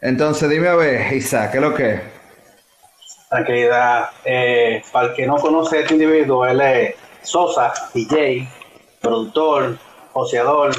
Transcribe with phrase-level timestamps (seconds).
[0.00, 2.00] Entonces, dime a ver, Isaac, ¿qué es lo que es?
[3.28, 4.10] Tranquilidad.
[4.24, 8.48] Eh, para el que no conoce a este individuo, él es Sosa, DJ,
[9.00, 9.76] productor,
[10.12, 10.70] joseador,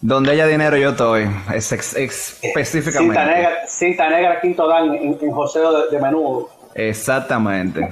[0.00, 3.24] Donde haya dinero yo estoy, es ex- cinta específicamente.
[3.24, 6.50] negra, cinta negra quinto dan en, en joseo de, de menudo.
[6.74, 7.88] Exactamente.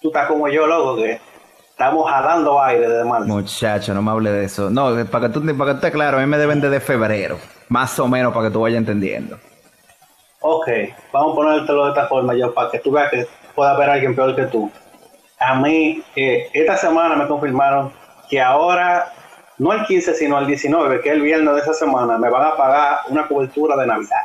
[0.00, 1.20] Tú estás como yo, loco, que
[1.70, 3.26] estamos jalando aire de mal.
[3.26, 4.70] Muchacho, no me hable de eso.
[4.70, 7.38] No, para que tú, para que tú estés claro, a mí me deben desde febrero.
[7.70, 9.38] Más o menos para que tú vayas entendiendo.
[10.40, 10.68] Ok,
[11.12, 14.14] vamos a ponértelo de esta forma, yo, para que tú veas que pueda haber alguien
[14.14, 14.70] peor que tú.
[15.38, 17.92] A mí, eh, esta semana me confirmaron
[18.28, 19.12] que ahora,
[19.58, 22.44] no el 15, sino el 19, que es el viernes de esa semana, me van
[22.44, 24.22] a pagar una cobertura de Navidad.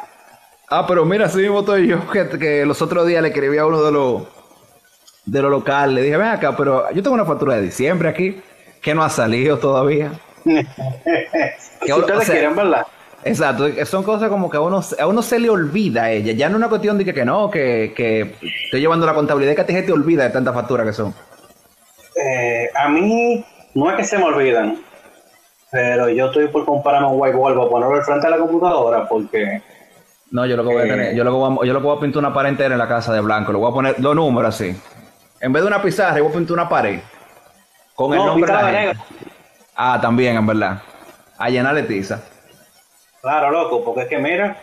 [0.69, 3.65] Ah, pero mira, así mismo estoy yo, que, que los otros días le escribí a
[3.65, 4.23] uno de los
[5.25, 5.93] de los locales.
[5.95, 8.41] Le dije, ven acá, pero yo tengo una factura de diciembre aquí,
[8.81, 10.11] que no ha salido todavía.
[10.43, 12.87] si ustedes o sea- quieren, ¿verdad?
[13.25, 16.31] Exacto, son cosas como que a uno, a uno se le olvida a ella.
[16.33, 19.55] Ya no es una cuestión de que, que no, que, que estoy llevando la contabilidad
[19.55, 21.13] que a ti se te olvida de tantas facturas que son.
[22.15, 24.77] Eh, a mí no es que se me olvidan,
[25.71, 29.61] pero yo estoy por comprarme un whiteboard para ponerlo al frente de la computadora porque
[30.31, 30.89] No, yo lo que voy a Eh.
[30.89, 32.73] tener, yo lo que voy a, yo lo que voy a pintar una pared entera
[32.75, 34.79] en la casa de blanco, le voy a poner los números así.
[35.41, 36.99] En vez de una pizarra, yo voy a pintar una pared
[37.95, 38.99] con el No, nombre de la gente.
[39.75, 40.81] Ah, también, en verdad.
[41.39, 42.21] A llenarle tiza.
[43.25, 44.55] Claro, loco, porque es que mira,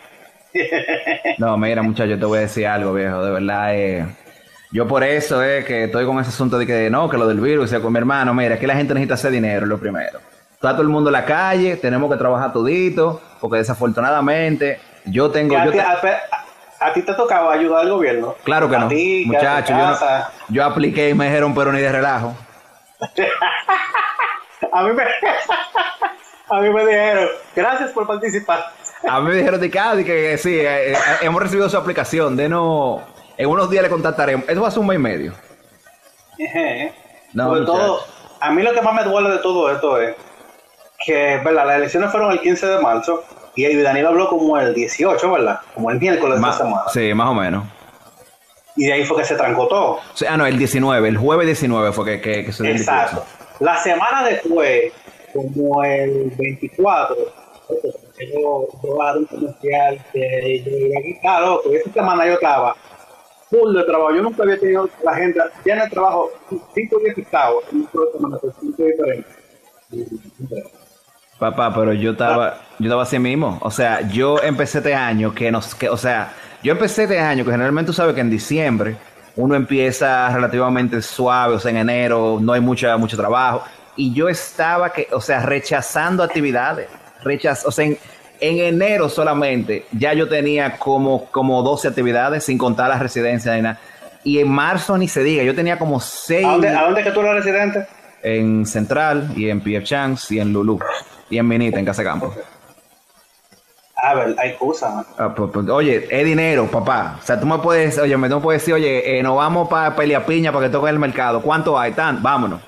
[1.37, 3.23] No, mira, muchacho, te voy a decir algo, viejo.
[3.25, 4.05] De verdad, eh,
[4.71, 7.39] yo por eso es que estoy con ese asunto de que no, que lo del
[7.41, 9.77] virus, o sea, con mi hermano, mira, que la gente necesita hacer dinero, es lo
[9.79, 10.19] primero.
[10.53, 15.57] Está todo el mundo en la calle, tenemos que trabajar todito, porque desafortunadamente yo tengo...
[15.57, 16.21] a, yo ti, te- a-
[16.79, 18.35] a ti te tocaba ayudar al gobierno.
[18.43, 19.97] Claro que a no, ti, muchacho, yo, no-
[20.49, 22.33] yo apliqué y me dijeron, pero ni de relajo.
[24.71, 25.03] A mí me,
[26.49, 28.65] a mí me dijeron, gracias por participar.
[29.07, 31.77] A mí me dijeron de que, ah, de que sí, eh, eh, hemos recibido su
[31.77, 33.01] aplicación, de no...
[33.35, 34.47] En unos días le contactaremos.
[34.47, 35.33] Eso va a ser un mes y medio.
[37.33, 37.99] No, Sobre todo,
[38.39, 40.15] a mí lo que más me duele de todo esto es
[41.03, 41.65] que, ¿verdad?
[41.65, 43.23] Las elecciones fueron el 15 de marzo
[43.55, 45.59] y y Danilo habló como el 18, ¿verdad?
[45.73, 46.83] Como el miércoles de Más- esta semana.
[46.93, 47.63] sí, más o menos.
[48.75, 49.91] Y de ahí fue que se trancó todo.
[49.93, 52.71] O sea, ah, no, el 19, el jueves 19 fue que, que, que se dio
[52.71, 53.23] el Exacto.
[53.59, 54.91] La semana después,
[55.33, 57.15] como el 24,
[58.33, 62.75] yo probaba un comercial que yo iba aquí, claro, loco, esa semana yo estaba
[63.49, 64.15] full de trabajo.
[64.15, 65.19] Yo nunca había tenido la
[65.65, 66.31] ya en el trabajo,
[66.73, 69.43] cinco días picados, en un solo semana, cinco diferentes.
[71.39, 73.57] Papá, pero yo estaba, yo estaba así mismo.
[73.61, 76.33] O sea, yo empecé este año que nos, que, o sea,
[76.63, 78.95] yo empecé este año que generalmente tú sabes que en diciembre
[79.35, 83.63] uno empieza relativamente suave, o sea, en enero no hay mucha, mucho trabajo.
[83.95, 86.87] Y yo estaba que, o sea, rechazando actividades.
[87.23, 87.97] Rechaz, o sea, en,
[88.39, 93.61] en enero solamente ya yo tenía como, como 12 actividades, sin contar las residencias ni
[93.61, 93.79] nada.
[94.23, 97.07] Y en marzo ni se diga, yo tenía como 6 ¿A dónde, ¿A dónde es
[97.07, 97.87] que tú eres residente?
[98.23, 100.79] en Central y en PF Chance y en Lulu
[101.29, 102.33] y en Minita, en Casa Campo.
[103.95, 105.05] A ver, hay cosas.
[105.17, 107.19] Ah, pues, pues, oye, es dinero, papá.
[107.21, 110.25] O sea, tú me puedes, oye, me puedes decir, oye, eh, nos vamos para Pelea
[110.25, 111.41] Piña para que toque el mercado.
[111.41, 111.93] ¿Cuánto hay?
[111.93, 112.59] Tan, vámonos.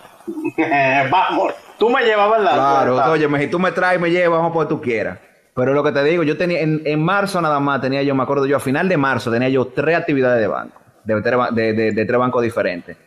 [1.12, 2.54] Vamos, tú me llevas, ¿verdad?
[2.54, 5.20] Claro, oye, si tú me traes, me llevas, vamos por donde tú quieras.
[5.54, 8.24] Pero lo que te digo, yo tenía, en, en marzo nada más tenía yo, me
[8.24, 11.92] acuerdo yo, a final de marzo tenía yo tres actividades de banco, de, de, de-
[11.94, 12.98] de tres bancos diferentes.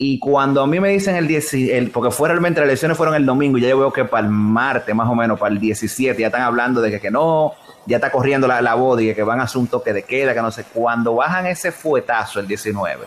[0.00, 3.14] Y cuando a mí me dicen el 10, el, porque fue realmente las elecciones fueron
[3.16, 5.58] el domingo, y ya yo veo que para el martes, más o menos, para el
[5.58, 7.54] 17, ya están hablando de que, que no,
[7.86, 10.34] ya está corriendo la, la voz y que van a hacer un toque de queda,
[10.34, 13.06] que no sé, cuando bajan ese fuetazo el 19,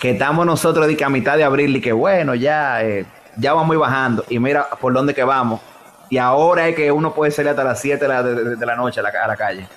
[0.00, 3.04] que estamos nosotros de que a mitad de abril y que bueno, ya, eh,
[3.36, 5.60] ya vamos a ir bajando y mira por dónde que vamos.
[6.08, 8.98] Y ahora es que uno puede salir hasta las 7 de la, de- la noche
[8.98, 9.68] a la, a la calle.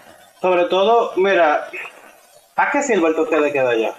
[0.42, 1.66] Sobre todo, mira,
[2.56, 3.92] ¿para qué sirve el toque de queda allá?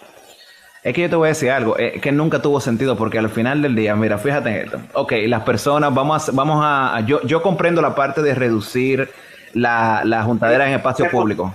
[0.83, 3.31] Es que yo te voy a decir algo, eh, que nunca tuvo sentido porque al
[3.31, 4.81] final del día, mira, fíjate en esto.
[4.95, 9.11] Ok, las personas, vamos a, vamos a, yo, yo comprendo la parte de reducir
[9.55, 11.55] la, la juntadera en espacio público.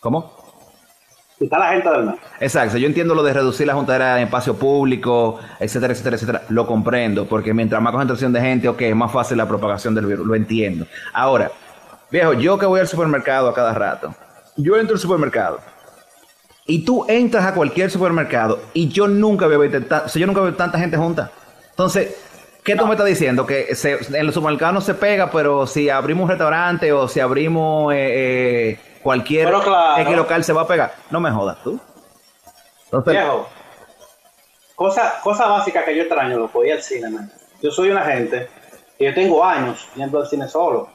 [0.00, 0.33] ¿Cómo?
[1.40, 2.14] Está la gente del.
[2.40, 6.42] Exacto, yo entiendo lo de reducir la juntadera en espacio público, etcétera, etcétera, etcétera.
[6.48, 10.06] Lo comprendo, porque mientras más concentración de gente, ok, es más fácil la propagación del
[10.06, 10.86] virus, lo entiendo.
[11.12, 11.50] Ahora,
[12.10, 14.14] viejo, yo que voy al supermercado a cada rato,
[14.56, 15.58] yo entro al supermercado
[16.66, 21.32] y tú entras a cualquier supermercado y yo nunca yo nunca veo tanta gente junta.
[21.70, 22.16] Entonces,
[22.64, 23.46] ¿qué tú me estás diciendo?
[23.46, 27.20] Que se- en los supermercados no se pega, pero si abrimos un restaurante o si
[27.20, 30.02] abrimos eh, eh, cualquier Pero claro.
[30.02, 30.94] X local se va a pegar.
[31.10, 31.78] No me jodas tú.
[32.86, 33.48] Entonces, Viejo,
[34.74, 37.30] cosa, cosa básica que yo extraño, lo podía al cine, man.
[37.62, 38.48] Yo soy una gente
[38.98, 40.88] que yo tengo años yendo al cine solo.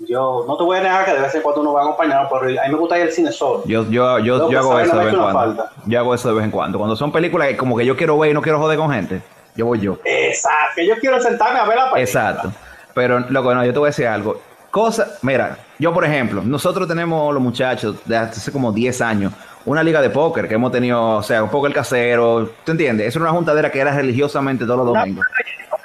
[0.00, 2.60] Yo no te voy a negar que de vez en cuando uno va acompañado, pero
[2.60, 3.62] a mí me gusta ir al cine solo.
[3.66, 5.64] Yo, yo, yo, yo hago eso No de vez en cuando.
[5.86, 6.78] Yo hago eso de vez en cuando.
[6.78, 9.22] Cuando son películas que como que yo quiero ver y no quiero joder con gente,
[9.54, 9.98] yo voy yo.
[10.04, 12.02] Exacto, yo quiero sentarme a ver la película.
[12.02, 12.52] Exacto.
[12.94, 14.40] Pero, loco, no, yo te voy a decir algo.
[14.70, 19.32] Cosa, mira, yo por ejemplo, nosotros tenemos los muchachos de hace como 10 años,
[19.66, 23.14] una liga de póker que hemos tenido, o sea, un póker casero, ¿tú entiendes?
[23.14, 25.26] Era una juntadera que era religiosamente todos los domingos.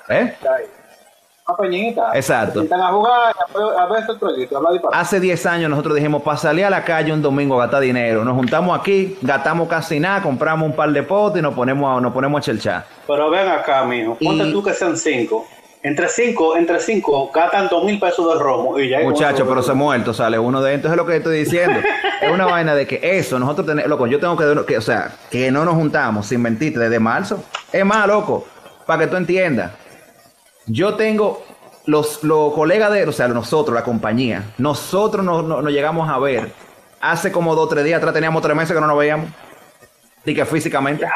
[0.08, 0.34] ¿Eh?
[1.56, 2.12] Peñita.
[2.14, 2.66] Exacto.
[2.68, 3.34] Se a jugar,
[3.80, 4.04] a ver-
[4.36, 4.88] este.
[4.92, 8.26] Hace 10 años nosotros dijimos, para salir a la calle un domingo a gastar dinero,
[8.26, 12.02] nos juntamos aquí, gastamos casi nada, compramos un par de potes y nos ponemos a,
[12.02, 12.86] nos ponemos a chelchar.
[13.08, 14.18] Pero ven acá, mijo.
[14.22, 15.46] Ponte Y- tú que sean cinco.
[15.84, 18.78] Entre cinco, entre cinco, gastan dos mil pesos de romo.
[18.78, 21.80] Y ya Muchacho, pero se muerto, sale uno de entonces es lo que estoy diciendo.
[22.22, 25.12] es una vaina de que eso, nosotros tenemos, loco, yo tengo que, que, o sea,
[25.32, 27.42] que no nos juntamos, sin mentirte, desde marzo.
[27.72, 28.46] Es más, loco,
[28.86, 29.72] para que tú entiendas.
[30.68, 31.44] Yo tengo
[31.86, 36.20] los, los colegas de, o sea, nosotros, la compañía, nosotros nos, nos- nos llegamos a
[36.20, 36.52] ver
[37.02, 39.30] hace como dos o tres días atrás, teníamos tres meses que no nos veíamos.
[40.26, 41.08] Y que físicamente.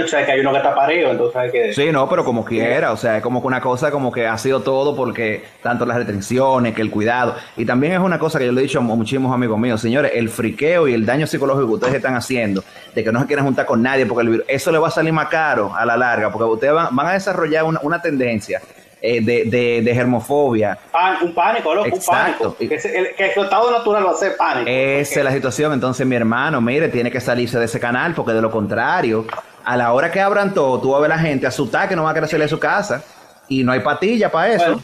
[0.04, 1.72] O sea, que hay uno que está parejo, entonces hay que...
[1.74, 4.38] Sí, no, pero como quiera, o sea, es como que una cosa como que ha
[4.38, 8.46] sido todo porque tanto las restricciones, que el cuidado, y también es una cosa que
[8.46, 11.66] yo le he dicho a muchísimos amigos míos, señores, el friqueo y el daño psicológico
[11.68, 12.62] que ustedes están haciendo,
[12.94, 14.90] de que no se quieren juntar con nadie, porque el virus, eso le va a
[14.90, 18.60] salir más caro a la larga, porque ustedes van, van a desarrollar una, una tendencia
[19.02, 20.78] eh, de, de, de germofobia.
[20.90, 22.48] Pan- un pánico, loco, Exacto.
[22.48, 22.82] un pánico.
[22.82, 24.68] Que, el, que su estado natural va a ser pánico.
[24.70, 28.32] Esa es la situación, entonces mi hermano, mire, tiene que salirse de ese canal, porque
[28.32, 29.26] de lo contrario,
[29.66, 31.96] a la hora que abran todo, tú vas a ver a la gente asustada que
[31.96, 33.02] no va a querer salir de su casa,
[33.48, 34.64] y no hay patilla para eso.
[34.64, 34.82] Bueno,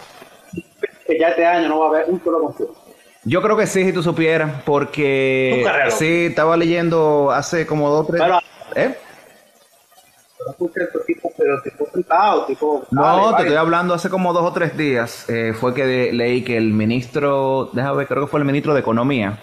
[1.07, 2.75] que ya este año no va a haber un solo concierto.
[3.25, 8.21] Yo creo que sí, si tú supieras, porque sí, estaba leyendo hace como dos, tres...
[8.21, 8.39] Pero,
[8.75, 8.99] ¿Eh?
[10.59, 11.63] pero
[12.47, 12.83] tipo...
[12.91, 15.29] No, te estoy hablando hace como dos o tres días.
[15.29, 18.75] eh, fue que de- leí que el ministro, déjame ver, creo que fue el ministro
[18.75, 19.39] de Economía,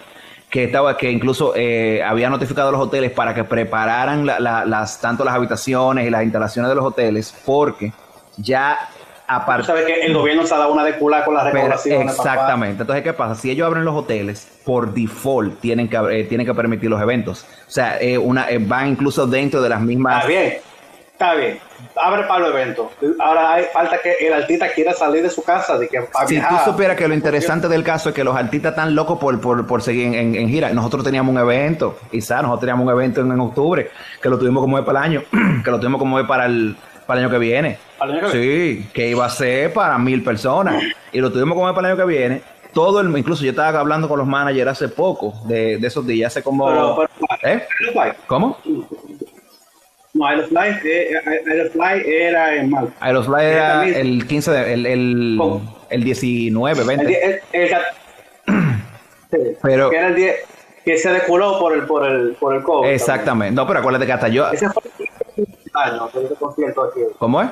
[0.50, 4.64] que estaba, que incluso eh, había notificado a los hoteles para que prepararan la- la-
[4.64, 7.92] las, tanto las habitaciones y las instalaciones de los hoteles, porque
[8.36, 8.76] ya
[9.28, 12.10] aparte sabes que el gobierno se ha dado una de cular con las papá.
[12.10, 12.80] exactamente.
[12.82, 13.36] Entonces, ¿qué pasa?
[13.40, 17.46] Si ellos abren los hoteles, por default tienen que, eh, tienen que permitir los eventos.
[17.68, 20.16] O sea, eh, una, eh, van incluso dentro de las mismas...
[20.16, 20.54] Está bien,
[21.12, 21.58] está bien.
[21.96, 22.86] Abre para los eventos.
[23.18, 26.54] Ahora hay falta que el artista quiera salir de su casa, de que Si tú
[26.64, 29.82] supieras que lo interesante del caso es que los artistas están locos por, por, por
[29.82, 30.70] seguir en, en- en gira.
[30.70, 33.90] Nosotros teníamos un evento, quizás nosotros teníamos un evento en, en octubre,
[34.22, 35.22] que lo tuvimos como de para el año,
[35.64, 36.76] que lo tuvimos como de para el,
[37.06, 37.78] para el año que viene.
[37.98, 40.82] ¿Para el año que Sí, que iba a ser para mil personas.
[41.12, 42.42] Y lo tuvimos como de para el año que viene.
[42.72, 46.32] Todo el, incluso yo estaba hablando con los managers hace poco de, de esos días,
[46.32, 46.68] hace como...
[46.68, 46.96] Pero,
[47.40, 47.66] pero, ¿Eh?
[48.28, 48.58] ¿Cómo?
[50.20, 51.14] No, Aerofly, eh,
[51.50, 52.72] Aerofly era en.
[53.00, 55.86] Aerofly era el 15 de, el, el, ¿Cómo?
[55.88, 57.06] el 19, El, 20.
[57.06, 57.70] die- el, el-
[59.30, 60.36] Sí, Pero- que era el 10
[60.84, 62.88] que se deculó por el por el por el COVID.
[62.90, 63.54] Exactamente.
[63.54, 64.50] No, pero acuérdate que hasta yo...
[64.50, 67.00] Ese fue el primer año de ese concierto aquí.
[67.18, 67.48] ¿Cómo es?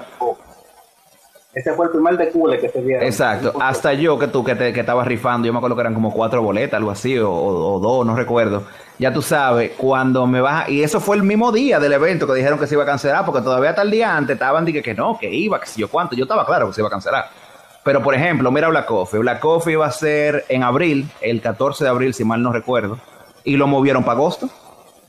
[1.58, 3.04] Ese fue el primer decule que se dieron.
[3.04, 5.94] Exacto, hasta yo que tú que, te, que estabas rifando, yo me acuerdo que eran
[5.94, 8.62] como cuatro boletas, algo así, o, o- dos, no recuerdo.
[8.98, 12.34] Ya tú sabes, cuando me vas, y eso fue el mismo día del evento que
[12.34, 14.94] dijeron que se iba a cancelar, porque todavía hasta el día antes estaban diciendo que
[14.94, 17.24] no, que iba, que si yo cuánto, yo estaba claro que se iba a cancelar.
[17.82, 21.84] Pero por ejemplo, mira Black Coffee, Black Coffee iba a ser en abril, el 14
[21.84, 22.98] de abril, si mal no recuerdo,
[23.44, 24.48] y lo movieron para agosto.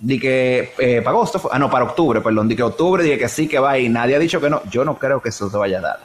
[0.01, 3.27] Di que eh, para agosto, ah no, para octubre, perdón, di que octubre, dije que
[3.27, 4.61] sí que va y nadie ha dicho que no.
[4.69, 5.99] Yo no creo que eso se vaya a dar.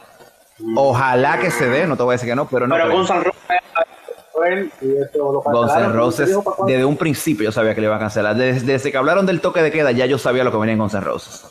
[0.75, 2.75] Ojalá que se dé, no te voy a decir que no, pero no.
[2.75, 2.91] Pero.
[5.43, 8.35] Guns N' Roses desde un principio yo sabía que le iba a cancelar.
[8.35, 10.79] Desde, desde que hablaron del toque de queda, ya yo sabía lo que venía en
[10.79, 11.45] Guns N' Roses.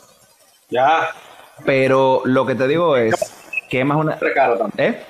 [0.69, 1.09] Ya,
[1.65, 3.15] Pero lo que te digo es
[3.69, 4.17] que es más una.
[4.77, 5.03] ¿eh?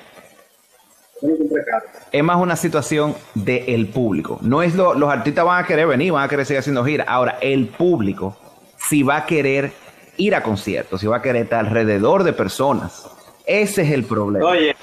[2.11, 4.37] Es más una situación del público.
[4.41, 7.05] No es lo, los artistas van a querer venir, van a querer seguir haciendo gira.
[7.07, 8.35] Ahora, el público,
[8.77, 9.71] si va a querer
[10.17, 13.09] ir a conciertos, si va a querer estar alrededor de personas.
[13.45, 14.47] Ese es el problema.
[14.47, 14.75] Oye.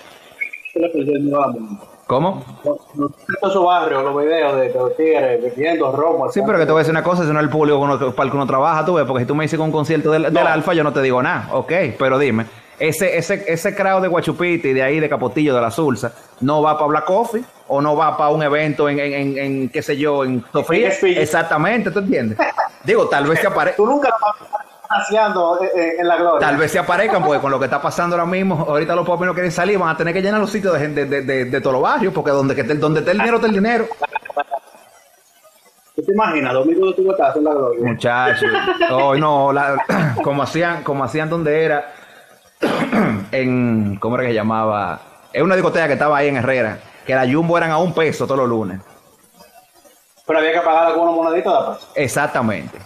[2.07, 2.45] ¿Cómo?
[2.62, 6.31] Sé su barrio, los videos de, los tigres bebiendo romo.
[6.31, 7.90] Sí, pero que te voy a decir una cosa, si no es el público con
[7.90, 9.73] el para el que uno trabaja, tú ves, porque si tú me dices que un
[9.73, 10.47] concierto del, del No.
[10.47, 12.47] Alfa, yo no te digo nada, ok, pero dime,
[12.78, 16.62] ese, ese, ese crowd de Guachupita y de ahí de Capotillo, de la Sulsa, no
[16.62, 19.83] va para Black Coffee o no va para un evento en, en, en, en, qué
[19.83, 20.88] sé yo, en Sofía.
[20.88, 22.38] Exactamente, ¿tú entiendes?
[22.85, 24.51] Digo, tal vez se apare Tú nunca lo vas
[24.92, 26.46] haciendo eh, eh, en la gloria.
[26.46, 29.26] Tal vez se aparezcan, porque con lo que está pasando ahora mismo, ahorita los pobres
[29.26, 31.61] no quieren salir, van a tener que llenar los sitios de, gente- de, de, de
[31.61, 33.87] todos los barrios, porque donde, que donde esté el dinero, está el dinero.
[35.94, 36.54] ¿Tú te imaginas?
[36.54, 37.84] Domingo de tu botazo en la gloria.
[37.84, 38.50] Muchachos,
[38.90, 39.76] oh, no, la-
[40.25, 41.92] como hacían, como hacían donde era,
[43.32, 45.00] en, ¿cómo era que se llamaba?
[45.32, 48.25] Es una discoteca que estaba ahí en Herrera, que la Jumbo eran a un peso
[48.26, 48.80] todos los lunes.
[50.26, 51.88] Pero había que pagarla con una monedita de peso.
[51.94, 52.78] Exactamente.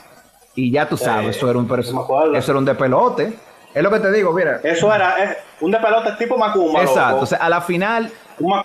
[0.56, 2.34] Y ya tú sabes, Eh, eso era un acuerdo.
[2.34, 3.34] eso era un despelote.
[3.74, 4.58] Es lo que te digo, mira.
[4.64, 6.82] Eso era eh, un de pelota tipo Macumba.
[6.82, 7.20] Exacto.
[7.20, 8.10] O sea, a la final,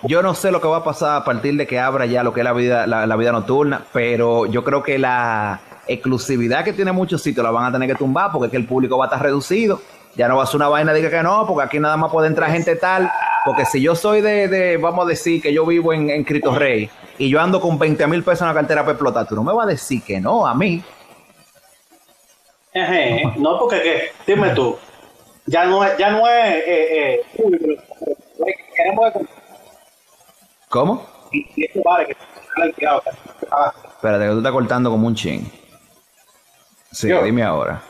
[0.04, 2.34] yo no sé lo que va a pasar a partir de que abra ya lo
[2.34, 6.72] que es la vida, la, la vida nocturna, pero yo creo que la exclusividad que
[6.72, 9.06] tiene muchos sitios la van a tener que tumbar porque es que el público va
[9.06, 9.82] a estar reducido.
[10.16, 12.28] Ya no va a ser una vaina de que no, porque aquí nada más puede
[12.28, 13.10] entrar gente tal.
[13.46, 16.54] Porque si yo soy de, de, vamos a decir que yo vivo en, en Cristo
[16.54, 19.44] Rey y yo ando con 20 mil pesos en la cartera para explotar, tú no
[19.44, 20.82] me vas a decir que no a mí.
[22.74, 24.12] Ejé, No, porque ¿qué?
[24.26, 24.78] dime tú.
[25.46, 26.64] Ya no es, ya no es eh,
[27.16, 27.84] eh, público.
[28.76, 29.26] Queremos que-
[30.70, 31.06] ¿Cómo?
[31.32, 31.82] y, y que.
[33.52, 35.52] Ah, Espérate, que tú estás cortando como un chin.
[36.92, 37.24] Sí, Yo.
[37.24, 37.82] dime ahora.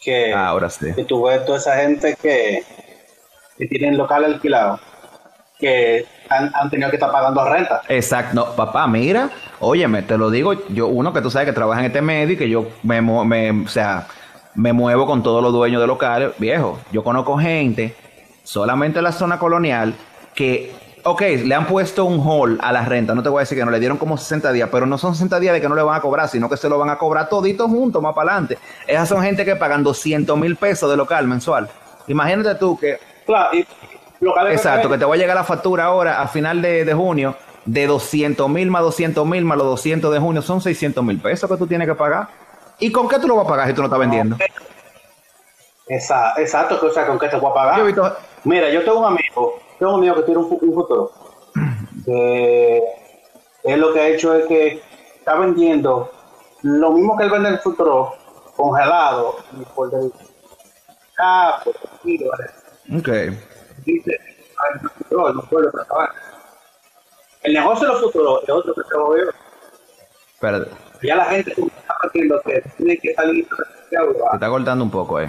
[0.00, 0.92] que, Ah, ahora sí.
[0.94, 2.62] que tú ves toda esa gente que,
[3.56, 4.78] que tienen local alquilado
[5.58, 7.82] que han, han tenido que estar pagando renta.
[7.88, 11.80] Exacto, no, papá, mira, óyeme, te lo digo, yo, uno que tú sabes que trabaja
[11.80, 14.06] en este medio y que yo me, me, o sea,
[14.54, 17.96] me muevo con todos los dueños de locales, viejo, yo conozco gente
[18.42, 19.94] solamente en la zona colonial
[20.34, 23.58] que, ok, le han puesto un hall a la renta, no te voy a decir
[23.58, 25.74] que no le dieron como 60 días, pero no son 60 días de que no
[25.74, 28.32] le van a cobrar, sino que se lo van a cobrar toditos juntos más para
[28.32, 28.58] adelante.
[28.86, 31.68] Esas son gente que pagan 200 mil pesos de local mensual.
[32.06, 33.66] Imagínate tú que Claro, y
[34.52, 37.86] Exacto, que te va a llegar la factura ahora a final de, de junio de
[37.86, 41.56] 200 mil más 200 mil más los 200 de junio son 600 mil pesos que
[41.56, 42.28] tú tienes que pagar.
[42.78, 44.36] ¿Y con qué tú lo vas a pagar si tú no estás vendiendo?
[45.86, 47.76] Exacto, que, o sea, con qué te voy a pagar.
[47.76, 50.58] Yo he visto, Mira, yo tengo un amigo, tengo un amigo que tiene un, fu-
[50.60, 51.10] un futuro.
[52.04, 52.82] Que
[53.64, 54.82] él lo que ha hecho es que
[55.16, 56.10] está vendiendo
[56.60, 58.12] lo mismo que él vende en el futuro,
[58.56, 59.36] congelado,
[59.74, 59.90] por
[61.18, 62.98] ah, por el kilo, ¿vale?
[62.98, 63.34] ok,
[63.92, 64.18] dice,
[64.58, 66.10] "Ay, no, futuro, no puedo trabajar.
[67.42, 69.24] El negocio de los futuros es otro que se volvió.
[70.34, 70.70] espérate,
[71.02, 74.30] Ya la gente está partiendo que tiene que salir de te agua.
[74.34, 75.28] está cortando un poco, eh.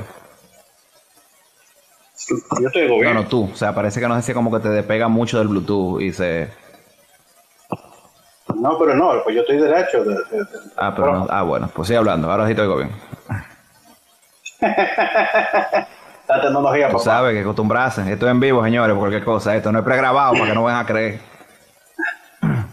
[2.62, 4.59] Yo te digo No, no, tú, o sea, parece que no sé si como que
[4.59, 6.50] te despega mucho del Bluetooth y se...
[8.55, 10.03] No, pero no, pues yo estoy derecho.
[10.03, 10.45] De, de- de-
[10.77, 12.91] Ah, pero no, ah, bueno, pues sigue hablando, ahora sí te oigo bien.
[16.27, 17.03] La tecnología, Tú papá.
[17.03, 20.34] sabes que acostumbrarse, esto es en vivo, señores, por cualquier cosa, esto no es pregrabado
[20.34, 21.20] para que no vayan a creer.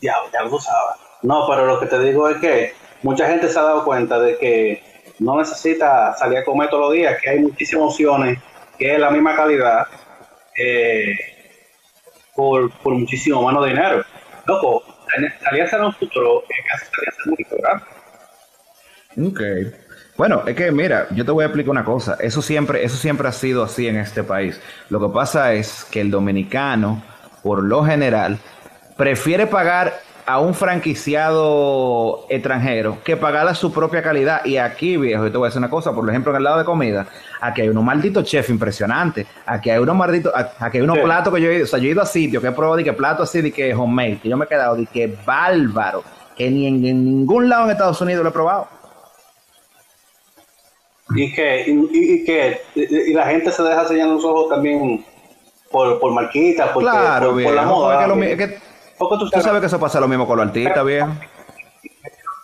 [0.00, 0.94] Ya, ya lo sabes.
[1.22, 2.72] No, pero lo que te digo es que
[3.02, 4.80] mucha gente se ha dado cuenta de que
[5.18, 8.38] no necesita salir a comer todos los días, que hay muchísimas opciones,
[8.78, 9.88] que es la misma calidad,
[10.56, 11.16] eh,
[12.36, 14.04] por, por muchísimo menos dinero.
[14.46, 14.84] Loco,
[15.42, 17.86] salía a hacer un futuro que casi salía a hacer un restaurante.
[19.26, 19.87] Ok.
[20.18, 22.16] Bueno, es que mira, yo te voy a explicar una cosa.
[22.20, 24.60] Eso siempre, eso siempre ha sido así en este país.
[24.90, 27.00] Lo que pasa es que el dominicano,
[27.42, 28.36] por lo general,
[28.96, 34.44] prefiere pagar a un franquiciado extranjero que pagar a su propia calidad.
[34.44, 36.58] Y aquí, viejo, yo te voy a decir una cosa, por ejemplo, en el lado
[36.58, 37.06] de comida,
[37.40, 39.24] aquí hay unos malditos chefs impresionantes.
[39.46, 41.02] Aquí hay unos malditos, aquí hay unos Sí.
[41.04, 42.76] platos que yo he ido, o sea, yo he ido a sitios que he probado
[42.76, 46.02] de que platos así de que homemade, que yo me he quedado de que bárbaro,
[46.36, 48.77] que ni en, en ningún lado en Estados Unidos lo he probado.
[51.14, 55.04] Y que, y, que y, la gente se deja sellar los ojos también
[55.70, 58.06] por, por marquitas, porque, Claro, por, la moda.
[58.36, 58.58] que
[58.98, 61.08] tú tú sabes, que eso pasa lo mismo con los artistas, viejo.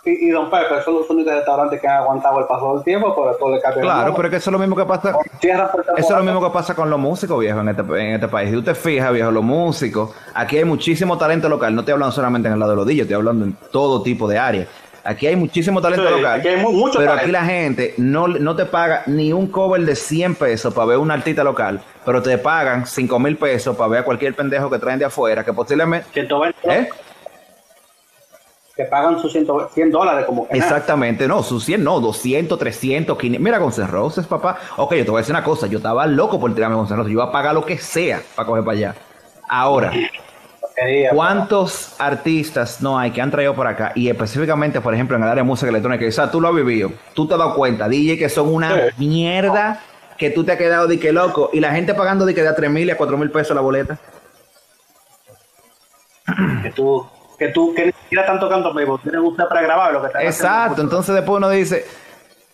[0.04, 3.14] y, y Don Pepe son los únicos restaurantes que han aguantado el paso del tiempo,
[3.14, 5.14] pero todo le cambia Claro, pero es que eso es lo mismo que pasa.
[5.42, 8.48] Eso es lo mismo que pasa con los músicos, viejo, en este, en este país.
[8.48, 11.74] Si tú te fijas, viejo, los músicos, aquí hay muchísimo talento local.
[11.74, 14.26] No estoy hablando solamente en el lado de los DJs, estoy hablando en todo tipo
[14.26, 14.68] de áreas.
[15.04, 16.40] Aquí hay muchísimo talento Sí, local.
[16.40, 17.22] aquí hay mu- mucho pero talento.
[17.24, 20.96] aquí la gente no, no te paga ni un cover de 100 pesos para ver
[20.98, 24.78] un artista local, pero te pagan 5 mil pesos para ver a cualquier pendejo que
[24.78, 26.08] traen de afuera, que posiblemente...
[26.12, 26.88] 120, ¿Eh?
[28.76, 30.66] que pagan sus 100, 100 dólares como que nada.
[30.66, 33.40] Exactamente, no, sus 100, no, 200, 300, 500.
[33.44, 34.58] Mira, N' Roses, papá.
[34.78, 35.68] Ok, yo te voy a decir una cosa.
[35.68, 37.10] Yo estaba loco por tirarme Guns N' Roses.
[37.12, 38.94] Yo iba a pagar lo que sea para coger para allá.
[39.48, 39.92] Ahora,
[41.12, 43.92] ¿cuántos artistas no hay que han traído para acá?
[43.94, 46.06] Y específicamente, por ejemplo, en el área de música electrónica.
[46.06, 46.92] O sea, tú lo has vivido.
[47.14, 48.94] Tú te has dado cuenta, DJ, que son una Sí.
[48.98, 49.80] mierda
[50.18, 51.50] que tú te has quedado de que loco.
[51.52, 53.62] Y la gente pagando de que de a 3 mil a 4 mil pesos la
[53.62, 53.98] boleta.
[56.62, 57.06] que tú,
[57.38, 60.06] que tú, que ni siquiera están tocando en vivo, tienes usted para grabar lo que
[60.08, 60.80] están Exacto.
[60.82, 61.84] Entonces después uno dice,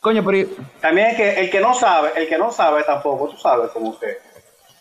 [0.01, 0.49] coño, pero...
[0.81, 3.99] También es que el que no sabe, el que no sabe tampoco, tú sabes, como
[3.99, 4.07] que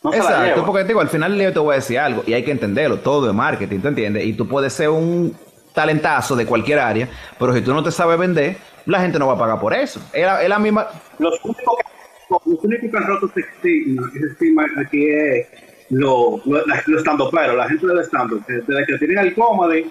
[0.04, 2.44] no Exacto, porque te digo, al final yo te voy a decir algo y hay
[2.44, 4.26] que entenderlo, todo es marketing, ¿tú entiendes?
[4.26, 5.36] Y tú puedes ser un
[5.74, 9.34] talentazo de cualquier área, pero si tú no te sabes vender, la gente no va
[9.34, 10.02] a pagar por eso.
[10.14, 10.88] Es la, es la misma...
[11.20, 15.48] Los únicos que, los únicos que han roto ese estigma, aquí es
[15.90, 19.90] los lo, lo estando pero la gente del stand desde que tienen el comedy,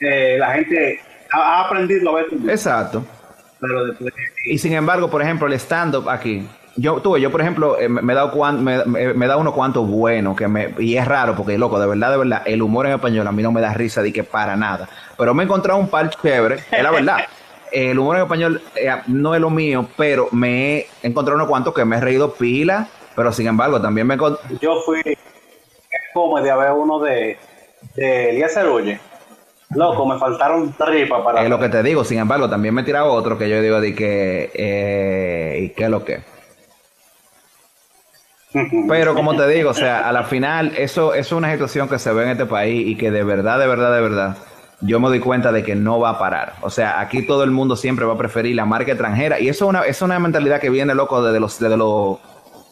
[0.00, 1.00] eh, la gente
[1.32, 2.26] ha, ha, aprendido a ver.
[2.48, 3.04] Exacto.
[3.60, 4.12] Pero después,
[4.44, 8.12] y sin embargo, por ejemplo, el stand-up aquí, yo tuve, yo por ejemplo, eh, me,
[8.12, 11.56] he dado cuan, me, me, da unos cuantos buenos, que me, y es raro, porque
[11.56, 14.02] loco, de verdad, de verdad, el humor en español a mí no me da risa
[14.02, 14.88] de que para nada.
[15.16, 17.18] Pero me he encontrado un par chévere, es la verdad.
[17.72, 21.74] el humor en español eh, no es lo mío, pero me he encontrado unos cuantos
[21.74, 25.02] que me he reído pila, pero sin embargo, también me Yo fui
[26.12, 27.38] como de haber uno de,
[27.94, 29.00] de Elías Oye.
[29.70, 31.42] Loco, me faltaron tripas para.
[31.42, 33.80] Es lo que te digo, sin embargo, también me he tirado otro que yo digo
[33.80, 34.50] de que.
[34.54, 36.33] Eh, ¿Y qué es lo que?
[38.88, 41.98] Pero como te digo, o sea, a la final, eso, eso es una situación que
[41.98, 44.36] se ve en este país y que de verdad, de verdad, de verdad,
[44.80, 46.54] yo me doy cuenta de que no va a parar.
[46.60, 49.64] O sea, aquí todo el mundo siempre va a preferir la marca extranjera y eso
[49.64, 52.18] es una, es una mentalidad que viene, loco, desde los, desde los,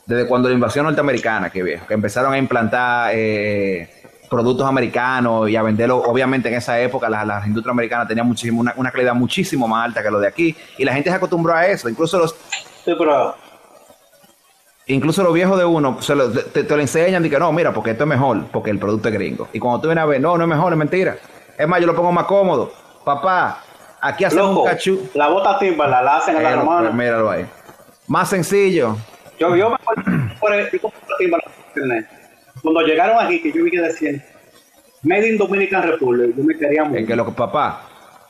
[0.07, 3.89] desde cuando la invasión norteamericana, que viejo, que empezaron a implantar eh,
[4.31, 5.97] productos americanos y a venderlo.
[5.99, 9.87] Obviamente en esa época las la industrias americanas tenían muchísimo, una, una, calidad muchísimo más
[9.87, 11.89] alta que lo de aquí y la gente se acostumbró a eso.
[11.89, 12.37] Incluso los...
[12.85, 13.35] Sí, pero
[14.87, 17.73] incluso los viejos de uno se lo, te, te, lo enseñan y que no, mira,
[17.73, 19.49] porque esto es mejor, porque el producto es gringo.
[19.53, 21.17] Y cuando tú vienes a ver, no, no es mejor, es mentira.
[21.59, 22.73] Es más, yo lo pongo más cómodo.
[23.05, 23.63] Papá,
[24.01, 25.11] aquí hacemos Loco, un cachú.
[25.15, 26.91] La bota timba la, la hacen en la romana.
[26.91, 27.47] Míralo ahí.
[28.09, 28.97] Más sencillo.
[29.39, 30.03] Yo, yo me acuerdo
[30.41, 30.69] por el,
[31.69, 32.09] internet.
[32.63, 34.23] Cuando llegaron aquí, que yo vi que decían
[35.03, 37.01] Made in Dominican Republic, yo me quería mucho.
[37.01, 37.83] Es que lo que, papá,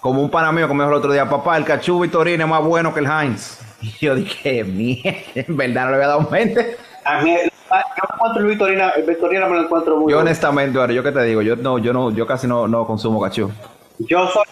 [0.03, 2.51] como un pana mío que me dijo el otro día, papá, el cachú Vitorino es
[2.51, 3.59] más bueno que el Heinz.
[3.83, 6.77] Y yo dije, mierda, en verdad no le había dado mente.
[7.05, 10.93] A mí, yo encuentro el Victorina, el Victorina me lo encuentro muy Yo honestamente, ahora,
[10.93, 13.51] yo qué te digo, yo no, yo no, yo casi no, no consumo cachú.
[13.99, 14.45] Yo soy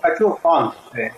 [0.00, 0.70] cachú fan.
[0.96, 1.10] Eh.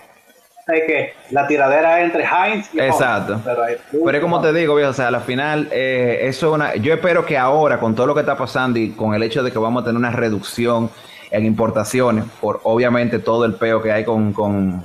[0.67, 3.35] Es que la tiradera entre Heinz y Exacto.
[3.35, 6.53] Heinz, pero, pero es como te digo, viejo, o sea, al final, eh, eso es
[6.53, 6.75] una.
[6.75, 9.53] Yo espero que ahora, con todo lo que está pasando y con el hecho de
[9.53, 10.91] que vamos a tener una reducción
[11.31, 14.85] en importaciones, por obviamente todo el peo que hay con, con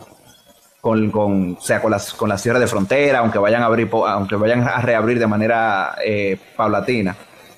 [0.82, 3.88] con, con, o sea, con las, con las cierres de frontera, aunque vayan a abrir,
[3.92, 7.16] aunque vayan a reabrir de manera eh, paulatina.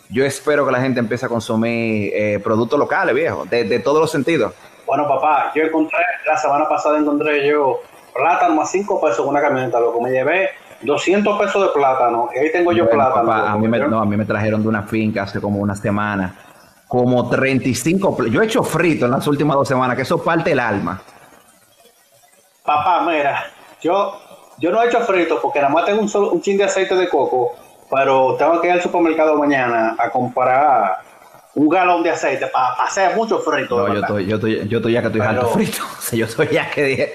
[0.10, 4.02] Yo espero que la gente empiece a consumir eh, productos locales, viejo, de, de, todos
[4.02, 4.54] los sentidos.
[4.86, 7.80] Bueno, papá, yo encontré, la semana pasada encontré yo
[8.14, 10.02] plátano a 5 pesos en una camioneta, loco.
[10.02, 10.50] Me llevé
[10.82, 13.26] 200 pesos de plátano y ahí tengo yo bueno, plátano.
[13.26, 15.76] Papá, a, mí me, no, a mí me trajeron de una finca hace como una
[15.76, 16.36] semana,
[16.94, 18.28] como 35.
[18.28, 21.02] Yo he hecho frito en las últimas dos semanas, que eso parte el alma.
[22.64, 23.48] Papá, mira,
[23.82, 24.16] yo,
[24.60, 26.94] yo no he hecho frito porque nada más tengo un, solo, un chin de aceite
[26.94, 27.56] de coco,
[27.90, 31.00] pero tengo que ir al supermercado mañana a comprar
[31.56, 33.76] un galón de aceite para pa hacer mucho frito.
[33.76, 35.82] No, yo estoy, yo, estoy, yo estoy ya que estoy pero, harto frito.
[35.98, 37.14] O sea, yo estoy ya que dije.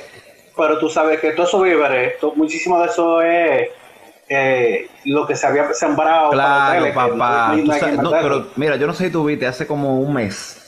[0.56, 3.68] Pero tú sabes que todo eso víveres, todo, muchísimo de eso es
[4.28, 6.30] eh, lo que se había sembrado.
[6.30, 7.56] Claro, para papá.
[7.56, 10.12] No, no, sabes, no, pero mira, yo no sé si tú viste hace como un
[10.12, 10.58] mes.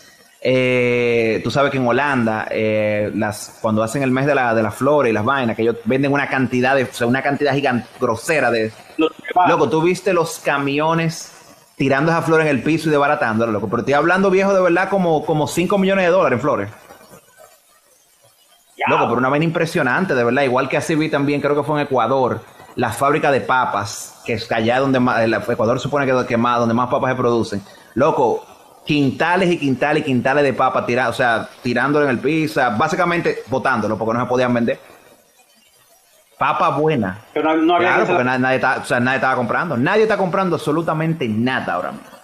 [0.43, 4.63] Eh, tú sabes que en Holanda, eh, las, cuando hacen el mes de la, de
[4.63, 7.53] la flora y las vainas, que ellos venden una cantidad de, o sea, una cantidad
[7.53, 8.73] gigante, grosera de.
[9.47, 11.33] Loco, tú viste los camiones
[11.77, 13.69] tirando esa flor en el piso y desbaratándolo, loco.
[13.69, 16.71] Pero estoy hablando viejo de verdad como, como 5 millones de dólares en flores.
[18.77, 18.87] Ya.
[18.89, 20.43] Loco, pero una vaina impresionante, de verdad.
[20.43, 22.41] Igual que así vi también, creo que fue en Ecuador,
[22.77, 26.59] la fábrica de papas, que es allá donde más, el Ecuador supone que, que más,
[26.59, 27.63] donde más papas se producen.
[27.95, 28.45] Loco,
[28.85, 33.43] quintales y quintales y quintales de papa tirados, o sea, tirándolo en el piso, básicamente
[33.49, 34.79] botándolo porque no se podían vender.
[36.39, 37.19] Papa buena.
[37.35, 39.77] Pero no, no había claro, porque nadie, está, o sea, nadie estaba comprando.
[39.77, 42.20] Nadie está comprando absolutamente nada ahora mismo.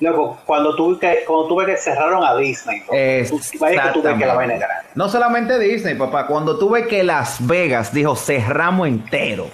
[0.00, 4.88] Luego, cuando tuve que, cuando tuve que cerraron a Disney, tuve que la vaina grande.
[4.94, 9.48] No solamente Disney, papá, cuando tuve que Las Vegas dijo cerramos entero,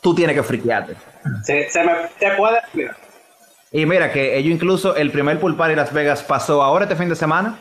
[0.00, 0.96] tú tienes que friquearte.
[1.44, 2.96] Se, se me te puede explicar.
[3.72, 7.08] Y mira que ellos incluso el primer pool party Las Vegas pasó ahora este fin
[7.08, 7.56] de semana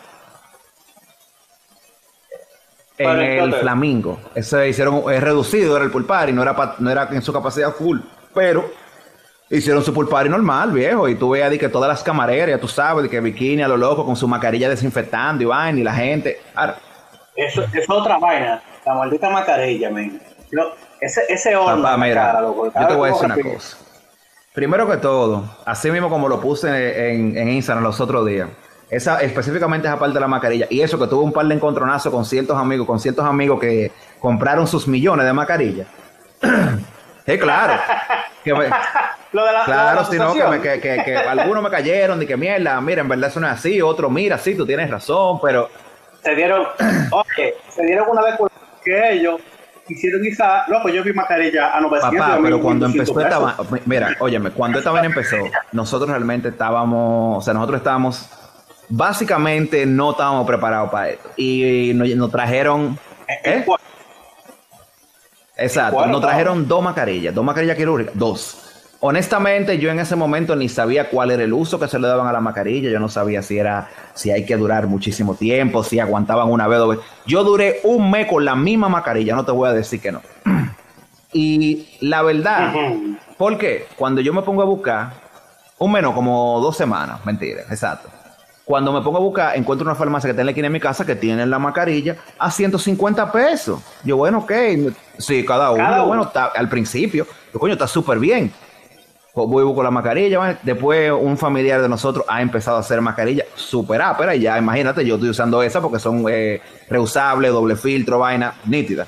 [2.97, 3.53] en el.
[3.53, 4.19] Flamingo.
[4.35, 7.31] Ese hicieron es reducido era el pool party, no era pa, no era en su
[7.31, 7.99] capacidad full,
[8.33, 8.71] pero
[9.49, 13.03] hicieron su pool party normal, viejo, y tú veas que todas las camareras, tú sabes,
[13.03, 16.41] de que bikini a lo loco con su mascarilla desinfectando y vaina y la gente.
[16.53, 16.77] Ahora,
[17.35, 20.21] eso, eso es otra vaina, la maldita mascarilla, men.
[20.99, 23.77] Ese, ese horno Papá, mira, cara, loco, yo te voy a decir una cosa.
[24.53, 28.49] Primero que todo, así mismo como lo puse en, en Instagram los otros días,
[28.89, 32.11] esa, específicamente esa parte de la mascarilla, y eso que tuvo un par de encontronazos
[32.11, 35.87] con ciertos amigos, con ciertos amigos que compraron sus millones de mascarillas.
[37.25, 37.73] sí, claro.
[38.41, 38.69] Que me,
[39.31, 41.69] lo de la, claro, lo de si no, que, me, que, que, que, algunos me
[41.69, 44.65] cayeron, de que mierda, mira, en verdad eso no es así, otro, mira, sí, tú
[44.65, 45.69] tienes razón, pero...
[46.23, 46.67] Se dieron,
[47.11, 48.35] oye, se dieron una vez
[48.83, 49.39] que ellos
[49.87, 52.19] hicieron quizá, no, pues yo vi mascarilla a 900.
[52.19, 55.37] Papá, pero cuando 1200 empezó esta va- mira, óyeme, cuando esta vaina empezó,
[55.71, 58.29] nosotros realmente estábamos, o sea, nosotros estábamos,
[58.89, 61.29] básicamente no estábamos preparados para esto.
[61.37, 62.97] Y nos, nos trajeron,
[63.43, 63.65] ¿eh?
[65.57, 68.68] Exacto, nos trajeron dos mascarillas, dos mascarillas quirúrgicas, dos.
[69.01, 72.27] Honestamente, yo en ese momento ni sabía cuál era el uso que se le daban
[72.27, 72.89] a la mascarilla.
[72.89, 76.79] Yo no sabía si era, si hay que durar muchísimo tiempo, si aguantaban una vez,
[76.79, 77.05] dos veces.
[77.25, 80.21] Yo duré un mes con la misma mascarilla, no te voy a decir que no.
[81.31, 82.73] Y la verdad,
[83.37, 85.13] porque cuando yo me pongo a buscar,
[85.77, 88.09] un menos como dos semanas, mentira, exacto.
[88.65, 90.79] Cuando me pongo a buscar, encuentro una farmacia que está en la esquina de mi
[90.79, 93.79] casa que tiene la mascarilla a 150 pesos.
[94.03, 94.51] Yo, bueno, ok,
[95.17, 96.07] sí, cada uno, Cada uno.
[96.07, 98.51] bueno, está, al principio, yo, coño, está súper bien.
[99.33, 103.45] Pues voy busco la mascarilla, después un familiar de nosotros ha empezado a hacer mascarilla
[103.55, 108.19] súper ápera y ya imagínate, yo estoy usando esa porque son eh, reusables, doble filtro,
[108.19, 109.05] vaina, nítida.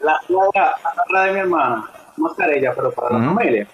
[0.00, 0.74] La, la,
[1.10, 1.84] la de mi hermana,
[2.16, 3.66] mascarilla, pero para la familia.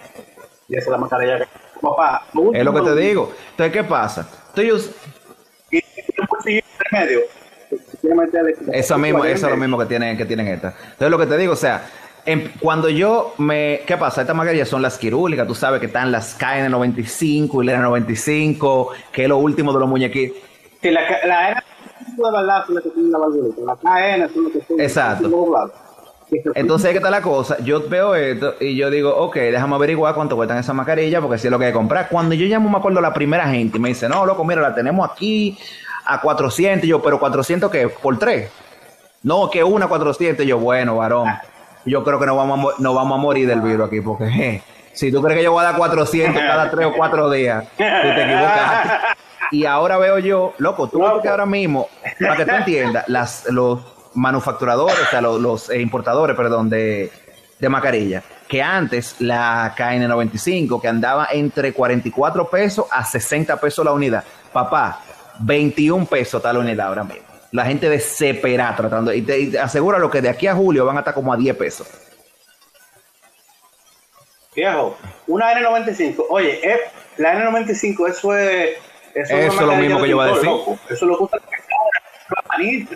[0.68, 1.46] Y esa es la mascarilla que
[1.82, 2.24] papá.
[2.54, 3.32] Es lo que te digo.
[3.50, 4.26] Entonces, ¿qué pasa?
[4.48, 4.90] Estoy us-
[5.70, 5.82] Y
[8.08, 10.74] meterle- Eso mismo, eso es lo mismo que tienen, que tienen estas.
[10.74, 11.82] Entonces, lo que te digo, o sea,
[12.26, 13.80] en- cuando yo me.
[13.86, 14.20] ¿Qué pasa?
[14.22, 19.22] Estas mascarillas son las quirúrgicas, tú sabes que están las KN95 y la N95, que
[19.24, 20.36] es lo último de los muñequitos.
[20.80, 21.62] Sí, la, la N
[22.16, 23.60] de verdad son las que tienen la valvulita.
[23.64, 25.30] La KN son las que tienen Exacto.
[26.54, 27.58] Entonces, ¿qué está la cosa?
[27.62, 31.46] Yo veo esto y yo digo, ok, déjame averiguar cuánto cuestan esas mascarillas, porque si
[31.48, 32.08] es lo que hay que comprar.
[32.08, 34.62] Cuando yo llamo, me acuerdo a la primera gente y me dice, no, loco, mira,
[34.62, 35.58] la tenemos aquí
[36.06, 36.84] a 400.
[36.84, 38.50] Y yo, pero 400 que por tres.
[39.22, 40.44] No, que una 400.
[40.44, 41.28] Y yo, bueno, varón,
[41.84, 45.10] yo creo que no vamos a, no vamos a morir del virus aquí, porque si
[45.10, 48.22] tú crees que yo voy a dar 400 cada tres o cuatro días, tú te
[48.22, 48.90] equivocaste.
[49.52, 53.46] Y ahora veo yo, loco, tú ves que ahora mismo, para que tú entiendas, las,
[53.50, 53.80] los
[54.14, 57.10] manufacturadores, o sea, los, eh, importadores, perdón, de,
[57.58, 63.92] de mascarilla, que antes la KN95, que andaba entre 44 pesos a 60 pesos la
[63.92, 64.24] unidad.
[64.52, 65.00] Papá,
[65.40, 67.31] 21 pesos la unidad ahora mismo.
[67.52, 70.84] La gente desesperada tratando, y te, y te asegura lo que de aquí a julio
[70.84, 71.86] van a estar como a 10 pesos.
[74.54, 76.26] Viejo, una N95.
[76.28, 76.80] Oye, eh,
[77.18, 78.76] la N95, eso es.
[79.14, 80.44] Eso Eso, es lo mismo que yo iba a decir.
[80.44, 80.78] loco.
[80.88, 81.38] Eso lo gusta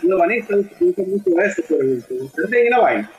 [0.02, 3.10] los banistas, usan mucho eso, ustedes tienen la vaina.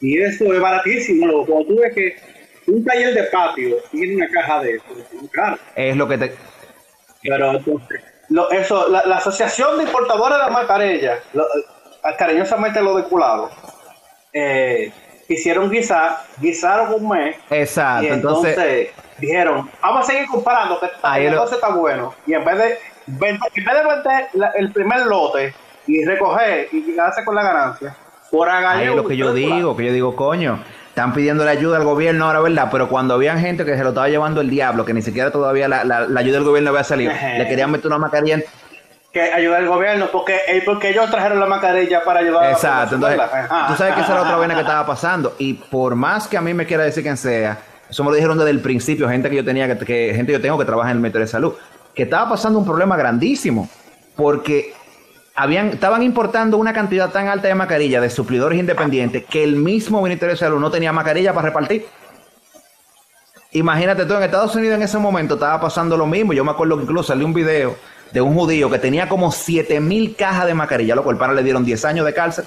[0.00, 1.46] Y eso es baratísimo, loco.
[1.46, 2.16] Cuando tú ves que
[2.66, 5.58] un taller de patio tiene una caja de eso, es muy caro.
[5.74, 6.34] Es lo que te...
[7.22, 12.80] Pero entonces, lo- eso, la, la Asociación de Importadores de la Mascarilla, lo- eh, cariñosamente
[12.82, 13.50] lo de culado,
[14.32, 14.92] eh,
[15.26, 18.88] quisieron guisar, guisaron un mes Exacto, y entonces, entonces...
[19.18, 22.14] dijeron, vamos a seguir comparando, que este lo- negocio está bueno.
[22.26, 25.54] Y en vez de vender, en vez de vender la- el primer lote
[25.86, 27.96] y recoger y quedarse con la ganancia,
[28.30, 30.62] por Ahí lo que yo digo, que yo digo, coño,
[30.98, 32.68] están pidiendo la ayuda al gobierno ahora, ¿verdad?
[32.72, 35.68] Pero cuando habían gente que se lo estaba llevando el diablo, que ni siquiera todavía
[35.68, 38.34] la, la- la ayuda del gobierno había salido, le querían meter una mascarilla.
[38.36, 38.44] en-
[39.12, 42.52] Que ayudar al gobierno, porque, eh, porque ellos trajeron la mascarilla para ayudar a la
[42.52, 43.20] Exacto, entonces,
[43.68, 45.34] tú sabes que esa era otra vaina que estaba pasando.
[45.38, 47.58] Y por más que a mí me quiera decir quien sea,
[47.88, 50.38] eso me lo dijeron desde el principio, gente que yo tenía, que, que- gente que
[50.38, 51.54] yo tengo que trabaja en el Ministerio de Salud,
[51.94, 53.68] que estaba pasando un problema grandísimo,
[54.16, 54.74] porque
[55.38, 60.02] habían, estaban importando una cantidad tan alta de mascarillas de suplidores independientes que el mismo
[60.02, 61.86] Ministerio de Salud no tenía mascarilla para repartir.
[63.52, 66.32] Imagínate tú, en Estados Unidos en ese momento estaba pasando lo mismo.
[66.32, 67.76] Yo me acuerdo que incluso salió un video
[68.10, 71.44] de un judío que tenía como 7 mil cajas de mascarilla, lo cual para le
[71.44, 72.44] dieron 10 años de cárcel.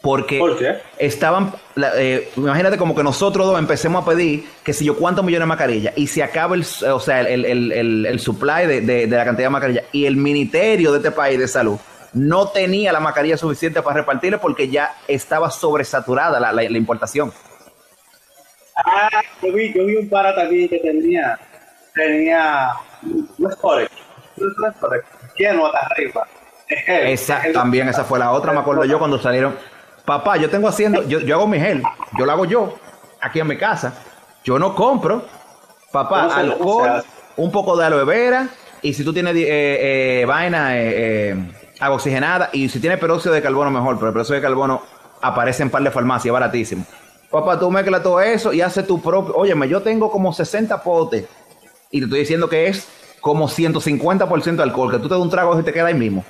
[0.00, 0.76] Porque ¿Por qué?
[0.98, 1.52] estaban,
[1.96, 5.48] eh, imagínate como que nosotros dos empecemos a pedir que si yo cuántos millones de
[5.48, 9.16] mascarillas y se acaba el, o sea, el, el- el- el supply de, de- de
[9.16, 11.78] la cantidad de mascarillas y el ministerio de este país de salud
[12.12, 17.32] no tenía la mascarilla suficiente para repartirle porque ya estaba sobresaturada la, la- la importación.
[18.76, 19.10] Ah,
[19.42, 21.36] yo vi, yo vi un para también que tenía,
[21.92, 22.68] tenía,
[23.36, 23.90] no es Corex,
[24.36, 25.02] no es
[25.36, 26.26] lleno hasta arriba.
[26.68, 29.56] Esa, también esa fue la otra, me acuerdo yo cuando salieron.
[30.08, 31.82] Papá, yo tengo haciendo, yo, yo hago mi gel,
[32.18, 32.74] yo lo hago yo,
[33.20, 33.92] aquí en mi casa.
[34.42, 35.26] Yo no compro,
[35.92, 36.40] papá, ¿Cómo se- cómo
[36.84, 37.04] se alcohol,
[37.36, 38.48] un poco de aloe vera,
[38.80, 43.42] y si tú tienes eh, eh, vaina, eh, eh, oxigenada, y si tienes peróxido de
[43.42, 44.80] carbono, mejor, pero el peróxido de carbono
[45.20, 46.86] aparece en par de farmacias, baratísimo.
[47.30, 49.34] Papá, tú mezclas todo eso y haces tu propio.
[49.36, 51.26] Óyeme, yo tengo como 60 potes,
[51.90, 52.88] y te estoy diciendo que es
[53.20, 56.24] como 150% de alcohol, que tú te das un trago y te queda ahí mismo.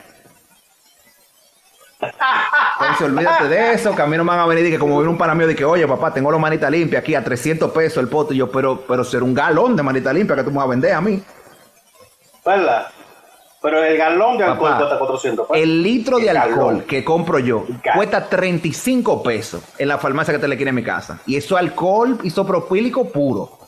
[2.81, 4.97] Entonces, olvídate de eso, que a mí no me van a venir y que como
[4.97, 7.99] viene un para mío que, oye, papá, tengo los manitas limpias aquí a 300 pesos
[7.99, 8.35] el pote.
[8.35, 10.71] Y yo, pero, pero ser un galón de manita limpia que tú me vas a
[10.71, 11.23] vender a mí.
[12.45, 12.87] ¿Verdad?
[13.61, 15.63] Pero el galón de alcohol Papá, cuesta 400 pesos.
[15.63, 16.81] El litro de alcohol galón.
[16.83, 20.85] que compro yo cuesta 35 pesos en la farmacia que te le quiere en mi
[20.85, 21.19] casa.
[21.27, 23.59] Y eso es alcohol isopropílico puro.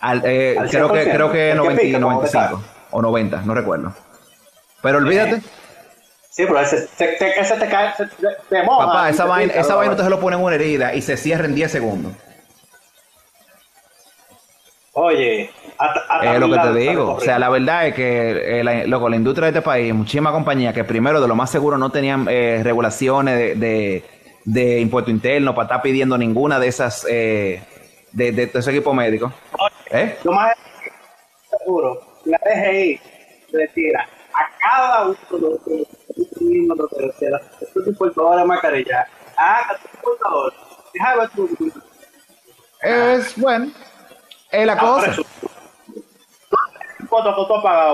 [0.00, 1.12] Al- eh, Al creo que 100%.
[1.12, 3.92] creo que ¿El que 90, pica, como 95 o 90, no recuerdo.
[4.80, 5.42] Pero olvídate,
[6.38, 8.86] Sí, pero ese te, te, ese te cae, se- te, te moja.
[8.86, 11.16] papá, esa te vaina, esa vaina usted se lo pone en una herida y se
[11.16, 12.12] cierra en 10 segundos.
[14.92, 17.14] Oye, hasta, hasta Es lo que te digo.
[17.14, 20.32] O sea, la verdad es que, eh, la, loco, la industria de este país, muchísimas
[20.32, 24.04] compañías que primero de lo más seguro no tenían eh, regulaciones de, de,
[24.44, 27.60] de impuesto interno para estar pidiendo ninguna de esas, eh,
[28.12, 29.32] de, de, de ese equipo médico.
[29.90, 30.16] ¿Eh?
[30.22, 30.54] Lo más
[31.58, 33.00] seguro, la DGI
[33.52, 35.40] retira a cada uno de
[35.76, 35.88] los
[36.40, 36.96] mismo lo que
[38.44, 39.06] mascarilla,
[41.34, 41.72] tu tu
[42.82, 43.70] Es bueno.
[44.50, 45.16] Es la Ah, cosa.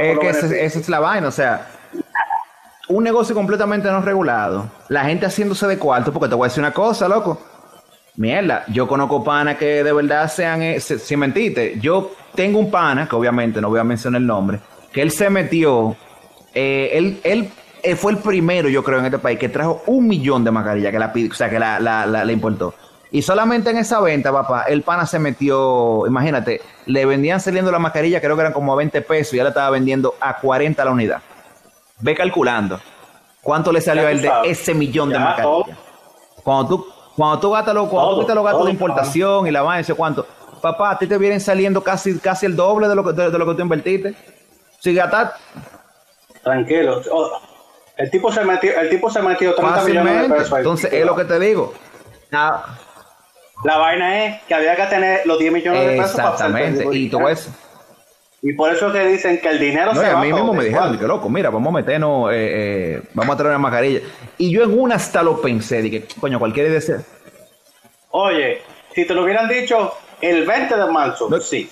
[0.00, 1.66] Es que esa es la vaina, o sea,
[2.88, 6.62] un negocio completamente no regulado, la gente haciéndose de cuarto, porque te voy a decir
[6.62, 7.40] una cosa, loco.
[8.16, 12.70] Mierda, yo conozco panas que de verdad sean, eh, se- sin mentirte, yo tengo un
[12.70, 14.60] pana, que obviamente no voy a mencionar el nombre,
[14.92, 15.96] que él se metió,
[16.54, 17.50] eh, él, él
[17.84, 20.90] eh, fue el primero, yo creo, en este país, que trajo un millón de mascarillas,
[20.90, 22.74] que la o sea, que la, la, la- la importó.
[23.10, 27.78] Y solamente en esa venta, papá, el pana se metió, imagínate, le vendían saliendo la
[27.78, 30.84] mascarilla, creo que eran como a 20 pesos, y ya la estaba vendiendo a 40
[30.84, 31.22] la unidad.
[32.00, 32.80] Ve calculando.
[33.40, 35.78] ¿Cuánto le salió a tú él de ese millón de mascarillas?
[36.42, 39.46] Cuando tú, cuando tú gastas los, cuando tú Todo, quitas los gastos todo, de importación
[39.46, 40.26] y la vaina, ese cuánto,
[40.60, 43.38] papá, a ti te vienen saliendo casi, casi el doble de lo que, de, de
[43.38, 44.14] lo que tú invertiste.
[44.80, 45.32] Si gastas
[46.42, 47.00] Tranquilo.
[47.12, 47.30] Oh,
[47.96, 50.58] el tipo se metió, el tipo se metió 30 millones de pesos ahí.
[50.58, 51.74] entonces es lo que te digo.
[53.64, 56.86] La vaina es que había que tener los 10 millones de pesos exactamente.
[56.92, 57.48] Y tú ves,
[58.42, 60.52] Y por eso que dicen que el dinero No, se y a va mí mismo
[60.52, 64.00] me dijeron, que loco, mira, vamos a meternos, eh, eh, vamos a traer una mascarilla.
[64.36, 67.00] Y yo en una hasta lo pensé, dije, coño, cualquiera de ser.
[68.10, 68.60] Oye,
[68.94, 71.40] si te lo hubieran dicho el 20 de marzo, No.
[71.40, 71.70] sí.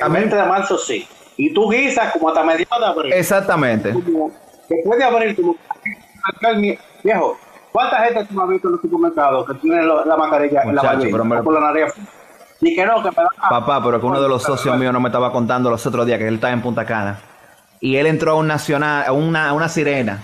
[0.00, 1.06] A El mí- 20 de marzo, sí.
[1.36, 3.12] Y tú guisas como hasta mediados de abril.
[3.12, 3.92] Exactamente.
[3.92, 4.32] Como
[4.68, 5.56] después de abril, como
[7.02, 7.38] viejo,
[7.72, 10.82] ¿cuánta gente tú has visto en los supermercados que tiene lo- la mascarilla en la
[10.82, 11.92] barbilla me- por la nariz?
[12.60, 15.08] Que no, que me da Papá, pero que uno de los socios míos no me
[15.08, 17.20] estaba contando los otros días que él estaba en Punta Cana.
[17.80, 20.22] Y él entró a un nacional, a una, a una sirena.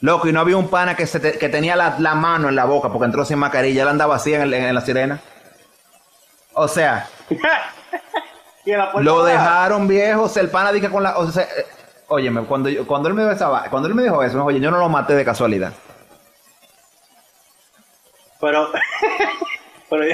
[0.00, 2.56] Loco, y no había un pana que, se te- que tenía la, la mano en
[2.56, 3.82] la boca porque entró sin mascarilla.
[3.82, 5.20] Él andaba así en, el- en la sirena.
[6.54, 7.06] O sea,
[9.00, 10.36] lo dejaron viejos.
[10.36, 11.16] El pana dije con la.
[11.18, 11.46] O sea,
[12.08, 14.70] óyeme, cuando, yo- cuando él me dijo esa cuando él me dijo eso, oye, yo
[14.70, 15.72] no lo maté de casualidad.
[18.40, 18.68] Pero,
[19.90, 20.04] pero,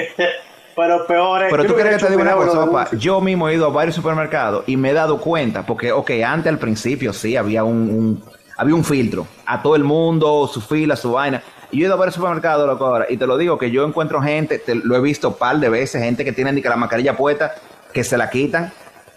[0.75, 1.51] pero peor es.
[1.51, 2.89] Pero tú quieres que te diga una un cosa, papá.
[2.97, 6.51] Yo mismo he ido a varios supermercados y me he dado cuenta, porque, ok, antes
[6.51, 8.23] al principio sí había un, un-
[8.57, 11.41] había un filtro a todo el mundo, su fila, su vaina.
[11.71, 13.83] Y yo he ido a varios supermercados, loco, ahora, y te lo digo que yo
[13.83, 16.69] encuentro gente, te- lo he visto un par de veces, gente que tiene ni que
[16.69, 17.55] la mascarilla puesta,
[17.91, 18.71] que se la quitan.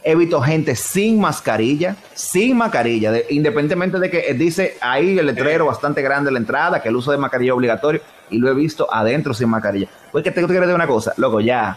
[0.09, 5.27] He visto gente sin mascarilla, sin mascarilla, de- independientemente de que eh, dice ahí el
[5.27, 8.49] letrero bastante grande en la entrada, que el uso de mascarilla es obligatorio, y lo
[8.49, 9.88] he visto adentro sin mascarilla.
[10.12, 11.77] Pues que te, te quiero decir una cosa, loco, ya,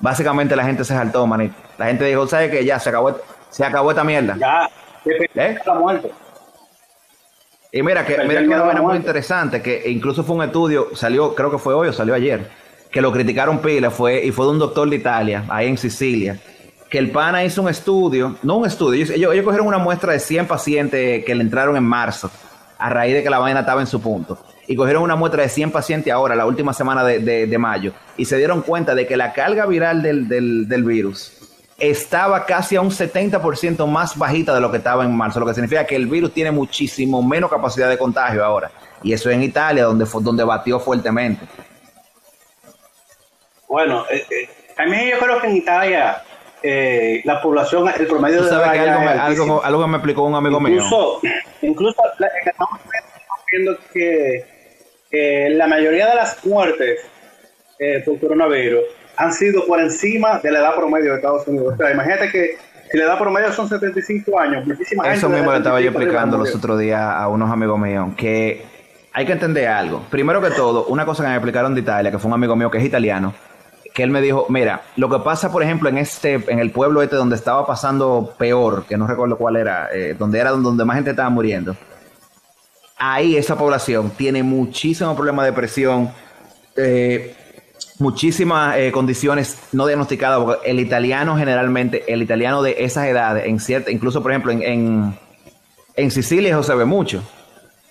[0.00, 1.54] básicamente la gente se saltó, manito.
[1.78, 2.64] La gente dijo, ¿sabes qué?
[2.64, 3.16] Ya, se acabó,
[3.48, 4.36] se acabó esta mierda.
[4.36, 4.68] Ya,
[5.36, 5.56] ¿Eh?
[5.64, 6.10] la muerte.
[7.70, 11.50] Y mira que, mira que una muy interesante, que incluso fue un estudio, salió, creo
[11.50, 12.50] que fue hoy o salió ayer,
[12.90, 16.40] que lo criticaron pila, fue, y fue de un doctor de Italia, ahí en Sicilia,
[16.90, 20.20] que el pana hizo un estudio, no un estudio, ellos, ellos, cogieron una muestra de
[20.20, 22.30] 100 pacientes que le entraron en marzo,
[22.78, 25.48] a raíz de que la vaina estaba en su punto, y cogieron una muestra de
[25.48, 29.16] 100 pacientes ahora, la última semana de, de- mayo, y se dieron cuenta de que
[29.16, 31.32] la carga viral del, del- virus
[31.78, 35.54] estaba casi a un 70% más bajita de lo que estaba en marzo, lo que
[35.54, 38.70] significa que el virus tiene muchísimo menos capacidad de contagio ahora.
[39.02, 41.46] Y eso en Italia, donde, donde batió fuertemente.
[43.68, 46.22] Bueno, eh, eh, también yo creo que en Italia
[46.62, 50.34] eh, la población, el promedio de edad algo, me, algo, algo que me explicó un
[50.34, 50.74] amigo mío.
[50.74, 51.20] Incluso,
[51.62, 52.80] incluso la- estamos
[53.50, 54.44] viendo que
[55.10, 57.00] eh, la mayoría de las muertes
[57.78, 58.82] eh, por coronavirus
[59.16, 61.74] han sido por encima de la edad promedio de Estados Unidos.
[61.74, 62.56] O sea, imagínate que
[62.90, 66.38] si la edad promedio son 75 años, muchísima Eso mismo le estaba yo 75 explicando
[66.38, 68.62] los otros días a unos amigos míos, que
[69.12, 70.04] hay que entender algo.
[70.10, 72.70] Primero que todo, una cosa que me explicaron de Italia, que fue un amigo mío
[72.70, 73.34] que es italiano,
[73.98, 77.02] que él me dijo, mira, lo que pasa, por ejemplo, en este, en el pueblo
[77.02, 80.94] este donde estaba pasando peor, que no recuerdo cuál era, eh, donde era donde más
[80.94, 81.74] gente estaba muriendo,
[82.96, 86.12] ahí esa población tiene muchísimo problema de presión,
[86.76, 87.34] eh,
[87.98, 93.58] muchísimas eh, condiciones no diagnosticadas, porque el italiano generalmente, el italiano de esas edades, en
[93.58, 95.18] cierta, incluso por ejemplo en, en,
[95.96, 97.20] en Sicilia eso se ve mucho,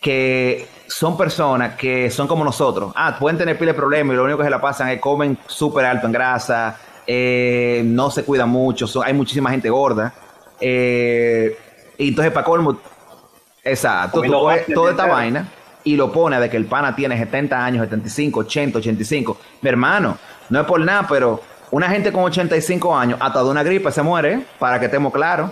[0.02, 2.92] que son personas que son como nosotros.
[2.96, 5.38] Ah, pueden tener pile de problemas y lo único que se la pasan es comen
[5.48, 10.14] súper alto en grasa, eh, no se cuidan mucho, son, hay muchísima gente gorda.
[10.60, 11.58] Eh,
[11.98, 12.80] y entonces para colmo,
[13.64, 15.48] exacto, tú coges toda esta vaina
[15.84, 19.38] y lo pone de que el pana tiene 70 años, 75, 80, 85.
[19.62, 20.18] Mi hermano,
[20.50, 24.02] no es por nada, pero una gente con 85 años, hasta de una gripe se
[24.02, 25.52] muere, para que estemos claros.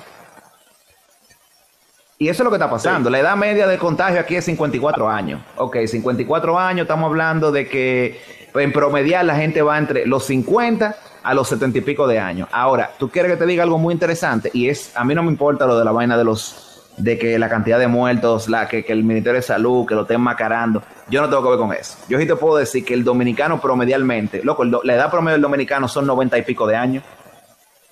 [2.17, 3.10] Y eso es lo que está pasando.
[3.10, 5.41] La edad media de contagio aquí es 54 años.
[5.58, 8.21] Ok, 54 años, estamos hablando de que
[8.54, 12.47] en promedial la gente va entre los 50 a los 70 y pico de años.
[12.54, 15.30] Ahora, tú quieres que te diga algo muy interesante y es, a mí no me
[15.32, 18.86] importa lo de la vaina de los, de que la cantidad de muertos, la que,
[18.86, 20.84] que el Ministerio de Salud, que lo estén macarando.
[21.10, 21.97] Yo no tengo que ver con eso.
[22.08, 25.34] Yo sí te puedo decir que el dominicano promedialmente, loco, el do- la edad promedio
[25.34, 27.04] del dominicano son 90 y pico de años.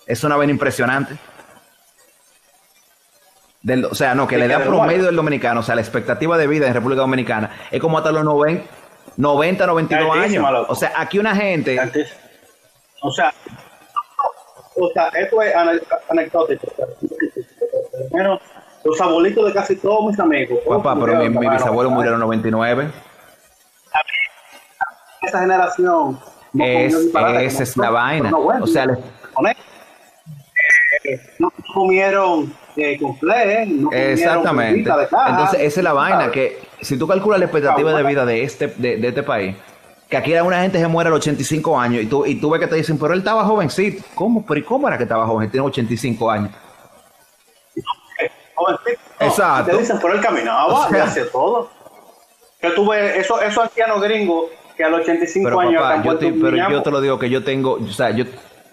[0.07, 1.15] Es una vaina impresionante.
[3.63, 6.47] Del- o sea, no, que la edad promedio del dominicano, o sea, la expectativa de
[6.47, 8.63] vida en República Dominicana es como hasta los 90,
[9.17, 10.59] 90 92 Altísima, años.
[10.61, 10.73] loco.
[10.73, 11.79] O sea, aquí una gente,
[13.01, 13.33] o sea,
[14.75, 16.67] o sea, esto es ane- anecdótico.
[18.11, 18.41] menos
[18.83, 20.59] los abuelitos de casi todos mis amigos.
[20.67, 22.91] papá, pero mi, murieron, mi bisabuelo murió en los 99.
[25.21, 26.19] Esa generación.
[26.51, 28.29] no Es, esa es la vaina.
[28.29, 28.85] no, bueno, O sea.
[31.05, 34.73] Eh, no comieron eh, no Exactamente.
[34.83, 36.33] frutita de caja, Entonces, esa es la vaina, ¿sabes?
[36.33, 39.55] que si tú calculas la expectativa de vida de este, de, de este país,
[40.09, 42.61] que aquí una gente se muere a los 85 años y tú, y tú ves
[42.61, 44.03] que te dicen, pero él estaba jovencito.
[44.13, 44.45] ¿Cómo?
[44.45, 45.49] ¿Pero y cómo era que estaba joven?
[45.49, 46.51] Tiene 85 años.
[48.55, 49.71] Jovencito, no, Exacto.
[49.71, 51.69] Te dicen, pero él caminaba, O sea- todo.
[52.61, 54.45] Que tú ves, esos eso ancianos gringos
[54.77, 57.29] que a los 85 Pero años papá, yo te, pero yo te lo digo que
[57.29, 58.25] yo tengo, o sea, yo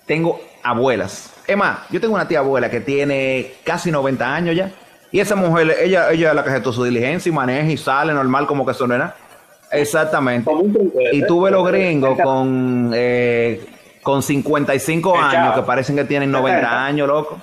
[0.07, 1.35] tengo abuelas.
[1.51, 4.71] Es más, yo tengo una tía abuela que tiene casi 90 años ya.
[5.11, 7.77] Y esa mujer, ella, ella es la que hace toda su diligencia y maneja y
[7.77, 9.17] sale normal como que eso no era.
[9.73, 10.49] Exactamente.
[11.13, 13.67] Y tuve los gringos con, eh,
[14.03, 15.27] con 55 Echado.
[15.27, 16.85] años que parecen que tienen 90 70.
[16.85, 17.39] años, loco.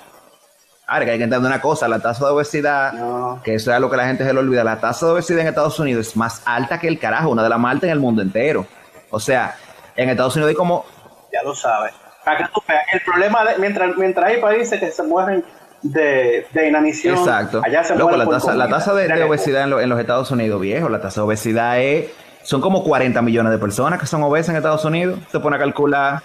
[0.86, 3.40] Ahora que hay que entender una cosa, la tasa de obesidad, No.
[3.44, 5.48] que eso es lo que la gente se le olvida, la tasa de obesidad en
[5.48, 8.00] Estados Unidos es más alta que el carajo, una de las más altas en el
[8.00, 8.66] mundo entero.
[9.10, 9.54] O sea,
[9.96, 10.86] en Estados Unidos hay como
[11.30, 11.92] Ya lo sabes.
[12.36, 15.44] Que tú veas, el problema de, mientras, mientras hay países que se mueren
[15.82, 17.62] de, de inanición, Exacto.
[17.64, 20.60] allá se Loco, la tasa, la tasa de, obesidad en, lo- en los Estados Unidos,
[20.60, 22.10] viejo, la tasa de obesidad es,
[22.42, 25.18] son como 40 millones de personas que son obesas en Estados Unidos.
[25.30, 26.20] Te pone a calcular.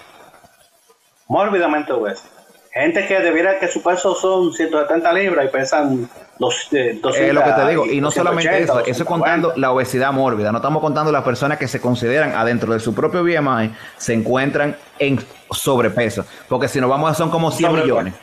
[1.27, 2.25] mórbidamente obesos.
[2.73, 7.33] Gente que debiera que su peso son 170 libras y pesan dos, eh, 200, Es
[7.33, 7.85] lo que te digo.
[7.85, 9.05] Y no 280, solamente eso, eso es 250.
[9.05, 10.51] contando la obesidad mórbida.
[10.51, 14.75] No estamos contando las personas que se consideran adentro de su propio BMI se encuentran
[14.99, 15.19] en
[15.51, 16.25] sobrepeso.
[16.49, 17.93] Porque si nos vamos a son como 100 Sobrepeso.
[17.95, 18.13] millones.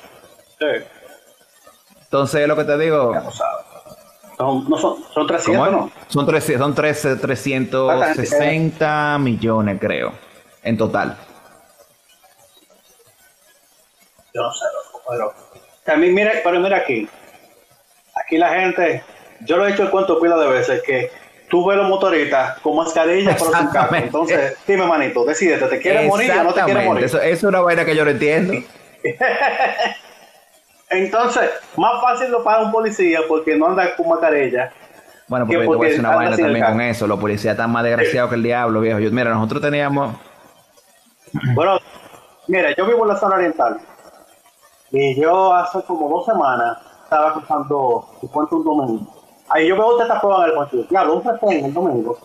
[0.59, 0.66] Sí,
[2.05, 3.14] Entonces, es lo que te digo.
[3.14, 3.66] ya lo sabes.
[4.37, 5.73] Son, no son, son 300, ¿Cómo es?
[5.73, 5.90] ¿no?
[6.09, 10.12] Son, 13 son 13, 360 millones, creo,
[10.62, 11.14] en total.
[14.33, 15.35] Yo no sé, loco, pero
[15.85, 17.07] también mira, pero mira aquí.
[18.14, 19.03] Aquí la gente,
[19.40, 21.11] yo lo he hecho el cuento pila de veces que
[21.49, 23.66] tú ves los motoristas con mascarilla por casco.
[23.66, 24.07] Exactamente.
[24.07, 27.05] Entonces, dime, manito, decídete, ¿te quieres morir o no te quieres morir?
[27.05, 28.55] Eso, eso es una vaina que yo no entiendo.
[30.90, 34.73] Entonces, más fácil lo para un policía porque no anda con mascarilla.
[35.29, 37.07] Bueno, Que porque yo te voy a decir una vaina también con eso.
[37.07, 38.99] Los policías están más desgraciados que el diablo, viejo.
[38.99, 40.16] Yo, mira, nosotros teníamos.
[41.55, 41.79] Bueno,
[42.49, 43.79] mira, yo vivo en la zona oriental.
[44.90, 46.77] Y yo hace como dos semanas
[47.11, 49.07] estaba cruzando puente un domingo.
[49.49, 50.87] Ahí yo veo usted tapón en el puente.
[50.88, 52.16] Claro, un retén el domingo.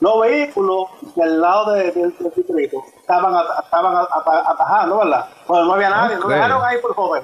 [0.00, 5.26] Los vehículos del lado de- del distrito estaban, at- estaban at- at- atajando, ¿verdad?
[5.46, 7.22] Bueno, no había nadie, lo dejaron ahí por joven.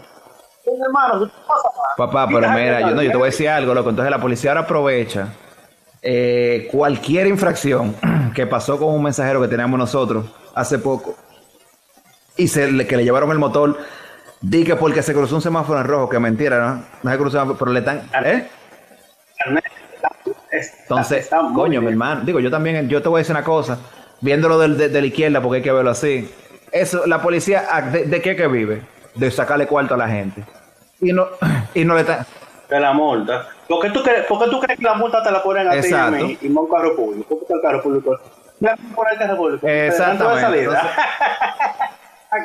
[0.64, 1.68] Mi hermano, ¿qué pasa?
[1.96, 3.90] Papá, pero mira, yo, no, yo te voy a decir algo, loco.
[3.90, 5.28] Entonces la policía ahora aprovecha
[6.02, 7.96] eh, cualquier infracción
[8.35, 11.14] que pasó con un mensajero que teníamos nosotros hace poco
[12.37, 13.76] y se le, que le llevaron el motor.
[14.40, 16.83] Di que porque se cruzó un semáforo en rojo, que mentira, ¿no?
[17.03, 18.03] No se cruzó, pero le están.
[18.24, 18.46] ¿Eh?
[20.83, 23.79] Entonces, está coño, mi hermano, digo, yo también, yo te voy a decir una cosa,
[24.20, 26.32] viéndolo del- de, de la izquierda, porque hay que verlo así.
[26.72, 28.82] Eso, la policía, ah, ¿de, de qué que vive?
[29.14, 30.43] De sacarle cuarto a la gente.
[31.01, 31.26] Y no,
[31.74, 32.26] y no le está.
[32.68, 33.47] de la multa.
[33.68, 35.72] ¿Por qué tú crees, por qué tú crees que la multa te la ponen a
[35.72, 37.39] ti y y no un carro público?
[37.39, 38.18] ¿Por qué el carro público?
[38.61, 39.66] Poner el carro público.
[39.68, 40.41] Exactamente.
[40.41, 40.91] Salida.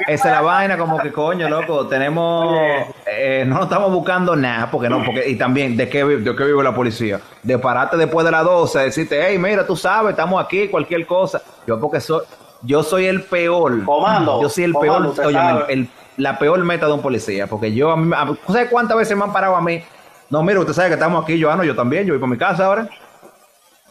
[0.08, 2.58] Esa es la vaina, como que coño, loco, tenemos,
[3.06, 6.64] eh, no estamos buscando nada, porque no, porque, y también, ¿de qué, de qué vive
[6.64, 7.20] la policía?
[7.42, 11.42] De pararte después de las 12, decirte, hey, mira, tú sabes, estamos aquí, cualquier cosa.
[11.68, 12.24] Yo porque soy,
[12.62, 13.84] yo soy el peor.
[13.84, 14.42] Comando.
[14.42, 15.38] Yo soy el comando, peor, oye,
[15.74, 17.48] el, la peor meta de un policía.
[17.48, 19.84] Porque yo, a mí- a- ¿tú ¿sabes cuántas veces me han parado a mí?
[20.30, 22.32] No, mira, usted sabe que estamos aquí, yo, ah, no, yo también, yo voy para
[22.32, 22.88] mi casa ahora.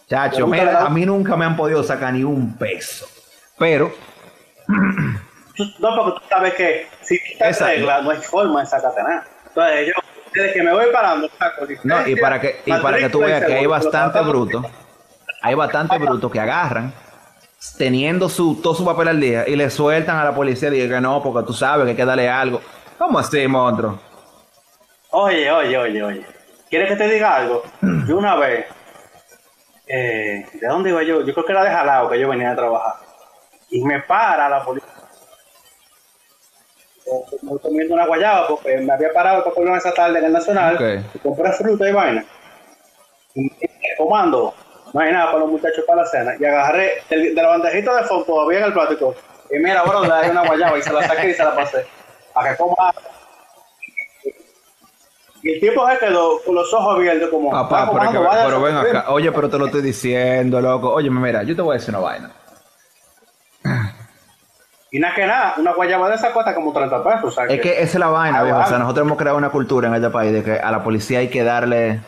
[0.08, 3.06] Chacho, mira, a mí nunca me han podido sacar ni un peso.
[3.58, 3.92] Pero,
[5.78, 7.64] No, porque tú sabes que si te Exacto.
[7.64, 9.24] arreglas, no hay forma de sacarte nada.
[9.46, 9.92] Entonces, yo,
[10.34, 13.44] desde que me voy parando, saco no, y para que, y para que tú veas
[13.44, 14.62] que hay bastante bruto,
[15.42, 16.92] hay bastante bruto que agarran
[17.76, 20.90] teniendo su, todo su papel al día y le sueltan a la policía y dicen
[20.90, 22.60] que no, porque tú sabes que hay que darle algo.
[22.98, 23.98] ¿Cómo así, monstruo?
[25.10, 26.26] Oye, oye, oye, oye.
[26.68, 27.62] ¿Quieres que te diga algo?
[28.08, 28.66] Yo una vez,
[29.86, 31.20] eh, ¿de dónde iba yo?
[31.22, 32.94] Yo creo que era de Jalao que yo venía a trabajar.
[33.68, 34.91] Y me para la policía.
[37.62, 40.76] Comiendo una guayaba porque me había parado para comer esa tarde en el Nacional.
[41.14, 42.24] Y compré fruta y vaina.
[43.34, 43.50] Y
[43.98, 44.54] comando,
[44.92, 46.34] no hay nada para los muchachos para la cena.
[46.38, 49.14] Y agarré de la bandejita de fondo todavía en el plástico.
[49.50, 51.84] Y mira, bueno, le una guayaba y se la saqué y se la pasé.
[52.32, 52.92] Para que coma
[55.44, 57.50] y el tipo se quedó con los ojos abiertos como...
[57.50, 59.10] Papá, "Ah, pero, que- pero ven acá.
[59.12, 60.92] Oye, pero te lo estoy diciendo, loco.
[60.92, 62.30] Oye, mira, yo te voy a decir una vaina.
[64.94, 67.24] Y nada que nada, una guayaba de esa cuesta como 30 pesos.
[67.24, 68.58] O sea, Es que esa es la vaina, viejo.
[68.58, 71.20] O sea, nosotros hemos creado una cultura en este país de que a la policía
[71.20, 72.00] hay que darle.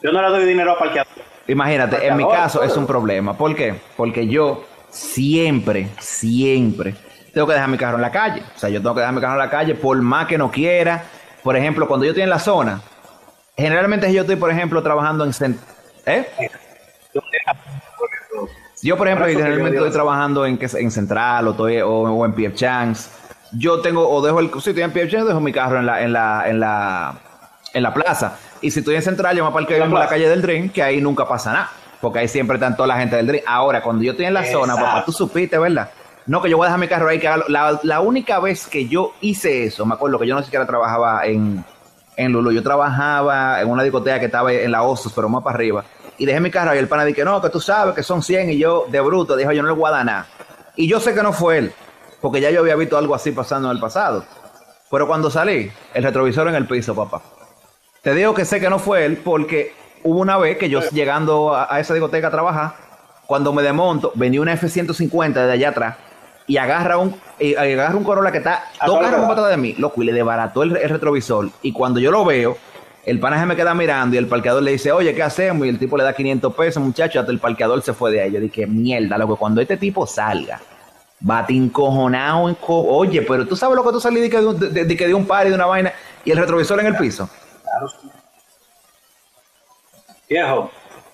[0.00, 1.04] Yo no le doy dinero a parquear.
[1.48, 2.80] Imagínate, en mi caso es ahora.
[2.80, 3.36] un problema.
[3.36, 3.74] ¿Por qué?
[3.96, 6.94] Porque yo siempre, siempre
[7.32, 8.44] tengo que dejar mi carro en la calle.
[8.54, 10.52] O sea, yo tengo que dejar mi carro en la calle por más que no
[10.52, 11.02] quiera.
[11.42, 12.82] Por ejemplo, cuando yo estoy en la zona,
[13.56, 15.58] generalmente yo estoy, por ejemplo, trabajando en...
[16.06, 16.24] ¿Eh?
[18.84, 22.34] Yo, por ejemplo, Por digo estoy trabajando en, en Central o, estoy, o, o en
[22.34, 23.08] PF Chance.
[23.52, 26.02] Yo tengo, o dejo el, si estoy en PF Chance, dejo mi carro en la,
[26.02, 27.14] en la, en la,
[27.72, 28.36] en la plaza.
[28.60, 31.00] Y si estoy en Central, yo me parqueo En la calle del Dream, que ahí
[31.00, 31.70] nunca pasa nada.
[32.02, 33.44] Porque ahí siempre están toda la gente del Dream.
[33.46, 35.88] Ahora, cuando yo estoy en la zona, papá, tú supiste, ¿verdad?
[36.26, 37.18] No, que yo voy a dejar mi carro ahí.
[37.18, 40.66] Que la, la única vez que yo hice eso, me acuerdo que yo no siquiera
[40.66, 41.64] trabajaba en,
[42.18, 42.52] en Lulu.
[42.52, 45.84] Yo trabajaba en una discoteca que estaba en la Osos, pero más para arriba.
[46.18, 46.78] Y dejé mi carro ahí.
[46.78, 48.50] El pana dije, no, que tú sabes que son 100.
[48.50, 50.26] Y yo, de bruto, dijo, yo no le voy a dar nada.
[50.76, 51.72] Y yo sé que no fue él,
[52.20, 54.24] porque ya yo había visto algo así pasando en el pasado.
[54.90, 57.22] Pero cuando salí, el retrovisor en el piso, papá.
[58.02, 61.54] Te digo que sé que no fue él, porque hubo una vez que yo llegando
[61.54, 62.74] a, a esa discoteca a trabajar,
[63.26, 65.96] cuando me desmonto, venía una F-150 de allá atrás
[66.46, 70.02] y agarra un, y agarra un Corolla que está dos carros atrás de mí, loco,
[70.02, 71.48] y le desbarató el, el retrovisor.
[71.62, 72.56] Y cuando yo lo veo,
[73.06, 75.66] el pana se me queda mirando y el parqueador le dice, oye, ¿qué hacemos?
[75.66, 78.32] Y el tipo le da 500 pesos, muchacho, hasta el parqueador se fue de ahí.
[78.32, 80.60] Yo dije, mierda, loco, cuando este tipo salga,
[81.20, 84.58] bate encojonado, enco- oye, pero tú sabes lo que tú salí de que de, un-
[84.58, 85.92] de- de de un par y de una vaina
[86.24, 87.28] y el retrovisor en el piso.
[87.62, 87.88] Claro.
[90.28, 90.70] Viejo,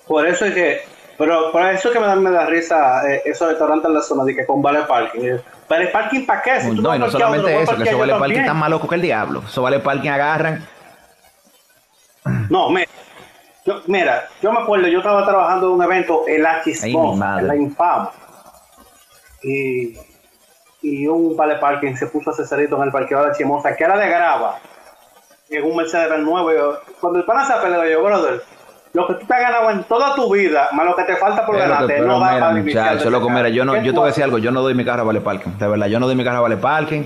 [0.07, 0.81] por eso es que,
[1.17, 4.01] pero por eso es que me da, me da risa eh, esos restaurantes en la
[4.01, 5.21] zona de que con vale parking.
[5.21, 6.61] Eh, ¿Vale parking para qué?
[6.61, 8.69] Si tú No, y no solamente eso, que parquear eso yo vale parking tan más
[8.69, 9.43] loco que el diablo.
[9.47, 10.65] Eso vale parking agarran.
[12.49, 12.87] No, mira,
[13.65, 16.23] yo, mira, yo me acuerdo, yo estaba trabajando en un evento
[17.15, 17.41] madre.
[17.41, 18.11] en la Infama.
[19.43, 19.97] Y,
[20.81, 23.83] y un vale parking se puso a Cesarito en el parqueo de la Chismosa, que
[23.83, 24.59] era de grava,
[25.49, 26.51] en un Mercedes nuevo.
[26.51, 28.43] yo- Cuando el pana se peleó, yo, brother,
[28.93, 31.45] lo que tú te has ganado en toda tu vida, más lo que te falta
[31.45, 34.07] por ganarte, no da para muchacho, loco, mira, yo no, ¿Qué yo te voy a
[34.07, 35.51] decir algo, yo no doy mi carro a vale parking.
[35.57, 37.03] De verdad, yo no doy mi carro a vale parking.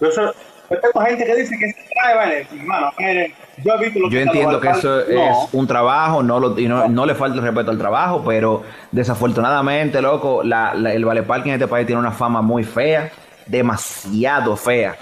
[0.00, 0.08] Yo,
[0.70, 2.92] yo tengo gente que dice que se trae, vale, hermano,
[3.64, 5.02] yo he visto lo Yo que entiendo que eso no.
[5.02, 8.62] es un trabajo, no, lo, y no, no le falta el respeto al trabajo, pero
[8.92, 13.10] desafortunadamente, loco, la, la- el vale parking en este país tiene una fama muy fea,
[13.46, 14.96] demasiado fea.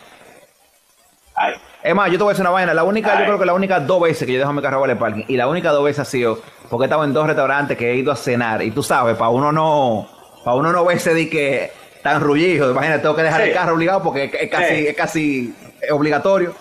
[1.35, 1.53] Ay,
[1.83, 2.73] Es más, yo te voy a decir una vaina.
[2.73, 4.97] La única, yo creo que la única dos veces que yo dejo mi carro vale
[4.97, 6.39] parking, y la única dos veces ha sido
[6.71, 9.29] porque he estado en dos restaurantes que he ido a cenar, y tú sabes, para
[9.31, 10.09] uno no,
[10.45, 11.71] para uno no verse de que
[12.07, 13.49] tan rullido, imagínate, tengo que dejar Sí.
[13.49, 14.87] el carro obligado porque es, casi, Sí.
[14.87, 15.55] es casi
[15.91, 16.55] obligatorio.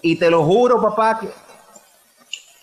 [0.00, 1.26] Y te lo juro, papá, que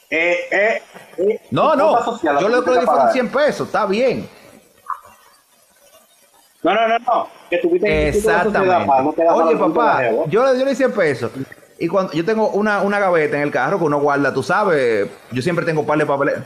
[0.09, 0.81] eh, eh,
[1.17, 3.11] eh, no, no, social, yo lo tú que fueron pagar.
[3.13, 4.27] 100 pesos, está bien.
[6.63, 7.27] No, no, no, no.
[7.49, 8.89] Que tuviste Exactamente.
[9.29, 11.31] Oye, papá, yo, le- yo le di 100 pesos.
[11.77, 15.07] Y cuando yo tengo una, una gaveta en el carro que uno guarda, tú sabes,
[15.31, 16.43] yo siempre tengo par de papeletas,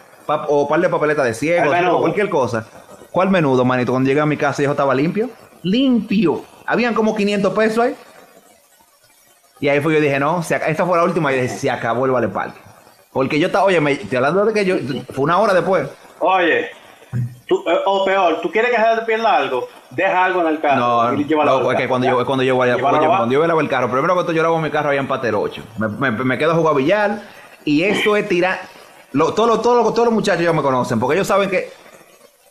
[0.47, 2.65] o par de papeletas de ciego, cualquier cosa.
[3.11, 3.91] ¿Cuál menudo, manito?
[3.93, 5.29] Cuando llegué a mi casa, yo estaba limpio.
[5.63, 6.43] Limpio.
[6.65, 7.95] Habían como 500 pesos ahí.
[9.59, 11.31] Y ahí fue yo dije, no, se esta fue la última.
[11.33, 12.59] Y dije, se acabó el vale parque.
[13.11, 14.75] Porque yo estaba, oye, me, estoy hablando de que yo,
[15.13, 15.89] fue una hora después.
[16.19, 16.69] Oye,
[17.47, 20.59] tú, eh, o peor, tú quieres que se te pierda algo, deja algo en el
[20.59, 23.07] carro No, y no, es que cuando yo, cuando yo, a- oye, abajo.
[23.17, 25.33] cuando yo lavo el carro, primero que todo yo lavo mi carro allá en Pater
[25.33, 25.63] 8.
[25.79, 27.21] Me, me, me quedo a jugar billar
[27.65, 28.59] y esto es tirar.
[29.13, 31.71] Lo, todos, los, todos, los, todos los muchachos ya me conocen porque ellos saben que,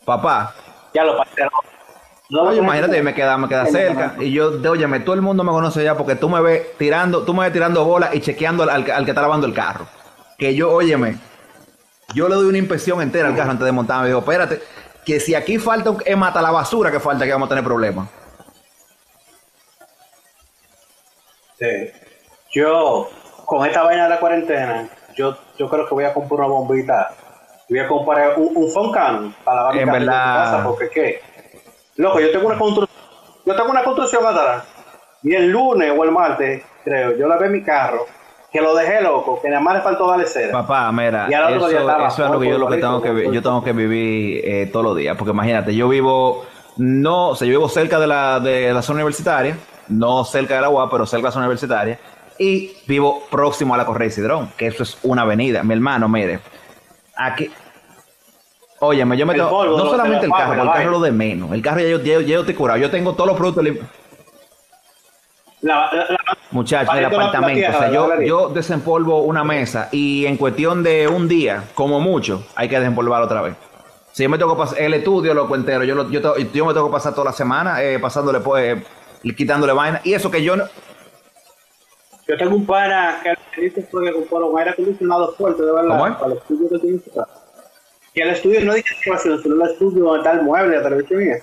[0.03, 0.53] papá,
[0.93, 1.43] ya lo pasé.
[2.29, 4.15] No, oye, imagínate, me queda, me queda cerca.
[4.19, 7.23] Y yo, de, óyeme, todo el mundo me conoce ya porque tú me ves tirando,
[7.23, 9.87] tú me ves tirando bolas y chequeando al, al, que está lavando el carro.
[10.37, 11.17] Que yo, óyeme,
[12.13, 14.03] yo le doy una inspección entera al carro antes de montarme.
[14.03, 14.61] Me digo, espérate,
[15.05, 18.09] que si aquí falta, es mata la basura que falta, que vamos a tener problemas.
[21.57, 21.91] Sí.
[22.51, 23.09] Yo,
[23.45, 27.15] con esta vaina de la cuarentena, yo, yo creo que voy a comprar una bombita.
[27.69, 31.21] Voy a comprar un, un Foncan para lavar mi casa, porque qué.
[31.97, 32.99] Loco, yo tengo una construcción,
[33.45, 34.63] yo tengo una construcción atrás.
[35.23, 38.05] Y el lunes o el martes, creo, yo la en mi carro
[38.51, 40.53] que lo dejé loco, que nada más le faltó darle cera.
[40.53, 43.73] Papá, mira, eso, eso, es lo que yo lo que tengo que yo tengo que
[43.73, 46.45] vivir eh, todos los días, porque imagínate, yo vivo
[46.77, 49.57] no, o sea, yo vivo cerca de la, de la zona universitaria,
[49.89, 51.99] no cerca de la UAP, pero cerca de la zona universitaria,
[52.39, 55.63] y vivo próximo a la Correa Cidrón, que eso es una avenida.
[55.63, 56.39] Mi hermano, mire,
[57.15, 57.51] aquí,
[58.79, 61.51] Óyeme, yo me tengo, no solamente el carro, el carro es lo de menos.
[61.51, 62.79] El carro ya yo, ya, yo estoy curado.
[62.79, 63.65] Yo tengo todos los productos
[66.51, 67.69] Muchachos, el apartamento.
[67.69, 72.45] o sea, yo, yo desempolvo una mesa y en cuestión de un día, como mucho,
[72.55, 73.55] hay que desempolvar otra vez.
[74.11, 76.73] Si yo me tengo que pasar el estudio, lo entero, yo, lo, yo, yo, me
[76.73, 78.83] tengo que pasar toda la semana eh, pasándole, pues,
[79.35, 80.01] quitándole vaina.
[80.03, 80.65] Y eso que yo no.
[82.27, 86.07] Yo tengo un pana que dice que compró un aire acondicionado fuerte, de verdad, ¿Cómo
[86.07, 86.15] es?
[86.15, 87.01] para el estudio que tiene
[88.17, 91.39] Que el estudio no dice que sino el estudio está el mueble, la televisión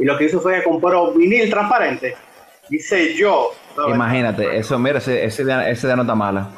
[0.00, 2.16] y lo que hizo fue comprar un vinil transparente
[2.68, 3.52] Dice yo.
[3.88, 6.48] Imagínate, eso, mira, ese, ese, ese no está mala.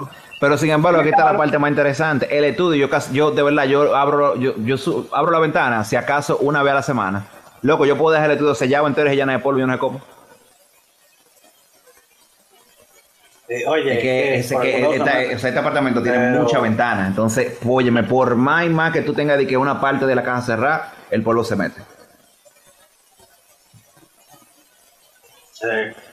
[0.41, 2.27] Pero sin embargo, aquí está la parte más interesante.
[2.37, 4.77] El estudio, yo, yo de verdad, yo abro, yo, yo
[5.13, 7.27] abro la ventana, si acaso, una vez a la semana.
[7.61, 9.79] Loco, yo puedo dejar el estudio sellado entero y lleno de polvo y no de
[13.59, 13.71] copo.
[13.71, 17.07] oye, es que, ese, que este apartamento tiene mucha ventana.
[17.07, 20.23] Entonces, óyeme, por más y más que tú tengas de que una parte de la
[20.23, 21.81] casa cerrada, el polvo se mete.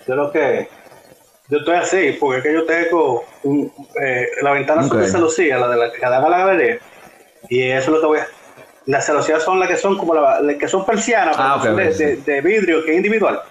[0.06, 0.68] yo lo que
[1.50, 3.24] yo estoy así, porque es que yo tengo
[4.04, 5.00] eh, la ventana okay.
[5.00, 6.80] de celosía, la de la que la galería,
[7.50, 8.28] y eso es lo que voy a.
[8.86, 12.92] Las celosías son las que son como las que son persianas, ah, de, vidrio, que
[12.92, 13.42] es individual.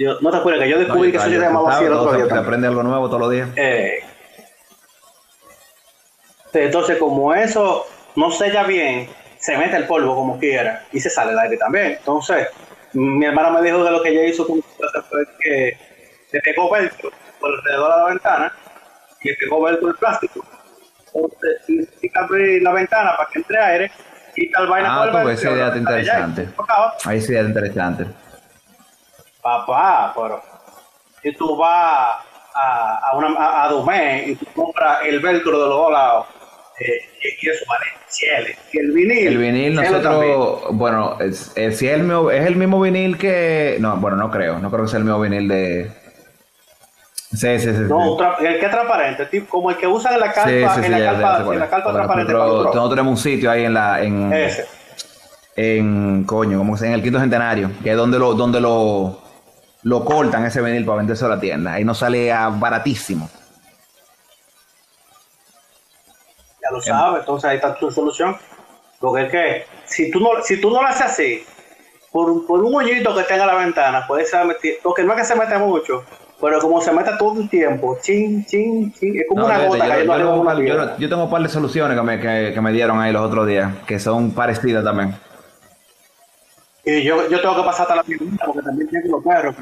[0.00, 2.26] Yo, no te acuerdas que yo descubrí que eso se llamaba así el otro día.
[2.26, 3.50] Te aprende algo nuevo todos los días.
[3.54, 4.00] Eh,
[6.54, 7.86] entonces, como eso
[8.16, 11.98] no sella bien, se mete el polvo como quiera y se sale el aire también.
[11.98, 12.48] Entonces,
[12.94, 15.76] mi hermana me dijo que lo que ella hizo con fue que
[16.32, 18.52] le pegó velcro por alrededor de la ventana
[19.20, 20.42] y le pegó velcro el plástico.
[21.12, 23.92] Entonces, si abrir la ventana para que entre aire,
[24.34, 26.48] y tal vaina ah, por el esa idea interesante.
[27.04, 28.06] Ahí esa idea interesante.
[29.42, 30.42] Papá, pero
[31.22, 32.16] si tú vas
[32.54, 36.26] a, a, una, a, a Dumé y tú compras el velcro de los dos lados,
[36.78, 38.00] eh, que eso vale
[38.72, 39.26] el vinil.
[39.28, 43.76] El vinil, nosotros, bueno, es, es, el mismo, es el mismo vinil que.
[43.80, 45.90] No, bueno, no creo, no creo que sea el mismo vinil de.
[47.32, 47.82] Sí, sí, sí.
[47.88, 50.86] No, el que es transparente, tipo, como el que usan en la calpa, sí, sí,
[50.86, 52.32] en, la calpa en la calpa transparente.
[52.32, 54.02] Nosotros, tenemos un sitio ahí en la.
[54.02, 54.66] En, Ese.
[55.54, 59.19] En, coño, como en el quinto centenario, que es donde lo, donde lo,
[59.82, 61.74] lo cortan ese vinil para venderse a la tienda.
[61.74, 63.28] Ahí nos sale a baratísimo.
[66.70, 66.82] lo em.
[66.82, 68.36] sabes, entonces ahí está tu solución.
[68.98, 71.44] Porque es que si tú no, si tú no lo haces así,
[72.12, 75.24] por, por un hoyito que tenga la ventana, puede ser metido, porque no es que
[75.24, 76.04] se mete mucho,
[76.40, 80.04] pero como se mete todo el tiempo, chin, chin, chin, es como una gota yo,
[80.04, 83.12] yo, tengo, yo, tengo un par de soluciones que me, que, que me dieron ahí
[83.12, 85.14] los otros días, que son parecidas también.
[86.84, 89.54] Y yo, yo tengo que pasar hasta la pregunta porque también tengo los perros.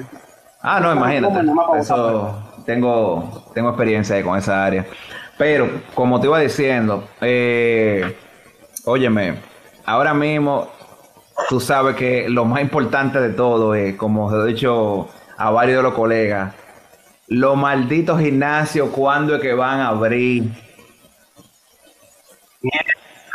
[0.61, 1.41] Ah, no, imagínate.
[1.79, 4.87] Eso, tengo, tengo experiencia ahí con esa área.
[5.37, 8.17] Pero, como te iba diciendo, eh,
[8.85, 9.39] óyeme,
[9.85, 10.69] ahora mismo
[11.49, 15.83] tú sabes que lo más importante de todo es, como he dicho a varios de
[15.85, 16.55] los colegas,
[17.29, 20.51] los malditos gimnasios, ¿cuándo es que van a abrir?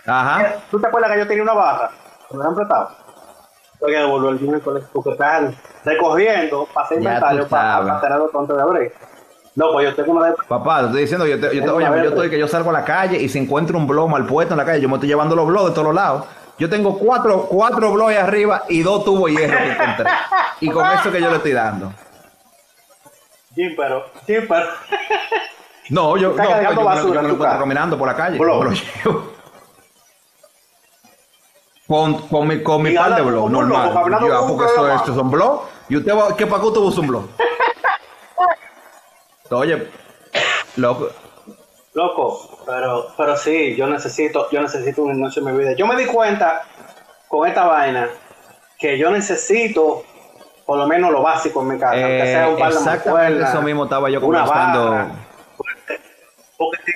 [0.05, 0.55] Ajá.
[0.69, 1.91] ¿Tú te acuerdas que yo tenía una barra?
[2.31, 3.02] ¿Me han prestado?
[3.83, 4.61] Tengo que devolver el dinero
[4.93, 5.53] porque están
[5.83, 8.93] recogiendo para hacer inventario para, para los antes de abrir.
[9.55, 10.35] No, pues yo tengo una de...
[10.47, 12.73] Papá, te estoy diciendo, yo, te, yo, te, oye, yo estoy que yo salgo a
[12.73, 15.09] la calle y si encuentro un blog mal puesto en la calle, yo me estoy
[15.09, 16.23] llevando los blogs de todos lados.
[16.57, 20.05] Yo tengo cuatro, cuatro blogs arriba y dos tubos hierro que encontré.
[20.61, 21.91] y con eso que yo le estoy dando.
[23.53, 24.05] Jim, pero.
[25.89, 28.37] No, yo, no, yo, yo, yo, lo encuentro caminando por la calle.
[28.37, 29.33] Lo llevo.
[31.93, 33.93] Con, con mi, con mi par de blog, normal.
[34.27, 35.61] Yo, porque eso, estos son blogs.
[35.89, 37.25] ¿Y usted va, qué usted usa un blog?
[39.51, 39.91] Oye,
[40.77, 41.09] loco.
[41.93, 45.75] Loco, pero, pero sí, yo necesito, yo necesito un gimnasio en mi vida.
[45.75, 46.63] Yo me di cuenta
[47.27, 48.09] con esta vaina
[48.79, 50.01] que yo necesito
[50.65, 53.49] por lo menos lo básico en mi casa, Eh, sea un par de exactamente mancuernas,
[53.53, 54.89] eso mismo estaba yo una conversando.
[54.89, 55.07] barra,
[56.57, 56.91] porque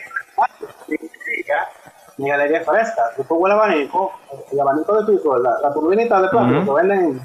[2.17, 3.03] mi galería es fresca.
[3.17, 4.11] Yo pongo el abanico,
[4.51, 6.75] el abanico de piso, la, la turbinita de plástico Ujú.
[6.75, 7.21] que venden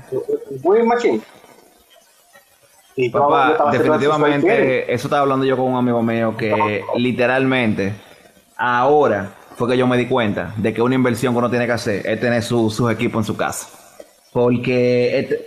[0.63, 1.23] muy machín.
[2.95, 3.83] Y yo- yo Papá, fiel.
[3.83, 7.95] definitivamente, eso estaba hablando yo con un amigo mío que literalmente
[8.57, 11.73] ahora fue que yo me di cuenta de que una inversión que uno tiene que
[11.73, 13.69] hacer es tener su- sus equipos en su casa.
[14.33, 15.47] Porque este-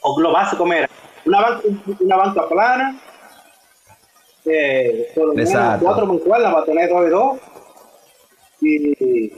[0.00, 0.88] o lo básico, mira,
[1.24, 1.60] una banca,
[2.00, 2.96] una banca plana,
[4.46, 5.84] eh, por lo menos Exacto.
[5.84, 7.38] cuatro mancuernas va a tener dos y dos,
[8.60, 9.32] y,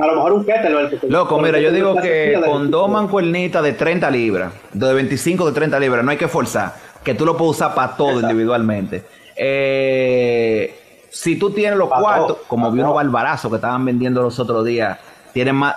[0.00, 0.90] a lo mejor un kettlebell.
[0.90, 5.46] porque- Loco, mira, yo digo que de- con dos mancuernitas de 30 libras, de 25
[5.46, 8.30] de 30 libras, no hay que forzar, que tú lo puedes usar para todo Exacto.
[8.30, 9.04] individualmente.
[9.36, 10.78] Eh,
[11.10, 14.38] si tú tienes los Pa' cuartos, todo, como vi unos barbarazos que estaban vendiendo los
[14.38, 14.98] otros días,
[15.32, 15.76] tienen más...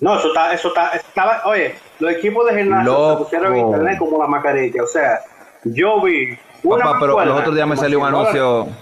[0.00, 3.98] No, eso está, eso está, estaba, oye, los equipos de gimnasio se pusieron en internet
[3.98, 5.20] como la mascarilla, o sea,
[5.64, 8.76] yo vi una Papá, pero los otros días me salió un 100 dólares, anuncio...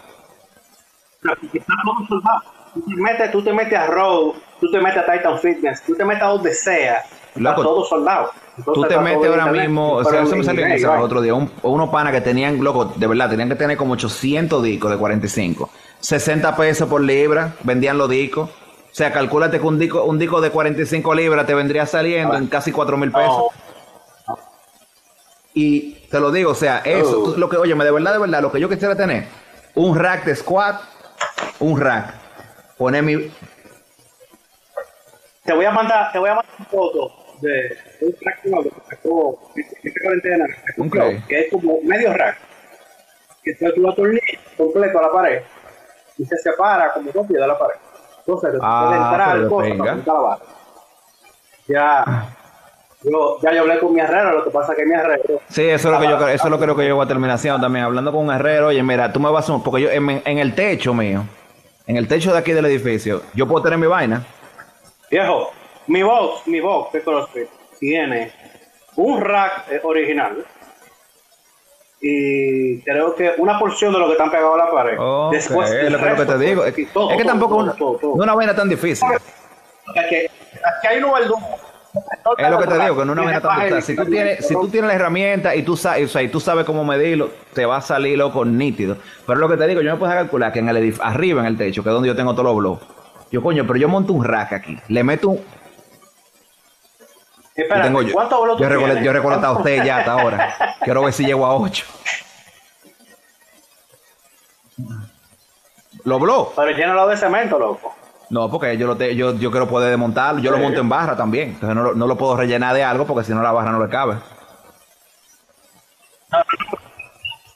[2.74, 5.95] Tú te metes, tú te metes a Road, tú te metes a Titan Fitness, tú
[5.95, 7.03] te metes a donde sea,
[7.37, 8.31] Loco, todo soldado.
[8.59, 11.35] Entonces, Tú te metes ahora internet, mismo, o sea, eso me salió el otro día,
[11.35, 14.99] un- unos panas que tenían, loco, de verdad, tenían que tener como 800 discos de
[14.99, 15.70] 45.
[16.01, 18.51] 60 pesos por libra, vendían los discos.
[18.51, 22.47] O sea, calcúlate que un disco, un disco de 45 libras te vendría saliendo en
[22.47, 23.43] casi 4 mil pesos.
[24.29, 24.39] No,
[25.55, 27.33] Y te lo digo, o sea, eso, Oh.
[27.33, 29.25] tú- lo que, oye, de verdad, de verdad, lo que yo quisiera tener,
[29.75, 30.81] un rack de squat,
[31.61, 32.15] un rack,
[32.79, 33.31] poner mi,
[35.45, 38.51] te voy a mandar, te voy a mandar una foto de un rack que
[38.91, 40.47] sacó esta cuarentena,
[41.29, 42.39] que es como medio rack,
[43.43, 45.43] que tú tú lo atornillas completo a la pared
[46.19, 47.77] y se separa como dos pies de la pared.
[48.27, 50.43] Entonces, Ah, puedes entrar al costo para la barra.
[51.69, 52.37] Ya,
[53.11, 55.63] yo, ya yo hablé con mi herrero, lo que pasa es que mi herrero Sí,
[55.63, 57.37] eso es lo que yo, eso es lo que creo que yo voy a terminar
[57.37, 60.23] haciendo también, hablando con un herrero, oye, mira, tú me vas a, porque yo en,
[60.25, 61.25] en el techo mío,
[61.87, 64.25] en el techo de aquí del edificio, yo puedo tener mi vaina,
[65.11, 65.53] Viejo,
[65.87, 67.49] mi box, mi box de CrossFit
[67.79, 68.33] tiene
[68.97, 70.45] un rack eh, original
[72.01, 74.99] y creo que una porción de lo que están pegados a la pared.
[75.31, 76.65] Después, es lo que, te digo.
[76.65, 79.09] Es, y todo, es que todo, tampoco todo, una, no es una vaina tan difícil.
[79.09, 81.41] Aquí, aquí hay un verdugo.
[82.38, 83.82] Es lo que te digo, que no es una vaina tan.
[83.82, 86.40] Si tú tienes, si tú tienes la herramienta y tú sabes, o sea, y tú
[86.40, 88.97] sabes cómo medirlo, te va a salir loco nítido.
[89.26, 91.47] Pero lo que te digo, yo me puedo calcular que en el edif- arriba en
[91.47, 92.82] el techo, que es donde yo tengo todos los blogs,
[93.30, 95.44] yo coño, pero yo monto un rack aquí, le meto un,
[97.55, 99.03] tengo yo, ¿cuántos tú yo, tienes?
[99.03, 100.55] yo he recolectado a usted ya hasta ahora.
[100.84, 101.84] Quiero ver si llego a 8.
[106.05, 106.51] ¿Los blogs?
[106.55, 107.94] Pero llénalo de cemento, loco.
[108.29, 110.41] No, porque yo lo te- yo, yo quiero poder desmontarlo.
[110.41, 111.51] Yo lo monto en barra también.
[111.51, 113.83] Entonces no, lo- no lo puedo rellenar de algo porque si no la barra no
[113.85, 114.16] le cabe.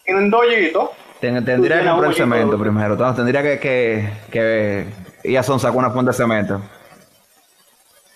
[0.05, 0.91] Tienen dos hoyitos.
[1.21, 2.93] Ten- tendría que comprar cemento primero.
[2.93, 4.87] Entonces tendría que, que, que
[5.25, 6.61] ir a Son sacó una fuente de cemento.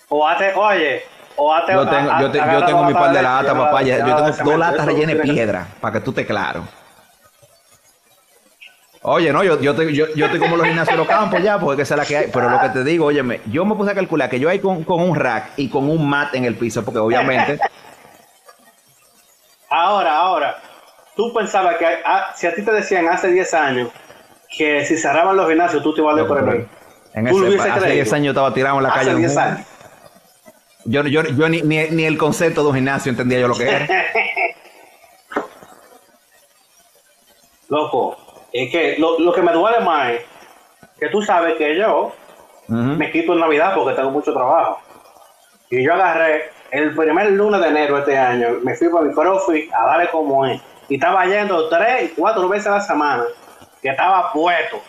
[0.09, 1.03] O hace, oye,
[1.35, 1.73] o hace.
[1.73, 3.81] Yo tengo, a- yo te- yo tengo mi par de latas papá.
[3.83, 6.63] Yo tengo dos latas rellenas de piedra, para que tú te claro.
[9.07, 11.59] Oye, no, yo, yo, te- yo, yo estoy como los gimnasios de los campos ya,
[11.59, 12.27] porque esa es la que hay.
[12.33, 14.83] Pero lo que te digo, óyeme, yo me puse a calcular que yo hay con,
[14.83, 17.59] con un rack y con un mat en el piso, porque obviamente
[19.69, 20.57] Ahora, ahora,
[21.15, 23.89] tú pensabas que ah, si a ti te decían hace 10 años
[24.57, 26.67] que si cerraban los gimnasios tú te ibas a deprimir.
[27.13, 27.93] En Tú ese, hace creído.
[27.95, 29.01] 10 años yo estaba tirado en la calle.
[29.01, 29.49] Hace de un 10 mundo.
[29.49, 29.67] años.
[30.85, 33.69] Yo, yo, yo ni, ni, ni el concepto de un gimnasio entendía yo lo que
[33.69, 33.87] era.
[37.69, 38.17] Loco,
[38.63, 40.21] es que lo, lo que me duele más es
[40.99, 42.13] que tú sabes que yo
[42.67, 44.79] me quito en Navidad porque tengo mucho trabajo.
[45.69, 49.13] Y yo agarré el primer lunes de enero de este año, me fui para mi
[49.13, 50.61] CrossFit a darle como es.
[50.89, 53.23] Y estaba yendo tres, cuatro veces a la semana,
[53.81, 54.81] que estaba puesto.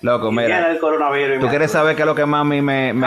[0.00, 0.70] Loco, Y mira.
[0.70, 1.36] el coronavirus.
[1.36, 3.06] y ¿Tú quieres saber qué es lo que más a mí me, me,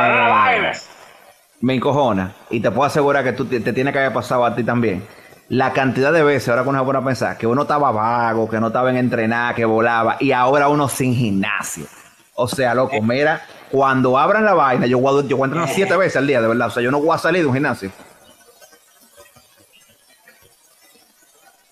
[1.62, 2.34] me encojona?
[2.50, 5.06] Y te puedo asegurar que tú te, te tiene que haber pasado a ti también.
[5.50, 8.50] La cantidad de veces, ahora que uno se pone a pensar, que uno estaba vago,
[8.50, 11.86] que no estaba en entrenar, que volaba, y ahora uno sin gimnasio.
[12.34, 13.42] O sea, loco, mira,
[13.72, 16.42] cuando abran la vaina, yo voy a, yo voy a entrenar siete veces al día,
[16.42, 16.68] de verdad.
[16.68, 17.92] O sea, yo no voy a salir de un gimnasio.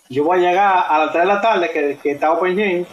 [0.09, 2.85] yo voy a llegar a las 3 de la tarde que, que está Open Gym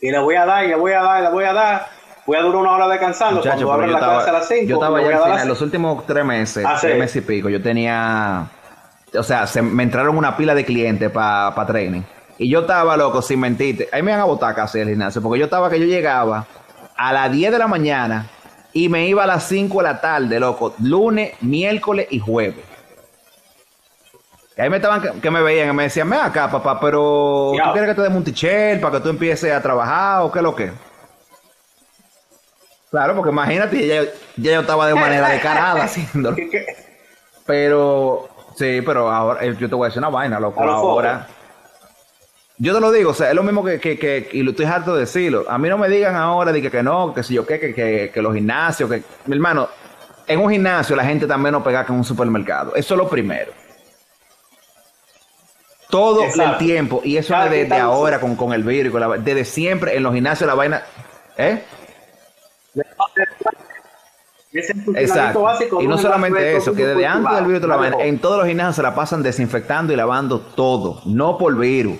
[0.00, 1.86] y le voy a dar, y le voy a dar, y le voy a dar.
[2.26, 3.36] Voy a durar una hora descansando.
[3.36, 6.06] Muchacho, Cuando abran la clase a estaba, las 5, yo estaba ya las los últimos
[6.06, 6.98] tres meses, Ah, tres sí.
[6.98, 8.46] meses y pico, yo tenía,
[9.14, 12.02] o sea, se, me entraron una pila de clientes para training.
[12.38, 13.88] Y yo estaba loco, sin mentirte.
[13.92, 16.46] Ahí me iban a botar casi el gimnasio, porque yo estaba que yo llegaba
[16.96, 18.26] a las 10 de la mañana
[18.72, 22.64] y me iba a las 5 de la tarde, loco, lunes, miércoles y jueves.
[24.56, 27.52] Y ahí me estaban, que, me veían y me decían, ven acá, papá, pero.
[27.52, 30.40] ¿tú quieres que te demos un tichel para que tú empieces a trabajar o qué
[30.40, 30.72] es lo que?
[32.90, 34.02] Claro, porque imagínate, ya,
[34.36, 36.36] ya yo estaba de manera descarada haciéndolo.
[37.46, 38.27] Pero,
[38.58, 40.60] sí, pero ahora, eh, yo te voy a decir una vaina, loco.
[40.60, 41.26] A los Ahora,
[42.58, 44.66] yo te lo digo, o sea, es lo mismo que, que, que- y lo estoy
[44.66, 45.44] harto de decirlo.
[45.48, 47.72] A mí no me digan ahora de que, que no, que si yo qué, que,
[47.74, 49.68] que, que los gimnasios, que, mi hermano,
[50.26, 52.74] en un gimnasio la gente también no pega que en un supermercado.
[52.74, 53.52] Eso es lo primero.
[55.88, 56.52] Todo Exacto.
[56.52, 59.44] el tiempo, y eso es desde ahora con, con el virus, y con la- desde
[59.44, 60.82] siempre en los gimnasios la vaina,
[61.38, 61.62] ¿eh?
[64.58, 65.42] Ese Exacto.
[65.42, 68.76] básico Y no solamente eso, que desde antes del virus la en todos los gimnasios
[68.76, 71.98] se la pasan desinfectando y lavando todo, no por virus.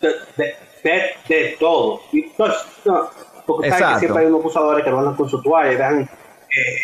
[0.00, 2.00] de, de, de, de todo.
[2.12, 2.52] Y, pues,
[2.84, 3.10] no,
[3.46, 3.94] porque sabes Exacto.
[3.94, 6.74] que siempre hay unos acusadores que no andan con su toalla y dejan eh,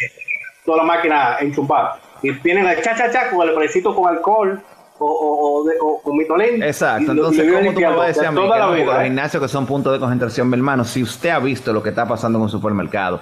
[0.64, 2.00] toda la máquina enchumbada.
[2.22, 4.60] Y vienen a cha cha cha con el precito con alcohol
[4.98, 6.62] o, o, o, de- o con mitolín.
[6.62, 8.48] Exacto, y lo- y entonces, ¿cómo tú me vas a decir de a mí que
[8.48, 9.04] no, los eh?
[9.04, 12.06] gimnasios que son puntos de concentración, mi hermano, si usted ha visto lo que está
[12.06, 13.20] pasando en un supermercado,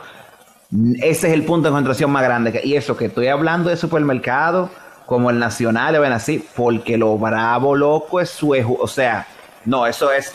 [1.01, 2.61] ese es el punto de concentración más grande.
[2.65, 4.71] y eso que estoy hablando de supermercado
[5.07, 9.27] como el nacional, ven así, porque lo bravo, loco, es su O sea,
[9.65, 10.33] no, eso es...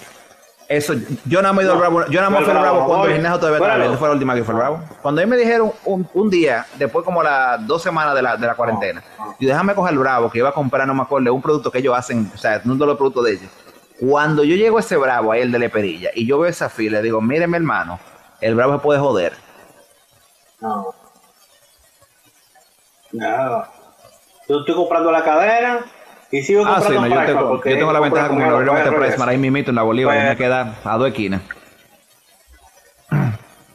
[0.70, 0.93] Eso,
[1.26, 2.76] yo nada más he ido al No, bravo, yo más fue fui al el bravo
[2.76, 3.97] Bravo, cuando el gimnasio todavía estaba no.
[3.97, 4.82] fue la última que fue al bravo.
[5.01, 8.36] Cuando a mí me dijeron un, un día, después como las dos semanas de la,
[8.36, 9.01] de la cuarentena,
[9.39, 11.78] yo déjame coger el bravo, que iba a comprar, no me acuerdo, un producto que
[11.78, 13.49] ellos hacen, o sea, uno de los productos de ellos.
[13.97, 16.68] Cuando yo llego a ese bravo, ahí el de la perilla, y yo veo esa
[16.68, 17.97] fila, digo, mire mi hermano,
[18.41, 19.34] el bravo se puede joder.
[20.59, 20.93] No.
[23.13, 23.72] Nada.
[24.49, 25.86] Yo estoy comprando la cadena
[26.32, 28.78] y sigo Ah, sí, no, yo, tengo, yo tengo la ventaja como lo el abrieron
[28.93, 29.05] este.
[29.05, 31.41] Priceman ahí mismito en la Bolívar, y me queda a dos esquinas.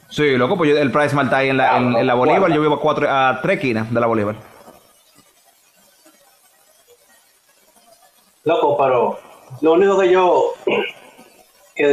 [0.09, 2.61] Sí, loco, pues yo- el Priceman está ahí en la, en, en la Bolívar, yo
[2.61, 4.35] vivo a, cuatro, a tres esquinas de la Bolívar.
[8.43, 9.19] Loco, pero
[9.61, 10.53] lo único que yo
[11.75, 11.87] que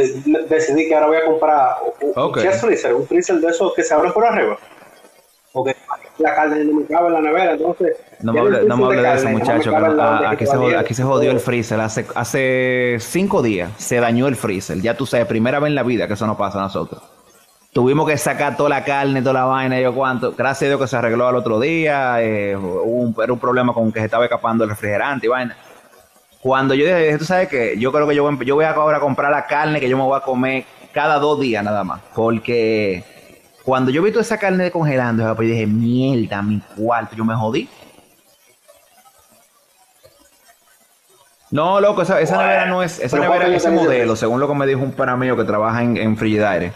[0.49, 3.93] decidí que ahora voy a comprar un, un freezer, un freezer de esos que se
[3.93, 4.57] abren por arriba.
[5.53, 5.75] Porque
[6.19, 7.97] la carne no me cabe en la nevera, entonces.
[8.23, 9.75] No me hable, no me hable de eso, muchacho.
[10.27, 11.79] aquí, se jodió, se el freezer.
[11.79, 14.81] Hace, hace cinco días se dañó el freezer.
[14.81, 17.01] Ya tú sabes, primera vez en la vida que eso no pasa a nosotros.
[17.73, 20.33] Tuvimos que sacar toda la carne, toda la vaina, yo cuánto.
[20.33, 22.21] Gracias a Dios que se arregló al otro día.
[22.21, 25.55] eh, hubo un, era un problema con que se estaba escapando el refrigerante y vaina.
[26.41, 29.31] Cuando yo dije, tú sabes que yo creo que yo voy, yo ahora a comprar
[29.31, 32.01] la carne que yo me voy a comer cada dos días nada más.
[32.13, 33.03] Porque
[33.63, 37.35] cuando yo vi toda esa carne congelando, pues yo dije, mierda, mi cuarto, yo me
[37.35, 37.69] jodí.
[41.51, 44.39] No, loco, esa, esa Bueno, nevera no es, esa nevera, ¿cuánto ese yo modelo, según
[44.39, 46.71] lo que me dijo un pana mío que trabaja en, en Frigidaire.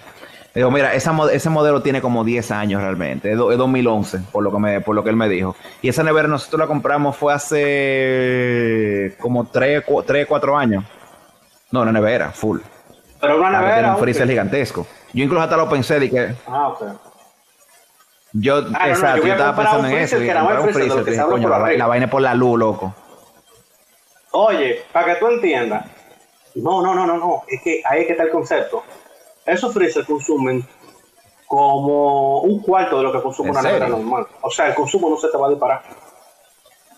[0.54, 4.52] Digo, mira, esa, ese modelo tiene como 10 años realmente, es, es 2011, por lo,
[4.52, 5.56] que me, por lo que él me dijo.
[5.82, 9.84] Y esa nevera nosotros la compramos fue hace como 3,
[10.28, 10.84] 4 años.
[11.72, 12.60] No, una nevera, full.
[13.20, 13.94] Pero una Ah, que tiene nevera.
[13.96, 14.88] un freezer gigantesco.
[15.14, 16.84] Yo incluso hasta lo pensé que Ah, ok.
[18.34, 20.70] yo, no, yo exacto, voy yo a estaba pensando en eso, dije, que comprar un
[20.70, 22.94] freezer, dije, coño, la, la vaina por la luz, loco.
[24.36, 25.86] Oye, para que tú entiendas.
[26.56, 27.44] No, no, no, no, no.
[27.48, 28.84] Es que ahí es que está el concepto.
[29.46, 30.66] Esos freezers consumen
[31.48, 34.26] como un cuarto de lo que consume ¿En una nevera normal.
[34.42, 35.82] O sea, el consumo no se te va a disparar.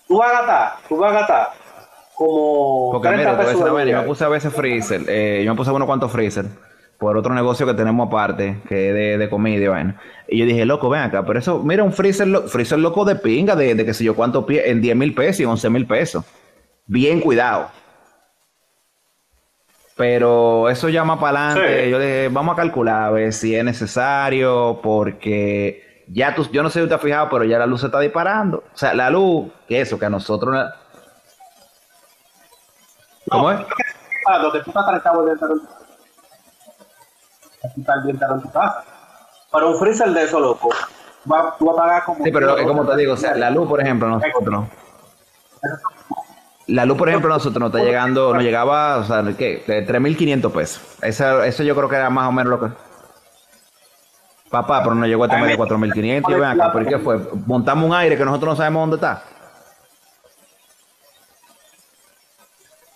[0.08, 1.48] Tú vas a gastar, tú vas a gastar
[2.16, 5.58] como Porque 30 mira, pesos de yo me puse a veces freezer, eh, yo me
[5.58, 6.46] puse unos cuantos freezer
[6.98, 10.02] por otro negocio que tenemos aparte, que es de, de comida y vaina.
[10.28, 13.16] Y yo dije, loco, ven acá, pero eso, mira, un freezer, lo- freezer loco de
[13.18, 15.86] pinga, de, de que sé yo cuánto pie, en 10 mil pesos y 11 mil
[15.86, 16.24] pesos.
[16.88, 17.70] Bien cuidado.
[19.96, 21.90] Pero eso ya más para adelante, Sí.
[21.92, 26.70] yo dije, vamos a calcular a ver si es necesario, porque ya tú, yo no
[26.70, 28.64] sé si usted ha fijado, pero ya la luz se está disparando.
[28.74, 30.54] O sea, la luz, que eso, que a nosotros...
[30.54, 30.70] no-
[33.30, 33.60] ¿Cómo es?
[33.60, 35.68] Lo que tú estás en tu
[37.82, 38.84] está el día entero en tu casa.
[39.52, 40.70] Pero un freezer de eso, loco,
[41.32, 42.24] va, tú vas a pagar como...
[42.24, 44.66] Sí, pero como te digo, o sea, la luz, por ejemplo, nosotros.
[46.68, 49.64] La luz, por ejemplo, nosotros nos está llegando, nos llegaba, o sea, ¿qué?
[49.66, 50.82] De 3.500 pesos.
[51.02, 52.74] Eso, eso yo creo que era más o menos lo que.
[54.50, 56.30] Papá, pero nos llegó a tener de 4.500.
[56.30, 57.20] Y ven acá, ¿por qué fue?
[57.46, 59.24] Montamos un aire que nosotros no sabemos dónde está.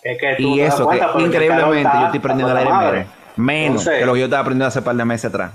[0.02, 2.84] Es que tú Y eso, cuenta, que increíblemente yo estoy prendiendo el aire menos.
[2.84, 3.06] madre.
[3.36, 5.52] Menos que lo que yo estaba aprendiendo hace par de meses atrás.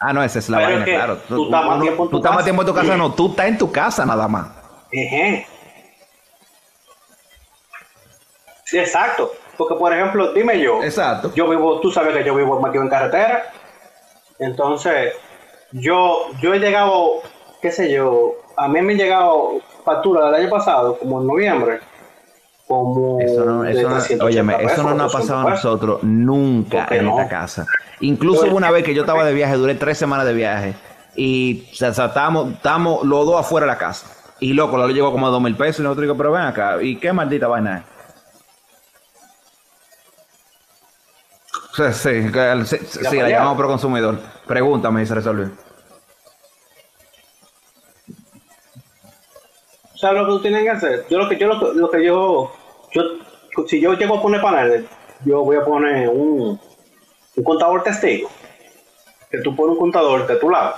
[0.00, 1.16] Ah, no, esa es la Pero vaina, es que claro.
[1.28, 2.44] tú estás más tiempo en tu tú estás más casa.
[2.44, 4.48] tiempo en tu casa, no, tú estás en tu casa nada más.
[4.90, 5.46] Ejé.
[8.68, 9.32] Sí, exacto.
[9.56, 10.82] Porque, por ejemplo, dime yo.
[10.82, 11.32] Exacto.
[11.34, 13.50] Yo vivo, tú sabes que yo vivo aquí en carretera.
[14.38, 15.14] Entonces,
[15.72, 17.22] yo, yo he llegado,
[17.62, 21.80] qué sé yo, a mí me han llegado facturas del año pasado, como en noviembre.
[22.66, 26.02] Como Eso no, eso no, 380 óyeme, eso no nos ha 200 pasado a nosotros
[26.02, 27.18] nunca ¿Por qué en no?
[27.18, 27.66] esta casa.
[28.00, 30.74] Incluso una vez que yo estaba de viaje, duré tres semanas de viaje
[31.16, 34.14] y o sea, estábamos, estábamos los dos afuera de la casa.
[34.40, 36.82] Y loco, lo llegó como a dos mil pesos y nosotros digo, pero ven acá,
[36.82, 37.97] ¿y qué maldita vaina es?
[42.66, 42.76] Sí,
[43.10, 44.18] sí, la llamamos pro consumidor.
[44.46, 45.50] Pregúntame y se resolvió.
[49.94, 51.06] ¿Sabes lo que tú tienes que hacer?
[51.10, 52.52] Yo lo que yo lo, que- lo que yo,
[52.92, 53.02] yo
[53.66, 54.84] si yo llego a poner paneles,
[55.24, 56.60] yo voy a poner un,
[57.36, 58.30] un contador testigo.
[59.30, 60.76] Que tú pones un contador de tu lado.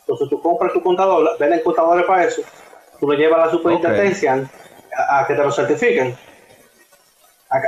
[0.00, 2.42] Entonces tú compras tu contador, venden contadores para eso,
[3.00, 4.50] tú lo llevas a la superintendencia
[5.08, 6.16] a, a que te lo certifiquen.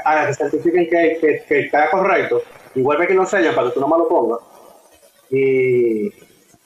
[0.05, 2.43] A, a que certifiquen que, que, que está correcto.
[2.75, 4.41] Y vuelve que lo enseñan para que tú no me lo pongas.
[5.31, 6.07] Y,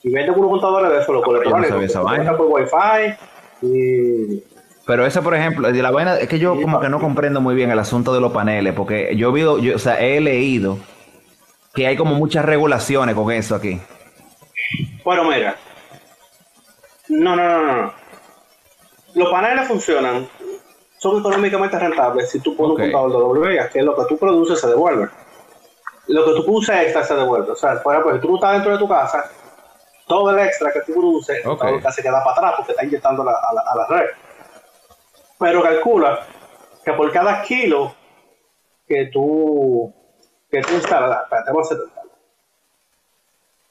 [0.02, 3.14] y venden unos contadores de eso, lo yo no esa por wifi
[3.62, 4.42] y
[4.86, 7.54] Pero ese, por ejemplo, de la vaina, es que yo como que no comprendo muy
[7.54, 10.78] bien el asunto de los paneles, porque yo he oído, yo, o sea, he leído
[11.74, 13.80] que hay como muchas regulaciones con eso aquí.
[15.04, 15.56] Bueno, mira.
[17.08, 17.92] No, no, no, no, no.
[19.14, 20.28] Los paneles funcionan,
[20.98, 24.18] son económicamente rentables si tú pones un contador de doble vía, que lo que tú
[24.18, 25.08] produces se devuelve.
[26.08, 27.52] Lo que tú produces extra se devuelve.
[27.52, 29.30] O sea, por ejemplo, si tú no estás dentro de tu casa,
[30.06, 31.60] todo el extra que tú produces, Ok.
[31.60, 33.86] todo lo que se queda para atrás porque está inyectando la- a, la, a la
[33.86, 34.06] red.
[35.38, 36.26] Pero calcula
[36.84, 37.94] que por cada kilo
[38.86, 39.92] que tú,
[40.50, 41.84] que tú instalas, espérate, vamos a hacer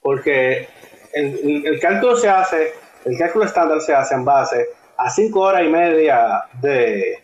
[0.02, 0.70] porque
[1.14, 2.74] el, el- el cálculo se hace,
[3.06, 7.24] el cálculo estándar se hace en base a 5 horas y media de,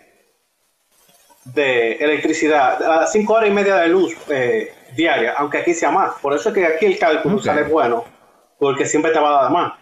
[1.46, 6.14] de electricidad, a 5 horas y media de luz eh, diaria, aunque aquí sea más.
[6.22, 8.06] Por eso es que aquí el cálculo sale bueno,
[8.60, 9.74] porque siempre te va a dar más.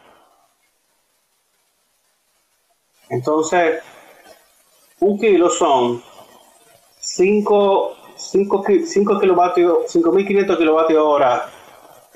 [3.10, 3.84] Entonces,
[5.02, 6.02] un kilo son
[7.02, 7.98] 5
[9.20, 11.50] kilovatios, 5.500 kilovatios hora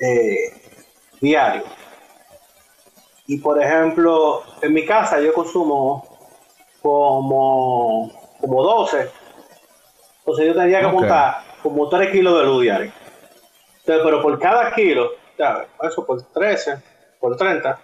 [0.00, 0.52] eh,
[1.20, 1.64] diario.
[3.26, 6.06] Y por ejemplo, en mi casa yo consumo
[6.82, 9.10] como, como 12.
[10.20, 10.92] Entonces yo tendría que Ok.
[10.92, 12.92] apuntar como 3 kilos de luz diario.
[13.78, 16.82] Entonces, pero por cada kilo, ya, eso por 13,
[17.20, 17.78] por 30,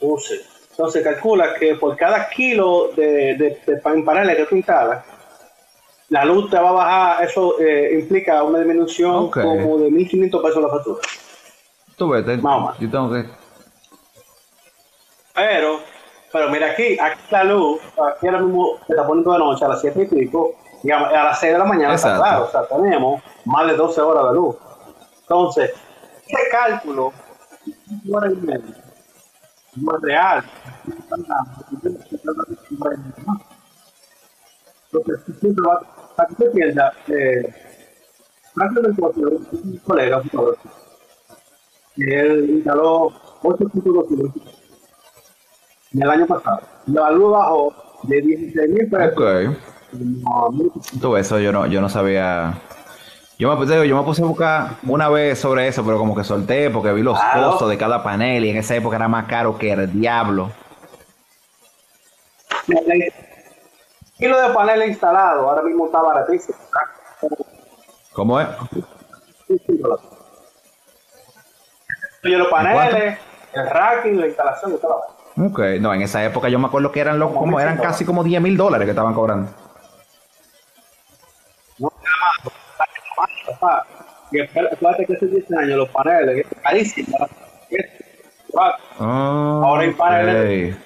[0.00, 0.40] 11.
[0.70, 5.04] Entonces calcula que por cada kilo de, de, de pan- paneles que tú instalas,
[6.08, 10.62] la luz te va a bajar, eso eh, implica una disminución como de 1.500 pesos
[10.62, 11.00] la factura.
[11.96, 12.36] Tú ves, te-
[12.80, 13.43] yo tengo que...
[15.34, 15.80] Pero,
[16.32, 19.68] pero mira aquí, aquí la luz, aquí ahora mismo se está poniendo de noche a
[19.68, 22.30] las 7 y pico, y a, a las 6 de la mañana está Exacto.
[22.30, 24.56] claro, o sea, tenemos más de 12 horas de luz.
[25.22, 25.72] Entonces,
[26.26, 27.12] ese cálculo,
[28.04, 28.84] una hora y media,
[29.76, 30.44] no es real.
[34.92, 35.82] Entonces, siempre vas,
[36.14, 37.54] para que se entienda, eh,
[38.56, 40.56] un colega, un
[41.96, 43.10] él instaló
[43.42, 44.63] 8.2
[45.94, 46.60] kilómetros en el año pasado.
[46.86, 47.74] La luz bajó
[48.04, 49.22] de 16 mil pesos Ok.
[49.22, 52.54] a mil- Tú ves, eso yo no, yo no sabía...
[53.36, 56.22] Yo me, puse, yo me puse a buscar una vez sobre eso, pero como que
[56.22, 57.50] solté porque vi los Claro.
[57.50, 60.52] costos de cada panel y en esa época era más caro que el diablo.
[62.68, 63.12] El
[64.16, 66.56] kilo de panel instalado ahora mismo está baratísimo.
[68.12, 68.46] ¿Cómo es?
[72.24, 73.18] Oye, los paneles,
[73.52, 75.00] el racking, la instalación y todo.
[75.36, 78.04] Ok, no, en esa época yo me acuerdo que eran, los, Como eran 1.100 casi
[78.04, 79.50] como 10 mil dólares que estaban cobrando.
[81.78, 81.92] No.
[84.30, 87.16] Y espérate que hace 10 años los paneles, es carísimo.
[88.56, 88.76] Ah,
[89.64, 90.76] Ahora hay paneles.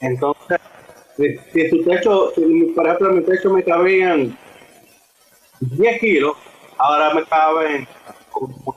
[0.00, 0.60] Entonces,
[1.16, 4.36] si, si tu techo, si, por ejemplo, en mi techo me cabían
[5.60, 6.36] 10 kilos,
[6.78, 7.86] ahora me caben
[8.30, 8.74] como-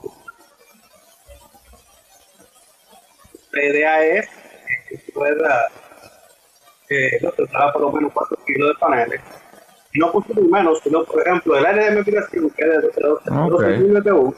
[3.52, 4.28] La idea es
[4.88, 5.72] que tú puedas
[6.90, 9.20] eh, tratar por lo menos 4 kilos de paneles.
[9.92, 13.30] Y no consumir menos, sino, por ejemplo, el aire de ventilación que es de 12
[13.30, 13.62] Ok.
[14.02, 14.34] BTU,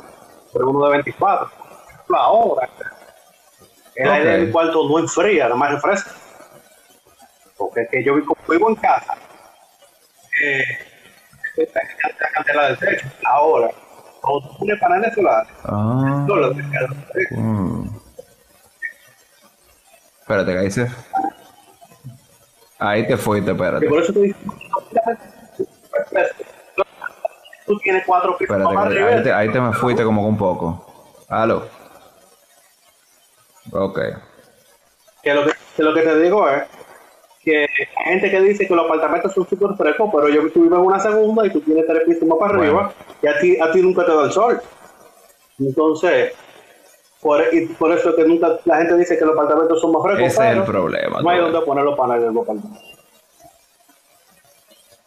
[0.53, 1.49] pero uno de 24.
[1.49, 2.69] Por ejemplo, ahora,
[3.97, 6.13] el aire del cuarto no enfría, nada más refresca.
[7.57, 9.15] Porque que yo vivo, en casa,
[10.43, 10.65] eh,
[11.57, 11.81] esta
[12.33, 13.07] cantidad del techo.
[13.25, 13.71] Ahora,
[14.23, 18.01] cuando tú paneles solares, Ah, solo te queda mm.
[20.31, 20.87] Espérate, ¿qué dice?
[22.79, 23.87] Ahí te fuiste, Y espérate.
[23.89, 24.37] por eso tú dices,
[27.67, 29.09] tú tienes cuatro pisos Espérate, más que arriba.
[29.17, 30.87] ahí te, ahí te me fuiste como un poco.
[31.29, 31.65] Aló.
[33.73, 33.99] Ok.
[35.25, 36.63] Que lo que, que lo que te digo es
[37.43, 37.63] que
[37.99, 40.85] hay gente que dice que los apartamentos son súper frescos, pero yo tú vives en
[40.85, 42.79] una segunda y tú tienes tres pisos más para Bueno.
[42.79, 44.63] arriba y a ti, a ti nunca te da el sol.
[45.59, 46.35] Entonces,
[47.23, 50.03] por, y por eso es que nunca la gente dice que los apartamentos son más
[50.03, 50.27] frescos.
[50.27, 51.21] Ese es el problema.
[51.21, 51.61] No hay ves.
[51.63, 52.83] poner los paneles en los apartamentos.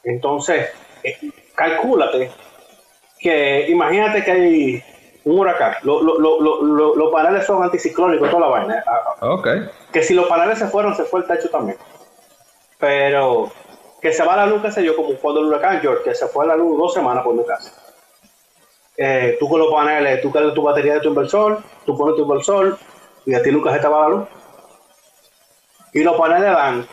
[0.04, 0.70] Entonces,
[1.04, 1.18] eh,
[1.56, 2.32] calcúlate
[3.20, 4.84] que imagínate que hay
[5.26, 5.76] un huracán.
[5.84, 8.84] Lo- lo- lo- lo- lo- los paneles son anticiclónicos, toda la vaina.
[8.86, 9.48] Ah, Ok.
[9.92, 11.78] que si los paneles se fueron, se fue el techo también.
[12.78, 13.50] Pero
[14.02, 16.28] que se va la luz, qué sé yo, como cuando el huracán George, que se
[16.28, 17.72] fue la luz dos semanas por mi casa.
[18.98, 22.22] Eh, tú con los paneles, tú cargas tu batería de tu inversor, tú pones tu
[22.24, 22.78] inversor
[23.26, 24.28] y a ti nunca se te va la luz.
[25.94, 26.86] Y los paneles dan,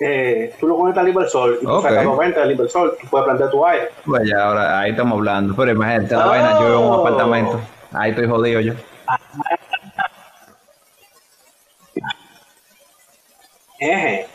[0.00, 1.82] eh, tú lo conectas al inversor y tú Ok.
[1.82, 3.88] sacas 90 del inversor y puedes plantear tu aire.
[4.04, 5.54] Pues ya ahora ahí estamos hablando.
[5.56, 6.28] Pero imagínate la Oh.
[6.28, 7.60] vaina, yo vivo en un apartamento.
[7.92, 8.74] Ahí estoy jodido yo.
[13.78, 14.26] Eje.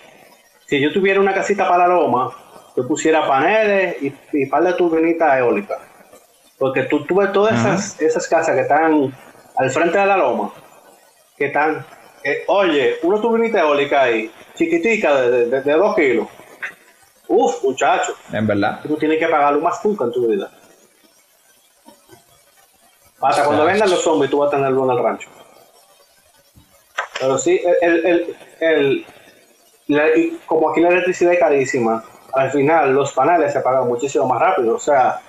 [0.67, 2.31] Si yo tuviera una casita para la loma,
[2.75, 5.79] yo pusiera paneles y, y par de turbinitas eólicas.
[6.59, 9.13] Porque tú, tú ves todas esas, esas casas que están
[9.55, 10.51] al frente de la loma,
[11.37, 11.85] que están,
[12.23, 16.27] eh, oye, una turbinita eólica ahí, chiquitica de, de, de dos kilos.
[17.29, 18.79] Uf, muchacho, En verdad.
[18.83, 20.51] tú tienes que pagarlo más nunca en tu vida.
[23.21, 25.29] Hasta cuando vengan los zombies, tú vas a tener luz en el rancho.
[27.19, 29.05] Pero sí, el, el, el-
[29.87, 30.07] la-
[30.45, 32.03] como aquí la electricidad es carísima,
[32.33, 34.75] al final los paneles se pagan muchísimo más rápido.
[34.75, 35.19] O sea,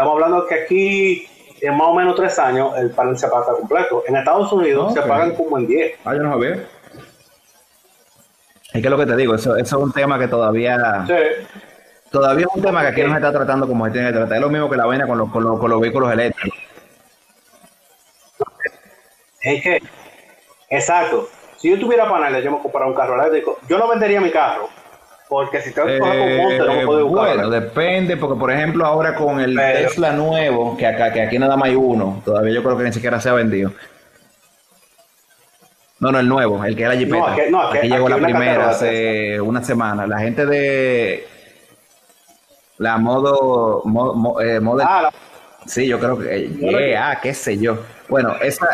[0.00, 1.28] estamos hablando que aquí
[1.60, 4.02] en más o menos tres años el panel se paga completo.
[4.06, 5.98] En Estados Unidos se pagan como en 10.
[6.04, 6.64] Ah, yo no sabía.
[8.72, 11.14] Es que lo que te digo, eso, eso es un tema que todavía, Sí.
[12.10, 14.36] todavía es un tema que aquí no se está tratando como se tiene que tratar.
[14.36, 16.58] Es lo mismo que la vaina con los, con los, con los vehículos eléctricos.
[19.42, 19.82] Es que,
[20.70, 21.28] exacto.
[21.58, 23.58] Si yo tuviera paneles, yo me comprara un carro eléctrico.
[23.68, 24.68] Yo no vendería mi carro.
[25.30, 27.36] Porque si tengo que coger con monte, no Eh, puedo buscar.
[27.36, 31.38] bueno, depende, porque por ejemplo ahora con el Pero- Tesla nuevo, que acá que aquí
[31.38, 33.72] nada más hay uno, todavía yo creo que ni siquiera se ha vendido.
[36.00, 37.18] No, no, el nuevo, el que es la Jeepeta.
[37.18, 40.06] No, aquí- no, aquí- aquí llegó aquí la primera hace una semana.
[40.06, 41.28] La gente de
[42.78, 45.12] la modo, mo- mo- eh, Model Ah, la-
[45.66, 46.48] Sí, yo creo que.
[46.48, 47.78] yeah, ah, qué sé yo.
[48.08, 48.66] Bueno, esa.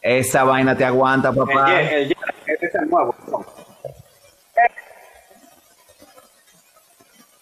[0.00, 1.80] Esa vaina te aguanta, papá.
[1.82, 2.12] El,
[2.46, 3.14] este es el nuevo.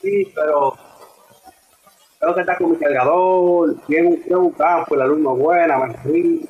[0.07, 0.73] Sí, pero
[2.21, 5.43] creo que está con mi cargador, tiene un, tiene un campo, la luz no es
[5.43, 6.49] buena, me fui.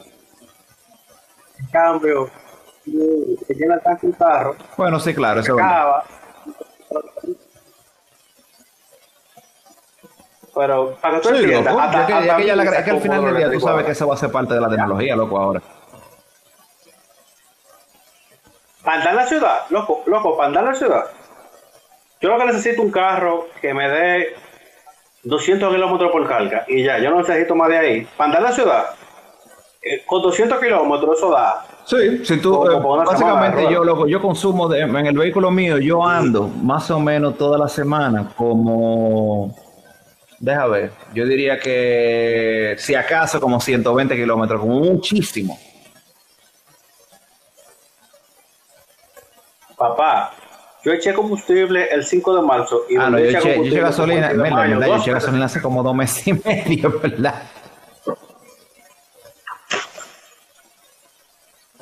[1.59, 2.29] En cambio,
[2.85, 5.65] se llena el tanque un carro, Bueno, sí, claro, eso es.
[10.55, 11.81] Pero para que tú Sí, entiendas, loco.
[11.87, 14.07] hasta- que, hasta ya la- es que al final del día tú sabes que eso
[14.07, 15.63] va a ser parte de la tecnología, loco, ahora.
[18.85, 21.05] Para andar en la ciudad, loco, loco, para andar en la ciudad.
[22.27, 24.35] Yo lo que necesito un carro que me dé
[25.23, 28.09] 200 kilómetros por carga y ya, yo no necesito más de ahí.
[28.17, 28.85] Para andar en la ciudad,
[29.81, 31.65] eh, con 200 kilómetros eso da.
[31.85, 35.79] Sí, si tú, eh, básicamente semana, yo, loco, yo consumo de- en el vehículo mío,
[35.79, 39.55] yo ando más o menos toda la semana como,
[40.41, 45.57] deja ver, yo diría que si acaso como 120 kilómetros, como muchísimo.
[49.77, 50.33] Papá,
[50.87, 54.37] yo eché combustible el 5 de marzo y Ah, no, yo eché, yo gasolina, 5
[54.37, 57.43] de mira, mayo, verdad, yo eché gasolina hace como dos meses y medio, ¿verdad?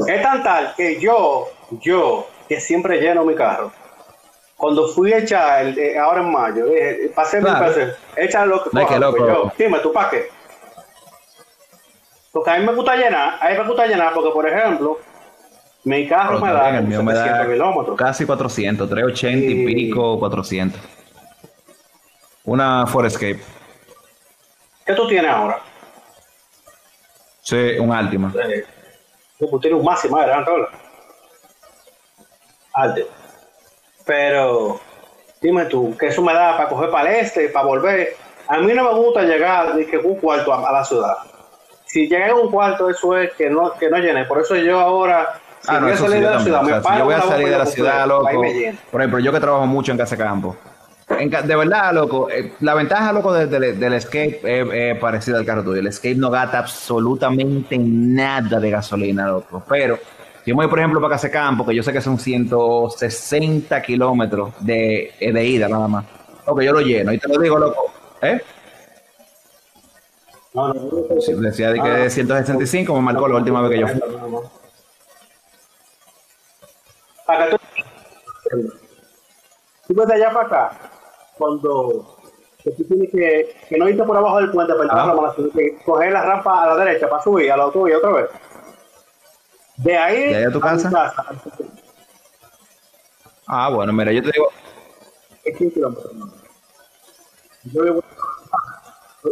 [0.08, 1.48] Es tan tal que yo,
[1.82, 3.72] yo, que siempre lleno mi carro,
[4.56, 7.74] cuando fui a echar, el- eh, ahora en mayo, dije, pasé mi Claro.
[7.74, 9.18] peso, echa lo que No, es que coja, loco.
[9.18, 10.30] pues yo, dime, ¿tú para qué?
[12.32, 14.98] Porque a mí me gusta llenar, a mí me gusta llenar porque, por ejemplo,
[15.84, 17.96] mi carro me da el mío me 700 da kilómetros.
[17.98, 20.80] casi 400, 380 y Y- pico, 400.
[22.44, 23.40] Una Ford Escape.
[24.86, 25.60] ¿Qué tú tienes ahora?
[27.42, 28.32] Sí, un Altima.
[28.48, 28.64] Eh,
[29.38, 30.44] tú tienes un máximo de ¿verdad?
[32.74, 33.00] Alto.
[34.04, 34.80] Pero,
[35.40, 38.16] dime tú, que eso me da para coger para el este, para volver.
[38.48, 41.16] A mí no me gusta llegar ni que un cuarto a, a la ciudad.
[41.86, 44.24] Si llegué a un cuarto, eso es que no, que no llene.
[44.24, 46.60] Por eso yo ahora, si Ah, no, voy a eso sí, salir yo de la
[46.60, 48.28] O sea, si yo voy a salir de la ciudad, loco.
[48.90, 50.56] Por ejemplo, yo que trabajo mucho en Casa Campo.
[51.18, 55.38] En de verdad, loco, eh, la ventaja, loco, de- de- del Escape es es parecida
[55.38, 55.80] al carro tuyo.
[55.80, 59.62] El Escape no gasta absolutamente nada de gasolina, loco.
[59.68, 59.98] Pero
[60.46, 65.14] Yo me voy, por ejemplo, para Casecampo, que yo sé que son 160 kilómetros de,
[65.18, 66.04] eh, de ida nada más.
[66.44, 67.10] Ok, yo lo lleno.
[67.14, 67.90] Y te lo digo, loco.
[68.20, 68.38] ¿Eh?
[70.52, 73.80] No, no, no, Si decía de que de 165 me marcó la última vez que
[73.80, 74.00] yo fui.
[77.26, 77.58] Para que
[78.50, 80.78] tú, ves de allá para acá,
[81.38, 82.18] cuando
[82.62, 85.04] que tú tienes que, que no irte por abajo del puente para entrar Ah.
[85.04, 87.70] a la mala, sino que coger la rampa a la derecha para subir a la
[87.70, 88.30] tuya otra vez.
[89.76, 91.12] De ahí, ¿De ahí a tu mi casa?
[93.46, 94.48] Ah, bueno, mira, yo te digo,
[95.44, 96.12] es 100 kilómetros.
[97.64, 98.04] Yo vivo-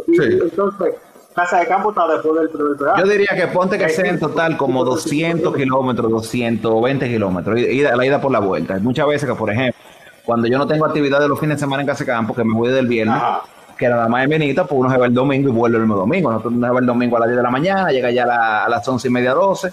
[0.07, 0.39] y- Sí.
[0.43, 0.95] Entonces,
[1.33, 3.01] casa de campo está después del, peaje.
[3.01, 8.21] yo diría que ponte que sea en total como 200 kilómetros, 220 kilómetros, la ida
[8.21, 8.77] por la vuelta.
[8.79, 9.79] Muchas veces que, por ejemplo,
[10.25, 12.71] cuando yo no tengo actividad de los fines de semana en Casecampo, que me voy
[12.71, 13.41] del viernes, Ajá.
[13.77, 15.97] que nada más es venita, pues uno se va el domingo y vuelve el mismo
[15.97, 16.29] domingo.
[16.31, 18.27] Nosotros uno se va el domingo a las 10 de la mañana, llega ya a,
[18.27, 19.69] la- a las 11 y media, 12,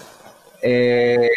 [0.61, 1.29] eh,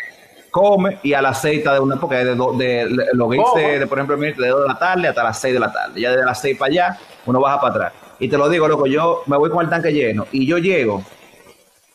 [0.50, 3.36] come y a las 6 está de una, porque es de, do- de, lo que
[3.36, 3.58] ¿Cómo?
[3.58, 6.00] hice, de, por ejemplo, de 2 de la tarde hasta las 6 de la tarde.
[6.00, 7.92] Ya de las 6 para allá, uno baja para atrás.
[8.18, 11.02] Y te lo digo, loco, yo me voy con el tanque lleno y yo llego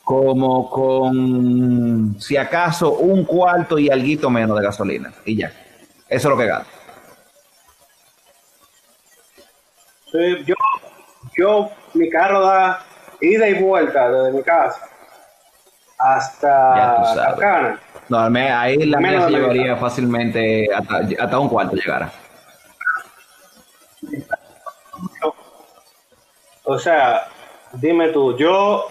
[0.03, 5.13] como con, si acaso, un cuarto y alguito menos de gasolina.
[5.23, 5.51] Y ya.
[6.07, 6.51] Eso es lo que.
[10.11, 10.55] Sí, yo,
[11.37, 12.83] yo, mi carro da
[13.21, 14.89] ida y vuelta desde mi casa
[15.99, 17.03] hasta.
[17.15, 17.79] Carcana.
[18.07, 22.11] No, ahí la mía se llevaría fácilmente hasta, hasta un cuarto llegara.
[26.71, 27.27] O sea,
[27.73, 28.85] dime tú, yo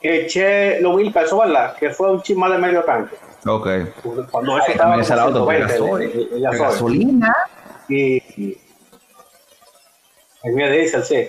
[0.00, 1.74] eché los mil pesos, ¿verdad?
[1.76, 3.16] Que fue un chismal de medio tanque.
[3.46, 3.68] Ok.
[4.30, 6.60] Cuando eso estaba también esa la otra, como porque 120 gasoil- de- de gasoil.
[6.62, 7.34] gasolina.
[7.88, 7.96] Y,
[8.42, 8.58] y
[10.42, 11.28] el mío diésel, sí.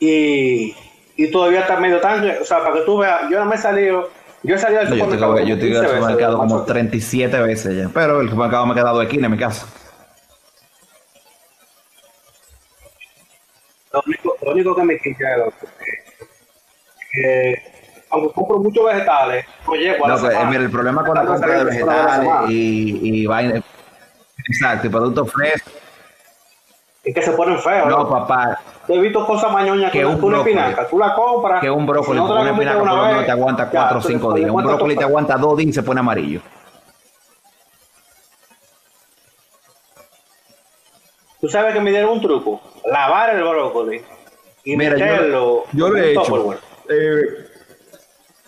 [0.00, 0.74] Y,
[1.16, 2.38] y todavía está medio tanque.
[2.40, 4.08] O sea, para que tú veas, yo no me he salido,
[4.42, 5.38] yo he salido al No, yo supermercado.
[5.38, 6.66] yo como estoy en 15 el veces, supermercado como macho.
[6.66, 7.90] 37 veces ya.
[7.94, 9.66] Pero el supermercado me ha quedado aquí en mi casa.
[13.98, 15.54] Lo único, lo único que me quita es
[17.12, 17.62] que,
[18.10, 19.44] aunque compro muchos vegetales,
[19.78, 20.50] llego a la pues, eh, semana.
[20.50, 23.60] mira, el problema con la compra de vegetales y, y vaina.
[24.48, 25.72] Exacto, y productos frescos.
[27.04, 27.88] Es que se ponen feos.
[27.88, 28.08] No, ¿no?
[28.08, 30.50] papá, Yo he visto cosas mañoñas Que que un brócoli.
[30.52, 31.60] espinaca, tú la compras.
[31.60, 34.02] que un brócoli si no una espinaca por lo menos te aguanta ya, 4 o
[34.02, 34.50] tú 5 le días.
[34.50, 36.40] Un brócoli te aguanta 2 días y se pone amarillo.
[41.40, 42.60] Tú sabes que me dieron un truco.
[42.90, 44.00] Lavar el brócoli
[44.64, 46.52] y Mira, yo- meterlo yo lo en he hecho.
[46.90, 47.20] Eh,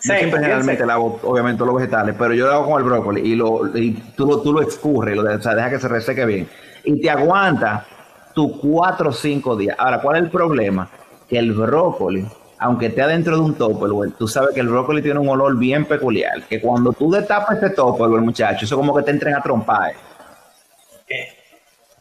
[0.03, 3.35] yo siempre generalmente lavo, obviamente, los vegetales, pero yo lo hago con el brócoli y,
[3.35, 6.49] lo, y tú, lo, tú lo escurres, lo o sea, deja que se reseque bien.
[6.83, 7.85] Y te aguanta
[8.33, 9.75] tus 4 o 5 días.
[9.77, 10.89] Ahora, ¿cuál es el problema?
[11.29, 12.25] Que el brócoli,
[12.57, 15.85] aunque esté adentro de un Tupperware, tú sabes que el brócoli tiene un olor bien
[15.85, 19.93] peculiar, que cuando tú destapas este Tupperware, muchacho, eso como que te entren a trompar.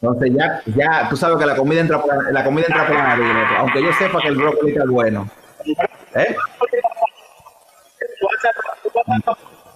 [0.03, 3.17] Entonces ya, ya, tú sabes que la comida entra por la, comida entra por la
[3.17, 3.27] nariz,
[3.59, 5.29] aunque yo sepa que el brócoli está bueno.
[6.15, 6.35] ¿Eh?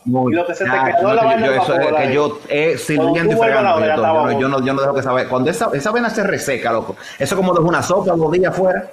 [0.06, 2.78] Muy- Y lo que se te quedó no, la yo, eso es que yo eh,
[2.78, 3.80] sirviendo y fregando.
[3.80, 5.28] yo, no, yo, no, yo no dejo que saber.
[5.28, 6.96] Cuando esa, esa avena se reseca, loco.
[7.18, 8.90] Eso como dejo una sopa dos días afuera.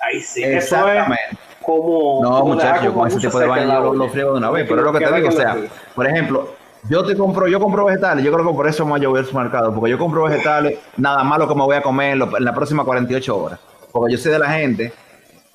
[0.00, 1.51] Ahí sí, eso es Exactamente.
[1.62, 2.20] Como.
[2.22, 4.66] No, muchachos, con ese tipo de la yo lo, friego de una vez.
[4.68, 5.56] Pero es lo que te digo, o sea,
[5.94, 6.48] por ejemplo,
[6.88, 9.72] yo te compro, yo compro vegetales, yo creo que por eso yo voy al supermercado,
[9.74, 12.44] porque yo compro vegetales, nada más lo que me voy a comer en, lo- en
[12.44, 13.60] las próximas 48 horas.
[13.92, 14.92] Porque yo soy de la gente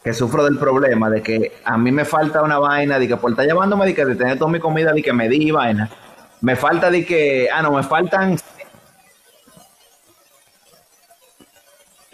[0.04, 3.32] que sufro del problema de que a mí me falta una vaina, de que por
[3.32, 5.90] estar llevándome de que de tener toda mi comida, de que me di vaina,
[6.42, 8.38] me falta de que, ah, no, me faltan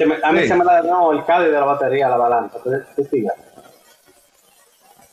[0.05, 0.47] me- a mí Sí.
[0.47, 2.57] se me da no, el cable de la batería, la balanza.
[2.57, 3.35] Entonces, tú sigas.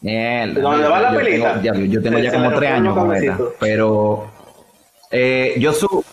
[0.00, 0.58] Mierda.
[0.58, 1.60] ¿Y dónde va la yo pelita?
[1.60, 3.38] Tengo, ya, yo tengo Se- ya como tres años con esta.
[3.58, 4.30] Pero
[5.10, 6.04] eh, yo su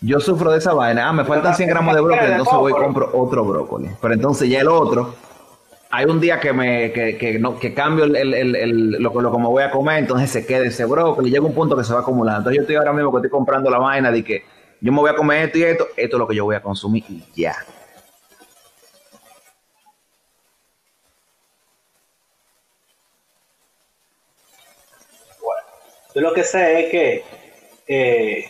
[0.00, 1.08] yo sufro de esa vaina.
[1.08, 3.88] Ah, me faltan 100 gramos de brócoli, entonces voy y compro otro brócoli.
[4.02, 5.14] Pero entonces ya el otro,
[5.90, 9.32] hay un día que me que, que no, que cambio el, el, el, lo, lo
[9.32, 11.30] que me voy a comer, entonces se queda ese brócoli.
[11.30, 12.40] Llega un punto que se va acumulando.
[12.40, 14.44] Entonces yo estoy ahora mismo que estoy comprando la vaina de que
[14.82, 16.60] yo me voy a comer esto y esto, esto es lo que yo voy a
[16.60, 17.54] consumir y ya.
[26.14, 27.24] Yo lo que sé es que
[27.88, 28.44] eh,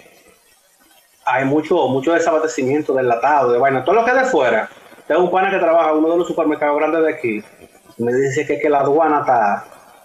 [1.24, 3.84] hay mucho, mucho desabastecimiento del latado, de vaina.
[3.84, 4.68] Todo lo que es de fuera.
[5.06, 7.44] Tengo un pana que trabaja en uno de los supermercados grandes de aquí.
[7.98, 9.64] me dice que, que la aduana está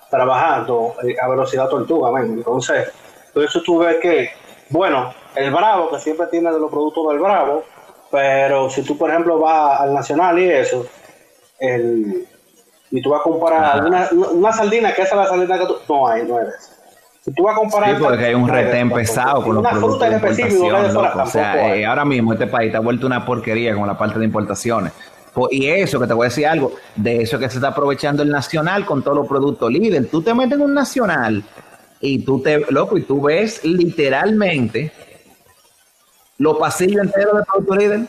[0.09, 2.19] trabajando eh, a velocidad tortuga.
[2.21, 2.91] Entonces,
[3.33, 4.29] por eso tú ves que,
[4.69, 7.63] bueno, el Bravo, que siempre tiene de los productos del Bravo,
[8.11, 10.85] pero si tú, por ejemplo, vas al Nacional y eso,
[11.59, 12.27] el,
[12.91, 15.75] y tú vas a comparar una, una, saldina, que esa es la saldina que tú.
[15.87, 16.78] No hay, no es.
[17.29, 17.95] Si tú vas a comparar.
[17.95, 21.13] Sí, porque hay un retén pesado con los una productos fruta de en específico, importación,
[21.13, 21.21] de.
[21.21, 24.25] O sea, eh, ahora mismo este país está vuelto una porquería con la parte de
[24.25, 24.93] importaciones.
[25.33, 28.23] Po- Y eso, que te voy a decir algo, de eso que se está aprovechando
[28.23, 30.07] el nacional con todos los productos líder.
[30.09, 31.43] Tú te metes en un nacional
[32.01, 34.91] y tú te, loco, y tú ves literalmente
[36.39, 37.99] los pasillos enteros de producto líder.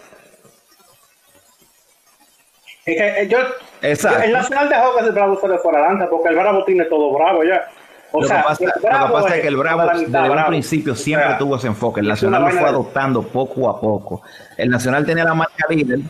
[2.86, 3.38] Es que, eh, yo,
[3.82, 4.22] Exacto.
[4.22, 7.12] el Nacional dejó que el Bravo se le fuera adelante porque el Bravo tiene todo
[7.12, 7.68] Bravo ya.
[8.12, 10.18] O lo, sea, que pasa, el lo que pasa es que el Bravo mitad desde
[10.20, 10.48] un Bravo.
[10.48, 12.00] principio O siempre sea, tuvo ese enfoque.
[12.00, 14.22] El Nacional lo fue adoptando poco a poco.
[14.56, 16.00] El Nacional tenía la marca líder.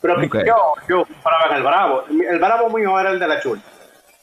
[0.00, 2.04] Pero yo, yo comparaba en el Bravo.
[2.08, 3.60] El Bravo mío era el de la Chul.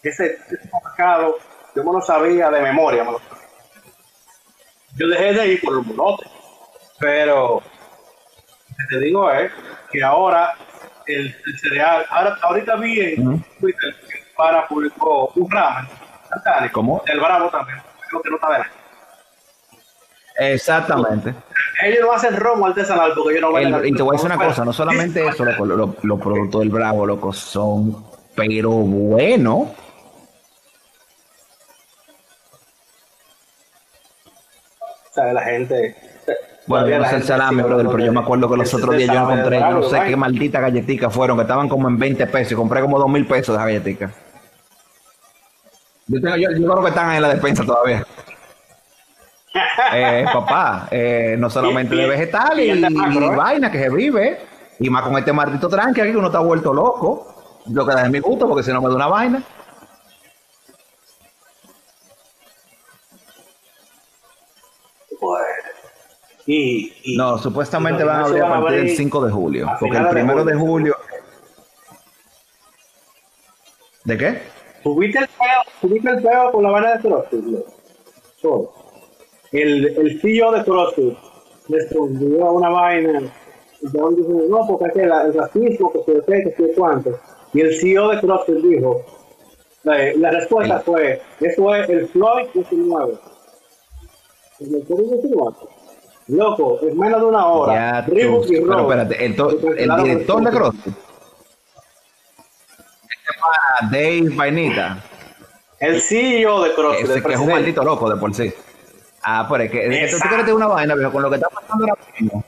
[0.02, 1.35] Ese, ese mercado,
[1.76, 3.03] yo me lo sabía de memoria.
[3.03, 3.44] me lo sabía.
[4.95, 6.30] Yo dejé de ir por los molotes.
[6.99, 7.61] Pero
[8.90, 9.52] te digo es
[9.91, 10.53] que ahora
[11.07, 13.44] el, el cereal, ahora, ahorita vi en.
[13.60, 13.95] Twitter
[14.35, 15.88] para publicó un ramen
[16.30, 17.03] satánico, ¿Cómo?
[17.05, 17.80] del Bravo también,
[18.10, 18.68] creo que no está nada.
[20.39, 21.34] Exactamente.
[21.84, 24.43] Ellos no hacen romo artesanal porque yo no El- y te voy a decir una
[24.45, 28.05] cosa, no solamente eso, loco, lo- lo- los productos del Bravo, loco, son
[28.35, 29.68] pero buenos.
[35.10, 35.95] O sea, la gente.
[36.65, 39.14] Bueno, yo no sé el salami, brother, pero yo me acuerdo que los otros días
[39.14, 42.53] yo encontré, yo no sé qué maldita galletica fueron, que estaban como en 20 pesos
[42.53, 44.11] y compré como 2 mil pesos de galletica.
[46.07, 48.06] Yo, tengo, yo, yo creo que están ahí en la despensa todavía.
[49.94, 54.40] Eh, papá, eh, no solamente de vegetales y y, vaina que se vive,
[54.80, 57.27] y más con este maldito tranque aquí que uno está vuelto loco.
[57.72, 59.44] Lo que da es mi gusto, porque si no me da una vaina.
[66.45, 69.68] Y, y- No, supuestamente y van a abrir a partir del abrir 5 de julio,
[69.80, 70.95] porque el primero de julio.
[74.06, 74.41] ¿De qué?
[74.84, 77.45] ¿Tuviste el peo, el peo con la vaina de CrossFit?
[78.41, 78.74] Todo.
[79.53, 81.18] El, el CEO de CrossFit
[81.70, 83.22] respondió a una vaina.
[83.82, 86.74] Y ya dijo, no, porque es que la- el racismo, que se ve, que se
[86.74, 87.18] cuánto.
[87.53, 89.02] Y el CEO de CrossFit dijo,
[89.84, 93.14] la, la respuesta El- fue, eso es el Floyd 19.
[94.60, 95.56] El Floyd 19.
[96.28, 97.74] Loco, en menos de una hora.
[97.74, 99.36] Ya, tú- y pero espérate, el,
[99.78, 100.94] el director de CrossFit.
[103.10, 105.04] Este Dave Vainita,
[105.80, 107.10] El CEO de CrossFit.
[107.10, 108.54] ese que es un maldito loco de por sí.
[109.24, 111.50] Ah, pero es que, es que tú- quieres una vaina, viejo, con lo que está
[111.50, 112.44] pasando ahora mismo.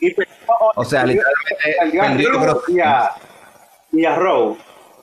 [0.00, 0.28] Y pues,
[0.76, 2.36] O sea, literalmente,
[2.68, 3.10] y a,
[3.92, 4.56] y a Rowe.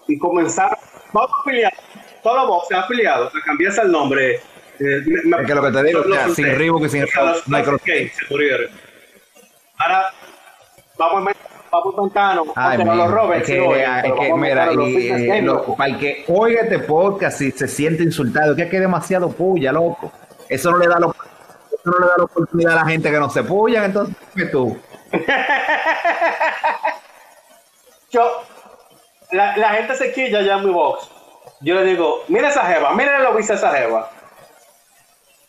[0.07, 0.77] Y comenzaron,
[1.13, 1.73] vamos a afiliar,
[2.21, 4.41] todos los boxes afiliados, a cambiarse el nombre.
[4.81, 6.85] Eh, me- me- Es que lo que te digo, o sea, los- sin los- Reebok
[6.85, 7.11] y sin los-
[7.47, 7.87] no los CrossFit.
[7.93, 8.67] gays se murieron.
[9.77, 10.11] Ahora,
[10.97, 13.75] vamos a inventar- vamos a inventarnos, Ay, aunque no mijo, lo roben, es que, lo
[13.75, 15.75] es que, mira, los y, eh, lo- loco.
[15.77, 19.29] para el que oiga este podcast y se siente insultado, que es que es demasiado
[19.31, 20.11] puya, loco.
[20.49, 23.19] Eso no le da la, eso no le da la oportunidad a la gente que
[23.19, 24.77] no se puyan, entonces, ¿qué tú?
[28.11, 28.43] yo,
[29.31, 31.09] la, la gente se quilla ya en mi box.
[31.61, 34.09] Yo le digo, mira esa jeva, mira la visa esa jeva.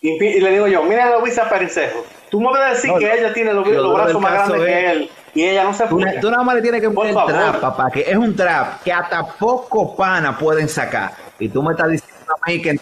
[0.03, 2.05] Y, le digo yo, mira la visa Perencejo.
[2.29, 4.61] Tú me vas a decir No, que ella tiene los, lo los brazos más grandes
[4.61, 6.21] es- que él y ella no se Tú, puya.
[6.21, 9.25] tú nada más le tienes que poner trap, papá, que es un trap que hasta
[9.25, 11.13] poco pana pueden sacar.
[11.39, 12.79] Y tú me estás diciendo a mí que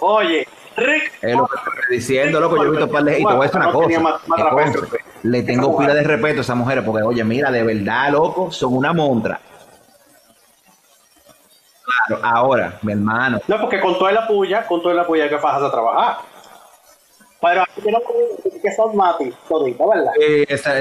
[0.00, 1.12] Oye, Rick.
[1.22, 2.56] es lo que estoy diciendo, loco.
[2.56, 4.00] Yo he visto par de- Y te voy a decir una No cosa.
[4.00, 5.02] más- más que trapecio, conste, pues.
[5.22, 8.76] le tengo pila de respeto a esas mujeres porque, oye, mira, de verdad, loco, son
[8.76, 9.40] una montra.
[12.06, 15.38] Claro, ahora, mi hermano, No, porque con toda la puya, con toda la puya que
[15.38, 16.16] fajas a trabajar.
[17.40, 17.98] Pero aquí no
[18.62, 20.12] que son mati, todito, ¿verdad?
[20.48, 20.74] Esa-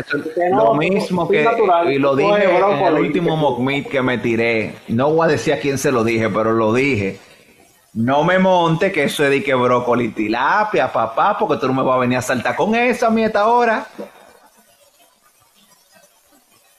[0.52, 4.20] no, lo mismo que natural, y lo dije en el último mock meet que me
[4.20, 4.76] tiré.
[4.88, 7.20] No voy a decir a quién se lo dije, pero lo dije.
[7.94, 11.82] No me monte que eso es de que brócoli tilapia, papá, porque tú no me
[11.84, 13.86] vas a venir a saltar con eso a mí a esta hora.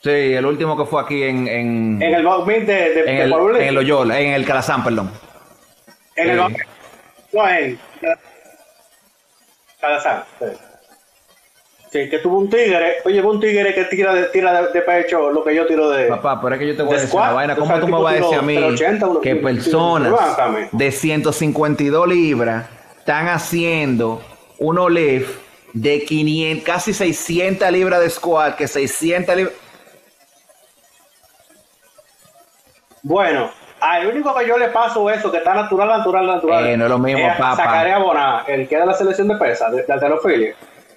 [0.03, 3.23] Sí, el último que fue aquí en, en, En el mock-meet de, de, en de
[3.23, 5.11] el, en el en el Calazán, perdón.
[6.17, 6.67] En el mock-
[7.33, 7.79] No, en
[9.81, 10.25] Calazán.
[10.39, 10.47] Sí.
[11.93, 12.97] Sí, que tuvo un tigre.
[13.05, 16.07] Oye, un tigre que tira de, tira de, pecho lo que yo tiro de.
[16.07, 17.53] Papá, pero es que yo te voy a de decir una squat, vaina.
[17.53, 20.13] o ¿Cómo sea, tú me vas a decir a mí 380, uno- que uno- personas
[20.73, 22.67] de 152 libras
[22.99, 24.23] están haciendo
[24.59, 25.39] unos lift
[25.75, 29.55] de 500, casi 600 libras de squat, que 600 libras...
[33.03, 33.51] Bueno,
[33.81, 36.67] al único que yo le paso eso, que está natural, natural, natural.
[36.67, 37.57] Eh, no es lo mismo, es a papá.
[37.57, 40.55] Zacarías Boná, el que de la selección de pesas, de, de alterofilia.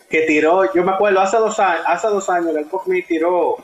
[0.10, 3.58] que tiró, yo me acuerdo, hace dos años, hace dos años el me tiró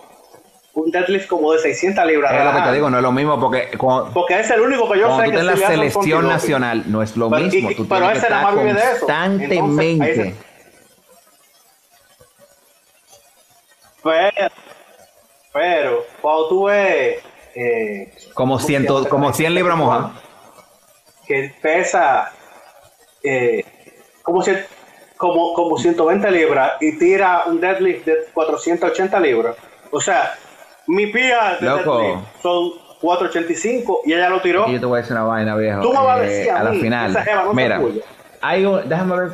[0.74, 2.34] un deadlift como de 600 libras.
[2.34, 3.70] Es lo que te digo, no es lo mismo porque...
[3.78, 5.40] porque es el único que yo sé tú que...
[5.40, 7.70] en la selección nacional no es lo mismo.
[7.76, 9.06] tú pero ese nada más vive de eso.
[9.06, 10.36] Constantemente.
[14.04, 14.52] pero,
[15.54, 17.24] pero, cuando tú ves...
[17.56, 20.11] Eh, como, ciento, como 100 libras mojadas.
[21.28, 22.32] Que pesa...
[23.23, 23.64] Eh,
[24.23, 24.44] como,
[25.18, 29.56] como, como 120 libras y tira un deadlift de 480 libras.
[29.91, 30.34] O sea,
[30.88, 32.23] mi pía de Loco.
[32.41, 32.72] son
[33.02, 34.68] 4.85 y ella lo tiró.
[34.68, 35.82] Y yo te voy a decir una vaina, viejo.
[35.82, 37.14] Tú me vas a decir eh, a, la mí, final.
[37.14, 37.82] no Mira,
[38.41, 39.32] hay un, déjame ver.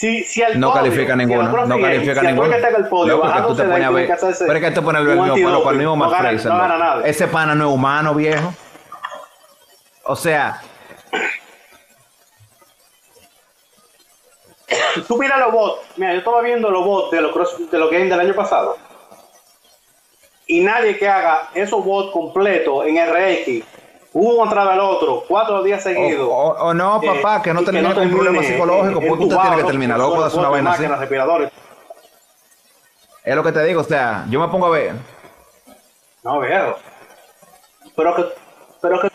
[0.00, 2.50] Si, si no califica ninguno, no califica ninguno.
[2.50, 2.88] Que no,
[3.20, 4.72] porque tú te pones a ver, pero es que el
[5.34, 6.50] mismo, con el mismo Fraser.
[7.04, 8.54] Ese pana no es humano, viejo.
[10.04, 10.62] O sea,
[15.06, 17.90] tú mira los bots, mira, yo estaba viendo los bots de los cross, de los
[17.90, 18.78] games del año pasado.
[20.46, 23.66] Y nadie que haga esos bots completos en RX,
[24.12, 26.28] uno atrás del otro, cuatro días seguidos.
[26.28, 29.56] O, o, o no, papá, eh, que no termine con problemas psicológicos, porque usted tiene
[29.56, 29.98] que terminar.
[29.98, 30.84] Luego puede hacer una vaina así.
[33.24, 34.94] Es lo que te digo, o sea, yo me pongo a ver.
[36.24, 36.76] No, veo.
[37.96, 38.24] Pero que,
[38.80, 39.10] pero que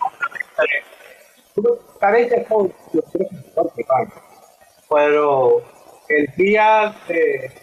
[4.90, 5.62] pero
[6.10, 7.16] el día de,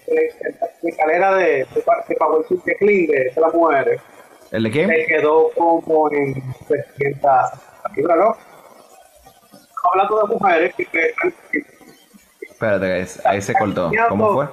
[0.07, 0.35] de,
[0.83, 4.01] de escalera de, de, de Power de Clean de, las mujeres,
[4.53, 4.87] ¿El de qué?
[4.87, 6.35] Se quedó como en
[6.69, 7.31] 300
[7.97, 8.37] libras, ¿no?
[9.91, 11.35] Hablando de mujeres que pesan.
[12.43, 13.91] Espérate, ahí se cortó.
[14.11, 14.49] ¿Cómo fue?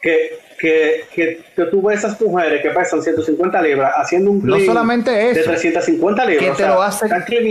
[0.00, 4.60] Que, que, que, que, tú ves esas mujeres que pesan 150 libras haciendo un no
[4.60, 6.44] solamente eso, de 350 libras.
[6.44, 7.10] Que te o sea, lo hacen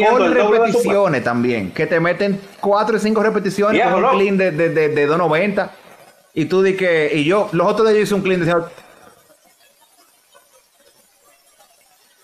[0.09, 1.71] con repeticiones también.
[1.71, 5.82] Que te meten 4 o 5 repeticiones con un clean de, de, de, de 290.
[6.33, 7.11] Y tú di que.
[7.13, 8.53] Y yo, los otros de ellos hice un clean de.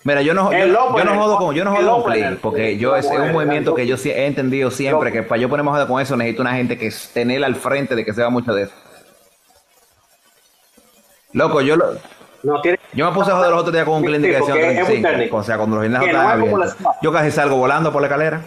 [0.02, 2.96] Mira, yo no, yo, yo, no jodo con, yo no jodo con clean, porque yo
[2.96, 6.00] es, es un movimiento que yo he entendido siempre que para yo ponerme joder con
[6.00, 8.72] eso necesito una gente que tener al frente de que se va mucho de eso.
[11.32, 11.92] Loco, yo lo.
[12.42, 14.54] No, tiene, yo me puse a joder los otros días con un cliente que decía
[14.54, 15.36] 35.
[15.36, 16.64] O sea, cuando los vienes a no
[17.02, 18.40] Yo casi salgo volando por la escalera.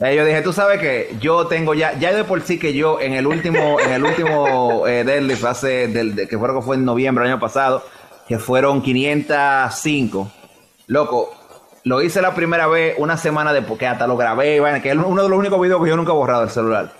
[0.00, 3.00] Eh, yo dije, tú sabes que yo tengo ya, ya de por sí que yo
[3.00, 7.22] en el último, en el último eh, deadlift hace, del, de, que fue, en noviembre
[7.22, 7.84] del año pasado,
[8.26, 10.32] que fueron 505.
[10.88, 11.32] Loco,
[11.84, 15.22] lo hice la primera vez una semana después, que hasta lo grabé, que es uno
[15.22, 16.92] de los únicos videos que yo nunca he borrado del celular.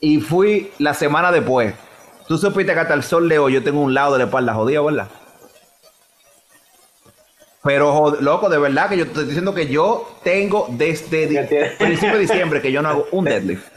[0.00, 1.74] Y fui la semana después.
[2.28, 4.52] Tú supiste que hasta el sol de hoy yo tengo un lado de la espalda
[4.52, 5.08] jodido, ¿verdad?
[7.68, 12.14] Pero, loco, de verdad que yo te estoy diciendo que yo tengo desde el principio
[12.14, 13.68] de diciembre que yo no hago un deadlift.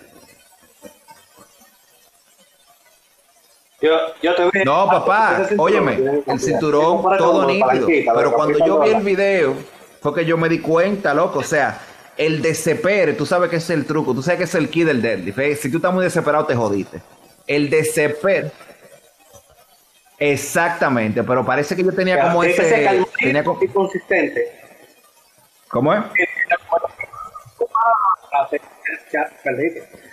[3.82, 3.92] Yo,
[4.22, 8.14] yo te voy no, papá, óyeme, el cinturón todo nítido.
[8.16, 9.56] Pero cuando yo vi el video,
[10.02, 11.40] fue que yo me di cuenta, loco.
[11.40, 11.82] O sea,
[12.16, 15.02] el desespero, tú sabes que es el truco, tú sabes que es el key del
[15.02, 15.40] deadlift.
[15.40, 15.54] ¿eh?
[15.58, 17.02] Si tú estás muy desesperado, te jodiste.
[17.46, 18.52] El desespero.
[20.22, 23.04] Exactamente, pero parece que yo tenía como ese.
[23.20, 23.60] Tenía como...
[23.74, 24.52] consistente.
[25.68, 26.04] ¿Cómo es?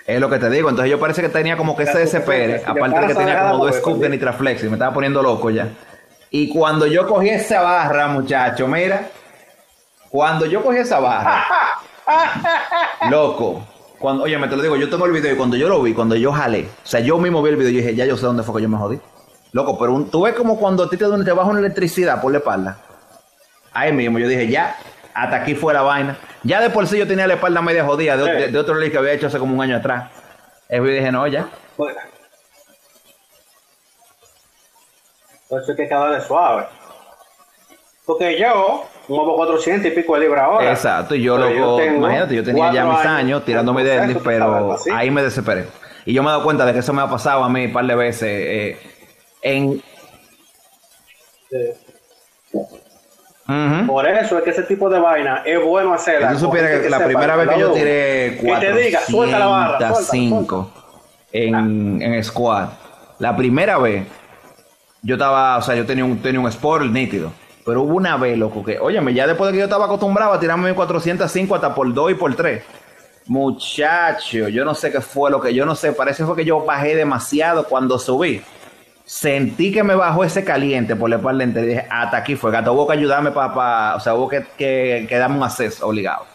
[0.07, 0.71] Es lo que te digo.
[0.71, 2.59] Entonces yo parece que tenía como que ese desespero.
[2.67, 5.69] Aparte de que tenía como dos scoops de Nitraflex y me estaba poniendo loco ya.
[6.31, 9.11] Y cuando yo cogí esa barra, muchacho, mira.
[10.09, 11.45] Cuando yo cogí esa barra,
[13.11, 13.63] loco.
[13.99, 15.93] Cuando, oye, me te lo digo, yo tengo el video y cuando yo lo vi,
[15.93, 18.25] cuando yo jalé, o sea, yo mismo vi el video y dije, ya yo sé
[18.25, 18.99] dónde fue que yo me jodí.
[19.53, 22.33] Loco, pero un, tú ves como cuando a ti te, te baja una electricidad por
[22.33, 22.79] la espalda.
[23.73, 24.77] Ahí mismo, yo dije, ya,
[25.15, 26.19] hasta aquí fue la vaina.
[26.43, 28.93] Ya de por sí yo tenía la espalda media jodida de, de, de otro release
[28.93, 30.11] que había hecho hace como un año atrás.
[30.69, 31.49] Y yo dije, no, ya.
[35.49, 36.67] Por eso es que vez suave.
[38.05, 40.71] Porque yo muevo 400 y pico de libras ahora.
[40.71, 45.23] Exacto, y yo, loco, imagínate, yo tenía ya mis años, tirándome deadlift, pero ahí me
[45.23, 45.67] desesperé.
[46.05, 47.73] Y yo me he dado cuenta de que eso me ha pasado a mí un
[47.73, 48.29] par de veces.
[48.31, 48.98] Eh,
[49.43, 49.83] en...
[51.51, 51.57] Sí.
[52.53, 52.67] Uh
[53.47, 53.87] -huh.
[53.87, 56.33] Por eso es que ese tipo de vaina es bueno hacerla.
[56.33, 60.71] Tú supieras que, que la primera vez que yo tiré 405
[61.33, 62.69] en, en squad,
[63.19, 64.07] la primera vez
[65.03, 67.33] yo estaba, o sea, yo tenía un, tenía un sport nítido.
[67.65, 70.41] Pero hubo una vez, loco, que, óyeme, ya después de que yo estaba acostumbrado a
[70.41, 72.63] tirarme 405 hasta por 2 y por 3.
[73.27, 75.93] Muchacho, yo no sé qué fue lo que yo no sé.
[75.93, 78.43] Parece fue que yo bajé demasiado cuando subí.
[79.09, 82.51] Sentí que me bajó ese caliente por la espalda entera y dije, hasta aquí fue,
[82.51, 86.27] gato, hubo que ayudarme para, o sea, hubo que, que, que darme un acceso obligado.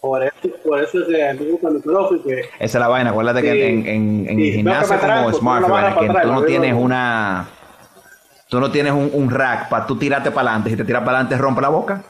[0.00, 0.32] Por eso,
[0.66, 3.10] por eso es que a mí me gusta el CrossFit, que Esa es la vaina,
[3.10, 3.46] acuérdate Sí.
[3.46, 6.10] que en, en, en Sí, gimnasio como atrás, Smart, tú no vas vaina, para que
[6.10, 7.48] atrás, tú no tienes una...
[8.48, 10.70] Tú no tienes un, un rack para tú tirarte para adelante.
[10.70, 12.02] Si te tiras para adelante, rompe la boca.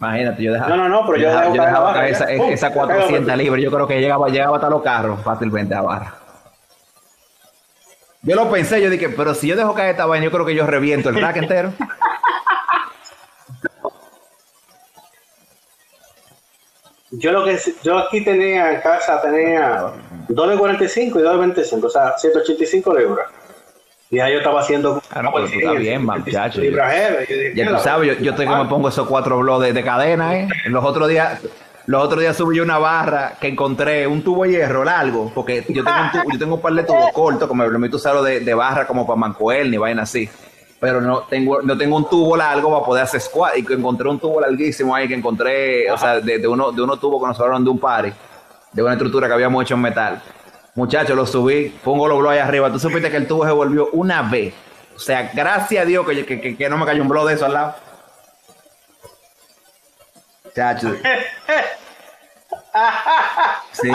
[0.00, 0.76] Imagínate, yo dejaba.
[0.76, 2.16] No, no, no, pero yo dejaba, yo dejaba caer ya.
[2.24, 3.62] esa, Pum, esa se pega 400 la- libras.
[3.62, 6.14] Yo creo que llegaba, llegaba hasta los carros fácilmente a barra.
[8.22, 10.54] Yo lo pensé, yo dije, pero si yo dejo caer esta vaina, yo creo que
[10.54, 11.72] yo reviento el rack entero.
[17.10, 19.92] yo lo que yo aquí tenía en casa tenía
[20.28, 23.26] 2 de 45 y 2 de 25, o sea, 185 libras.
[24.10, 26.62] Y ya yo estaba haciendo Ah, no, pero tú estás bien, man, muchacho.
[26.62, 29.72] Yo Ya tú "Mira, sabes, yo, yo estoy que me pongo esos cuatro blogs de,
[29.74, 30.48] de cadena, ¿eh?
[30.66, 31.40] Los otros días,
[31.86, 35.62] los otros días subí yo una barra que encontré un tubo de hierro largo, porque
[35.68, 38.22] yo tengo un, tubo- yo tengo un par de tubos cortos, como me permite usarlo
[38.22, 40.28] de, de barra como para mancuel ni vaina así.
[40.80, 43.58] Pero no tengo, no tengo un tubo largo para poder hacer squat.
[43.58, 46.80] Y que encontré un tubo larguísimo ahí que encontré, o sea, de, de uno, de
[46.80, 48.12] unos tubos que nos sobraron de un party,
[48.72, 50.22] de una estructura que habíamos hecho en metal.
[50.78, 52.70] Muchachos, lo subí, pongo los blogs ahí arriba.
[52.70, 54.54] Tú supiste que el tubo se volvió una vez.
[54.94, 57.34] O sea, gracias a Dios que, que, que- que no me cayó un blog de
[57.34, 57.74] eso al lado.
[60.54, 60.94] Chacho.
[63.72, 63.90] Sí,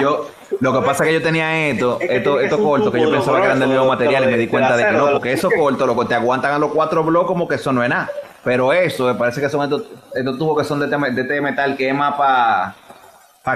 [0.00, 0.30] yo.
[0.60, 3.46] Lo que pasa es que yo tenía esto, esto, esto corto, que yo pensaba que
[3.46, 5.98] eran del mismo material y me di cuenta de que no, porque esos cortos, lo
[5.98, 8.10] que te aguantan a los cuatro bloques, como que eso no es nada.
[8.42, 9.82] Pero eso, me parece que son estos,
[10.14, 12.74] estos tubos que son de, este- de este metal que es más para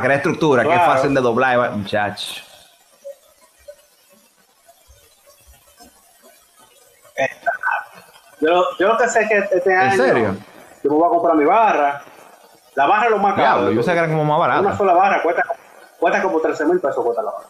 [0.03, 0.93] crear estructura, que es Claro.
[0.93, 1.71] fácil de doblar, va-
[8.41, 10.37] Yo, yo lo que sé es que este año serio?
[10.85, 12.03] yo me voy a comprar mi barra.
[12.75, 13.71] La barra es lo más caro.
[13.71, 14.77] Yo sé que eran como más Una baratos.
[14.79, 15.43] sola barra cuesta,
[15.99, 17.47] cuesta como 13 mil pesos cuesta la barra.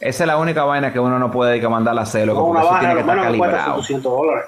[0.00, 2.48] Esa es la única vaina que uno no puede a mandarla a hacer, loco, Con
[2.54, 3.76] porque una eso barra tiene que estar que calibrado.
[3.76, 4.44] 200 dólares.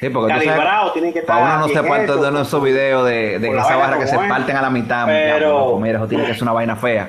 [0.00, 3.06] Sí, porque sabes- Calibrado, tiene que estar Para uno no se parte de esos videos
[3.06, 5.06] de, de que esa barra que se parten a la mitad.
[5.06, 7.08] Pero- mira, eso tiene que ser una vaina fea.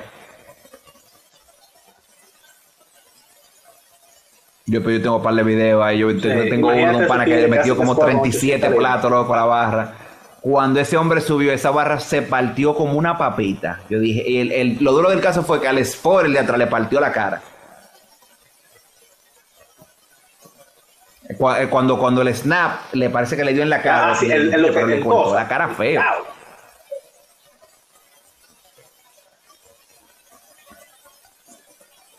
[4.66, 5.98] Yo, pero yo tengo un par de videos ahí.
[5.98, 8.78] Yo, te- yo tengo uno de un pana que le metió como squad, 37 800
[8.78, 9.92] platos loco a la barra.
[10.40, 13.80] Cuando ese hombre subió, esa barra se partió como una papita.
[13.90, 16.58] Yo dije, el, el- lo duro del caso fue que al Sport, el de atrás,
[16.58, 17.42] le partió la cara.
[21.28, 24.30] Eh, Cuando, cuando el snap le parece que le dio en la cara, Ah, sí,
[24.30, 26.02] el- el- pero le cortó la cara feo.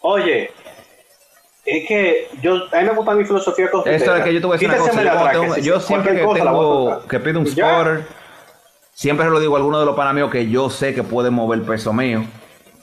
[0.01, 0.51] Oye,
[1.65, 4.55] es que yo, a mí me gusta mi filosofía Esto es que yo te voy
[4.55, 5.03] a decir una cosa.
[5.03, 8.07] Yo, cuando tengo- yo siempre que tengo que pido un spotter,
[8.93, 11.65] siempre lo digo a alguno de los panamíos que yo sé que puede mover el
[11.65, 12.23] peso mío.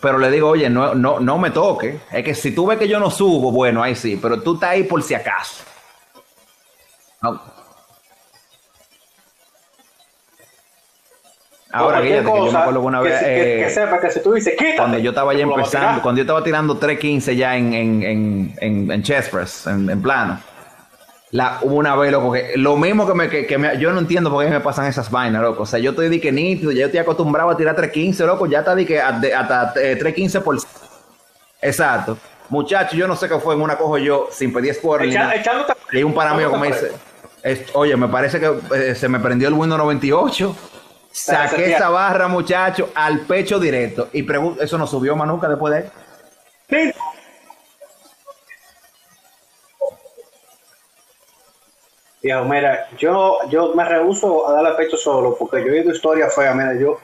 [0.01, 2.01] Pero le digo, oye, no, no, no me toque.
[2.11, 4.19] Es que si tú ves que yo no subo, bueno, ahí sí.
[4.21, 5.63] Pero tú estás ahí por si acaso.
[7.23, 7.41] No.
[11.73, 12.23] Ahora, que yo
[12.53, 13.19] me acuerdo que una que, vez.
[13.19, 14.77] se- que- que eh, sepa que si tú dices, quítate.
[14.77, 18.91] cuando yo estaba ya empezando, cuando yo estaba tirando 3.15 ya en, en, en, en,
[18.91, 20.39] en chest press, en, en plano.
[21.31, 24.01] La, hubo una vez, loco, que lo mismo que me, que, que me- yo no
[24.01, 25.63] entiendo por qué me pasan esas vainas, loco.
[25.63, 28.45] O sea, yo estoy de que nítido, ya yo estoy acostumbrado a tirar 3.15, loco,
[28.47, 30.59] ya está de que hasta eh, 3.15 por...
[31.63, 32.19] Exacto.
[32.51, 34.75] Muchacho, yo no sé qué fue, en una cojo yo, sin pedir
[35.41, 36.93] echándote- Y un pana mío que me dice,
[37.43, 40.55] es- oye, me parece que eh, se me prendió el Windows 98.
[41.13, 44.09] Saqué esa barra, muchacho, al pecho directo.
[44.13, 45.91] Y pregunto, ¿eso no subió más nunca después de él?
[46.93, 46.99] Sí.
[52.23, 56.33] Viejo, mira, yo, yo me rehuso a darle pecho solo porque yo he oído historias
[56.35, 56.99] feas, mira, yo,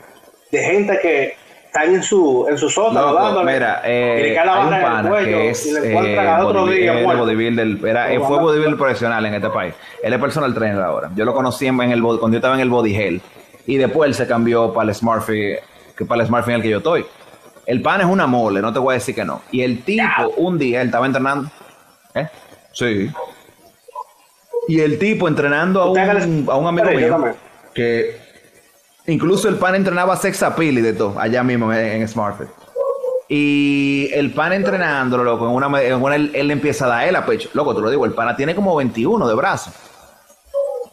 [0.52, 1.36] de gente que
[1.66, 5.04] están en su, en su sótano dándole, mira, y eh, le cae la barra en
[5.06, 8.78] el cuello es y le eh, encuentran al otro día bodybuilder, era- Como fue bodybuilder
[8.78, 9.74] profesional en este país.
[10.02, 11.10] Él es personal trainer ahora.
[11.16, 13.20] Yo lo conocí en el cuando yo estaba en el Body Hell.
[13.68, 15.58] Y después él se cambió para el Smartfit,
[15.96, 17.04] que para el Smartfit en el que yo estoy.
[17.66, 19.42] El pan es una mole, no te voy a decir que no.
[19.52, 20.02] Y el tipo,
[20.38, 21.50] un día, él estaba entrenando.
[22.14, 22.26] ¿Eh?
[22.72, 23.10] Sí.
[24.68, 25.94] Y el tipo entrenando a un,
[26.50, 27.08] a un amigo mío
[27.74, 28.16] que
[29.06, 32.48] incluso el pan entrenaba sex appeal y de todo, allá mismo en, en Smartfit.
[33.28, 37.16] Y el pan entrenándolo, loco, en una, en una- él, él empieza a dar él
[37.16, 37.50] a pecho.
[37.52, 39.70] Loco, te lo digo, el pana tiene como 21 de brazo.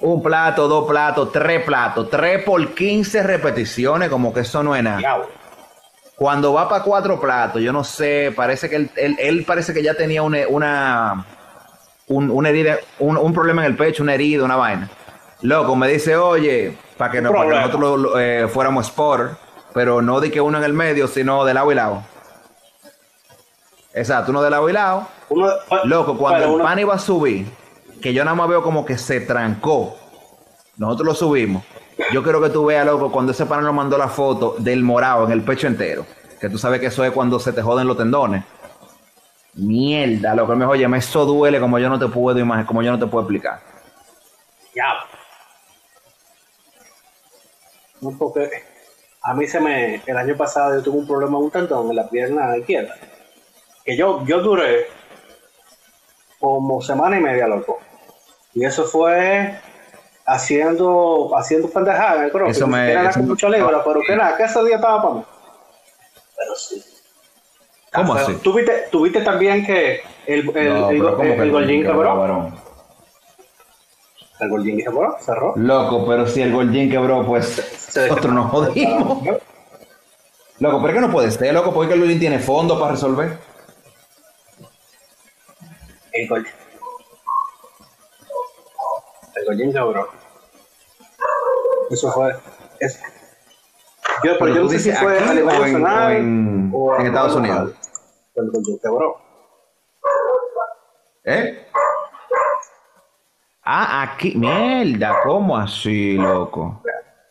[0.05, 4.83] Un plato, dos platos, tres platos, tres por 15 repeticiones, como que eso no es
[4.83, 4.97] nada.
[4.99, 5.29] Diablo.
[6.15, 9.81] Cuando va para cuatro platos, yo no sé, parece que él, él, él parece que
[9.83, 11.25] ya tenía una, una,
[12.07, 14.89] un, una herida, un, un problema en el pecho, una herida, una vaina.
[15.41, 17.65] Loco, me dice, oye, para que, no, para que problema.
[17.67, 19.33] nosotros lo- eh, fuéramos sport,
[19.73, 22.03] pero no de que uno en el medio, sino de lado y lado.
[23.93, 25.07] Exacto, uno de lado y lado.
[25.29, 25.49] Uno,
[25.85, 27.47] Loco, cuando el pan iba a subir,
[28.05, 29.97] que yo nada más veo como que se trancó.
[30.77, 31.63] Nosotros lo subimos.
[32.13, 35.25] Yo quiero que tú veas, loco, cuando ese pan nos mandó la foto del morado
[35.25, 36.05] en el pecho entero.
[36.39, 38.43] Que tú sabes que eso es cuando se te joden los tendones.
[39.55, 40.51] Mierda, loco.
[40.51, 43.07] Me dijo, oye, eso duele como yo no te puedo imaginar, como yo no te
[43.07, 43.59] puedo explicar.
[44.75, 44.93] Ya.
[48.01, 48.51] No, porque
[49.23, 50.03] a mí se me.
[50.05, 52.93] El año pasado yo tuve un problema un tantón en la pierna izquierda.
[53.83, 54.85] Que yo, yo duré
[56.39, 57.79] como semana y media, loco.
[58.55, 59.59] Y eso fue
[60.25, 62.55] haciendo haciendo pendejada en el crossfit.
[62.55, 65.13] Eso me- era eso me- mucho libro, pero que nada, que ese día estaba para
[65.15, 65.25] mí.
[66.37, 66.83] Pero sí.
[67.93, 68.33] ¿Cómo Ah, así?
[68.35, 72.53] ¿Tuviste, tuviste también que el, el, No, el, pero ¿cómo el, que el Golgin quebró?
[74.39, 75.53] El Golgin quebró, cerró.
[75.55, 77.45] Loco, pero si el Golgin quebró, pues
[77.89, 79.23] Se- nosotros nos jodimos.
[80.59, 83.37] Loco, pero es que no puede ser, loco, porque el Golgin tiene fondo para resolver.
[86.13, 86.51] El Golgin.
[89.45, 90.09] Golgin quebró.
[91.89, 92.35] Eso fue.
[92.79, 92.99] Es,
[94.23, 96.95] yo, pero, yo no sé si fue a nivel o en- nacional o en- o
[96.99, 97.35] en Estados.
[97.35, 97.71] Unidos.
[98.35, 98.51] El.
[101.25, 101.65] ¿Eh?
[103.63, 104.35] Ah, aquí.
[104.35, 106.81] Mierda, ¿cómo así, loco?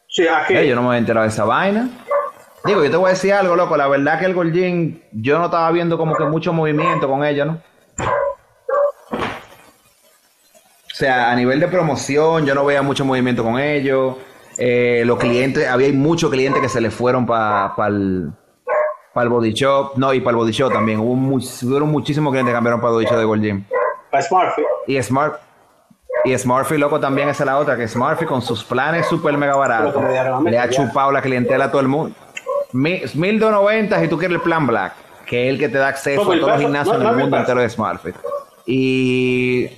[0.08, 0.54] Sí, aquí.
[0.56, 1.88] Eh, yo no me había enterado de esa vaina.
[2.64, 3.76] Digo, yo te voy a decir algo, loco.
[3.76, 7.46] La verdad que el Golgin, yo no estaba viendo como que mucho movimiento con ellos,
[7.46, 7.62] ¿no?
[10.94, 14.14] O sea, a nivel de promoción, yo no veía mucho movimiento con ellos.
[14.56, 18.30] Eh, los clientes, había muchos clientes que se le fueron para el,
[19.16, 19.94] el body shop.
[19.96, 21.00] No, y para el body shop también.
[21.00, 23.64] Hubo muchísimos clientes que cambiaron para el body shop de Gold Gym.
[24.08, 24.64] Para Smartfit.
[24.86, 25.40] Y Smart.
[26.26, 29.56] Y Smartfy, loco, también esa es la otra, que Smartfy con sus planes super mega
[29.56, 29.92] baratos
[30.44, 32.14] le ha chupado la clientela a todo el mundo.
[32.72, 34.92] Mi- 1290 si tú quieres el plan Black,
[35.26, 37.14] que es el que te da acceso a mil todos los gimnasios no, en el
[37.16, 38.14] mil mundo entero de Smartfy.
[38.64, 39.70] Y.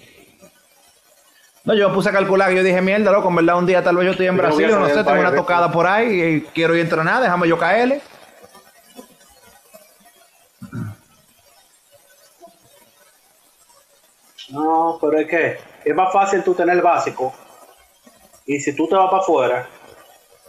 [1.66, 3.82] No, yo me puse a calcular que yo dije, mierda, loco, en verdad un día
[3.82, 6.40] tal vez yo estoy en Yo Brasil, no sé, tengo una tocada por ahí y
[6.54, 8.00] quiero ir a entrenar, déjame yo caerle.
[14.50, 17.34] No, pero es que es más fácil tú tener el básico.
[18.46, 19.66] Y si tú te vas para afuera,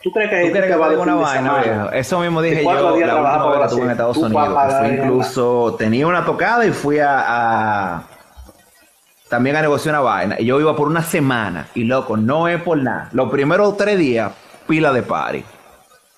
[0.03, 1.91] ¿tú crees que ¿Tú que te va vaina, viejo?
[1.93, 3.89] Eso mismo dije ¿Y yo la última vez para que estuve en?
[3.89, 4.59] Estados Unidos.
[4.83, 8.03] que incluso, tenía una tocada y fui a, a-
[9.29, 10.35] también a negociar una vaina.
[10.39, 11.67] Y yo iba por una semana.
[11.75, 13.09] Y loco, no es por nada.
[13.13, 14.31] Los primeros tres días,
[14.67, 15.43] pila de party.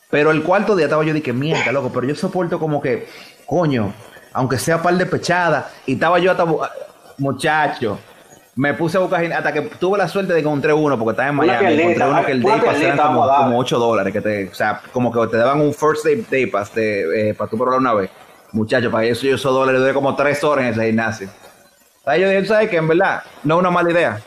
[0.10, 3.08] Pero el cuarto día estaba yo dije, mierda, loco, pero yo soporto como que,
[3.46, 3.94] coño,
[4.34, 5.70] aunque sea par de pechada.
[5.86, 6.46] Y estaba yo hasta,
[7.18, 8.00] muchacho,
[8.56, 11.30] me puse a buscar, hasta que tuve la suerte de que encontré uno, porque estaba
[11.30, 14.50] en Miami, encontré uno que el day pass eran como, como 8 dólares, que te,
[14.50, 17.58] o sea, como que te daban un first day, day pass de, eh, para tú
[17.58, 18.10] probar una vez.
[18.52, 21.30] Muchacho, para eso yo esos dólares duré como 3 horas en ese gimnasio.
[22.10, 22.78] Ahí yo dije, ¿sabes qué?
[22.78, 24.20] En verdad, no es una mala idea.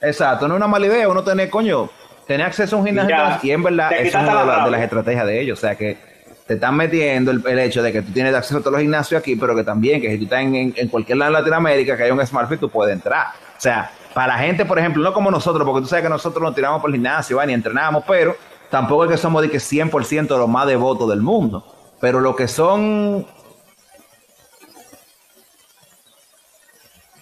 [0.00, 1.88] Exacto, no es una mala idea uno tener, coño,
[2.26, 4.52] tener acceso a un gimnasio Ya, y en verdad es una de, la las- de
[4.52, 4.70] rabia.
[4.72, 5.58] las estrategias de ellos.
[5.58, 5.98] O sea que
[6.46, 9.20] te están metiendo el, el hecho de que tú tienes acceso a todos los gimnasios
[9.20, 11.96] aquí, pero que también que si tú estás en, en- en cualquier lado de Latinoamérica
[11.96, 13.26] que haya un SmartFit, tú puedes entrar.
[13.56, 16.42] O sea, para la gente, por ejemplo, no como nosotros, porque tú sabes que nosotros
[16.42, 17.46] nos tiramos por el gimnasio ¿va?
[17.46, 18.34] ni entrenamos, pero
[18.70, 21.64] tampoco es que somos de que 100% de los más devotos del mundo.
[22.00, 23.26] Pero lo que son...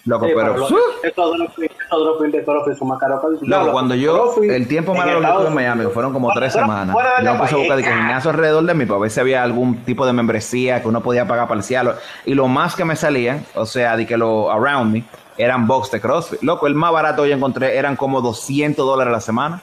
[0.08, 0.56] Loco, Sí, pero...
[0.56, 0.72] los-
[1.02, 4.66] estos dropfit- estos dropfit de CrossFit son más caros que el Loco, cuando yo, el
[4.66, 7.58] tiempo más largo que estuve en Miami, que fueron como tres semanas, yo puse a
[7.58, 10.88] buscar de gimnasio alrededor de mí para ver si había algún tipo de membresía que
[10.88, 11.96] uno podía pagar parcial.
[12.24, 15.04] Y lo más que me salían, o sea, de que lo around me,
[15.36, 16.42] eran box de CrossFit.
[16.42, 19.62] Loco, el más barato que yo encontré eran como 200 dólares a la semana.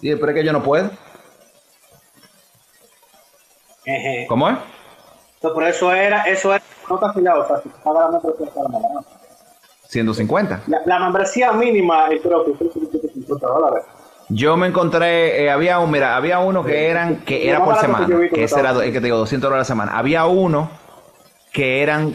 [0.00, 0.90] Y pero es que yo no puedo.
[4.28, 4.56] ¿Cómo es?
[5.34, 6.62] Entonces, por eso era, eso era,
[6.98, 9.18] sea, si paga la membresía, paga la membresía.
[9.88, 10.62] 150.
[10.66, 13.84] La, la membresía mínima, el CrossFit, son 150 dólares.
[14.28, 17.80] Yo me encontré, eh, había un, mira, había uno que eran, que era por que
[17.80, 19.98] semana, que ese era el que te digo, 200 dólares a la semana.
[19.98, 20.70] Había uno
[21.52, 22.14] que eran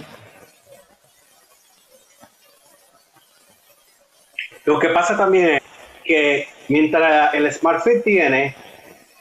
[4.68, 5.64] Lo que pasa también es
[6.04, 8.54] que mientras el Smart Fit tiene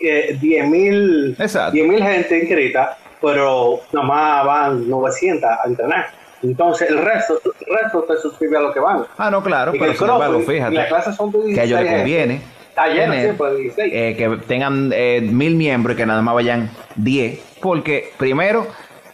[0.00, 1.78] eh, 10.000 Exacto.
[1.78, 6.06] 10.000 gente inscrita, pero nomás van 900 a entrenar.
[6.42, 9.04] Entonces el resto, el resto te suscribe a lo que van.
[9.16, 11.82] Ah, no, claro, pero sin embargo, fíjate las clases son de que a ellos 16
[11.82, 12.40] les conviene
[12.76, 13.92] lleno tener, siempre de 16.
[13.94, 18.66] eh, que tengan eh, mil miembros y que nada más vayan 10, porque primero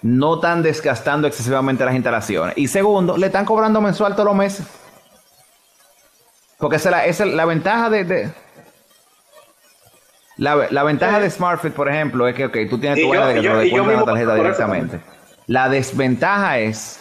[0.02, 2.58] no están desgastando excesivamente las instalaciones.
[2.58, 4.66] Y segundo, le están cobrando mensual todos los meses.
[6.58, 8.04] Porque esa es la, esa es la ventaja de...
[8.04, 8.41] de-
[10.42, 13.26] la, la ventaja de SmartFit, por ejemplo, es que ok, tú tienes Y tu yo-
[13.26, 15.00] de que te yo- la tarjeta directamente.
[15.46, 16.98] La desventaja es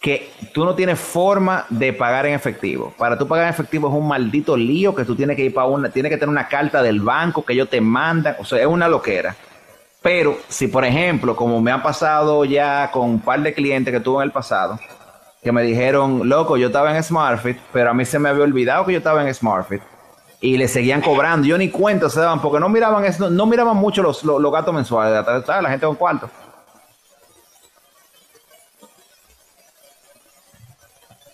[0.00, 2.94] que tú no tienes forma de pagar en efectivo.
[2.96, 5.66] Para tú pagar en efectivo es un maldito lío que tú tienes que ir para
[5.66, 8.66] una, tienes que tener una carta del banco que ellos te mandan, o sea, es
[8.66, 9.34] una loquera.
[10.00, 14.00] Pero si, por ejemplo, como me ha pasado ya con un par de clientes que
[14.00, 14.78] tuve en el pasado,
[15.42, 18.86] que me dijeron, loco, yo estaba en SmartFit, pero a mí se me había olvidado
[18.86, 19.82] que yo estaba en SmartFit.
[20.40, 23.76] Y le seguían cobrando, yo ni cuenta se daban, porque no miraban eso, no miraban
[23.76, 26.30] mucho los, los, gastos mensuales, la gente con cuarto.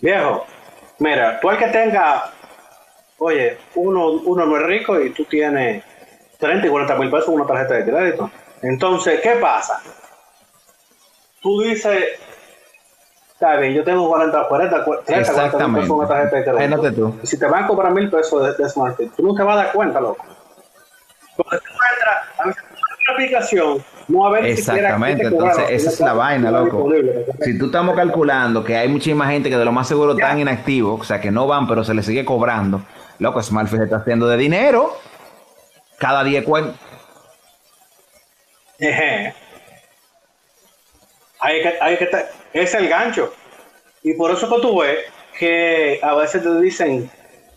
[0.01, 0.45] Viejo,
[0.99, 2.31] mira, tú el que tenga,
[3.19, 5.83] oye, uno, uno no es rico y tú tienes
[6.39, 8.31] 30 y 40 mil pesos una tarjeta de crédito.
[8.61, 9.81] Entonces, ¿qué pasa?
[11.41, 12.05] Tú dices,
[13.35, 15.81] está bien, yo tengo 40, 40, 30, 40 mil Exactamente.
[15.81, 16.93] pesos tarjeta de crédito.
[16.93, 17.19] Tú.
[17.23, 19.65] Y si te van a cobrar mil pesos de, de tú no te vas a
[19.65, 20.25] dar cuenta, loco.
[21.37, 26.01] Porque tú entras, a la aplicación, no a ver Exactamente, te entonces cobraron, esa es
[26.01, 26.89] la vaina, loco.
[27.41, 31.01] Si tú estamos calculando que hay muchísima gente que de lo más seguro están inactivos,
[31.01, 32.83] o sea, que no van, pero se les sigue cobrando,
[33.19, 34.97] loco, SmartFit se está haciendo de dinero.
[35.99, 36.75] Cada día cuenta.
[38.79, 39.35] Ejé.
[41.41, 43.33] Hay que, hay que te- es el gancho.
[44.03, 44.99] Y por eso que tú ves
[45.39, 47.11] que a veces te dicen,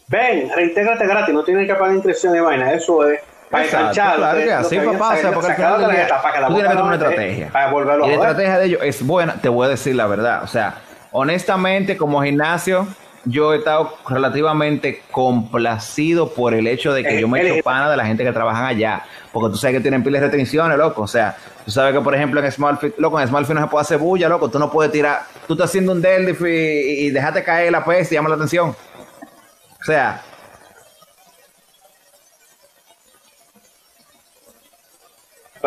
[0.07, 2.73] ven, reintégrate gratis, no tienes que pagar inscripción y vaina.
[2.73, 3.19] Eso es
[3.49, 4.15] para enganchar.
[4.17, 7.49] claro que así, papá, o sea, porque al final tú tienes que tener una estrategia.
[7.49, 10.07] Para volverlo Y a la estrategia de ellos es buena, te voy a decir la
[10.07, 10.43] verdad.
[10.43, 10.75] O sea,
[11.11, 12.87] honestamente, como gimnasio,
[13.29, 17.63] yo he estado relativamente complacido por el hecho de que Eh, yo me el- echo
[17.63, 19.03] pana de la gente que trabajan allá.
[19.31, 21.01] Porque tú sabes que tienen pilas de restricciones, loco.
[21.03, 21.35] O sea,
[21.65, 24.29] tú sabes que, por ejemplo, en SmartFit, loco, en SmartFit no se puede hacer bulla,
[24.29, 24.49] loco.
[24.49, 27.83] Tú no puedes tirar, tú estás haciendo un deadlift y, y, y déjate caer la
[27.83, 28.69] peste y llama la atención.
[28.69, 30.21] O sea,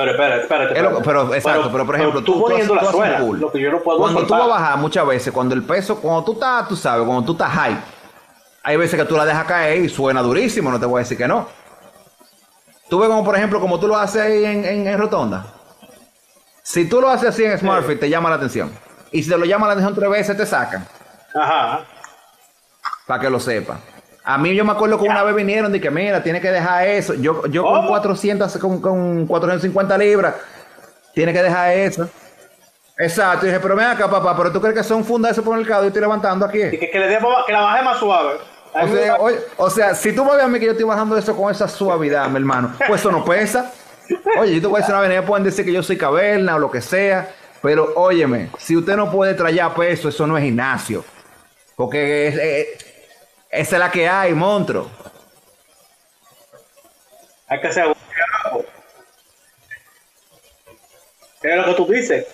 [0.00, 1.02] Pero espérate, espérate.
[1.04, 3.40] Pero exacto, pero, por ejemplo, tú, poniendo la haces- suela, haces pull.
[3.40, 5.96] lo que yo no puedo Cuando tú vas a bajar muchas veces, cuando el peso,
[6.00, 7.76] cuando tú estás, tú sabes, cuando tú estás high,
[8.62, 11.18] hay veces que tú la dejas caer y suena durísimo, no te voy a decir
[11.18, 11.46] que no.
[12.88, 15.46] Tú ves como, por ejemplo, como tú lo haces ahí en, en, en Rotonda.
[16.62, 18.70] Si tú lo haces así en SmartFit, te llama la atención.
[19.12, 20.86] Y si te lo llama la atención tres veces, te sacan.
[21.34, 21.84] Ajá.
[23.06, 23.78] Para que lo sepa.
[24.34, 26.86] A mí yo me acuerdo que una vez vinieron y que mira, tiene que dejar
[26.86, 27.14] eso.
[27.14, 27.88] Yo, yo con ¿Cómo?
[27.88, 30.34] 400, con, con 450 libras,
[31.14, 32.08] tiene que dejar eso.
[32.98, 33.46] Exacto.
[33.46, 35.86] Y dije, pero ven acá, papá, pero tú crees que son fundas de supermercado y
[35.88, 36.62] estoy levantando aquí.
[36.62, 38.34] Y que, que le pa- que la baje más suave.
[38.72, 39.16] O sea,
[39.56, 41.66] o sea, si tú me ves a mí que yo estoy bajando eso con esa
[41.66, 43.72] suavidad, mi hermano, pues eso no pesa.
[44.38, 46.58] Oye, yo te voy a decir una vez, pueden decir que yo soy caverna o
[46.58, 47.30] lo que sea,
[47.62, 51.04] pero óyeme, si usted no puede traer peso, eso no es gimnasio.
[51.74, 52.86] Porque es- es-
[53.50, 54.88] esa es la que hay, monstruo.
[57.48, 58.64] Hay que ser un carajo.
[61.42, 62.26] Es lo que tú dices.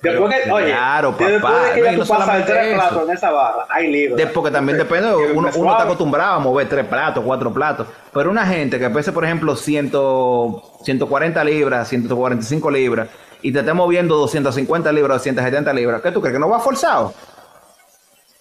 [0.00, 2.74] Después que, oye, claro, después papá, de que no, ya y tú no pasas tres
[2.74, 4.18] platos en esa barra, hay libros.
[4.18, 7.86] De- porque también depende, Que uno, uno está acostumbrado a mover tres platos, cuatro platos,
[8.12, 9.92] pero una gente que pese, por ejemplo, 100,
[10.82, 13.08] 140 libras, 145 libras,
[13.42, 16.32] y te esté moviendo 250 libras, 270 libras, ¿qué tú crees?
[16.34, 17.14] ¿Que no va forzado?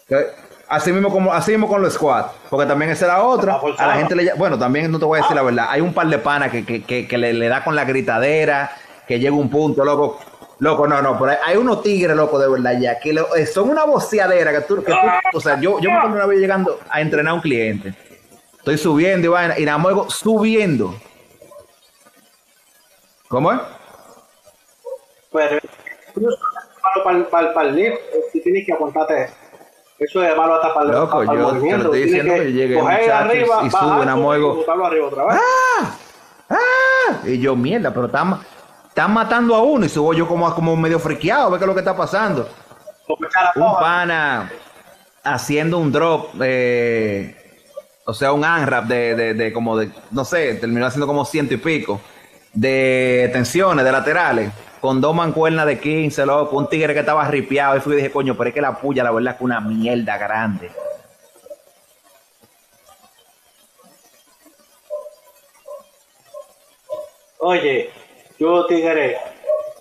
[0.08, 0.32] Que-
[0.72, 3.56] Así mismo, como, así mismo con los squats, porque también esa era otra.
[3.78, 5.94] A la gente le bueno, también no te voy a decir la verdad, hay un
[5.94, 8.72] par de panas que, que, que, que le, le da con la gritadera,
[9.06, 10.18] que llega un punto, loco.
[10.60, 13.46] Loco, no, no, pero hay, hay unos tigres, loco, de verdad, ya, que lo- eh,
[13.48, 14.98] son una voceadera que tú, que tú-
[15.38, 17.94] o sea, yo, yo me acuerdo una vez llegando a entrenar a un cliente.
[18.60, 20.96] Estoy subiendo y vaina, y nada más subiendo.
[23.28, 23.60] ¿Cómo es?
[25.34, 25.60] Pero
[26.16, 27.98] malo para, para, para el lift,
[28.32, 29.41] tú tienes que aguantarte.
[30.02, 33.02] Eso es malo hasta para Loco, para el yo te estoy diciendo que llegue, coger
[33.02, 34.16] muchachos, arriba, y suben a
[35.06, 35.40] otra vez.
[36.50, 36.58] ¡Ah!
[37.24, 38.40] Y yo, mierda, pero están,
[38.88, 41.76] están matando a uno y subo yo como, como medio friqueado, ve qué es lo
[41.76, 42.50] que está pasando.
[43.56, 44.52] Un pana
[45.24, 47.36] haciendo un drop, eh,
[48.04, 51.54] o sea, un unwrap de, de, de como de, no sé, terminó haciendo como ciento
[51.54, 52.02] y pico
[52.54, 54.52] de tensiones, de laterales,
[54.82, 57.78] con dos mancuernas de 15, loco, un tigre que estaba ripiado.
[57.78, 59.62] Y fui y dije, coño, pero es que la puya, la verdad, es que una
[59.62, 60.72] mierda grande.
[67.38, 67.90] Oye,
[68.40, 69.18] yo tigre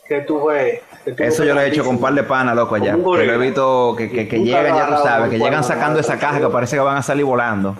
[0.06, 2.94] que que tuve Eso yo lo he hecho con un par de panas, loco, allá.
[2.94, 6.18] Que lo he visto que, que, que llegan, ya tú sabes, que llegan sacando esa
[6.18, 7.76] caja que parece que van a salir volando.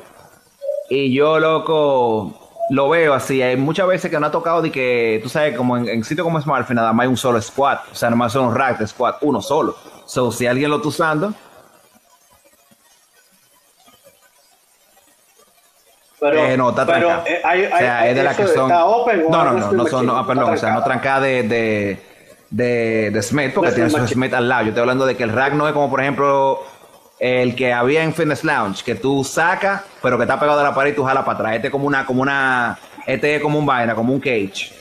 [0.88, 2.39] Y yo, loco,
[2.70, 3.42] lo veo así.
[3.42, 6.24] Hay muchas veces que no ha tocado de que, tú sabes, como en, en sitio
[6.24, 7.80] como Smartphone, nada más hay un solo squat.
[7.92, 9.76] O sea, nada más son un rack de squat, uno solo.
[10.06, 11.34] So, si alguien lo está usando,
[16.18, 17.28] Pero, eh, no, está pero, trancada.
[17.28, 18.70] eh, hay- o sea, hay- es de las que son.
[18.70, 20.84] ¿Está open o no, no, no, así, no son, no, ah, perdón, o sea, no
[20.84, 21.20] trancada.
[21.20, 22.02] de, de,
[22.50, 24.06] de, de Smith, porque tiene su.
[24.06, 24.62] Smith al lado.
[24.64, 26.60] Yo estoy hablando de que el rack no es como, por ejemplo,
[27.20, 30.74] el que había en Fitness Lounge, que tú sacas, pero que está pegado a la
[30.74, 31.54] pared y tú jalas para atrás.
[31.56, 34.72] Este es como una, como una, este es como un vaina, como un cage.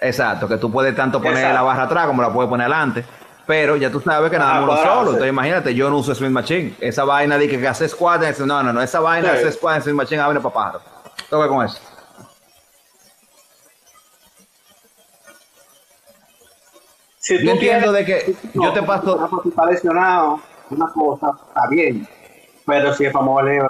[0.00, 1.54] Exacto, que tú puedes tanto poner Exacto.
[1.54, 3.04] la barra atrás como la puedes poner adelante.
[3.46, 5.00] Pero ya tú sabes que nada más uno solo.
[5.12, 6.74] Entonces imagínate, yo no uso Smith Machine.
[6.80, 9.36] Esa vaina de que, que hace squat, es- no, no, no, esa vaina Sí.
[9.38, 10.80] hace squat en Smith Machine, abre para pájaro.
[11.30, 11.80] Toca con eso.
[17.18, 20.40] Si Yo entiendo de que yo te paso- está lesionado,
[20.70, 22.06] una cosa está bien.
[22.66, 23.68] Pero si es para moverle.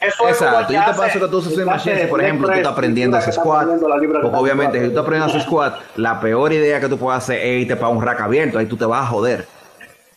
[0.00, 2.04] Eso es Exacto, lo que yo te paso que tú usas el Smith Machine, clase
[2.04, 5.36] si por ejemplo tú estás aprendiendo que está squat, porque obviamente si tú estás aprendiendo
[5.36, 8.58] ese squat, la peor idea que tú puedes hacer es irte para un rack abierto,
[8.58, 9.46] ahí tú te vas a joder.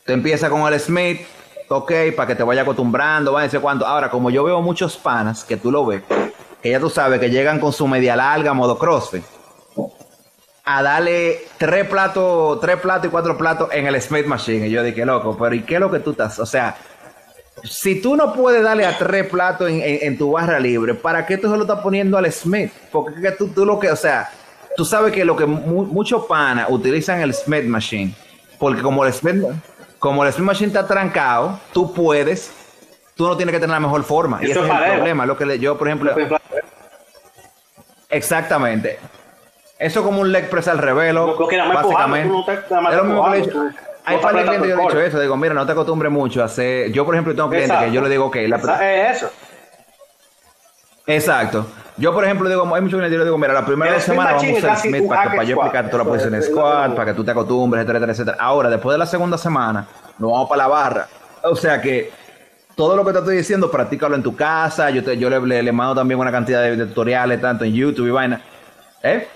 [0.05, 1.21] Te empieza con el Smith,
[1.67, 3.85] ok, para que te vaya acostumbrando, va a decir cuánto.
[3.85, 6.01] Ahora, como yo veo muchos panas, que tú lo ves,
[6.61, 9.23] que ya tú sabes que llegan con su media larga, modo CrossFit,
[10.65, 14.67] a darle tres platos, tres platos y cuatro platos en el Smith Machine.
[14.67, 16.39] Y yo dije, loco, pero ¿y qué es lo que tú estás?
[16.39, 16.75] O sea,
[17.63, 21.25] si tú no puedes darle a tres platos en, en- en tu barra libre, ¿para
[21.25, 22.71] qué tú se lo estás poniendo al Smith?
[22.91, 24.29] Porque que tú, tú lo que, o sea,
[24.77, 28.13] tú sabes que lo que mu- muchos panas utilizan el Smith Machine,
[28.57, 29.43] porque como el Smith,
[29.99, 32.51] como el Smith Machine está trancado, tú puedes,
[33.15, 34.39] tú no tienes que tener la mejor forma.
[34.41, 35.25] Y Eso ese es el problema.
[35.25, 36.13] Lo que le- yo, por ejemplo,
[38.09, 38.99] exactamente.
[39.83, 40.79] Eso es como un leg press al
[41.35, 42.29] Porque nada más empujando, básicamente.
[42.29, 42.91] tú no te- nada más
[43.41, 43.69] que tú-
[44.05, 45.19] Hay par de clientes que yo he dicho eso.
[45.19, 46.91] Digo, mira, no te acostumbres mucho a hacer.
[46.91, 49.29] Yo, por ejemplo, tengo clientes que yo le digo que la, Es eso.
[51.05, 51.65] Exacto.
[51.97, 54.35] Yo, por ejemplo, digo, hay muchos clientes que yo le digo, mira, la primera semanas
[54.35, 57.05] vamos a usar Smith para, que- para yo explicarte toda la posición lo squat, para
[57.11, 58.37] que tú te acostumbres, etcétera, etcétera, etcétera.
[58.39, 59.85] Ahora, después de la segunda semana,
[60.17, 61.07] nos vamos para la barra.
[61.43, 62.09] O sea que
[62.75, 64.89] todo lo que te estoy diciendo, practícalo en tu casa.
[64.91, 67.73] Yo, te, yo le, le- le mando también una cantidad de, de tutoriales, tanto en
[67.73, 68.41] YouTube y vaina.
[69.03, 69.27] ¿Eh?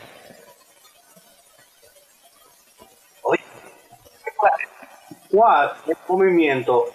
[5.28, 6.86] Squat es un movimiento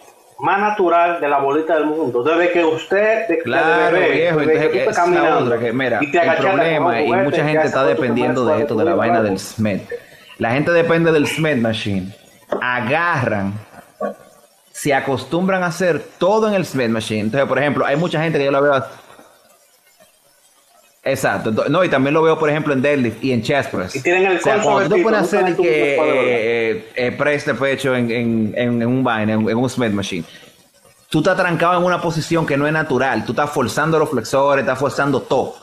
[0.43, 2.23] más natural de la bolita del mundo.
[2.23, 5.99] Desde que usted, de, Claro, bebé, viejo, desde entonces que esa caminando otra que, mira,
[6.01, 9.39] y te el problema, y mucha gente está dependiendo de esto, de la vaina del.
[9.39, 9.83] Smith.
[10.39, 12.13] La gente depende del Smith Machine.
[12.61, 13.55] Agarran,
[14.73, 17.21] se acostumbran a hacer todo en el Smith Machine.
[17.21, 18.85] Entonces, por ejemplo, hay mucha gente que yo la veo.
[21.05, 21.51] Exacto.
[21.69, 23.97] No, y también lo veo, por ejemplo, en deadlift y en chest press.
[23.97, 27.95] Y tienen el o sea, cuando tú sobre hacer que eh, eh, press de pecho
[27.97, 30.25] en, en- en- en un vaina, en, un Smith Machine,
[31.11, 33.25] tú estás trancado en una posición que no es natural.
[33.25, 35.57] Tú estás forzando los flexores, estás forzando todo.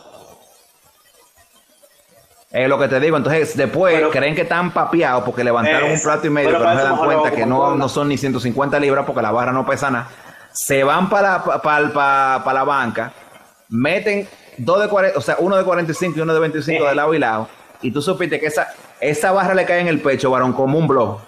[2.52, 3.16] Es lo que te digo.
[3.16, 6.74] Entonces, después Pero- creen que están papeados porque levantaron un plato y medio, pero pero,
[6.74, 9.66] no se dan cuenta que no, no son ni 150 libras porque la barra no
[9.66, 10.10] pesa nada.
[10.52, 11.62] Se van para, para,
[11.94, 13.14] para, para la banca,
[13.70, 14.28] meten
[14.60, 17.20] dos de 40, o sea, uno de 45 y uno de 25 de lado y
[17.20, 17.48] lado.
[17.82, 18.68] Y tú supiste que esa,
[19.00, 21.20] esa barra le cae en el pecho, varón, como un blog.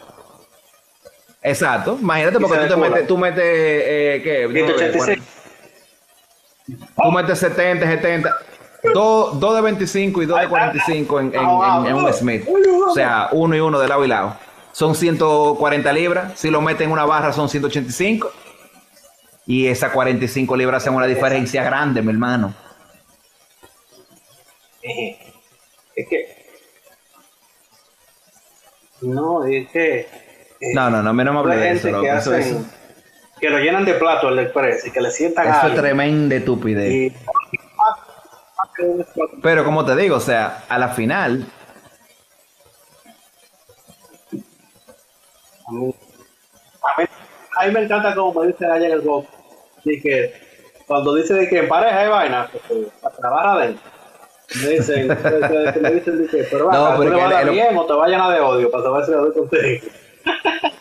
[1.43, 1.97] Exacto.
[2.01, 4.47] Imagínate porque tú te metes, tú metes, eh, ¿qué?
[4.51, 5.19] 186.
[7.03, 8.35] Tú metes 70, 70.
[8.93, 12.47] Dos, dos de 25 y dos de 45 en, en, en- en un Smith.
[12.87, 14.35] O sea, uno y uno de lado y lado.
[14.71, 16.33] Son 140 libras.
[16.39, 18.31] Si lo meten en una barra son 185.
[19.47, 22.53] Y esas 45 libras hacen una diferencia grande, mi hermano.
[25.95, 26.41] Es que.
[29.01, 29.99] No, es que.
[30.01, 30.07] eh,
[30.73, 31.89] No, no, no, no me hay hable de eso.
[31.89, 32.03] loco.
[32.03, 32.65] que, hacen- eso-
[33.39, 35.81] que lo llenan de plato el express y que le sientan eso es algo.
[35.81, 36.91] tremenda estupidez.
[36.93, 37.13] Y.
[39.41, 41.45] Pero como te digo, o sea, a la final,
[45.67, 45.93] A mí,
[46.83, 47.07] a mí-
[47.57, 49.27] a mí me encanta como me dice allá en el box.
[49.85, 50.33] Y que
[50.87, 53.90] cuando dice de que en pareja hay vaina, pues, para trabajar adentro.
[54.63, 57.77] Me dicen, que- me dicen pero, No, va, ¿tú pero le que vas el- bien
[57.77, 59.87] o te va a llenar de odio para saber si doy contigo.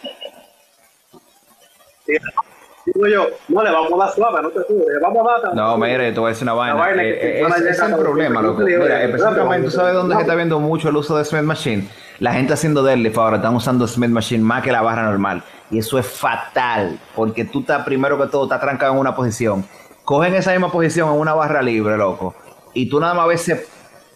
[2.86, 5.42] Digo yo, no le vamos a dar suave, no te subes, le vamos a dar
[5.42, 6.74] tan- No, mire, te voy a decir una vaina.
[6.74, 8.56] vaina Eh, eh, es el los problema, loco.
[8.64, 11.88] 25 Mira, específicamente, ¿tú sabes dónde se está viendo mucho el uso de Smith Machine?
[12.18, 15.42] La gente haciendo deadlift ahora están usando Smith Machine más que la barra normal.
[15.70, 19.64] Y eso es fatal, porque tú estás, primero que todo, estás trancado en una posición.
[20.05, 22.34] Cogen esa misma posición en una barra libre, loco.
[22.74, 23.66] Y tú nada más ves ese...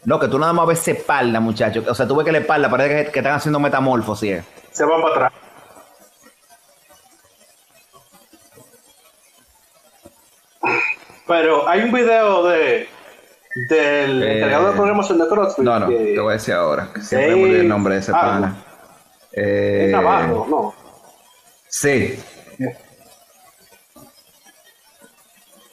[0.05, 1.83] No, que tú nada más ves esa espalda, muchacho.
[1.89, 4.31] O sea, tú ves que la espalda parece que, que están haciendo metamorfosis.
[4.33, 4.45] eh.
[4.71, 5.33] Se van para atrás.
[11.27, 12.89] Pero hay un video de
[13.69, 15.65] del Eh, encargado de programación de CrossFit.
[15.65, 16.89] No, no, que- te voy a decir ahora.
[16.93, 18.21] que Siempre me el nombre de ese algo.
[18.23, 18.65] pana.
[19.33, 20.75] Eh, es Navarro, no.
[21.69, 22.23] Sí,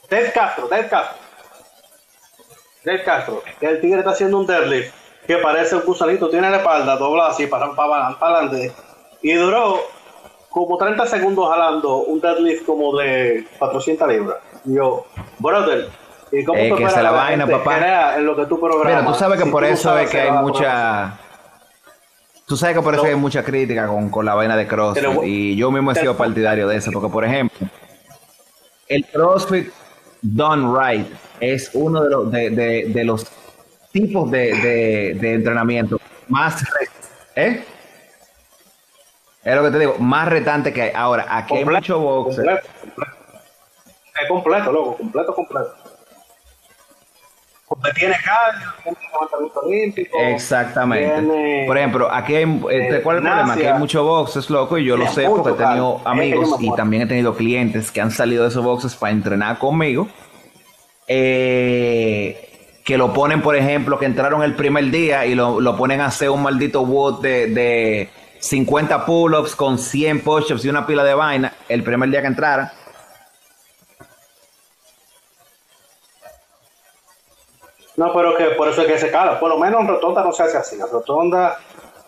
[0.10, 1.21] Ted Castro, Ted Castro.
[2.84, 3.44] Ted Castro.
[3.60, 4.94] que El tigre está haciendo un deadlift
[5.28, 8.72] que parece un gusanito, tiene la espalda doblada así para, para, para adelante.
[9.22, 9.80] Y duró
[10.50, 14.38] como 30 segundos jalando un deadlift como de 400 libras.
[14.66, 15.06] Y yo,
[15.40, 15.90] brother,
[16.32, 18.16] ¿y cómo Eh, que se la vaina, papá.
[18.18, 18.94] en lo que tú programas?
[19.02, 21.18] Mira, tú sabes que si por eso es que hay mucha.
[22.48, 23.10] Tú sabes que por eso No.
[23.10, 25.06] hay mucha crítica con, con la vaina de CrossFit.
[25.08, 26.92] Pero- y yo mismo he sido partidario de eso.
[26.92, 27.66] Porque, por ejemplo,
[28.90, 29.70] el CrossFit
[30.22, 31.08] done right
[31.42, 33.26] es uno de los, de, de- de los
[33.92, 36.00] tipos de, de- de entrenamiento
[36.30, 36.64] más.
[37.36, 37.64] ¿Eh?
[39.44, 40.92] Es lo que te digo, más retante que hay.
[40.96, 42.38] Ahora, aquí hay mucho boxe.
[42.44, 43.12] Completo, completo.
[44.22, 45.76] Es completo, loco, completo, completo.
[47.68, 50.18] Porque tiene cardio, tiene levantamiento olímpico.
[50.20, 51.14] Exactamente.
[51.22, 53.56] tiene- Por ejemplo, aquí hay, este, ¿cuál es el problema?
[53.56, 56.22] Que hay mucho boxes, loco, y yo lo sé mucho, porque he tenido claro.
[56.22, 58.94] Es que yo amigos y también he tenido clientes que han salido de esos boxes
[58.96, 60.08] para entrenar conmigo.
[61.08, 66.02] Eh, que lo ponen, por ejemplo, que entraron el primer día y lo, lo ponen
[66.02, 68.10] a hacer un maldito WOD de, de
[68.40, 72.72] 50 pull-ups con 100 push-ups y una pila de vaina el primer día que entraran.
[77.98, 79.40] No, pero que por eso es que se cala.
[79.40, 80.76] Por lo menos en rotonda no se hace así.
[80.76, 81.60] En rotonda,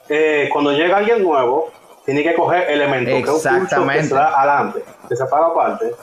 [0.09, 1.71] eh, cuando llega alguien nuevo,
[2.05, 3.13] tiene que coger elementos.
[3.13, 4.03] Que es un curso que Exactamente.
[4.07, 5.93] se da adelante, que se paga aparte,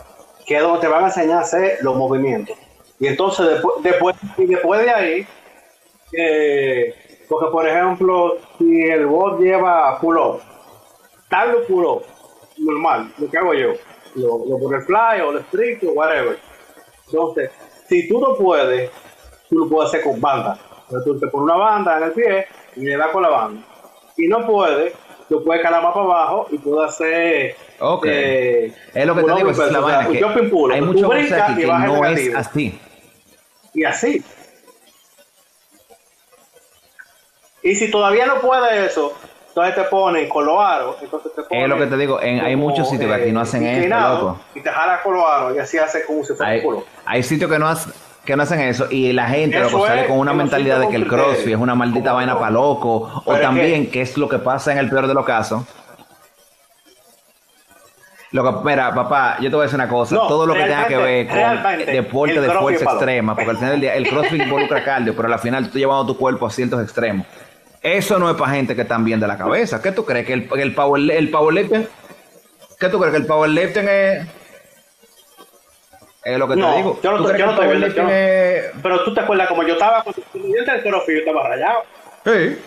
[0.47, 2.57] que es donde te van a enseñar a hacer los movimientos.
[3.01, 5.27] Y entonces, después, después, y después de ahí,
[6.13, 6.95] eh,
[7.29, 10.41] porque por ejemplo, si el bot lleva pull-up,
[11.29, 12.03] tal lo pull-up,
[12.59, 13.73] normal, lo que hago yo,
[14.17, 16.39] lo, lo por el fly o el strict o whatever.
[17.07, 17.51] Entonces,
[17.89, 18.91] si tú no puedes,
[19.49, 20.59] tú lo puedes hacer con banda.
[20.85, 22.47] Entonces, tú te pones una banda en el pie
[22.77, 23.63] y le das con la banda.
[24.17, 24.93] Si no puedes,
[25.29, 27.57] lo puedes calar más para abajo y puedes hacer.
[27.79, 28.07] Ok.
[28.09, 30.09] eh, Es lo que te digo, y es la vaina.
[30.09, 30.19] un que
[30.75, 32.81] hay tú mucho boxes brincas aquí y que no es así.
[33.81, 34.23] Y así.
[37.63, 39.15] Y si todavía no puedes eso,
[39.49, 40.97] entonces te ponen con los aros.
[41.01, 43.41] Entonces te ponen Es lo que te digo, en- hay muchos sitios que aquí no
[43.41, 44.41] hacen esto, inclinado, loco.
[44.55, 46.85] Y te jalas con los aros y así hace como si fuera Hay, culo.
[47.07, 47.91] hay sitios que no, hace-
[48.27, 50.89] que no hacen eso y la gente Eso loco, sale es con una mentalidad de
[50.91, 51.09] que el.
[51.09, 53.23] CrossFit es una maldita vaina para loco.
[53.25, 55.63] O es también, que- que es lo que pasa en el peor de los casos.
[58.33, 60.15] Lo que, mira, papá, yo te voy a decir una cosa.
[60.15, 63.57] No, todo lo que tenga que ver con deporte el de fuerza extrema, porque al
[63.57, 66.47] final del día el CrossFit involucra cardio, pero al final tú estás llevando tu cuerpo
[66.47, 67.27] a ciertos extremos.
[67.83, 69.83] Eso no es para gente que están bien de la cabeza.
[69.83, 70.27] ¿Qué tú crees?
[70.27, 71.89] ¿Que el, el, power, el powerlifting?
[72.79, 73.13] ¿Qué tú crees?
[73.13, 74.27] ¿Que el powerlifting es...?
[76.23, 77.01] Es lo que No, te digo.
[77.03, 78.65] yo no ¿Tú yo no el estoy viendo, yo es...?
[78.83, 80.05] Pero tú te acuerdas como yo estaba,
[80.35, 81.83] entré al CrossFit, yo estaba rayado.
[82.25, 82.59] Sí.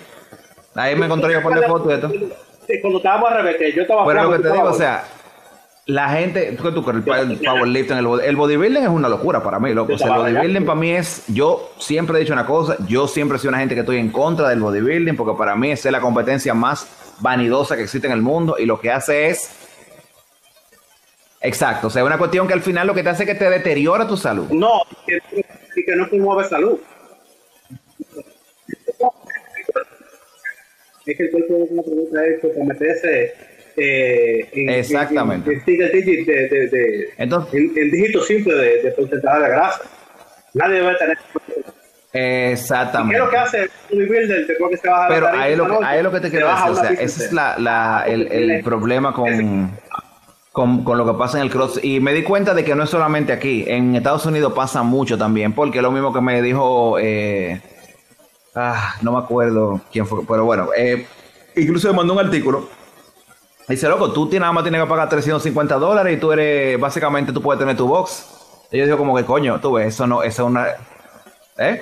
[0.76, 2.10] Ahí me encontré yo por de foto y esto.
[2.68, 5.04] Sí, cuando estábamos al revés, que yo estaba Pero lo que te digo, o sea,
[5.86, 7.06] la gente, ¿qué tú crees?
[7.06, 9.94] El, powerlifting, el, el bodybuilding es una locura para mí, loco.
[9.94, 13.38] O sea, el bodybuilding para mí es, yo siempre he dicho una cosa, yo siempre
[13.38, 16.00] he sido una gente que estoy en contra del bodybuilding porque para mí es la
[16.00, 16.88] competencia más
[17.20, 19.50] vanidosa que existe en el mundo y lo que hace es,
[21.42, 23.50] exacto, o sea, una cuestión que al final lo que te hace es que te
[23.50, 24.48] deteriora tu salud.
[24.52, 24.84] No,
[25.76, 26.80] y que no promueve salud.
[31.06, 33.34] Es que el cuerpo es una pregunta hecho para meterse
[33.78, 35.52] eh, en, Exactamente.
[35.52, 39.42] en, en single digit de, de, de- Entonces, en, en dígitos simples de, de porcentaje
[39.44, 39.82] de grasa.
[40.54, 41.18] Nadie debe tener.
[42.12, 43.18] ¿Qué es exactamente.
[43.18, 45.86] lo que hace un bodybuilder después que se baja Pero la ahí es lo, noche?
[45.88, 48.64] ahí es lo que te quiero decir, o sea, ese es la, la- el, el
[48.64, 49.72] problema con,
[50.52, 51.80] con, con lo que pasa en el cross.
[51.84, 55.18] Y me di cuenta de que no es solamente aquí, en Estados Unidos pasa mucho
[55.18, 57.60] también, porque es lo mismo que me dijo, eh,
[58.54, 61.08] ah, no me acuerdo quién fue, pero bueno, eh,
[61.56, 62.70] incluso me mandó un artículo.
[63.68, 67.32] Dice, loco, tú tienes, nada más tienes que pagar 350 dólares y tú eres, básicamente
[67.32, 68.28] tú puedes tener tu box.
[68.72, 70.68] Y yo digo como que, coño, tú ves, eso no, eso es una...
[71.58, 71.82] ¿Eh?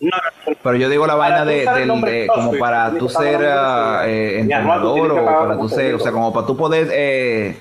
[0.00, 0.10] No,
[0.46, 5.10] no, Pero yo digo la vaina de, del- como para tú ser ah, eh, entrenador
[5.12, 7.60] o para tú ser, o sea, como para tú poder eh,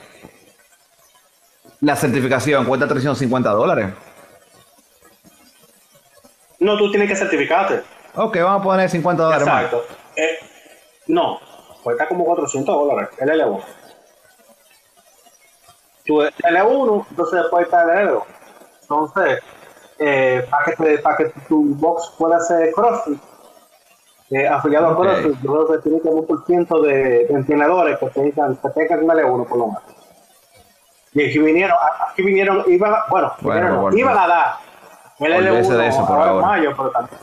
[1.82, 3.88] la certificación cuesta 350 dólares.
[6.60, 7.82] no, tú tienes que certificarte.
[8.18, 9.64] Ok, vamos a poner 50 dólares más.
[9.65, 9.85] Exacto.
[10.15, 10.39] Eh,
[11.07, 11.39] no,
[11.84, 13.61] cuesta como 400 dólares el L1.
[16.06, 18.23] Tu L1, entonces después está el L2.
[18.81, 19.39] Entonces,
[19.99, 23.19] eh, para que, para que tu box pueda ser CrossFit,
[24.31, 27.99] eh, afiliado a CrossFit, yo creo que tiene que haber un por ciento de, entrenadores
[27.99, 29.84] que tengan, que tengan un L1 por lo menos.
[31.14, 31.77] Y aquí vinieron,
[32.10, 34.56] aquí vinieron, iban, a- bueno, Bueno, vinieron, iban a dar
[35.19, 37.19] el olvídese L1 de eso por ahora en mayo, pero también.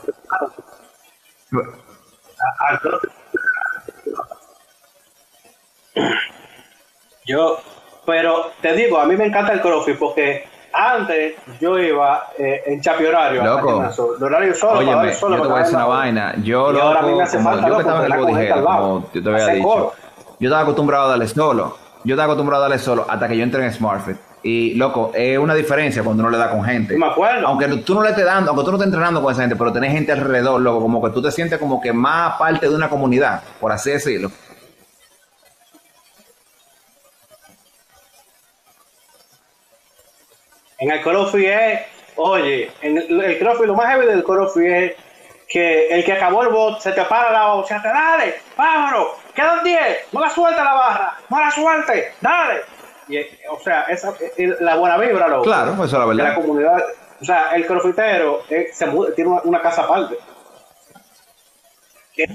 [7.25, 7.59] Yo,
[8.05, 12.81] pero te digo, a mí me encanta el CrossFit porque antes yo iba eh, en
[12.81, 13.43] chapi horario.
[13.43, 13.83] Loco.
[14.17, 16.35] El horario solo, Óyeme, solo, yo te porque voy a decir una vaina.
[16.43, 18.11] Yo, Y ahora a mí loco, me hace como falta, yo que loco, estaba en
[18.11, 18.19] el
[18.63, 19.93] como te había dicho, coro.
[20.39, 21.77] yo estaba acostumbrado a darle solo.
[22.05, 24.17] Yo estaba acostumbrado a darle solo hasta que yo entré en SmartFit.
[24.43, 26.95] Y, loco, es una diferencia cuando uno le da con gente.
[26.95, 27.47] Me acuerdo.
[27.47, 29.73] Aunque tú no le estés dando, aunque tú no estés entrenando con esa gente, pero
[29.73, 32.89] tenés gente alrededor, loco, como que tú te sientes como que más parte de una
[32.89, 34.29] comunidad, por así decirlo.
[40.77, 41.81] En el CrossFit es,
[42.17, 44.93] oye, en el, el CrossFit, lo más heavy del CrossFit es
[45.47, 49.79] que el que acabó el bot se te para la te dale, vámonos, quedan 10,
[50.13, 52.61] no la suelte la barra, no la suelte, dale.
[53.07, 55.43] Y, eh, o sea, esa es la buena vibra, loco.
[55.43, 56.23] Claro, eso es la verdad.
[56.29, 56.83] la comunidad,
[57.21, 60.15] o sea, el crossfitero eh, se muda- tiene una, una casa aparte.
[62.15, 62.25] Que,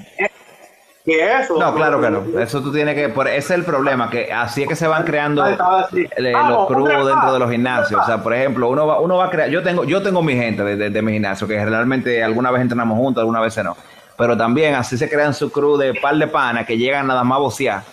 [1.03, 1.57] que eso.
[1.57, 2.39] No, claro que no.
[2.39, 3.09] Eso tú tienes que.
[3.09, 6.67] Por, ese es el problema, que así es que se van creando eh, Vamos, los
[6.67, 7.99] vez dentro de los gimnasios.
[8.01, 9.49] O sea, por ejemplo, uno va, uno va a crear.
[9.49, 12.61] Yo tengo, yo tengo mi gente de, de- de mi gimnasio, que realmente alguna vez
[12.61, 13.75] entrenamos juntos, alguna vez no.
[14.17, 17.37] Pero también así se crean su crew de par de panas que llegan nada más
[17.37, 17.83] a bocear.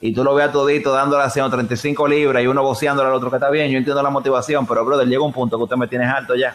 [0.00, 3.36] Y tú lo veas todito dándole haciendo 35 libras y uno boceándole al otro que
[3.36, 3.70] está bien.
[3.70, 6.54] Yo entiendo la motivación, pero brother, llega un punto que usted me tiene alto ya.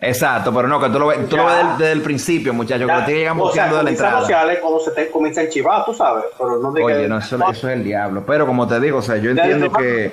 [0.00, 2.90] Exacto, pero no, que tú lo ves, tú lo ves desde, desde el principio, muchachos,
[2.90, 4.20] que te llegan boceando de la entrada.
[4.20, 6.24] sociales cuando se te comienza a enchivar, tú sabes.
[6.36, 8.22] Pero no de que- Oye, no, eso, eso es el diablo.
[8.26, 10.12] Pero como te digo, o sea, yo entiendo que,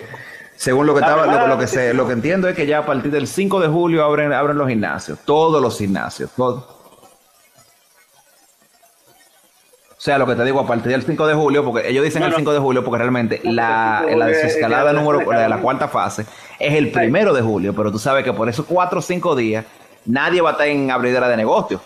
[0.61, 3.09] según lo que estaba, lo, que se, lo que entiendo es que ya a partir
[3.09, 6.63] del 5 de julio abren, abren los gimnasios, todos los gimnasios, todos.
[9.89, 12.21] O sea, lo que te digo, a partir del 5 de julio, porque ellos dicen
[12.21, 12.35] el no.
[12.37, 15.39] 5 de julio, porque realmente la, porque el 5 de la desescalada es- número, la
[15.41, 16.27] de la cuarta fase
[16.59, 19.65] es el primero de julio, pero tú sabes que por esos 4 o 5 días
[20.05, 21.81] nadie va a estar en abridera de negocio.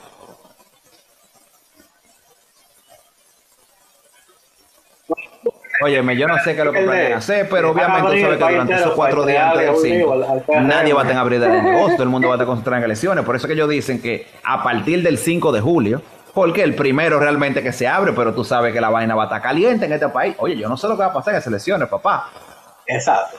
[5.85, 8.01] Óyeme, yo no sé qué es lo que El planean hacer, pero el de obviamente
[8.01, 10.13] tú sabes el que durante esos cuatro para días antes del entregarle un 5, libro
[10.13, 10.67] al- al PRM.
[10.67, 12.83] nadie va a en abrir de negocio, todo el mundo va a estar concentrado en
[12.85, 13.23] elecciones.
[13.25, 16.01] Por eso que ellos dicen que a partir del 5 de julio,
[16.33, 19.25] porque el primero realmente que se abre, pero tú sabes que la vaina va a
[19.27, 20.35] estar caliente en este país.
[20.39, 22.29] Oye, yo no sé lo que va a pasar en las elecciones, papá.
[22.87, 23.37] Exacto.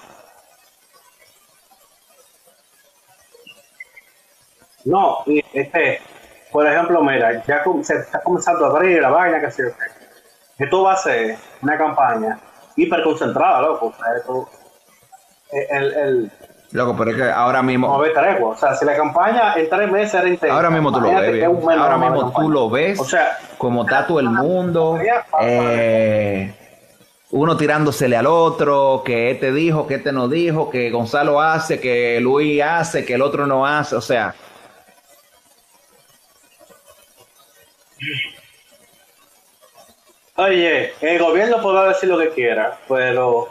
[4.84, 5.18] No,
[5.52, 6.00] este,
[6.52, 9.64] por ejemplo, mira, ya se está comenzando a abrir la vaina que se
[10.58, 12.38] esto va a ser una campaña
[12.76, 13.86] hiperconcentrada, loco.
[13.86, 14.48] O sea, esto,
[15.70, 16.32] el, el,
[16.72, 18.50] Loco, pero es que ahora no mismo, a haber tregua.
[18.50, 21.44] O sea, si la campaña en tres meses era intensa, ahora mismo tú lo ves,
[21.44, 24.98] ahora no mismo tú lo ves, O sea, como está todo el mundo,
[25.40, 26.54] eh,
[27.30, 32.20] uno tirándosele al otro, que este dijo, que este no dijo, que Gonzalo hace, que
[32.20, 34.34] Luis hace, que el otro no hace, o sea,
[40.36, 43.48] Oye, el gobierno podrá decir lo que quiera, pero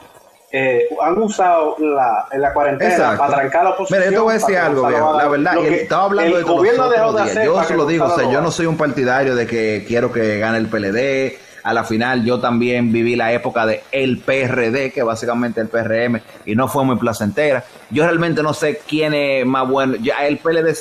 [0.52, 3.18] eh, han usado la, en la cuarentena Exacto.
[3.18, 3.99] para trancar la oposición.
[3.99, 6.49] Mira, yo te voy a decir algo, viejo, la verdad, que estaba hablando el de
[6.49, 8.78] gobierno los dejó de hacer Yo se lo digo, o sea, yo no soy un
[8.78, 11.40] partidario de que quiero que gane el PLD.
[11.64, 16.22] A la final yo también viví la época de el PRD, que básicamente el PRM,
[16.45, 17.64] y no fue muy placentera.
[17.90, 19.95] Yo realmente no sé quién es más bueno.
[19.95, 20.76] Ya el PLD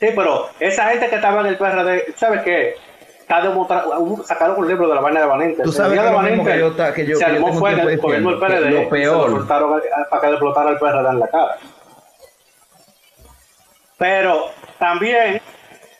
[0.00, 2.74] Sí, pero esa gente que estaba en el PRD, ¿sabes qué?
[3.20, 5.62] Está demostrando, sacaron un libro de la vaina de Valente.
[5.62, 7.52] Tú El sabes día que de Valente que yo ta- que yo- se que armó
[7.52, 8.70] fue el gobierno del PRD.
[8.70, 11.56] lo se peor- a- para que le explotara el PRD en la cara.
[13.98, 14.46] Pero
[14.78, 15.40] también,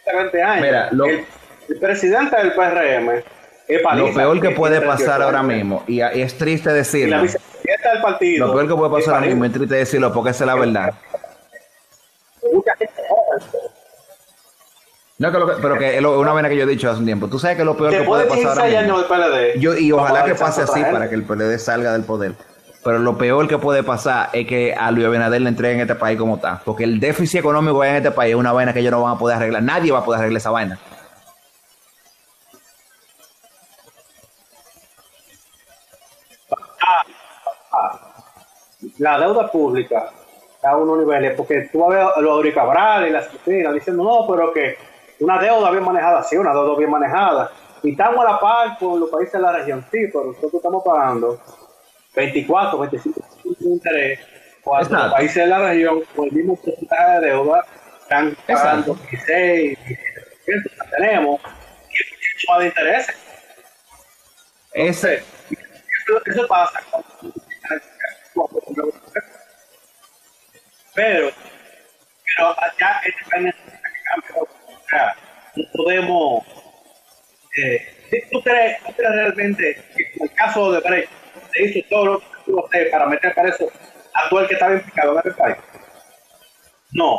[0.06, 1.26] hace 20 años, Mira, lo- el,
[1.68, 3.22] el presidente del PRM
[3.68, 6.78] es lo peor que puede pasar 38 ahora mismo, y, y es triste Y la
[6.78, 8.46] decirlo, vicepresidenta del partido.
[8.46, 10.94] lo peor que puede pasar ahora mismo es triste decirlo porque esa es la verdad.
[12.52, 13.02] Mucha gente-
[15.20, 16.98] No, que lo que- pero que es lo- una vaina que yo he dicho hace
[16.98, 17.28] un tiempo.
[17.28, 18.96] Tú sabes que lo peor que puede de pasar 16 ahora mismo.
[18.96, 19.60] años del PLD.
[19.60, 22.32] Yo, y ojalá que pase así otra para que el PLD salga del poder.
[22.82, 26.18] Pero lo peor que puede pasar es que a Luis Abinader le entreguen este país
[26.18, 26.62] como está.
[26.64, 29.18] Porque el déficit económico en este país es una vaina que ellos no van a
[29.18, 29.62] poder arreglar.
[29.62, 30.78] Nadie va a poder arreglar esa vaina.
[38.98, 40.10] la deuda pública
[40.62, 43.28] a unos niveles, porque tú vas a ver a los Auri Cabral y las
[43.74, 44.76] diciendo, no, pero que
[45.20, 47.50] una deuda bien manejada, sí, una deuda bien manejada,
[47.82, 50.82] y estamos a la par con los países de la región, sí, pero nosotros estamos
[50.84, 51.40] pagando
[52.14, 53.20] 24, 25
[53.58, 54.20] de interés,
[54.62, 57.64] cuando los países de la región, con el mismo porcentaje de deuda,
[58.02, 59.78] están pagando 16,
[60.46, 61.40] 17%, tenemos,
[61.90, 63.16] y de intereses.
[64.72, 66.80] Ese, Eso, eso pasa.
[70.94, 71.30] Pero,
[72.36, 74.59] pero allá este país necesita que cambie.
[74.90, 75.16] Sea,
[75.56, 76.44] no podemos.
[77.56, 81.10] Eh, ¿tú, crees, ¿Tú crees realmente que en el caso de Brecht
[81.52, 83.70] se hizo todo lo que tuvo que hacer para meter preso
[84.14, 85.56] a todo el que estaba implicado en este país?
[86.92, 87.18] No.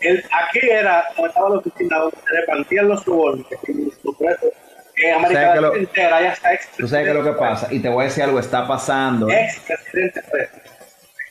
[0.00, 3.72] El, aquí era donde estaba la oficina donde se repartían los sobornos que
[4.04, 4.52] los presos
[4.96, 7.38] en América ¿Sabes qué Latina entera, ya está ex tú sabes qué es lo que
[7.38, 7.68] pasa.
[7.70, 9.28] Y te voy a decir algo, está pasando.
[9.28, 10.56] ex presidente preso.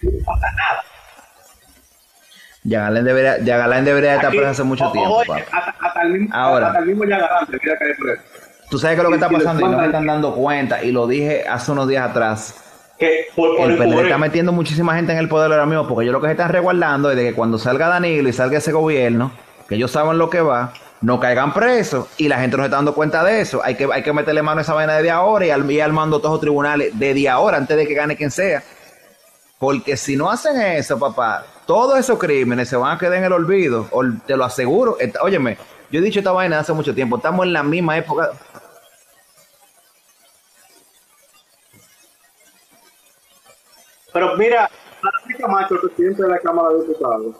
[0.01, 0.83] No pasa nada.
[2.69, 5.15] Yagalán debería, Yagalán debería estar preso hace mucho tiempo.
[5.17, 5.45] oye, papá.
[5.51, 6.67] hasta, hasta el mismo, Ahora.
[6.67, 8.21] hasta el mismo Yagalán debería caer preso.
[8.69, 10.83] Tú sabes qué es lo que está pasando y no me están dando cuenta.
[10.83, 12.55] Y lo dije hace unos días atrás.
[12.99, 15.87] Que por, por El PLD encubrir- está metiendo muchísima gente en el poder ahora mismo
[15.87, 18.57] porque ellos lo que se están resguardando es de que cuando salga Danilo y salga
[18.57, 19.31] ese gobierno,
[19.69, 22.77] que ellos saben lo que va, no caigan presos y la gente no se está
[22.77, 23.61] dando cuenta de eso.
[23.63, 25.93] Hay que, hay que meterle mano a esa vaina desde ahora y al, y al
[25.93, 28.61] mando todos los tribunales desde ahora, antes de que gane quien sea.
[29.59, 33.33] Porque si no hacen eso, papá, todos esos crímenes se van a quedar en el
[33.33, 34.97] olvido, ol- te lo aseguro.
[34.99, 35.57] Esta- óyeme,
[35.91, 38.31] yo he dicho esta vaina hace mucho tiempo, estamos en la misma época.
[44.13, 44.69] Pero mira,
[45.01, 47.35] Francisco Camacho, el presidente de la Cámara de Diputados,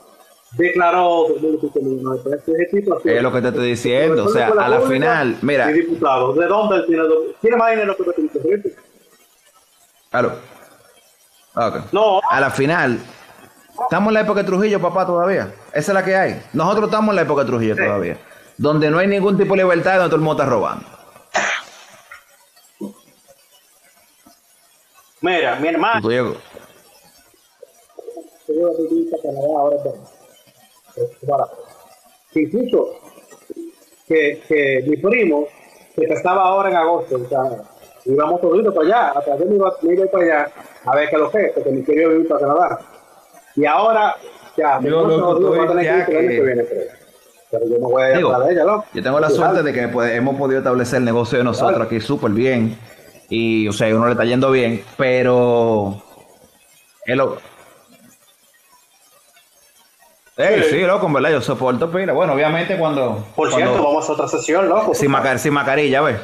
[0.58, 3.10] declaró 2019, ese tipo así.
[3.10, 5.70] Es lo que te estoy diciendo, o sea, a la final, mira.
[5.72, 7.04] Y diputados, ¿de dónde tiene?
[7.42, 8.76] ¿Tiene más dinero que el presidente?
[10.12, 10.34] Aló.
[11.56, 11.76] Ok.
[11.92, 13.00] No, A la final,
[13.84, 15.54] estamos en la época de Trujillo, papá, todavía.
[15.74, 16.42] Esa es la que hay.
[16.54, 17.84] Nosotros estamos en la época de Trujillo Sí.
[17.84, 18.18] todavía.
[18.58, 20.86] Donde no hay ningún tipo de libertad, donde todo el mundo está robando.
[25.22, 26.08] mira, mi hermano.
[26.08, 26.36] Diego.
[32.34, 33.00] Incluso
[34.08, 35.48] que, que mi primo,
[35.96, 37.42] que estaba ahora en agosto, o sea,
[38.06, 40.52] íbamos todos para allá, hasta yo me iba, me iba para allá
[40.86, 42.80] a ver qué lo que es, porque mi querido vivir para Canadá.
[43.58, 44.16] Y ahora,
[44.56, 46.82] ya, Yo, loco, tener ya que el que- que viene, pero,
[47.52, 48.86] pero yo no voy a Digo, ella, loco.
[48.94, 52.00] Yo tengo la suerte de que pues, hemos podido establecer el negocio de nosotros aquí
[52.00, 52.78] súper bien.
[53.30, 56.02] Y, o sea, a uno le está yendo bien, pero.
[57.06, 57.38] Es lo.
[60.38, 60.70] Ey, Sí.
[60.70, 62.14] sí, loco, en verdad, yo soporto pila.
[62.14, 63.26] Bueno, obviamente cuando.
[63.36, 64.94] Por cuando- cierto, vamos a otra sesión, loco.
[64.94, 66.20] sin, macar- sin mascarilla, ¿ves?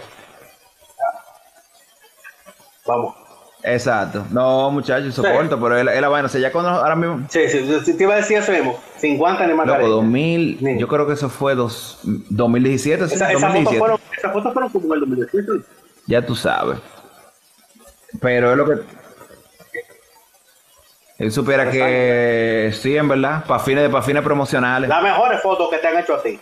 [2.86, 3.16] Vamos.
[3.65, 4.26] Exacto.
[4.30, 6.26] No, muchachos, soporto, pero es la, vaina.
[6.26, 7.26] O sea, ya cuando ahora mismo.
[7.30, 8.77] Sí, sí, sí, sí, te iba a decir eso mismo.
[8.98, 9.65] 50 ni más.
[9.65, 10.77] Loco, 2000, Sí.
[10.80, 13.80] yo creo que eso fue dos, 2017, sí, Esa- Esas fotos 2017.
[13.80, 15.52] fueron, esas fotos fueron como en el 2017.
[16.07, 16.77] Ya tú sabes.
[18.22, 18.73] Pero es lo que.
[21.19, 24.90] Él supiera que sí, en verdad, para fines, para fines promocionales.
[24.90, 26.40] Las mejores fotos que te han hecho a ti.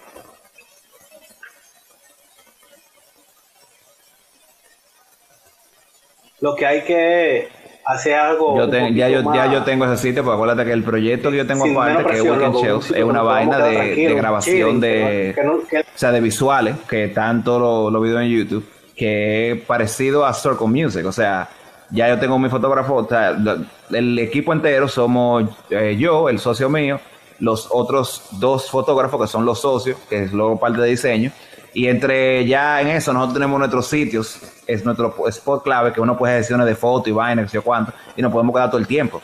[6.41, 7.47] Lo que hay que
[7.85, 8.57] hacer algo.
[8.57, 11.47] Yo ya, yo, ya yo tengo ese sitio, pues acuérdate que el proyecto que yo
[11.47, 15.79] tengo aparte, que es Weekend sitio es una vaina de, grabación de, que no- que-
[15.79, 18.65] o sea, de visuales, que están todos los, los videos en YouTube,
[18.95, 21.47] que es parecido a Circle Music, o sea,
[21.91, 23.57] ya yo tengo mi fotógrafo, o sea, lo-
[23.91, 26.99] el equipo entero somos eh, yo, el socio mío,
[27.39, 31.31] los otros dos fotógrafos que son los socios, que es luego parte de diseño,
[31.73, 36.17] y entre ya en eso nosotros tenemos nuestros sitios, es nuestro spot clave, que uno
[36.17, 38.79] puede hacer sesiones de foto y vaina, que sé cuánto, y nos podemos quedar todo
[38.79, 39.21] el tiempo.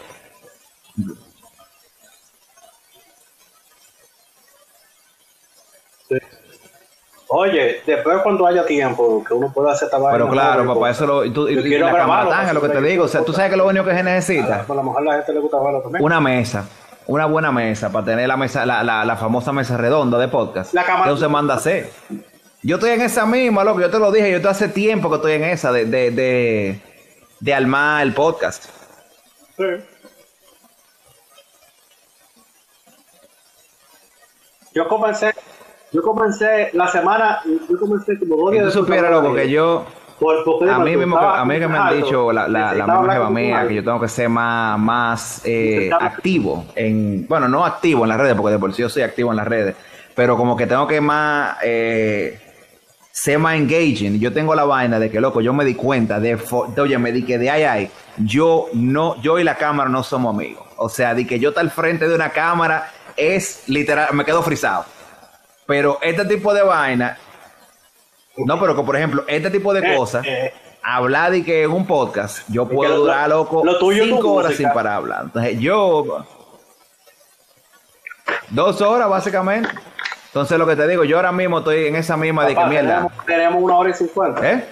[7.29, 10.73] Oye, después cuando haya tiempo, que uno pueda hacer esta vaina, Pero claro, ¿no?
[10.73, 13.03] papá, eso lo, y, tú- y- Yo y quiero la tanga, lo que te digo,
[13.03, 15.13] o sea, tú sabes que lo único que se A necesita, lo mejor a la
[15.17, 16.01] gente le gusta también.
[16.05, 16.65] una mesa,
[17.07, 20.73] una buena mesa, para tener la mesa, la, la, la famosa mesa redonda de podcast,
[20.73, 21.91] La cámara- que se manda a hacer.
[22.63, 25.15] Yo estoy en esa misma, loco, yo te lo dije, yo te hace tiempo que
[25.17, 26.81] estoy en esa, de, de, de,
[27.39, 28.65] de armar el podcast.
[29.57, 29.63] Sí.
[34.73, 35.33] Yo comencé,
[35.91, 37.39] yo comencé la semana,
[37.69, 39.85] yo comencé como dos días tú supieras, loco, que yo,
[40.19, 43.29] Por- a mí mismo, a mí que me han dicho la, la, la misma jeva
[43.29, 48.09] mía, que yo tengo que ser más, más eh, activo en, bueno, no activo en
[48.09, 49.75] las redes, porque de por sí yo soy activo en las redes,
[50.15, 52.39] pero como que tengo que más, eh,
[53.19, 54.19] ser más engaging.
[54.19, 56.35] Yo tengo la vaina de que, loco, yo me di cuenta de,
[56.75, 60.03] de oye, me di que de ahí ahí, yo no, yo y la cámara no
[60.03, 60.63] somos amigos.
[60.77, 64.43] O sea, de que yo estar al frente de una cámara es literal, me quedo
[64.43, 64.85] frisado.
[65.65, 67.17] Pero este tipo de vaina,
[68.37, 70.53] no, pero que por ejemplo, este tipo de Eh, cosas, eh.
[70.83, 74.53] hablar de que en un podcast yo puedo lo- durar, loco, lo tuyo cinco horas
[74.53, 75.21] sin parar hablar.
[75.25, 76.23] Entonces, yo,
[78.49, 79.69] Dos horas, básicamente.
[80.37, 82.67] Entonces, lo que te digo, yo ahora mismo estoy en esa misma de que Papá,
[82.69, 82.89] mierda.
[82.95, 84.51] tenemos, tenemos una hora y cincuenta.
[84.51, 84.65] ¿Eh?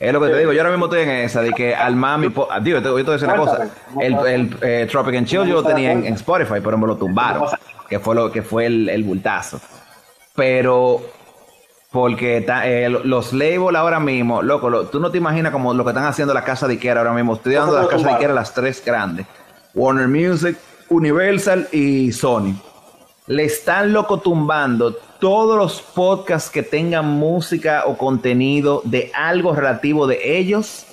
[0.00, 2.32] Es lo que te digo, yo ahora mismo estoy en esa de que al mami,
[2.50, 3.68] ah, digo, yo te voy a decir una cosa,
[4.00, 6.96] el, el eh, Tropic and Chill yo lo tenía en, en Spotify, pero me lo
[6.96, 7.44] tumbaron,
[7.88, 9.60] que fue lo que fue el, el bultazo.
[10.34, 11.00] Pero
[11.92, 15.84] porque ta- eh, los labels ahora mismo, loco, lo- tú no te imaginas como lo
[15.84, 17.34] que están haciendo la casa de Ikea ahora mismo.
[17.34, 18.12] Estoy dando ¿Cómo las casas de?
[18.14, 19.26] Ikea las tres grandes,
[19.74, 20.56] Warner Music,
[20.88, 22.54] Universal y Sony
[23.26, 30.06] le están loco tumbando todos los podcasts que tengan música o contenido de algo relativo
[30.06, 30.84] de ellos,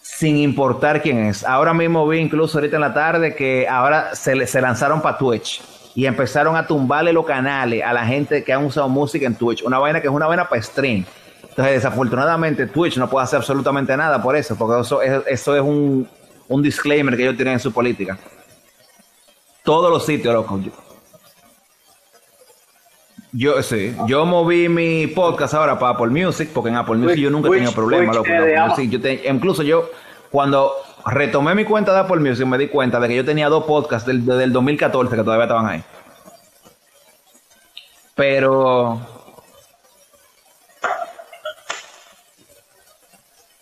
[0.00, 1.44] sin importar quién es.
[1.44, 5.60] Ahora mismo vi incluso ahorita en la tarde que ahora se, lanzaron para Twitch
[5.94, 9.62] y empezaron a tumbarle los canales a la gente que han usado música en Twitch.
[9.62, 11.04] Una vaina que es una vaina para stream.
[11.42, 15.60] Entonces, desafortunadamente, Twitch no puede hacer absolutamente nada por eso, porque eso es, eso es
[15.60, 16.08] un,
[16.48, 18.16] un disclaimer que ellos tienen en su política.
[19.64, 20.58] Todos los sitios, loco.
[23.32, 27.30] Yo sí, yo moví mi podcast ahora para Apple Music, porque en Apple Music yo
[27.30, 28.28] nunca Twitch- problemas, loco.
[28.30, 28.68] Amazon.
[28.70, 28.90] Music.
[28.90, 29.90] Yo te- incluso yo,
[30.30, 30.72] cuando
[31.04, 34.06] retomé mi cuenta de Apple Music, me di cuenta de que yo tenía dos podcasts
[34.06, 35.82] del, del 2014 que todavía estaban ahí.
[38.14, 39.00] Pero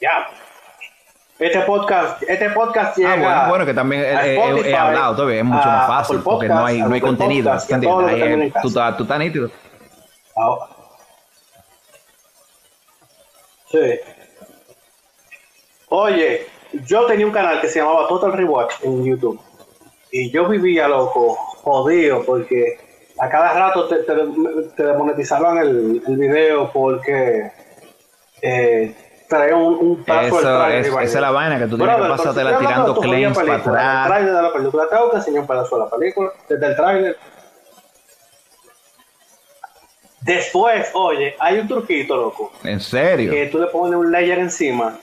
[0.01, 0.29] Ya.
[1.39, 3.17] Este podcast, este podcast Ah, llega.
[3.17, 6.65] bueno, bueno, que también he, a he- hablado todavía, es mucho más fácil, porque no
[6.65, 7.51] hay, no hay contenido.
[7.53, 8.63] Podcast, eh, casa.
[8.63, 9.51] tú, tú estás nítido.
[10.37, 10.57] Ah.
[13.71, 14.01] Sí.
[15.89, 16.47] Oye,
[16.87, 19.41] yo tenía un canal que se llamaba Total Rewatch en YouTube.
[20.11, 22.79] Y yo vivía loco, jodido, porque
[23.19, 24.15] a cada rato te, te,
[24.77, 27.51] te demonetizaban el, el video porque
[28.41, 28.95] eh,
[29.29, 32.01] traía un, un paso Eso trailer es, esa es la vaina que tú tienes que
[32.03, 34.07] Brother, pasártela tirando claims para atrás.
[34.09, 37.19] trailer de la película, tengo que enseñar un pedazo de la película, desde el trailer.
[40.23, 43.31] Después, oye, hay un truquito, loco, En serio.
[43.31, 44.97] que tú le pones un layer encima,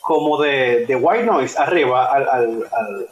[0.00, 3.08] como de, de white noise arriba al, al, al,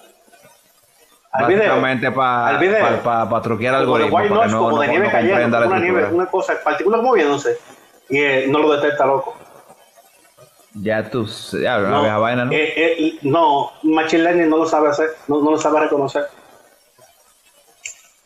[1.30, 1.62] al video.
[1.68, 3.02] Básicamente para Al video.
[3.04, 5.58] pa, pa truquear algoritmos, white para que noise, no, como no, de nieve no cayendo,
[5.66, 7.56] una, nieve, una cosa, partículas moviéndose,
[8.08, 9.36] y eh, no lo detecta, loco.
[10.74, 11.24] Ya tú,
[11.62, 12.52] ya, No, vieja vaina, ¿no?
[12.52, 16.26] eh, eh, no, Machine Learning no lo sabe hacer, no, no lo sabe reconocer.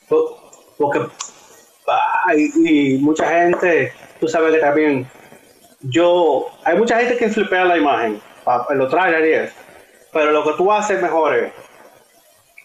[0.09, 1.01] Po- Porque,
[1.89, 5.07] ah, y, y mucha gente, tú sabes que también,
[5.81, 8.21] yo, hay mucha gente que flipea la imagen,
[8.71, 9.53] los trailers
[10.11, 11.53] pero lo que tú haces mejor es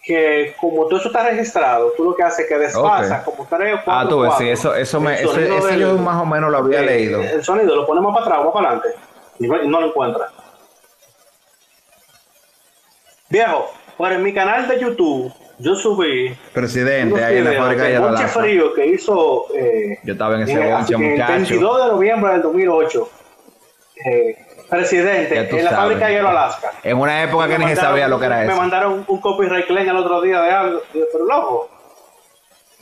[0.02, 3.34] que como todo eso está registrado, tú lo que haces es que desfasas Ok.
[3.36, 5.98] como tres o cuatro Ah, tú ves, sí, eso, eso, me, sonido eso del- yo
[5.98, 7.20] más o menos lo había eh, leído.
[7.20, 8.94] El sonido lo ponemos para atrás o para adelante
[9.38, 10.30] y no, lo encuentra.
[13.28, 17.98] Viejo, por en mi canal de YouTube yo subí Presidente, ahí en la fábrica de
[17.98, 21.32] bonche frío que hizo eh, Yo estaba en ese en- bonche, que el muchacho.
[21.32, 23.08] 22 de noviembre del 2008.
[24.04, 24.36] eh,
[24.68, 25.76] presidente en la sabes.
[25.76, 26.72] fábrica de hielo Alaska.
[26.82, 28.56] En una época que Me ni se sabía lo que era Me eso.
[28.56, 31.70] mandaron un copyright claim el otro día de algo, pero loco.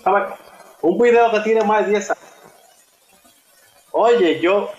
[0.03, 0.25] ¿sabes?
[0.81, 2.23] Un video que tiene más de 10 años.
[3.93, 4.71] Oye, yo.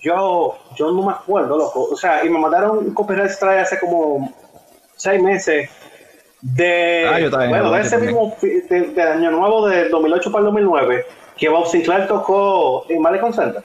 [0.00, 1.88] Yo, yo no me acuerdo, loco.
[1.92, 4.32] O sea, y me mandaron un copyright strike hace como
[4.96, 5.70] 6 meses.
[6.40, 8.60] De, Ah, yo también, bueno, de ese mismo de,
[8.94, 11.06] de año nuevo del 2008 para el 2009,
[11.36, 13.62] que Bob Sinclair tocó en Malecon Center.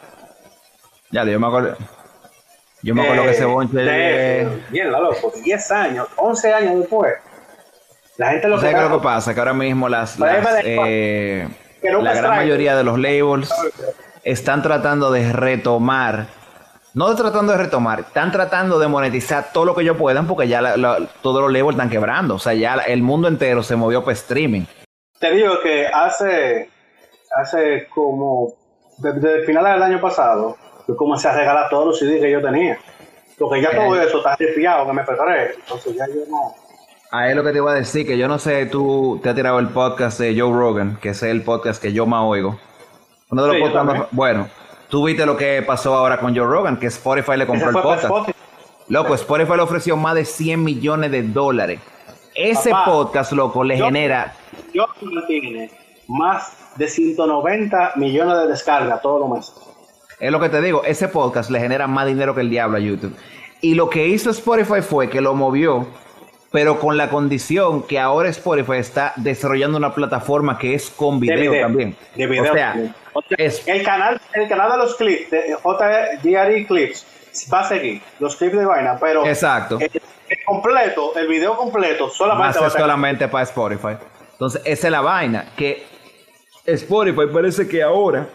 [1.12, 1.76] Ya, yo me acuerdo.
[2.82, 3.78] Yo me acuerdo Eh, que ese bonche.
[3.78, 7.14] de- bien, la loco, 10 años, 11 años después.
[8.18, 9.34] La gente lo que ¿Sabes qué es lo que pasa?
[9.34, 11.48] Que ahora mismo las, las, eh,
[11.84, 13.54] la gran mayoría de los labels
[14.24, 16.28] están tratando de retomar,
[16.94, 20.48] no de tratando de retomar, están tratando de monetizar todo lo que ellos puedan porque
[20.48, 22.36] ya la- la- todos los labels están quebrando.
[22.36, 24.64] O sea, ya el mundo entero se movió para streaming.
[25.20, 26.70] Te digo que hace,
[27.40, 28.54] hace como,
[28.98, 30.58] desde el final del año pasado,
[30.88, 32.78] yo comencé a regalar todos los CDs que yo tenía.
[33.40, 34.06] Porque ya todo Eh.
[34.06, 35.56] eso está ripiado que me preparé.
[35.56, 36.54] Entonces ya yo no.
[37.12, 39.36] A es lo que te iba a decir, que yo no sé, tú te has
[39.36, 42.60] tirado el podcast de Joe Rogan, que es el podcast que yo más oigo.
[43.32, 44.08] Uno de los Sí, podcasts más-.
[44.12, 44.48] Bueno,
[44.90, 48.10] tú viste lo que pasó ahora con Joe Rogan, que Spotify le compró el podcast.
[48.88, 51.80] Loco, Spotify le ofreció más de 100 millones de dólares.
[52.36, 54.34] Ese Papá, podcast, loco, le yo- genera.
[54.74, 54.86] Yo
[55.28, 55.72] tiene
[56.08, 59.54] más de 190 millones de descargas todos los meses.
[60.20, 62.80] Es lo que te digo, ese podcast le genera más dinero que el diablo a
[62.80, 63.16] YouTube.
[63.62, 65.88] Y lo que hizo Spotify fue que lo movió,
[66.52, 71.34] pero con la condición que ahora Spotify está desarrollando una plataforma que es con De
[71.36, 71.96] video, también.
[72.16, 72.96] de video o sea, también.
[73.14, 77.06] O sea, es- el canal, el canal de los clips, de JGRE Clips,
[77.54, 79.78] va a seguir, los clips de vaina, pero Exacto.
[79.80, 79.90] el,
[80.30, 83.96] el completo, el video completo, solamente va a ser ser- solamente para Spotify.
[84.34, 85.46] Entonces, esa es la vaina.
[85.56, 85.86] Que
[86.66, 88.28] Spotify parece que ahora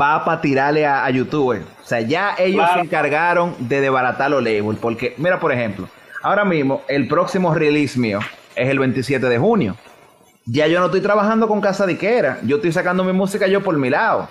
[0.00, 1.62] va para tirarle a, a YouTube.
[1.82, 2.74] O sea, ya ellos Claro.
[2.80, 4.78] se encargaron de desbaratar los labels.
[4.80, 5.88] Porque, mira, por ejemplo,
[6.22, 8.20] ahora mismo el próximo release mío
[8.54, 9.76] es el 27 de junio.
[10.46, 12.38] Ya yo no estoy trabajando con Casa Diquera.
[12.44, 14.28] Yo estoy sacando mi música yo por mi lado.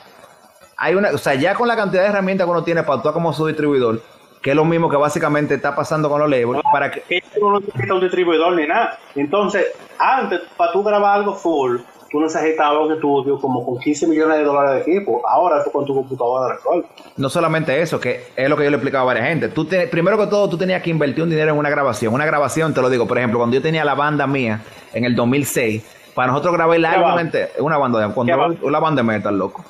[0.77, 3.13] Hay una, o sea, ya con la cantidad de herramientas que uno tiene para actuar
[3.13, 4.01] como su distribuidor,
[4.41, 7.91] que es lo mismo que básicamente está pasando con los labels, para que no necesitas
[7.91, 8.97] un distribuidor ni nada.
[9.15, 9.67] Entonces,
[9.99, 11.79] antes, para tú grabar algo full,
[12.15, 15.21] tú necesitabas un estudio como con 15 millones de dólares de equipo.
[15.27, 16.89] Ahora tú con tu computadora resuelves.
[17.17, 19.49] No solamente eso, que es lo que yo le explicaba a varias gente.
[19.49, 22.13] Tú te- primero que todo, tú tenías que invertir un dinero en una grabación.
[22.13, 24.61] Una grabación, te lo digo, por ejemplo, cuando yo tenía la banda mía
[24.93, 28.37] en el 2006, para nosotros grabar el ¿Qué álbum entero, una banda de ¿Qué cuando,
[28.37, 28.59] banda?
[28.63, 29.65] una banda de metal, loco.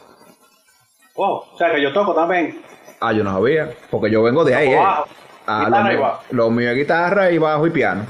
[1.16, 2.62] Wow, o sea que yo toco también.
[3.00, 4.70] Ah, yo no sabía, porque yo vengo de ahí.
[4.74, 4.80] Eh.
[5.48, 8.06] Ah, lo, mío, lo mío es guitarra y bajo y piano.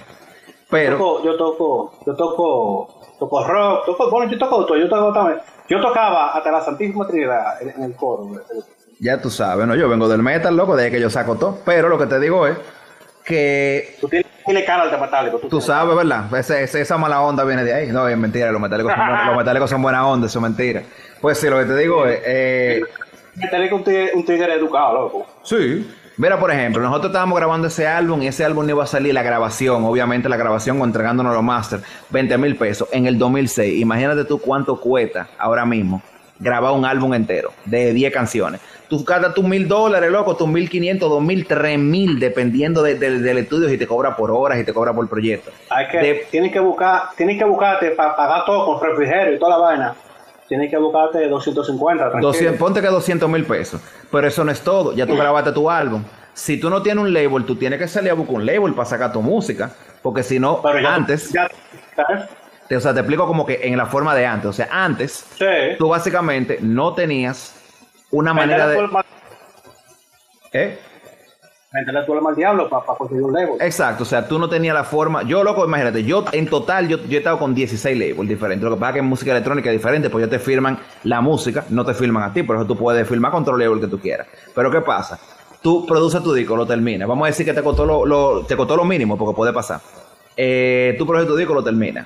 [0.70, 5.14] Pero, Toco- yo toco, yo toco, toco rock, toco, bueno, yo toco todo, yo toco
[5.14, 5.40] también.
[5.68, 8.30] Yo tocaba hasta la Santísima Trinidad en, en el coro.
[9.00, 9.76] ya tú sabes, ¿no?
[9.76, 11.60] Yo vengo del metal, loco, de ahí que yo saco todo.
[11.66, 12.56] Pero lo que te digo es
[13.24, 15.40] que Tú tienes, tienes cara de metálico.
[15.40, 16.34] Tú sabes, ¿verdad?
[16.38, 17.88] Ese- ese- esa mala onda viene de ahí.
[17.88, 20.84] No, es mentira, los metálicos son, los metálicos son buena onda, eso es mentira.
[21.22, 22.82] Pues sí, lo que te digo es, eh,
[23.36, 25.26] Metálico un tigre, un tigre educado, loco.
[25.44, 25.92] sí.
[26.18, 29.14] Mira, por ejemplo, nosotros estábamos grabando ese álbum y ese álbum no iba a salir
[29.14, 33.82] la grabación, obviamente la grabación o entregándonos los masters, 20 mil pesos en el 2006.
[33.82, 36.02] Imagínate tú cuánto cuesta ahora mismo
[36.40, 38.62] grabar un álbum entero de 10 canciones.
[38.88, 42.96] Tú gastas tus mil dólares, loco, tus mil quinientos, dos mil, tres mil, dependiendo de-
[42.96, 45.52] de- del estudio, si te cobra por horas, si te cobra por proyecto.
[45.70, 49.40] Hay que, De- tienes que buscar, tienes que buscarte para pagar todo con refrigerio y
[49.40, 49.96] toda la vaina.
[50.48, 52.28] Tienes que buscarte 250, tranquilo.
[52.28, 53.82] 200, ponte que 200 mil pesos.
[54.12, 54.94] Pero eso no es todo.
[54.94, 56.04] Ya tú grabaste tu álbum.
[56.34, 58.86] Si tú no tienes un label, tú tienes que salir a buscar un label para
[58.88, 59.72] sacar tu música.
[60.04, 61.50] Porque si no, ya- antes, ya-
[62.68, 64.46] te, o sea, te explico como que en la forma de antes.
[64.50, 65.46] O sea, antes, Sí.
[65.80, 67.56] tú básicamente no tenías
[68.12, 68.88] una manera de.
[70.54, 70.78] ¿Eh?
[72.06, 73.56] Tú el mal diablo para conseguir un label.
[73.60, 75.24] Exacto, o sea, tú no tenías la forma.
[75.24, 78.64] Yo, loco, imagínate, yo en total, yo, he estado con 16 labels diferentes.
[78.64, 81.22] Lo que pasa es que en música electrónica es diferente, pues ellos te firman la
[81.22, 83.88] música, no te firman a ti, por eso tú puedes firmar con otro label que
[83.88, 84.28] tú quieras.
[84.54, 85.20] Pero ¿qué pasa?
[85.62, 87.08] Tú produces tu disco, lo terminas.
[87.08, 89.82] Vamos a decir que te costó lo, lo- te costó lo mínimo, porque puede pasar.
[90.38, 92.06] Eh, tú produces tu disco, lo terminas.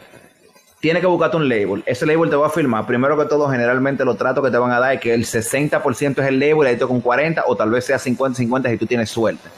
[0.80, 1.84] Tienes que buscarte un label.
[1.86, 2.86] Ese label te va a firmar.
[2.86, 6.22] Primero que todo, generalmente los tratos que te van a dar es que el 60%
[6.22, 9.10] es el label, ahí tú con 40, o tal vez sea 50-50 si tú tienes
[9.10, 9.50] suerte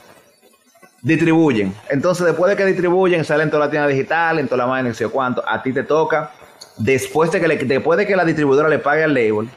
[1.02, 1.74] distribuyen.
[1.90, 4.96] Entonces, después de que distribuyen, salen toda la tienda digital, en toda la vaina, no
[4.96, 5.44] sé cuánto.
[5.48, 6.32] A ti te toca,
[6.78, 9.50] después de que, después de que la distribuidora le pague al label,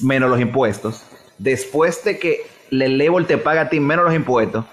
[0.00, 1.04] menos los impuestos,
[1.38, 4.64] después de que el label te paga a ti menos los impuestos,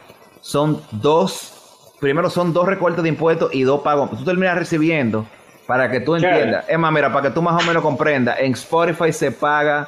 [0.42, 4.10] son dos, primero son dos recortes de impuestos y dos pagos.
[4.12, 5.26] Tú terminas recibiendo,
[5.68, 8.52] para que tú entiendas, es más, mira, para que tú más o menos comprendas, en
[8.54, 9.88] Spotify se paga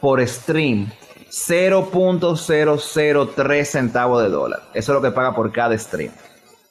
[0.00, 0.88] por stream
[1.28, 4.60] 0.003 centavos de dólar.
[4.72, 6.12] Eso es lo que paga por cada stream.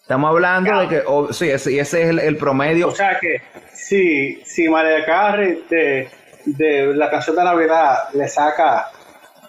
[0.01, 2.89] Estamos hablando de que, oh, sí, ese, ese es el, el promedio.
[2.89, 3.41] O sea que
[3.73, 6.09] si, si María Carey de,
[6.45, 8.91] de la canción de Navidad le saca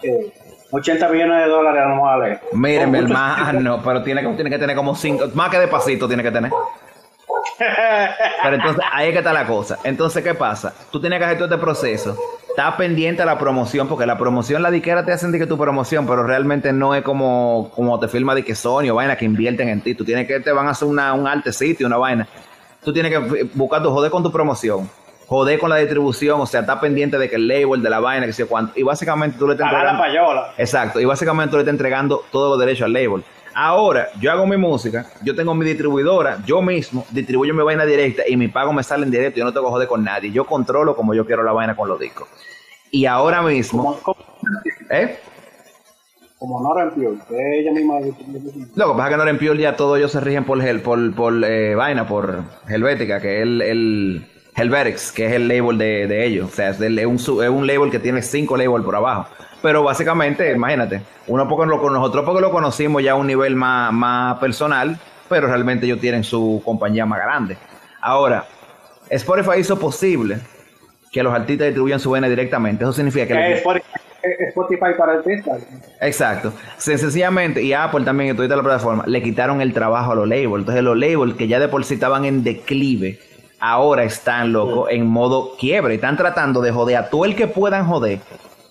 [0.01, 0.31] eh,
[0.71, 2.39] 80 millones de dólares anuales.
[2.53, 6.07] Miren, mi hermano, pero tiene que, tiene que tener como cinco, más que de pasito
[6.07, 6.51] tiene que tener.
[7.57, 9.77] Pero entonces, ahí es que está la cosa.
[9.83, 10.73] Entonces, ¿qué pasa?
[10.91, 12.17] Tú tienes que hacer todo este proceso.
[12.49, 15.57] Estás pendiente a la promoción, porque la promoción, la diquera te hacen de que tu
[15.57, 19.25] promoción, pero realmente no es como, como te firma de que Sony o vaina que
[19.25, 19.93] invierten en ti.
[19.95, 22.27] Tú tienes que, te van a hacer una, un arte sitio, una vaina.
[22.83, 24.89] Tú tienes que buscar tu joder con tu promoción,
[25.27, 28.25] joder con la distribución, o sea, estás pendiente de que el label, de la vaina,
[28.25, 28.71] que sé cuánto.
[28.79, 30.53] Y básicamente tú le estás Pagar la entregando- payola.
[30.57, 33.23] Exacto, y básicamente tú le estás entregando todos los derechos al label.
[33.57, 38.23] Ahora, yo hago mi música, yo tengo mi distribuidora, yo mismo distribuyo mi vaina directa
[38.27, 40.45] y mi pago me sale en directo, yo no tengo que joder con nadie, yo
[40.45, 42.27] controlo como yo quiero la vaina con los discos.
[42.91, 43.97] Y ahora mismo,
[44.89, 45.17] ¿eh?
[46.37, 47.99] como Nora Pure, que ella misma.
[48.75, 51.15] Lo que pasa es que no en Pure ya todos ellos se rigen por, por,
[51.15, 54.27] por eh, vaina, por Helvética, que es el, el
[55.15, 56.49] que es el label de, de ellos.
[56.51, 59.27] O sea, es, del- es un, es un label que tiene cinco labels por abajo.
[59.65, 63.91] Pero básicamente, imagínate, uno porque lo, nosotros porque lo conocimos ya a un nivel más,
[63.91, 67.57] más personal, pero realmente ellos tienen su compañía más grande.
[67.99, 68.45] Ahora,
[69.09, 70.37] Spotify hizo posible
[71.11, 72.83] que los artistas distribuyan su vaina directamente.
[72.83, 73.33] Eso significa que...
[73.33, 75.63] Que le- es Spotify, para artistas.
[75.99, 76.53] Exacto.
[76.77, 80.27] Sen- Sencillamente, y Apple también, y toda la plataforma, le quitaron el trabajo a los
[80.27, 80.59] labels.
[80.59, 83.19] Entonces, los labels que ya de por sí estaban en declive,
[83.59, 85.95] ahora están, loco, en modo quiebre.
[85.95, 88.19] Están tratando de joder a todo el que puedan joder.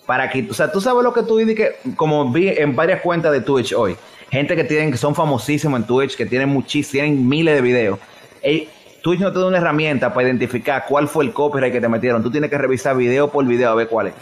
[0.05, 3.01] Para que, o sea, tú sabes lo que tú dices que, como vi en varias
[3.01, 3.95] cuentas de Twitch hoy,
[4.29, 7.99] gente que tienen que son famosísimos en Twitch, que tienen muchísimos, tienen miles de videos.
[8.41, 8.69] Ey,
[9.01, 12.23] Twitch no te da una herramienta para identificar cuál fue el copyright que te metieron.
[12.23, 14.13] Tú tienes que revisar video por video a ver cuál es.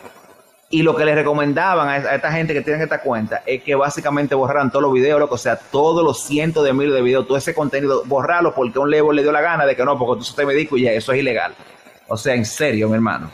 [0.69, 4.33] Y lo que les recomendaban a, esta gente que tienen esta cuenta es que básicamente
[4.33, 7.37] borraran todos los videos, loco, o sea, todos los cientos de miles de videos, todo
[7.37, 10.33] ese contenido, borrarlo porque un level le dio la gana de que no, porque tú
[10.33, 11.53] te me y ya, eso es ilegal.
[12.07, 13.29] O sea, en serio, mi hermano.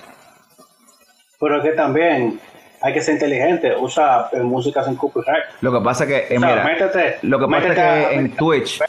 [1.39, 2.39] Pero es que también
[2.81, 5.43] hay que ser inteligente, usa eh, música sin copyright.
[5.61, 8.15] Lo que pasa que, eh, O sea, mira, métete- lo que pasa es a- que
[8.15, 8.81] en Twitch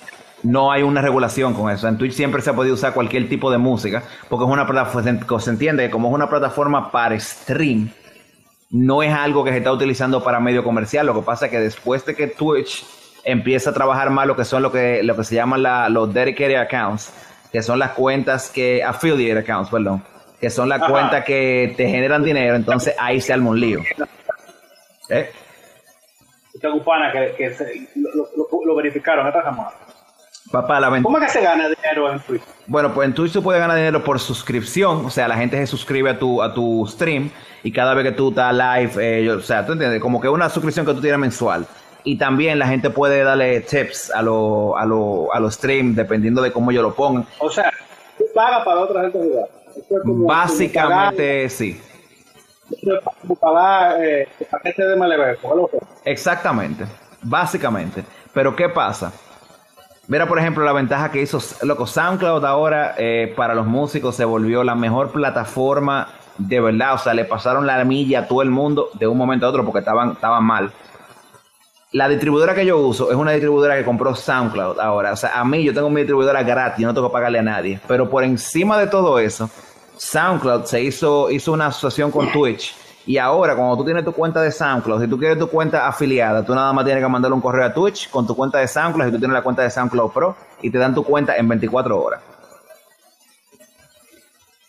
[0.43, 1.87] no hay una regulación con eso.
[1.89, 5.41] En Twitch siempre se ha podido usar cualquier tipo de música, porque es una plataforma,
[5.41, 7.91] se entiende que como es una plataforma para stream,
[8.71, 11.07] no es algo que se está utilizando para medio comercial.
[11.07, 12.85] Lo que pasa es que después de que Twitch
[13.25, 16.13] empieza a trabajar más lo que son lo que, lo que se llaman la- los
[16.15, 17.13] dedicated accounts,
[17.53, 20.03] que son las cuentas que, affiliate accounts, perdón,
[20.41, 23.81] que son las cuentas que te generan dinero, entonces ahí se arma un lío.
[25.09, 25.31] ¿Eh?
[26.61, 29.71] Tengo un pana que, que se- lo, lo- lo- lo verificaron esta semana.
[30.51, 31.01] Papá, la.
[31.03, 32.43] ¿Cómo es que se gana dinero en Twitch?
[32.67, 35.67] Bueno, pues en Twitch tú puedes ganar dinero por suscripción, o sea, la gente se
[35.67, 37.31] suscribe a tu, a tu stream
[37.63, 40.29] y cada vez que tú estás live, eh, yo- o sea, tú entiendes, como que
[40.29, 41.67] una suscripción que tú tienes mensual.
[42.03, 46.41] Y también la gente puede darle tips a los a lo, a los streams dependiendo
[46.43, 47.27] de cómo ellos lo pongan.
[47.39, 47.71] O sea,
[48.19, 49.49] tú pagas para otra gente jugar.
[50.03, 51.85] Como- Básicamente sí, como
[52.75, 54.29] pagar- esto es como pagar eh,
[56.05, 56.85] exactamente,
[57.23, 58.05] básicamente.
[58.33, 59.13] Pero ¿qué pasa?
[60.07, 64.25] Mira, por ejemplo, la ventaja que hizo, loco, SoundCloud ahora eh, para los músicos se
[64.25, 66.09] volvió la mejor plataforma
[66.39, 66.95] de verdad.
[66.95, 69.65] O sea, le pasaron la milla a todo el mundo de un momento a otro
[69.65, 70.73] porque estaban, estaban mal.
[71.93, 75.13] La distribuidora que yo uso es una distribuidora que compró SoundCloud ahora.
[75.13, 77.43] O sea, a mí yo tengo mi distribuidora gratis, yo no tengo que pagarle a
[77.43, 77.81] nadie.
[77.89, 79.51] Pero por encima de todo eso,
[80.01, 82.75] SoundCloud se hizo, hizo una asociación con Twitch.
[83.05, 86.43] Y ahora, cuando tú tienes tu cuenta de SoundCloud, si tú quieres tu cuenta afiliada,
[86.43, 89.07] tú nada más tienes que mandarle un correo a Twitch con tu cuenta de SoundCloud,
[89.07, 92.03] si tú tienes la cuenta de SoundCloud Pro, y te dan tu cuenta en 24
[92.03, 92.23] horas.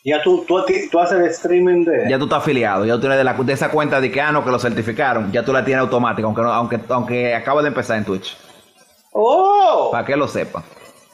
[0.04, 2.10] Ya tú, tú, tú haces el streaming de...
[2.10, 4.34] Ya tú estás afiliado, ya tú tienes de, la, de esa cuenta de que, ah,
[4.34, 7.70] no, que lo certificaron, ya tú la tienes automática, aunque, no, aunque, aunque acaba de
[7.70, 8.36] empezar en Twitch.
[9.14, 9.90] ¡Oh!
[9.92, 10.62] para que lo sepa.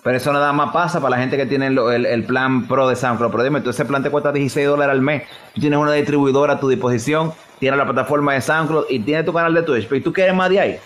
[0.03, 2.95] Pero eso nada más pasa para la gente que tiene el, el plan pro de
[2.95, 3.31] SoundCloud.
[3.31, 5.23] Pero dime, tú ese plan te cuesta 16 dólares al mes.
[5.53, 9.33] Tú tienes una distribuidora a tu disposición, tienes la plataforma de SoundCloud y tienes tu
[9.33, 9.85] canal de Twitch.
[9.85, 10.79] Pero ¿y tú quieres más de ahí?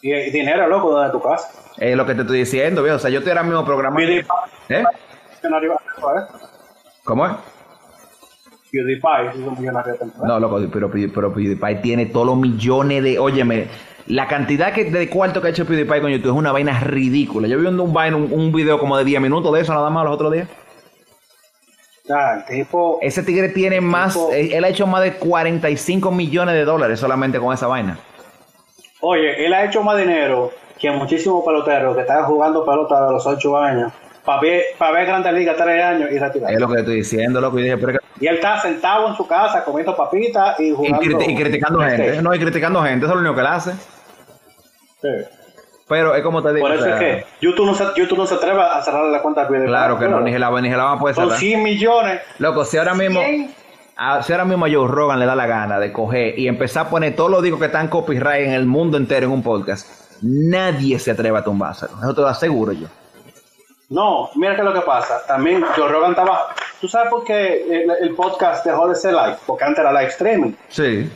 [0.00, 1.48] Y, y dinero, loco, desde tu casa.
[1.78, 2.96] Es lo que te estoy diciendo, viejo.
[2.96, 4.10] O sea, yo estoy ahora mismo programando.
[4.68, 4.84] ¿Eh?
[7.04, 7.32] ¿Cómo es?
[8.72, 9.94] PewDiePie es un millonario.
[10.24, 13.18] No, loco, pero, pero, pero PewDiePie tiene todos los millones de.
[13.18, 13.68] Óyeme,
[14.06, 17.48] la cantidad que, de cuarto que ha hecho PewDiePie con YouTube es una vaina ridícula.
[17.48, 20.14] Yo vi un, un, un, video como de 10 minutos de eso nada más los
[20.14, 20.48] otros días.
[22.08, 22.98] El tipo...
[23.00, 24.14] Ese tigre tiene más.
[24.14, 27.98] tipo- Él, él ha hecho más de 45 millones de dólares solamente con esa vaina.
[29.00, 33.26] Oye, él ha hecho más dinero que muchísimos peloteros que están jugando pelota de los
[33.26, 33.92] 8 años
[34.24, 36.52] para ver, para ver Grandes Ligas 3 años y retirar.
[36.52, 37.58] Es lo que te estoy diciendo, loco.
[37.58, 40.72] Y dije, pero que- Y él está sentado en su casa comiendo papitas y y,
[40.72, 41.00] jugando.
[41.00, 42.22] criti- y criticando gente.
[42.22, 43.06] No, y criticando gente.
[43.06, 43.72] Eso es lo único que él hace.
[45.00, 45.08] Sí.
[45.88, 46.60] Pero es como te digo.
[46.66, 49.04] Por o eso sea, es que YouTube no, se, YouTube no se atreve a cerrar
[49.06, 49.64] la cuenta de.
[49.66, 51.40] Claro que no, ni se la, ni se la van a poder Son cerrar.
[51.40, 52.20] 100 millones.
[52.38, 53.20] Loco, si ahora mismo.
[53.20, 53.54] 100.
[53.96, 56.86] a- si ahora mismo a Joe Rogan le da la gana de coger y empezar
[56.86, 59.86] a poner todos los discos que están copyright en el mundo entero en un podcast,
[60.22, 61.92] nadie se atreve a tumbárselo.
[62.00, 62.86] Eso te lo aseguro yo.
[63.92, 65.24] No, mira qué es lo que pasa.
[65.26, 66.48] También Joe Rogan estaba.
[66.80, 69.36] ¿Tú sabes por qué el, el podcast dejó de ser live?
[69.46, 70.52] Porque antes era live streaming.
[70.68, 71.10] Sí.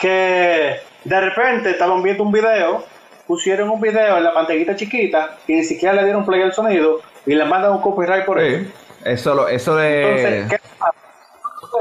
[0.00, 2.84] Que de repente estaban viendo un video,
[3.26, 7.00] pusieron un video en la pantallita chiquita y ni siquiera le dieron play al sonido
[7.26, 8.64] y le mandan un copyright por eso.
[8.64, 8.72] Sí.
[9.04, 10.02] Eso, lo, eso de.
[10.02, 10.94] Entonces, ¿qué pasa?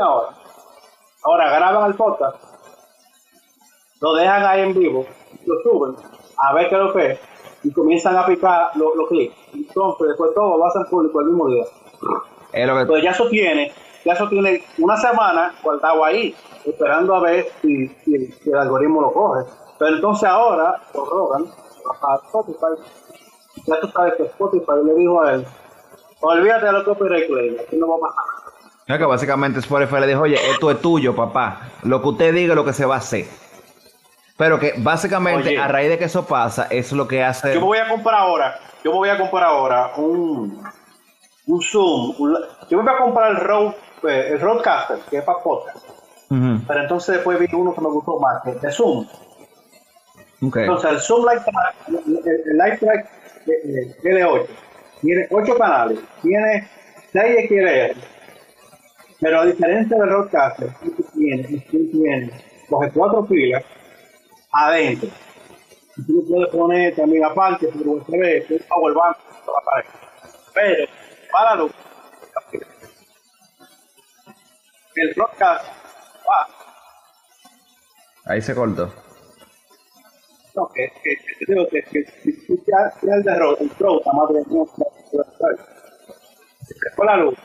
[0.01, 0.35] Ahora?
[1.23, 2.37] Ahora graban el podcast,
[3.99, 5.05] lo dejan ahí en vivo,
[5.45, 5.95] lo suben,
[6.35, 7.19] a ver qué es lo que es,
[7.63, 9.35] y comienzan a picar los los clics.
[9.53, 11.63] Entonces, después todo lo hacen público el mismo día.
[12.53, 13.71] es lo que Entonces, ya eso tiene,
[14.05, 16.35] ya eso tiene una semana guardado ahí,
[16.65, 19.45] esperando a ver si, si- si el algoritmo lo coge.
[19.79, 21.45] Pero entonces ahora, lo rogan
[22.01, 22.81] a Spotify.
[23.67, 25.45] Ya tú sabes que Spotify le dijo a él,
[26.21, 28.23] olvídate de los copyright aquí no va a pasar.
[28.88, 31.61] No, que básicamente Spotify le dijo, oye, esto es tuyo, papá.
[31.83, 33.25] Lo que usted diga es lo que se va a hacer.
[34.41, 35.59] Pero que básicamente Oye.
[35.59, 37.53] a raíz de que eso pasa, es lo que hace...
[37.53, 40.63] Yo me voy a comprar ahora, yo me voy a comprar ahora un,
[41.45, 42.15] un Zoom.
[42.18, 42.35] un
[42.68, 43.76] yo me voy a comprar el Rode,
[44.09, 45.77] eh, el Rodecaster, que es para podcast.
[46.27, 49.05] Pero entonces después vi uno que me gustó más, que es de Zoom.
[50.41, 53.05] Entonces el Zoom Lifetrack, el, el Lifetrack
[53.45, 54.53] eh, eh, es de 8.
[55.01, 56.68] Tiene 8 canales, tiene
[57.13, 57.95] 6 XLR.
[59.19, 62.31] Pero a diferencia del Rodecaster, este tiene, tiene,
[62.68, 63.63] coge 4 pilas
[64.51, 65.09] adentro.
[65.95, 69.17] tú lo puedes poner también aparte por USB, que es Powerbank,
[70.53, 70.87] pero
[71.31, 71.69] para lo
[74.95, 75.65] el broadcast
[76.27, 76.47] va.
[78.25, 78.93] Ahí se cortó.
[80.55, 84.01] No, que, que, que, digo que, que si tú ya tienes el error, el pro
[84.13, 84.67] más de no,
[86.61, 87.35] se te fue la luz.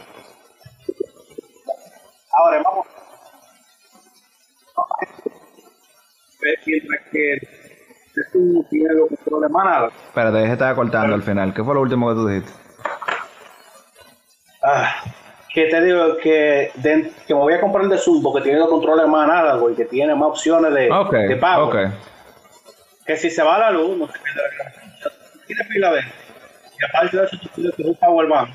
[2.33, 2.87] Ahora vamos.
[6.67, 7.39] Mientras que
[8.33, 9.51] tú tienes los controles.
[10.09, 11.53] Espérate, se estaba cortando al final.
[11.55, 12.53] ¿Qué fue lo último que tú dijiste?
[14.63, 14.95] Ah,
[15.53, 18.59] que te digo que, de- que me voy a comprar el de Zoom porque tiene
[18.59, 20.91] los controles más análogo y que tiene más opciones de,
[21.29, 21.67] de pago.
[23.07, 24.93] Que si se va la luz, no se pierde la grabación.
[25.33, 28.51] Tú tienes pila de Y aparte de eso, tú tienes un power bank.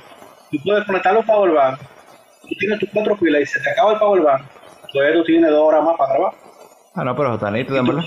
[0.51, 1.79] Tú puedes conectar los power bank.
[2.41, 4.41] Tú tienes tus cuatro pilas y se te acaba el power bank.
[4.91, 6.33] Todavía tú tienes dos horas más para grabar.
[6.93, 8.03] Ah, no, pero está nítido, en verdad.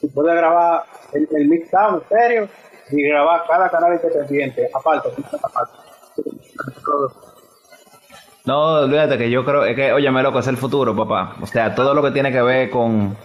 [0.00, 2.48] Tú puedes grabar el, el mix sound estéreo
[2.90, 4.68] y grabar cada canal independiente.
[4.72, 5.08] Aparte,
[5.42, 5.72] aparte.
[8.44, 11.36] No, olvídate que yo creo, es que, óyeme, loco, es el futuro, papá.
[11.42, 13.16] O sea, todo lo que tiene que ver con...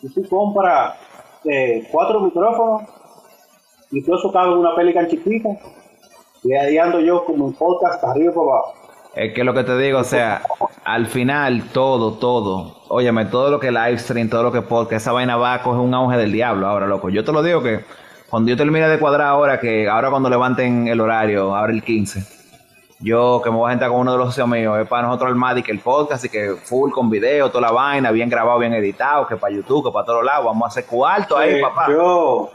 [0.00, 0.94] Si tú compras
[1.44, 2.82] eh, cuatro micrófonos,
[3.92, 5.50] incluso cabe una Pelican chiquita,
[6.42, 8.74] y ahí ando yo como un podcast arriba y para abajo.
[9.16, 10.42] Es que lo que te digo, o sea,
[10.84, 15.12] al final, todo, todo, óyeme, todo lo que live stream, todo lo que podcast, esa
[15.12, 17.08] vaina va a coger un auge del diablo ahora, loco.
[17.08, 17.82] Yo te lo digo que
[18.28, 22.24] cuando yo termine de cuadrar ahora, que ahora cuando levanten el horario, ahora el 15,
[23.00, 25.30] yo que me voy a sentar con uno de los socios míos, es para nosotros
[25.30, 28.58] el Maddie que el podcast y que full con video, toda la vaina, bien grabado,
[28.58, 31.86] bien editado, que para YouTube, que para todos lados, vamos a hacer cuarto ahí, papá.
[31.88, 32.50] Yo,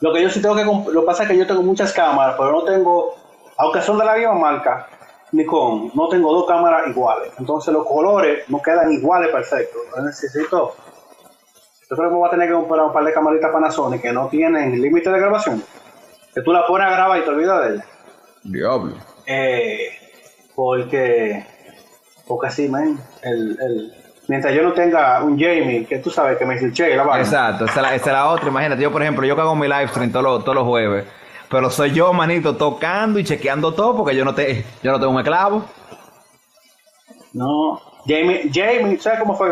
[0.00, 2.36] lo que yo sí tengo que lo que pasa es que yo tengo muchas cámaras,
[2.38, 3.16] pero no tengo,
[3.58, 4.86] aunque son de la misma marca,
[5.32, 7.32] Nikon, no tengo dos cámaras iguales.
[7.38, 9.82] Entonces los colores no quedan iguales perfectos.
[10.02, 10.74] Necesito,
[11.90, 14.28] yo creo que voy a tener que comprar un par de camaritas Panasonic que no
[14.28, 15.62] tienen límite de grabación.
[16.34, 17.84] Que tú la pones a grabar y te olvidas de ella.
[18.44, 18.94] Diablo.
[19.26, 19.90] Eh,
[20.54, 21.46] porque,
[22.26, 23.92] porque así, man, el, el,
[24.28, 27.24] mientras yo no tenga un Jamie, que tú sabes que me dice la vaina.
[27.24, 28.48] Exacto, esa es, la, esa es la otra.
[28.48, 31.04] Imagínate, yo por ejemplo, yo que hago mi live stream todos los, todos los jueves,
[31.52, 35.12] pero soy yo, manito, tocando y chequeando todo porque yo no, te, yo no tengo
[35.12, 35.64] un esclavo.
[37.34, 39.50] No, Jamie, Jamie, ¿sabes cómo fue?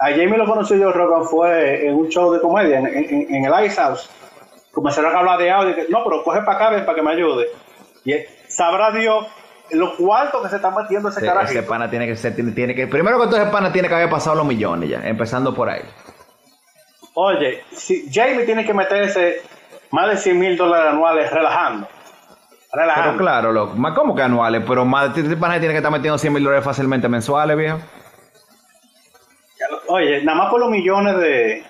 [0.00, 3.44] A Jamie lo conocí yo, Rogan, fue en un show de comedia en, en- en
[3.44, 4.10] el Ice House.
[4.72, 7.02] Comenzaron a hablar de audio, y que, no, pero coge para acá, ven, para que
[7.02, 7.46] me ayude.
[8.04, 8.14] Y
[8.48, 9.26] sabrá Dios
[9.70, 11.58] los cuartos que se están metiendo ese Ese, carajito.
[11.60, 13.94] ese pana tiene que ser, tiene, tiene que, primero que todo ese pana tiene que
[13.94, 15.82] haber pasado los millones ya, empezando por ahí.
[17.14, 19.42] Oye, si Jamie tiene que meterse
[19.90, 21.88] más de 100 mil dólares anuales relajando.
[22.72, 23.18] Pero Relajando.
[23.18, 26.32] claro, loco, más como que anuales, pero más este pana tiene que estar metiendo 100
[26.32, 27.80] mil dólares fácilmente mensuales, viejo.
[29.88, 31.64] Oye, nada más por los millones de,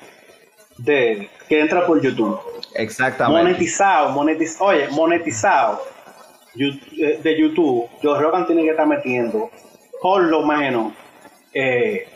[0.79, 2.39] de que entra por YouTube.
[2.75, 3.43] Exactamente.
[3.43, 5.81] Monetizado, monetizado, oye, monetizado
[6.57, 9.51] eh, de YouTube, Joe Rogan tiene que estar metiendo
[10.03, 10.93] por lo menos
[11.55, 12.07] eh,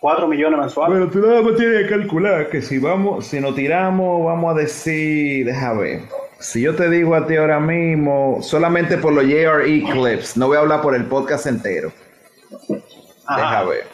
[0.00, 0.96] 4 millones mensuales.
[0.98, 4.58] Bueno, tú nada más tienes que calcular que si vamos, si nos tiramos, vamos a
[4.60, 6.02] decir, deja ver.
[6.38, 10.56] Si yo te digo a ti ahora mismo, solamente por los JRE clips, no voy
[10.56, 11.90] a hablar por el podcast entero.
[13.26, 13.36] Ajá.
[13.40, 13.84] Deja ver.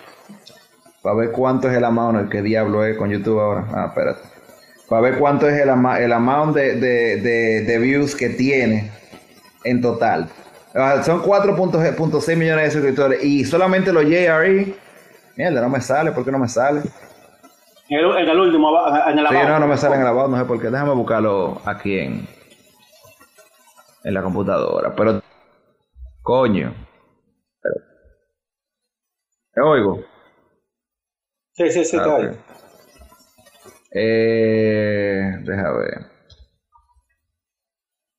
[1.02, 3.64] Para ver cuánto es el amount, el que diablo es con YouTube ahora.
[3.72, 4.20] Ah, espérate.
[4.88, 8.90] Para ver cuánto es el, ama- el amount de, de, de, de views que tiene
[9.64, 10.28] en total.
[10.74, 14.74] Ah, son 4.6 millones de suscriptores y solamente los JRE.
[15.36, 16.82] Mierda, no me sale, ¿por qué no me sale?
[17.88, 18.70] En el, en el último,
[19.08, 19.48] en el Sí, abajo.
[19.48, 20.70] no, no me sale grabado, no sé por qué.
[20.70, 22.26] Déjame buscarlo aquí en,
[24.04, 24.94] en la computadora.
[24.94, 25.20] Pero,
[26.22, 26.74] coño.
[29.56, 30.00] ¿Me oigo?
[31.52, 32.18] Sí, sí, sí, Ah, ok.
[32.20, 32.34] oigo.
[33.92, 36.06] Eh, deja ver.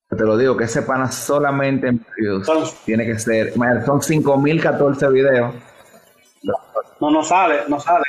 [0.10, 2.48] Te lo digo que ese pana solamente en views
[2.86, 3.52] tiene que ser.
[3.86, 5.54] Son 5014 videos.
[7.00, 8.06] No, no sale, no sale.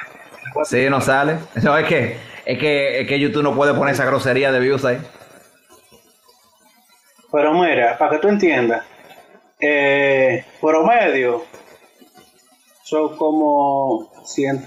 [0.65, 1.39] Sí, no sale.
[1.63, 4.85] No, es que, es que, es que YouTube no puede poner esa grosería de views
[4.85, 4.99] ahí.
[7.33, 8.85] Pero mira, para que tú entiendas,
[9.61, 11.45] eh, promedio
[12.85, 14.67] son como 100,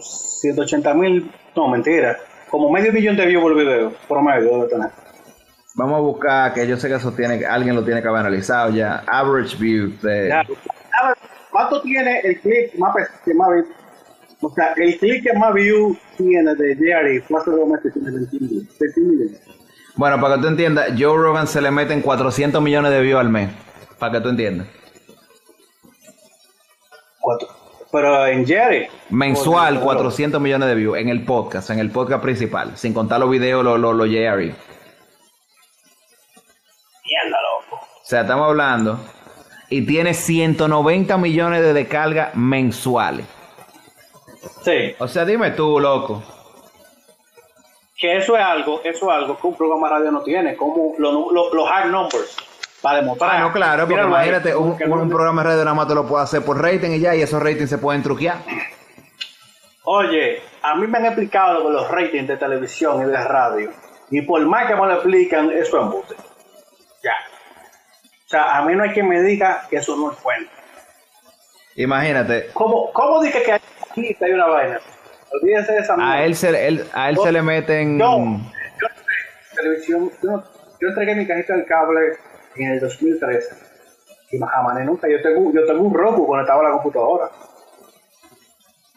[0.00, 2.16] 180 mil, no mentira,
[2.50, 4.90] como medio millón de views por video, promedio debe tener.
[5.74, 8.70] Vamos a buscar, que yo sé que eso tiene, alguien lo tiene que haber analizado
[8.70, 9.04] ya.
[9.06, 10.28] Average view de.
[10.28, 10.42] Ya.
[11.58, 12.94] ¿Cuánto tiene el clip más,
[13.24, 13.48] que más?
[14.40, 18.12] O sea, el clip que más view tiene de Jerry fue hace dos meses, tiene
[18.12, 19.40] 21 views, 21 millones.
[19.96, 23.30] Bueno, para que tú entiendas, Joe Rogan se le meten 400 millones de views al
[23.30, 23.50] mes.
[23.98, 24.68] Para que tú entiendas.
[27.18, 27.48] Cuatro.
[27.90, 28.86] Pero en Jerry.
[29.10, 33.18] Mensual, Porque- 400 millones de views en el podcast, en el podcast principal, sin contar
[33.18, 34.54] los videos, los los Jerry.
[37.04, 37.84] Mierda, loco.
[37.84, 39.00] O sea, estamos hablando.
[39.70, 43.26] Y tiene 190 millones de descargas mensuales.
[44.62, 44.94] Sí.
[44.98, 46.22] O sea, dime tú, loco.
[47.96, 50.94] Que eso es algo, eso es algo que un programa de radio no tiene, como
[50.98, 52.36] los los hard numbers.
[52.80, 53.30] Para demostrar.
[53.34, 54.76] Ah, no, claro, porque Míralo ahí, imagínate, un,
[55.08, 57.42] programa de radio nada más te lo puede hacer por rating y ya, y esos
[57.42, 58.38] ratings se pueden truquear.
[59.82, 63.72] Oye, a mí me han explicado lo los ratings de televisión y de radio.
[64.10, 66.14] Y por más que me lo explican, eso es embuste.
[67.02, 67.12] Ya.
[68.28, 70.46] O sea, a mí no hay quien me diga que eso no es bueno.
[71.76, 74.80] Imagínate, ¿Cómo, cómo dije que aquí hay una vaina?
[75.32, 77.98] Olvídense de esa a él se, él- a él se le meten...
[77.98, 78.18] Yo,
[78.80, 78.86] yo
[79.56, 80.42] televisión, yo,
[80.78, 82.18] yo entregué mi cajita del cable
[82.56, 83.48] en el 2013.
[84.32, 87.30] Y jamás nunca, yo tengo, yo tengo un Roku conectado a la computadora.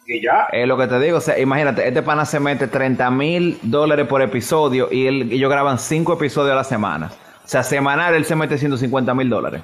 [0.07, 0.47] Y ya.
[0.51, 4.07] Es lo que te digo, o sea, imagínate, este pana se mete 30 mil dólares
[4.07, 7.11] por episodio y él, ellos graban 5 episodios a la semana.
[7.51, 9.61] O sea, semanal él se mete 150 mil dólares.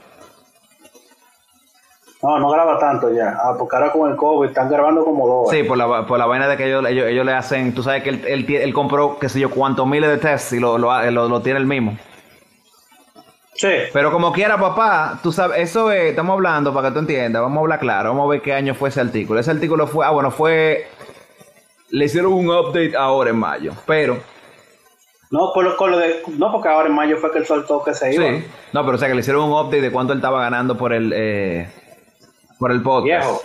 [2.22, 3.38] No, no graba tanto ya.
[3.42, 5.52] Ah, porque ahora con el COVID están grabando como dos.
[5.52, 8.04] Sí, por la, por la vaina de que ellos, ellos, ellos le hacen, tú sabes
[8.04, 11.02] que él, él, él compró, qué sé yo, cuántos miles de tests y lo, lo,
[11.12, 11.98] lo- lo tiene el mismo.
[13.54, 13.70] Sí.
[13.94, 17.58] Pero como quiera, papá, tú sabes, eso es, estamos hablando para que tú entiendas, vamos
[17.58, 19.40] a hablar claro, vamos a ver qué año fue ese artículo.
[19.40, 20.88] Ese artículo fue, ah, bueno, fue,
[21.92, 24.18] le hicieron un update ahora en mayo, pero,
[25.30, 27.84] No, por lo, con lo de, no, porque ahora en mayo fue que él soltó
[27.84, 28.24] que se iba.
[28.26, 30.78] sí, no, pero o sea que le hicieron un update de cuánto él estaba ganando
[30.78, 31.70] por el, eh,
[32.60, 33.06] por el podcast.
[33.26, 33.42] Viejo.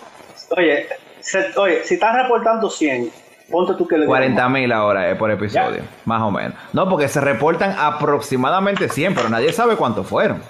[0.57, 0.87] Oye,
[1.21, 3.11] se- oye, si estás reportando 100,
[3.51, 6.55] ponte tú que le 40 mil ahora eh, por episodio, más o menos.
[6.73, 10.41] No, porque se reportan aproximadamente 100, pero nadie sabe cuántos fueron.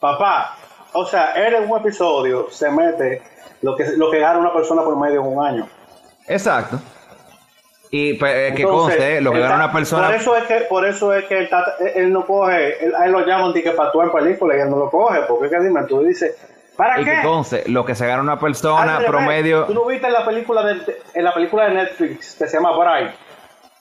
[0.00, 0.56] Papá,
[0.94, 3.20] o sea, él en un episodio se mete
[3.60, 5.68] lo que, lo que gana una persona por medio en un año.
[6.26, 6.78] Exacto.
[7.92, 10.06] Y pues, que conste, eh, lo que gana una persona...
[10.06, 11.48] Por eso es que, por eso es que
[11.96, 14.70] él, no coge, él, a él lo llaman que para tú en película y él
[14.70, 16.36] no lo coge, porque es que dime, tú dices,
[16.76, 17.16] ¿para Y qué?
[17.16, 19.64] que conste, lo que se gana una persona promedio...
[19.64, 22.76] Tú no viste en la película de, en la película de Netflix que se llama
[22.78, 23.10] Bright,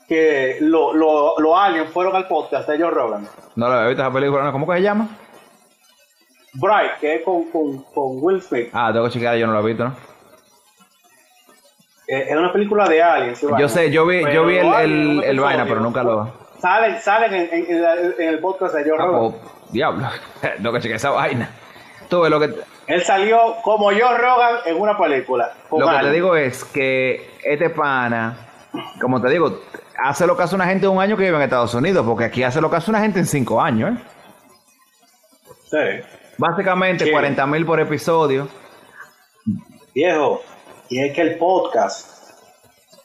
[0.08, 3.28] que lo- lo- los aliens fueron al podcast de Joe Rogan.
[3.56, 4.52] No lo he visto esa película, ¿no?
[4.52, 5.08] ¿Cómo que se llama?
[6.56, 8.70] Bright, que es con, con, con Will Smith.
[8.74, 9.96] Ah, tengo que chequear, yo no lo he visto, ¿no?
[12.12, 13.42] Eh, es una película de aliens.
[13.44, 13.60] vaina.
[13.60, 16.34] Yo sé, yo vi, Pero yo vi el, el, el vaina, pero nunca lo...
[16.60, 19.22] Salen, salen en, en- el podcast de Joe Ah, Rogan.
[19.22, 19.36] oh,
[19.72, 20.08] diablo,
[20.58, 21.50] tengo que chequear esa vaina.
[22.10, 22.50] Tú ves, lo que,
[22.88, 25.54] Él salió como Joe Rogan en una película.
[25.72, 28.36] lo que te digo es que este pana,
[29.00, 29.62] como te digo,
[30.04, 32.26] hace lo que hace una gente en un año que vive en Estados Unidos, porque
[32.26, 34.04] aquí hace lo que hace una gente en cinco años, ¿eh?
[35.70, 36.06] Sí.
[36.40, 37.12] Básicamente Sí.
[37.12, 38.48] 40 mil por episodio.
[39.94, 40.42] Viejo,
[40.90, 42.20] y es que el podcast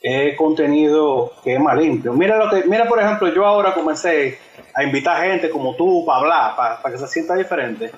[0.01, 2.13] es contenido que es más limpio.
[2.13, 4.39] Mira lo que, mira por ejemplo, yo ahora comencé
[4.75, 7.91] a invitar gente como tú para hablar, para, para que se sienta diferente.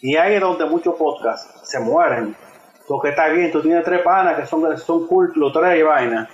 [0.00, 2.36] Y ahí es donde muchos podcasts se mueren.
[2.86, 6.28] Porque está bien, tú tienes tres panas que son, son cool, tres y vaina.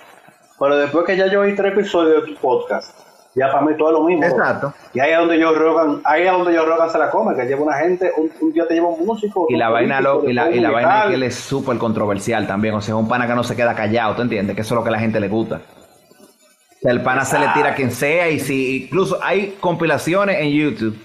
[0.57, 2.97] Pero después que ya yo oí tres episodios de tu podcast,
[3.35, 4.23] ya para mí todo es lo mismo.
[4.25, 4.73] Exacto.
[4.93, 7.45] Y ahí es donde yo rogan, ahí es donde yo rogan se la come, que
[7.45, 9.45] lleva una gente, un, un día te lleva un músico.
[9.49, 12.47] Y la vaina lo, y la, y la vaina es que él es súper controversial
[12.47, 12.73] también.
[12.75, 14.55] O sea, un pana que no se queda callado, ¿tú entiendes?
[14.55, 15.55] Que eso es lo que a la gente le gusta.
[15.57, 20.37] O sea, el pana se le tira a quien sea y si incluso hay compilaciones
[20.39, 20.97] en YouTube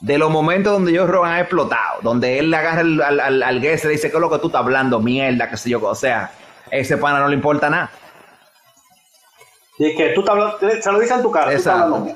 [0.00, 3.42] de los momentos donde ellos Rogan ha explotado, donde él le agarra el- al, al,
[3.42, 5.00] al guest y le dice, ¿qué es lo que tú estás hablando?
[5.00, 5.80] Mierda, qué sé yo.
[5.82, 6.30] O sea,
[6.70, 7.90] ese pana no le importa nada.
[9.84, 11.52] Y que tú te hablas, se lo dice en tu cara.
[11.52, 12.06] Exacto.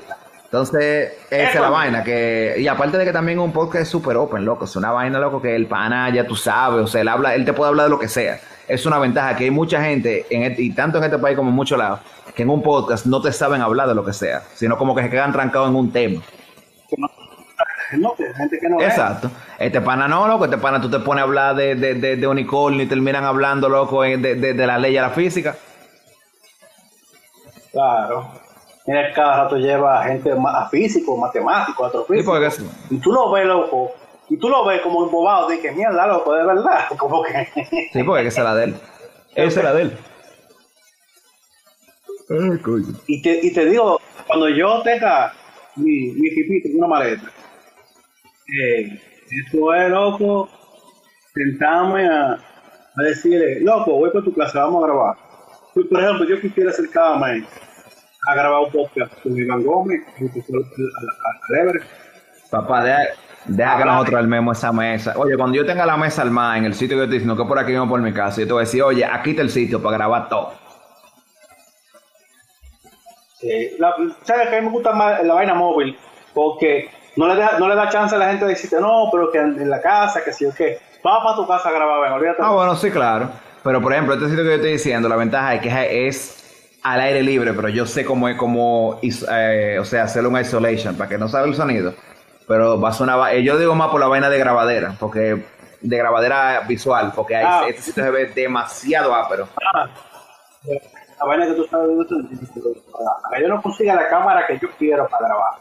[0.45, 2.03] Entonces, esa es la vaina.
[2.03, 4.63] que Y aparte de que también un podcast es súper open, loco.
[4.63, 6.81] Es una vaina, loco, que el pana ya tú sabes.
[6.85, 8.39] O sea, él, habla, él te puede hablar de lo que sea.
[8.67, 11.49] Es una ventaja que hay mucha gente, en este- y tanto en este país como
[11.49, 11.99] en muchos lados,
[12.33, 15.03] que en un podcast no te saben hablar de lo que sea, sino como que
[15.03, 16.21] se quedan trancados en un tema.
[17.97, 18.85] No, que hay gente que no ve.
[18.85, 19.31] Exacto.
[19.59, 20.45] Este pana no, loco.
[20.45, 23.69] Este pana tú te pones a hablar de, de, de, de unicornio y terminan hablando,
[23.69, 25.55] loco, de, de, de la ley de la física.
[27.77, 28.31] Claro.
[28.87, 32.37] Mira, cada rato lleva gente a físico, matemático, Sí, astrofísico.
[32.37, 33.91] es- Y tú lo ves, loco.
[34.29, 35.47] Y tú lo ves como embobado.
[35.47, 36.85] De que mierda, loco, de verdad.
[36.97, 37.47] Como que.
[37.93, 38.75] Sí, porque esa es la de él.
[39.35, 39.97] Esa es la de él.
[42.29, 42.87] Ay, coño.
[43.07, 45.33] y, te, y te digo, cuando yo tenga
[45.75, 47.31] mi, mi pipito en una maleta,
[48.63, 48.99] eh,
[49.45, 50.49] esto es, loco,
[51.33, 55.15] sentarme a, a decirle, loco, voy para tu clase, vamos a grabar.
[55.73, 57.45] Pues, Por ejemplo, yo quisiera acercarme
[58.27, 61.81] a grabar un podcast con Iván Gómez, al- al-.
[62.49, 62.99] Papá, deja,
[63.45, 65.13] Deja que nosotros armemos esa mesa.
[65.17, 67.47] Oye, cuando yo tenga la mesa armada en el sitio que yo estoy diciendo que
[67.47, 69.49] por aquí mismo por mi casa, yo te voy a decir, oye, aquí está el
[69.49, 70.51] sitio para grabar todo.
[73.39, 73.75] Sí.
[73.79, 75.97] La, ¿Sabes que a mí me gusta más la vaina móvil?
[76.33, 79.31] Porque no le, da, no le da chance a la gente de decirte, no, pero
[79.31, 80.79] que en, en la casa, que sí o qué.
[81.05, 82.41] Va para tu casa a grabar, ven, olvídate.
[82.41, 83.29] Ah, bueno, sí, claro.
[83.63, 86.36] Pero por ejemplo, este sitio que yo estoy diciendo, la ventaja es que es
[86.93, 90.95] al aire libre, pero yo sé cómo es como, eh, o sea, hacerlo un isolation
[90.95, 91.93] para que no salga el sonido.
[92.47, 95.43] Pero va a sonar, eh, yo digo más por la vaina de grabadera, porque
[95.81, 97.65] de grabadera visual, porque ahí Ah.
[97.67, 99.47] este sitio se ve demasiado ápero.
[99.75, 99.87] Ah,
[101.19, 104.57] la vaina que tú sabes de eso, a que yo no consiga la cámara que
[104.59, 105.51] yo quiero para grabar.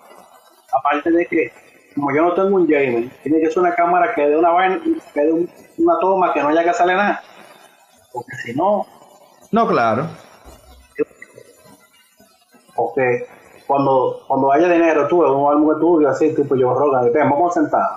[0.78, 1.52] Aparte de que,
[1.94, 4.78] como yo no tengo un gamer, tiene que ser una cámara que dé una vaina,
[5.14, 7.20] que dé un- una toma que no haya que sale nada.
[8.12, 8.86] Porque si no,
[9.52, 10.06] No, claro.
[12.76, 13.26] Porque
[13.66, 17.88] cuando, cuando haya dinero, tú, un álbum estudio así, tipo yo roga, vamos a sentar.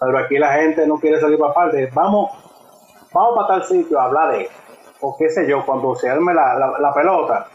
[0.00, 1.90] Pero aquí la gente no quiere salir para parte.
[1.92, 2.30] Vamos,
[3.12, 4.48] vamos para tal sitio a hablar de,
[5.00, 7.46] o qué sé yo, cuando se arme la, la, pelota,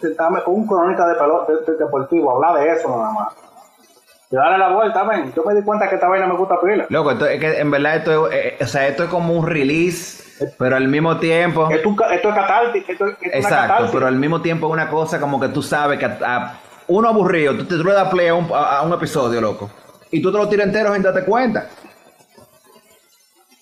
[0.00, 3.34] sentarme un cronista de pelota de, de- deportivo, hablar de eso nada más.
[4.30, 5.32] Y darle la vuelta, ven.
[5.34, 6.86] Yo me di cuenta que esta vaina me gusta pila.
[6.88, 9.46] Loco, esto, es que en verdad esto es, eh, o sea, esto es como un
[9.46, 10.23] release,
[10.58, 11.68] pero al mismo tiempo...
[11.70, 15.38] Esto, esto es catártico, esto, esto Exacto, pero al mismo tiempo es una cosa como
[15.40, 18.34] que tú sabes que a, a- uno aburrido, tú te tú le das play a
[18.34, 19.70] un, a- a un episodio, loco,
[20.10, 21.66] y tú te lo tiras entero sin darte cuenta.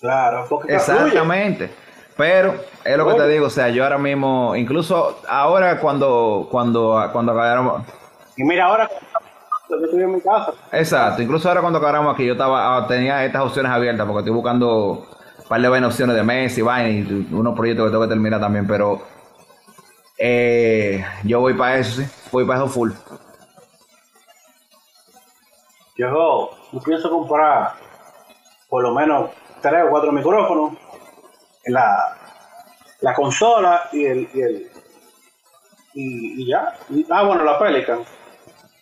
[0.01, 0.73] Claro, porque.
[0.75, 1.73] Exactamente.
[2.17, 7.09] Pero es lo que te digo, o sea, yo ahora mismo, incluso ahora cuando cuando
[7.11, 7.83] cuando acabáramos,
[8.37, 8.87] Y mira ahora,
[9.69, 10.51] yo estoy en mi casa.
[10.71, 14.33] exacto, incluso ahora cuando acabáramos aquí, yo estaba ah, tenía estas opciones abiertas porque estoy
[14.33, 15.07] buscando
[15.53, 18.65] par de vainas, opciones de Messi, vaina y unos proyectos que tengo que terminar también,
[18.65, 19.03] pero
[20.17, 22.91] eh, yo voy para eso, sí, voy para eso full.
[25.95, 27.73] Yo, yo pienso comprar
[28.67, 29.29] por lo menos
[29.61, 30.73] tres o cuatro micrófonos,
[31.67, 32.17] la,
[33.01, 34.71] la consola y el, y el
[35.93, 36.73] y, ya.
[36.89, 37.99] Y- ah, bueno, la Pelican.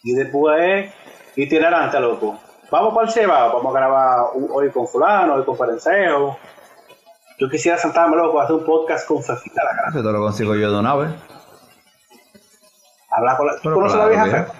[0.03, 0.89] Y después
[1.35, 2.39] itinerante, loco.
[2.71, 6.39] Vamos para el Ceba, vamos a grabar hoy con fulano, hoy con Parencejo.
[7.41, 9.89] Yo quisiera sentarme, loco, a hacer un podcast con Fefita la cara.
[9.89, 11.09] Eso te lo consigo yo de una vez.
[13.09, 13.55] Hablar con la...
[13.59, 14.25] ¿Tú conoces la vieja.
[14.25, 14.53] Fefa?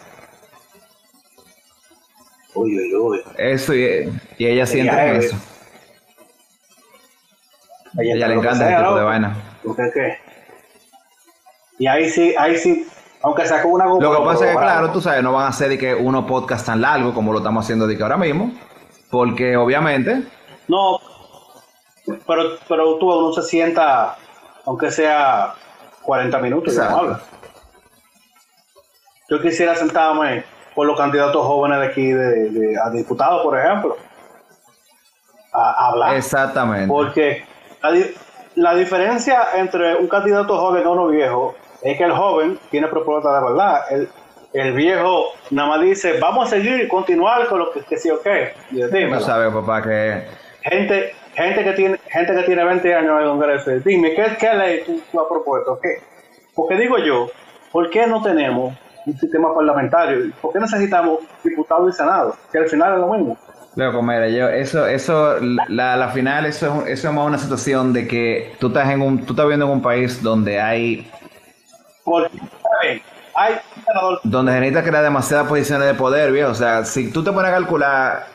[2.56, 3.24] Uy, uy, uy.
[3.38, 5.38] Eso y, y ella siente Ella en es- eso.
[8.00, 9.36] Ella está le encanta sea, ese tipo de vaina.
[9.62, 10.18] ¿Tú qué qué?
[11.78, 12.88] Y ahí sí, ahí sí,
[13.22, 15.70] aunque sacó una Lo que pasa es que, claro, tú sabes, no van a hacer
[15.70, 18.52] de que unos podcast tan largos como lo estamos haciendo de que ahora mismo.
[19.12, 20.24] Porque obviamente,
[20.68, 21.00] No,
[22.28, 24.16] pero, pero tú uno se sienta,
[24.66, 25.54] aunque sea
[26.04, 27.20] 40 minutos, y no habla.
[29.30, 30.44] Yo quisiera sentarme
[30.76, 33.98] por los candidatos jóvenes de aquí, de, de- a diputados, por ejemplo,
[35.54, 36.16] a, a hablar.
[36.16, 36.88] exactamente.
[36.88, 37.46] Porque
[37.82, 38.14] la, di-
[38.56, 43.34] la diferencia entre un candidato joven y uno viejo es que el joven tiene propuestas
[43.42, 43.82] de verdad.
[43.92, 44.10] El,
[44.54, 48.10] el viejo nada más dice, vamos a seguir y continuar con lo que, que sí
[48.10, 48.54] o qué.
[48.72, 49.22] Y yo, Tú dímelo.
[49.22, 50.26] sabes, papá, que
[50.64, 54.54] gente, gente, que tiene, gente que tiene 20 años en el Congreso, dime, ¿qué, qué
[54.54, 55.80] ley tú, tú has propuesto?
[55.82, 56.02] ¿Qué?
[56.56, 57.30] Porque digo yo,
[57.72, 58.74] ¿por qué no tenemos
[59.06, 60.32] un sistema parlamentario?
[60.42, 62.36] ¿Por qué necesitamos diputados y senados?
[62.52, 63.38] Que al final es lo mismo.
[63.76, 68.06] Loco, mira, yo, eso, eso, la, la final, eso eso es más una situación de
[68.06, 71.10] que tú estás en un, tú estás viviendo en un país donde hay,
[72.04, 72.38] Porque,
[73.34, 76.52] hay un senador donde se necesita crear demasiadas posiciones de poder, viejo.
[76.52, 78.26] O sea, si tú te pones a calcular,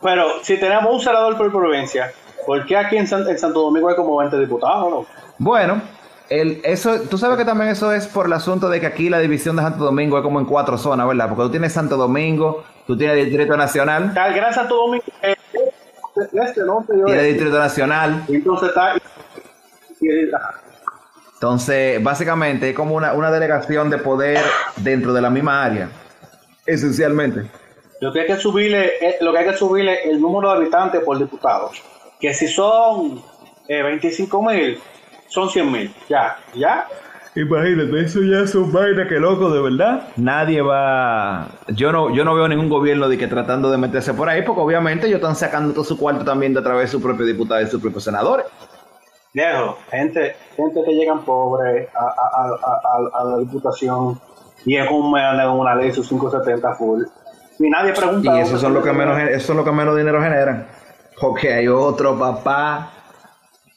[0.00, 2.12] Pero si tenemos un senador por provincia,
[2.46, 4.90] ¿por qué aquí en, San- en Santo Domingo hay como 20 diputados?
[4.90, 5.06] No?
[5.38, 5.80] bueno,
[6.28, 9.18] el, eso, tú sabes que también eso es por el asunto de que aquí la
[9.18, 11.28] división de Santo Domingo es como en cuatro zonas, ¿verdad?
[11.28, 15.36] Porque tú tienes Santo Domingo, tú tienes Distrito Nacional, Está el Gran Santo Domingo, eh,
[16.32, 17.24] este, norte y tienes oeste.
[17.24, 18.94] Distrito Nacional, Y entonces está...
[21.34, 24.38] Entonces, básicamente es como una, una delegación de poder
[24.76, 25.88] dentro de la misma área,
[26.64, 27.50] esencialmente.
[28.00, 31.02] Lo que hay que subirle, eh, lo que hay que subirle el número de habitantes
[31.02, 31.70] por diputado.
[32.24, 33.20] Que si son
[33.68, 34.78] eh, 25 mil,
[35.28, 35.94] son 100 mil.
[36.08, 36.86] Ya, ya.
[37.36, 40.08] Imagínate, eso ya son vainas que loco, de verdad.
[40.16, 41.48] Nadie va.
[41.68, 44.62] Yo no, yo no veo ningún gobierno de que tratando de meterse por ahí, porque
[44.62, 47.60] obviamente ellos están sacando todo su cuarto también de a través de su propio diputado
[47.60, 48.46] y sus propios senadores.
[49.34, 54.18] Viejo, gente, gente que llegan pobres a, a, a, a- a la diputación
[54.64, 57.02] y es un con una ley sus 570 full.
[57.58, 58.34] Y nadie pregunta.
[58.34, 60.66] Y eso son lo que menos, eso es lo que menos dinero generan.
[61.24, 62.90] Porque hay otro papá.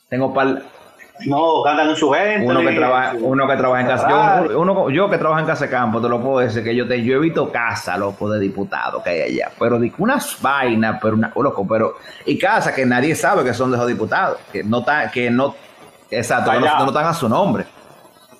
[0.10, 0.64] Tengo par.
[1.26, 2.46] No, ganan en su gente.
[2.46, 4.46] Uno que trabaja, uno que trabaja en casa.
[4.50, 6.86] Yo, uno, yo que trabajo en casa de campo, te lo puedo decir que yo
[6.86, 9.52] te, yo he visto casa, loco, de diputados que hay allá.
[9.58, 11.96] Pero unas vainas, pero una, loco, pero,
[12.26, 15.56] y casa que nadie sabe que son de esos diputados, que no que no,
[16.12, 17.66] exacto, que no, no están a su nombre.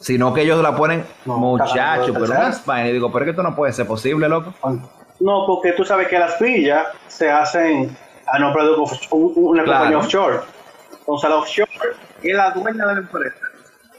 [0.02, 2.90] Sino que ellos la ponen muchachos, pero unas vainas.
[2.90, 4.54] Y digo, pero es que esto no puede ser posible, loco.
[5.22, 7.98] No, porque tú sabes que las villas se hacen
[8.28, 10.40] a nombre de una compañía offshore.
[11.00, 11.70] Entonces la offshore
[12.24, 13.36] es la dueña de la empresa.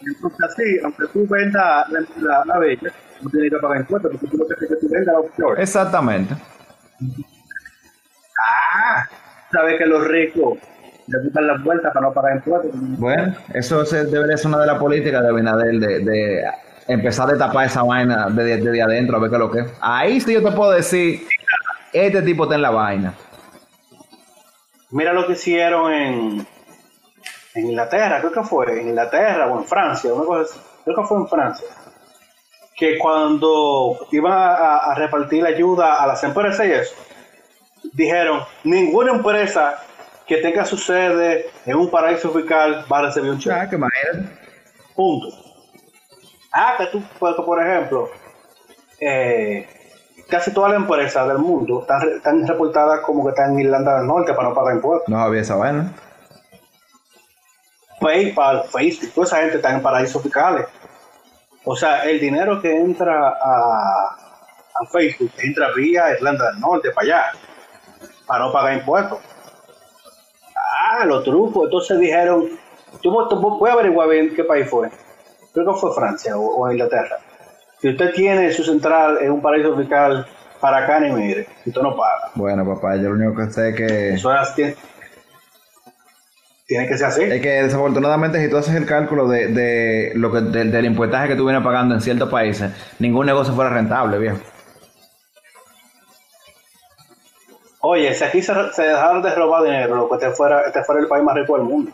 [0.07, 2.93] Entonces así, aunque tú vendas la, la, bella,
[3.23, 5.63] no tienes que pagar impuestos, porque tú no quieres que tú vendas la offshore.
[5.63, 6.35] Exactamente.
[8.39, 9.07] Ah,
[9.51, 10.59] sabes que los ricos
[11.07, 12.71] le buscan las vueltas para no pagar impuestos.
[12.75, 16.45] Bueno, eso debería ser una de las políticas de Abinader, de, de
[16.89, 19.67] empezar a tapar esa vaina desde, desde adentro, a ver qué es lo que es.
[19.81, 21.23] Ahí sí yo te puedo decir,
[21.93, 23.15] este tipo está en la vaina.
[24.91, 26.47] Mira lo que hicieron en,
[27.55, 31.19] en Inglaterra, creo que fue, en Inglaterra o en Francia, una cosa creo que fue
[31.19, 31.69] en Francia,
[32.75, 36.95] que cuando iban a, repartir la ayuda a las empresas y eso,
[37.93, 39.83] dijeron, ninguna empresa
[40.27, 43.55] que tenga su sede en un paraíso fiscal va a recibir un cheque.
[43.55, 44.39] Ah, qué manera.
[44.95, 45.29] Punto.
[46.53, 48.11] Ah, que tú, por ejemplo,
[49.01, 49.67] eh,
[50.29, 54.35] casi todas las empresas del mundo están, reportadas como que están en Irlanda del Norte
[54.35, 55.09] para no pagar impuestos.
[55.09, 55.93] No había esa vaina.
[58.01, 60.67] PayPal, Facebook, toda esa gente está en paraísos fiscales.
[61.65, 64.17] O sea, el dinero que entra a,
[64.75, 67.25] a Facebook entra vía Irlanda del Norte para allá,
[68.27, 69.19] para no pagar impuestos.
[70.55, 71.65] Ah, los trucos.
[71.65, 72.49] Entonces dijeron,
[73.03, 74.91] tú, voy a averiguar bien qué país fue.
[75.53, 77.19] Creo que fue Francia o, o Inglaterra
[77.81, 80.27] si usted tiene su central en un paraíso fiscal,
[80.61, 82.31] para acá ni mire, usted no paga.
[82.35, 84.15] Bueno, papá, yo lo único que sé es que...
[84.15, 84.75] Eso es, tiene,
[86.67, 87.23] tiene que ser así.
[87.23, 91.37] Es que desafortunadamente si tú haces el cálculo de, de lo que del impuestaje que
[91.37, 94.39] tú vienes pagando en ciertos países, ningún negocio fuera rentable, viejo.
[97.81, 101.07] Oye, si aquí se, dejaron de robar dinero, lo que este fuera, este fuera el
[101.07, 101.93] país más rico del mundo.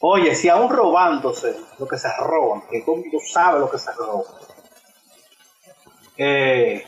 [0.00, 4.24] Oye, si aún robándose lo que se roban, que tú sabes lo que se roba,
[6.16, 6.84] eh,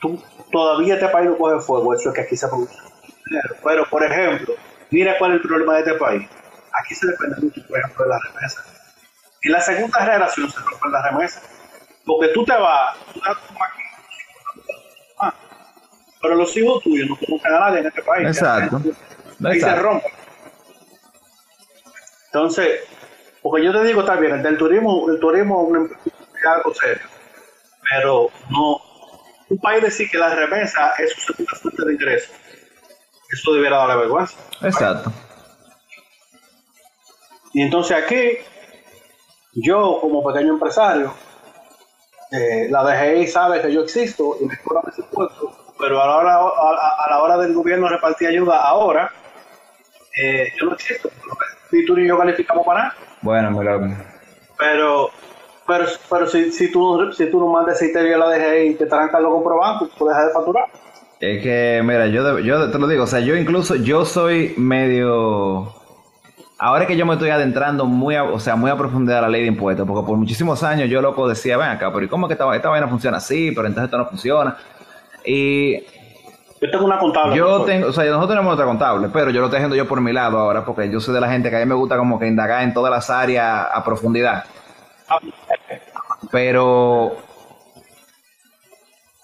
[0.00, 2.76] tú, todavía este país no coge fuego, eso es que aquí se produce
[3.64, 4.54] Pero, por ejemplo,
[4.90, 6.28] mira cuál es el problema de este país.
[6.72, 8.64] Aquí se depende mucho, por ejemplo, de la remesa.
[9.42, 11.42] En la segunda generación se rompe la remesa.
[12.06, 13.82] Porque tú te vas, tú vas como aquí,
[15.18, 15.34] ah,
[16.20, 18.26] pero los hijos tuyos no conocen a nadie en este país.
[18.28, 18.80] Exacto.
[19.38, 20.12] Y se rompen.
[22.26, 22.80] Entonces,
[23.42, 27.19] porque yo te digo, bien, el turismo, el turismo es algo serio
[27.90, 28.80] pero no.
[29.48, 32.32] Un país decir que la remesa es su segunda fuente de ingreso,
[33.32, 34.38] eso debiera darle vergüenza.
[34.62, 35.12] Exacto.
[37.52, 38.38] Y entonces aquí,
[39.54, 41.12] yo como pequeño empresario,
[42.30, 46.16] eh, la DGI sabe que yo existo y me cobra ese impuesto, pero a la
[46.16, 49.10] hora, a, la hora del gobierno repartir ayuda ahora,
[50.16, 51.10] eh, yo no existo,
[51.72, 52.96] ni tú ni yo calificamos para nada.
[53.22, 53.80] Bueno, mira.
[54.56, 55.10] Pero
[55.70, 58.86] pero, pero si, si, tú, si tú no mandas ese y la DGI y te
[58.86, 60.64] trancan los comprobantes, tú dejas de facturar.
[61.20, 65.72] Es que, mira, yo, yo te lo digo, o sea, yo incluso, yo soy medio...
[66.58, 69.28] Ahora que yo me estoy adentrando muy a, o sea, muy a profundidad a la
[69.28, 72.26] ley de impuestos, porque por muchísimos años yo loco decía, ven acá, pero ¿y cómo
[72.26, 73.52] que esta, esta vaina funciona así?
[73.54, 74.56] Pero entonces esto no funciona.
[75.24, 75.76] Y
[76.60, 77.36] yo tengo una contable.
[77.36, 80.00] Yo tengo, o sea, nosotros tenemos otra contable, pero yo lo estoy haciendo yo por
[80.00, 82.18] mi lado ahora, porque yo soy de la gente que a mí me gusta como
[82.18, 84.44] que indagar en todas las áreas a profundidad.
[86.30, 87.16] Pero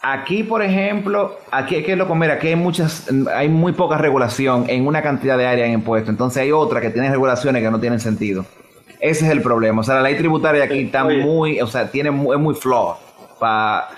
[0.03, 4.65] aquí, por ejemplo, aquí es que lo comer, aquí hay muchas, hay muy poca regulación
[4.69, 6.11] en una cantidad de áreas en impuestos.
[6.11, 8.45] Entonces hay otra que tiene regulaciones que no tienen sentido.
[9.01, 9.81] Ese es el problema.
[9.81, 12.99] O sea, la ley tributaria aquí está muy, o sea, tiene es muy floja
[13.39, 13.89] para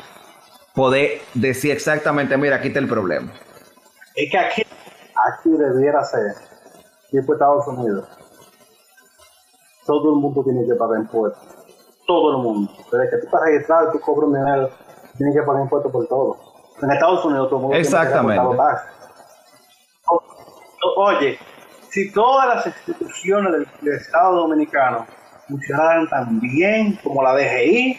[0.74, 3.32] poder decir exactamente, mira, aquí está el problema.
[4.14, 6.34] Es que aquí, aquí debiera ser,
[7.10, 8.06] tipo Estados Unidos,
[9.86, 11.57] todo el mundo tiene que pagar impuestos
[12.08, 12.72] todo el mundo.
[12.90, 14.70] Desde que tú estás registrado, tú cobras un dinero,
[15.18, 16.36] tienes que pagar impuestos por todo.
[16.82, 18.40] En Estados Unidos todo el mundo Exactamente.
[18.40, 18.78] tiene que pagar
[20.96, 21.38] Oye,
[21.90, 25.06] si todas las instituciones del, Estado Dominicano
[25.48, 27.98] funcionaran tan bien como la DGI,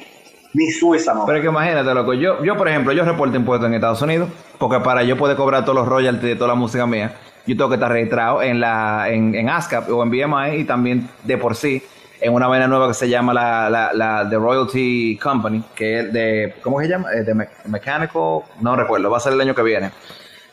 [0.54, 1.26] ni Suiza no.
[1.26, 4.30] Pero es que imagínate, loco, yo, yo por ejemplo, yo reporto impuestos en Estados Unidos,
[4.58, 7.14] porque para yo poder cobrar todos los royalties de toda la música mía,
[7.46, 11.10] yo tengo que estar registrado en la en, en ASCAP o en BMI y también
[11.24, 11.84] de por sí
[12.22, 16.14] en una vaina nueva que se llama la, la, la The Royalty Company, que es
[16.14, 17.12] de, ¿cómo se llama?
[17.14, 17.34] Eh, de
[17.66, 19.92] Mechanical, no recuerdo, va a ser el año que viene.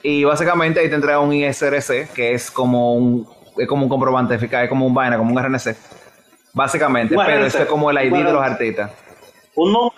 [0.02, 3.28] Y básicamente ahí te entrega un ISRC, que es como un,
[3.58, 5.74] es como un comprobante eficaz, es como un vaina, como un RNC,
[6.52, 8.90] Básicamente, pero eso es como el ID de los artistas.
[9.56, 9.92] Un número.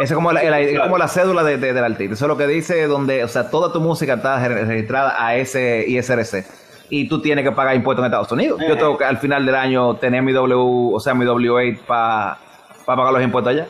[0.00, 2.14] Eso es como la, el es como la cédula de, de- del artista.
[2.14, 5.36] Eso es lo que dice donde, o sea, toda tu música está re- registrada a
[5.36, 6.46] ese ISRC.
[6.90, 8.60] Y tú tienes que pagar impuestos en Estados Unidos.
[8.60, 8.76] Yo Eh.
[8.76, 12.38] tengo que al final del año tener mi W, o sea, mi W8 para
[12.84, 13.66] pagar los impuestos allá.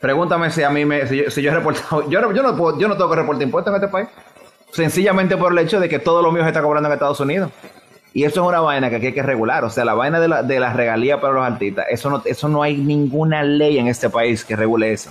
[0.00, 2.56] Pregúntame si a mí me, si yo, si yo he reportado, yo, no- yo no
[2.56, 4.08] puedo, yo no tengo que reportar impuestos en este país.
[4.72, 7.50] Sencillamente por el hecho de que todo lo mío se está cobrando en Estados Unidos.
[8.14, 9.64] Y eso es una vaina que aquí hay que regular.
[9.64, 12.48] O sea, la vaina de la, de la regalía para los artistas, eso no, eso
[12.48, 15.10] no hay ninguna ley en este país que regule eso.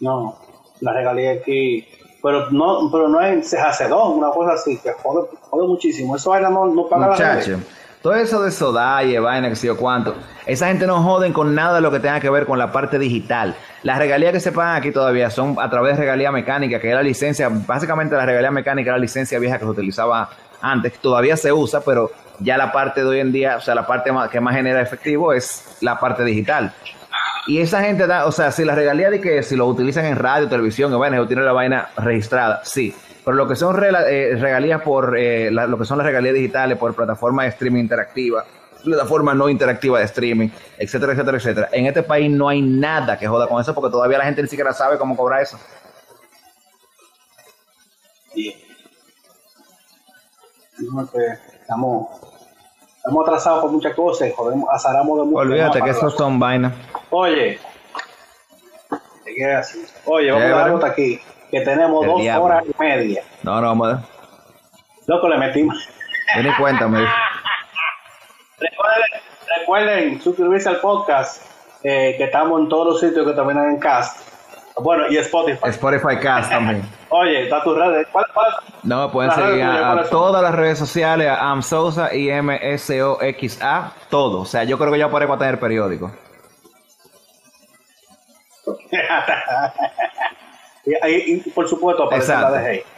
[0.00, 0.38] No,
[0.80, 1.86] la regalía aquí.
[2.22, 6.16] Pero no, pero no es cejacedón, una cosa así, que jode, jode muchísimo.
[6.16, 7.66] Eso vaina no, no paga la Muchacho, regalía.
[8.02, 10.14] todo eso de Sodaye, vaina, que sé yo cuánto,
[10.46, 12.98] esa gente no joden con nada de lo que tenga que ver con la parte
[12.98, 13.54] digital.
[13.84, 16.94] Las regalías que se pagan aquí todavía son a través de regalía mecánica, que es
[16.94, 20.28] la licencia, básicamente la regalía mecánica es la licencia vieja que se utilizaba
[20.60, 23.76] antes, que todavía se usa, pero ya la parte de hoy en día, o sea,
[23.76, 26.72] la parte que más genera efectivo es la parte digital.
[27.48, 30.16] Y esa gente da, o sea, si la regalía de que si lo utilizan en
[30.16, 32.94] radio, televisión, o vaina, o tienen la vaina registrada, sí.
[33.24, 36.94] Pero lo que son eh, regalías por, eh, lo que son las regalías digitales por
[36.94, 38.44] plataformas de streaming interactiva,
[38.84, 41.68] plataforma no interactiva de streaming, etcétera, etcétera, etcétera.
[41.72, 44.48] En este país no hay nada que joda con eso porque todavía la gente ni
[44.48, 45.58] siquiera sabe cómo cobrar eso.
[48.34, 48.58] Bien.
[50.76, 52.08] Que estamos,
[53.08, 55.38] estamos atrasados por muchas cosas, jodemos, azaramos de mucho.
[55.38, 56.74] Olvídate que esos son vainas.
[57.10, 57.58] Oye,
[59.24, 59.84] ¿qué quieres así?
[60.04, 61.18] Oye, vamos a dar nota aquí,
[61.50, 62.44] que tenemos El dos diablo.
[62.44, 63.22] horas y media.
[63.42, 64.02] No, no, vamos a
[65.06, 65.88] Loco, le metimos.
[66.36, 66.98] Yo ni cuenta, me.
[68.60, 69.20] Recuerden,
[69.60, 71.42] recuerden suscribirse al podcast,
[71.82, 74.20] eh, que estamos en todos los sitios que terminan en cast.
[74.80, 75.60] Bueno, y Spotify.
[75.68, 76.82] Spotify Cast también.
[77.10, 78.06] Oye, da tus redes.
[78.12, 78.46] ¿Cuál, cuál?
[78.82, 84.40] No, me pueden seguir a, todas las redes sociales, a Amsosa y M-S-O-X-A, todo.
[84.40, 86.10] O sea, yo creo que ya aparezco a tener periódico.
[90.84, 92.40] y, y- y, por supuesto, aparece la
[92.72, 92.88] Exacto.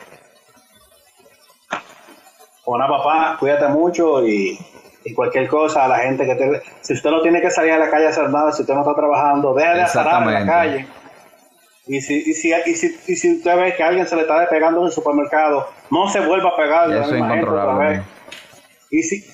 [2.67, 4.59] Bueno, papá, cuídate mucho y,
[5.05, 6.63] y cualquier cosa a la gente que te...
[6.83, 8.81] Si usted no tiene que salir a la calle a hacer nada, si usted no
[8.81, 10.87] está trabajando, deje de azarar en la calle.
[11.93, 14.39] Y si, y, si, y, si, y si usted ve que alguien se le está
[14.39, 18.03] despegando en el supermercado, no se vuelva a pegar Eso es incontrolable.
[18.91, 19.25] Y si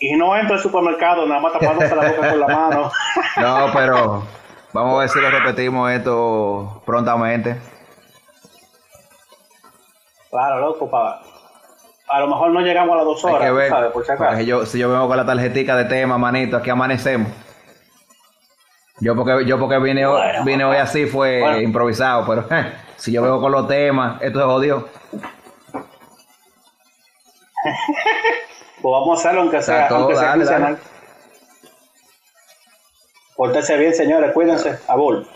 [0.00, 2.90] y no entra al supermercado nada más tapándose la boca con la mano.
[3.36, 4.22] No, pero
[4.72, 7.60] vamos a ver si lo repetimos esto prontamente.
[10.30, 11.20] claro, loco, pa.
[12.08, 13.68] A lo mejor no llegamos a las dos Hay horas, que ver.
[13.68, 13.92] ¿sabes?
[13.92, 14.40] Por si acaso.
[14.40, 17.30] yo, si yo vengo con la tarjetica de tema, manito, aquí amanecemos.
[19.00, 21.60] Yo porque, yo porque vine, Bueno, vine hoy así fue bueno.
[21.60, 24.88] improvisado, pero eh, si yo vengo con los temas, esto es jodido.
[28.82, 30.76] Pues vamos a hacerlo aunque sea, aunque sea dale.
[33.36, 34.78] Pórtense bien, señores, cuídense.
[34.88, 35.26] A vol.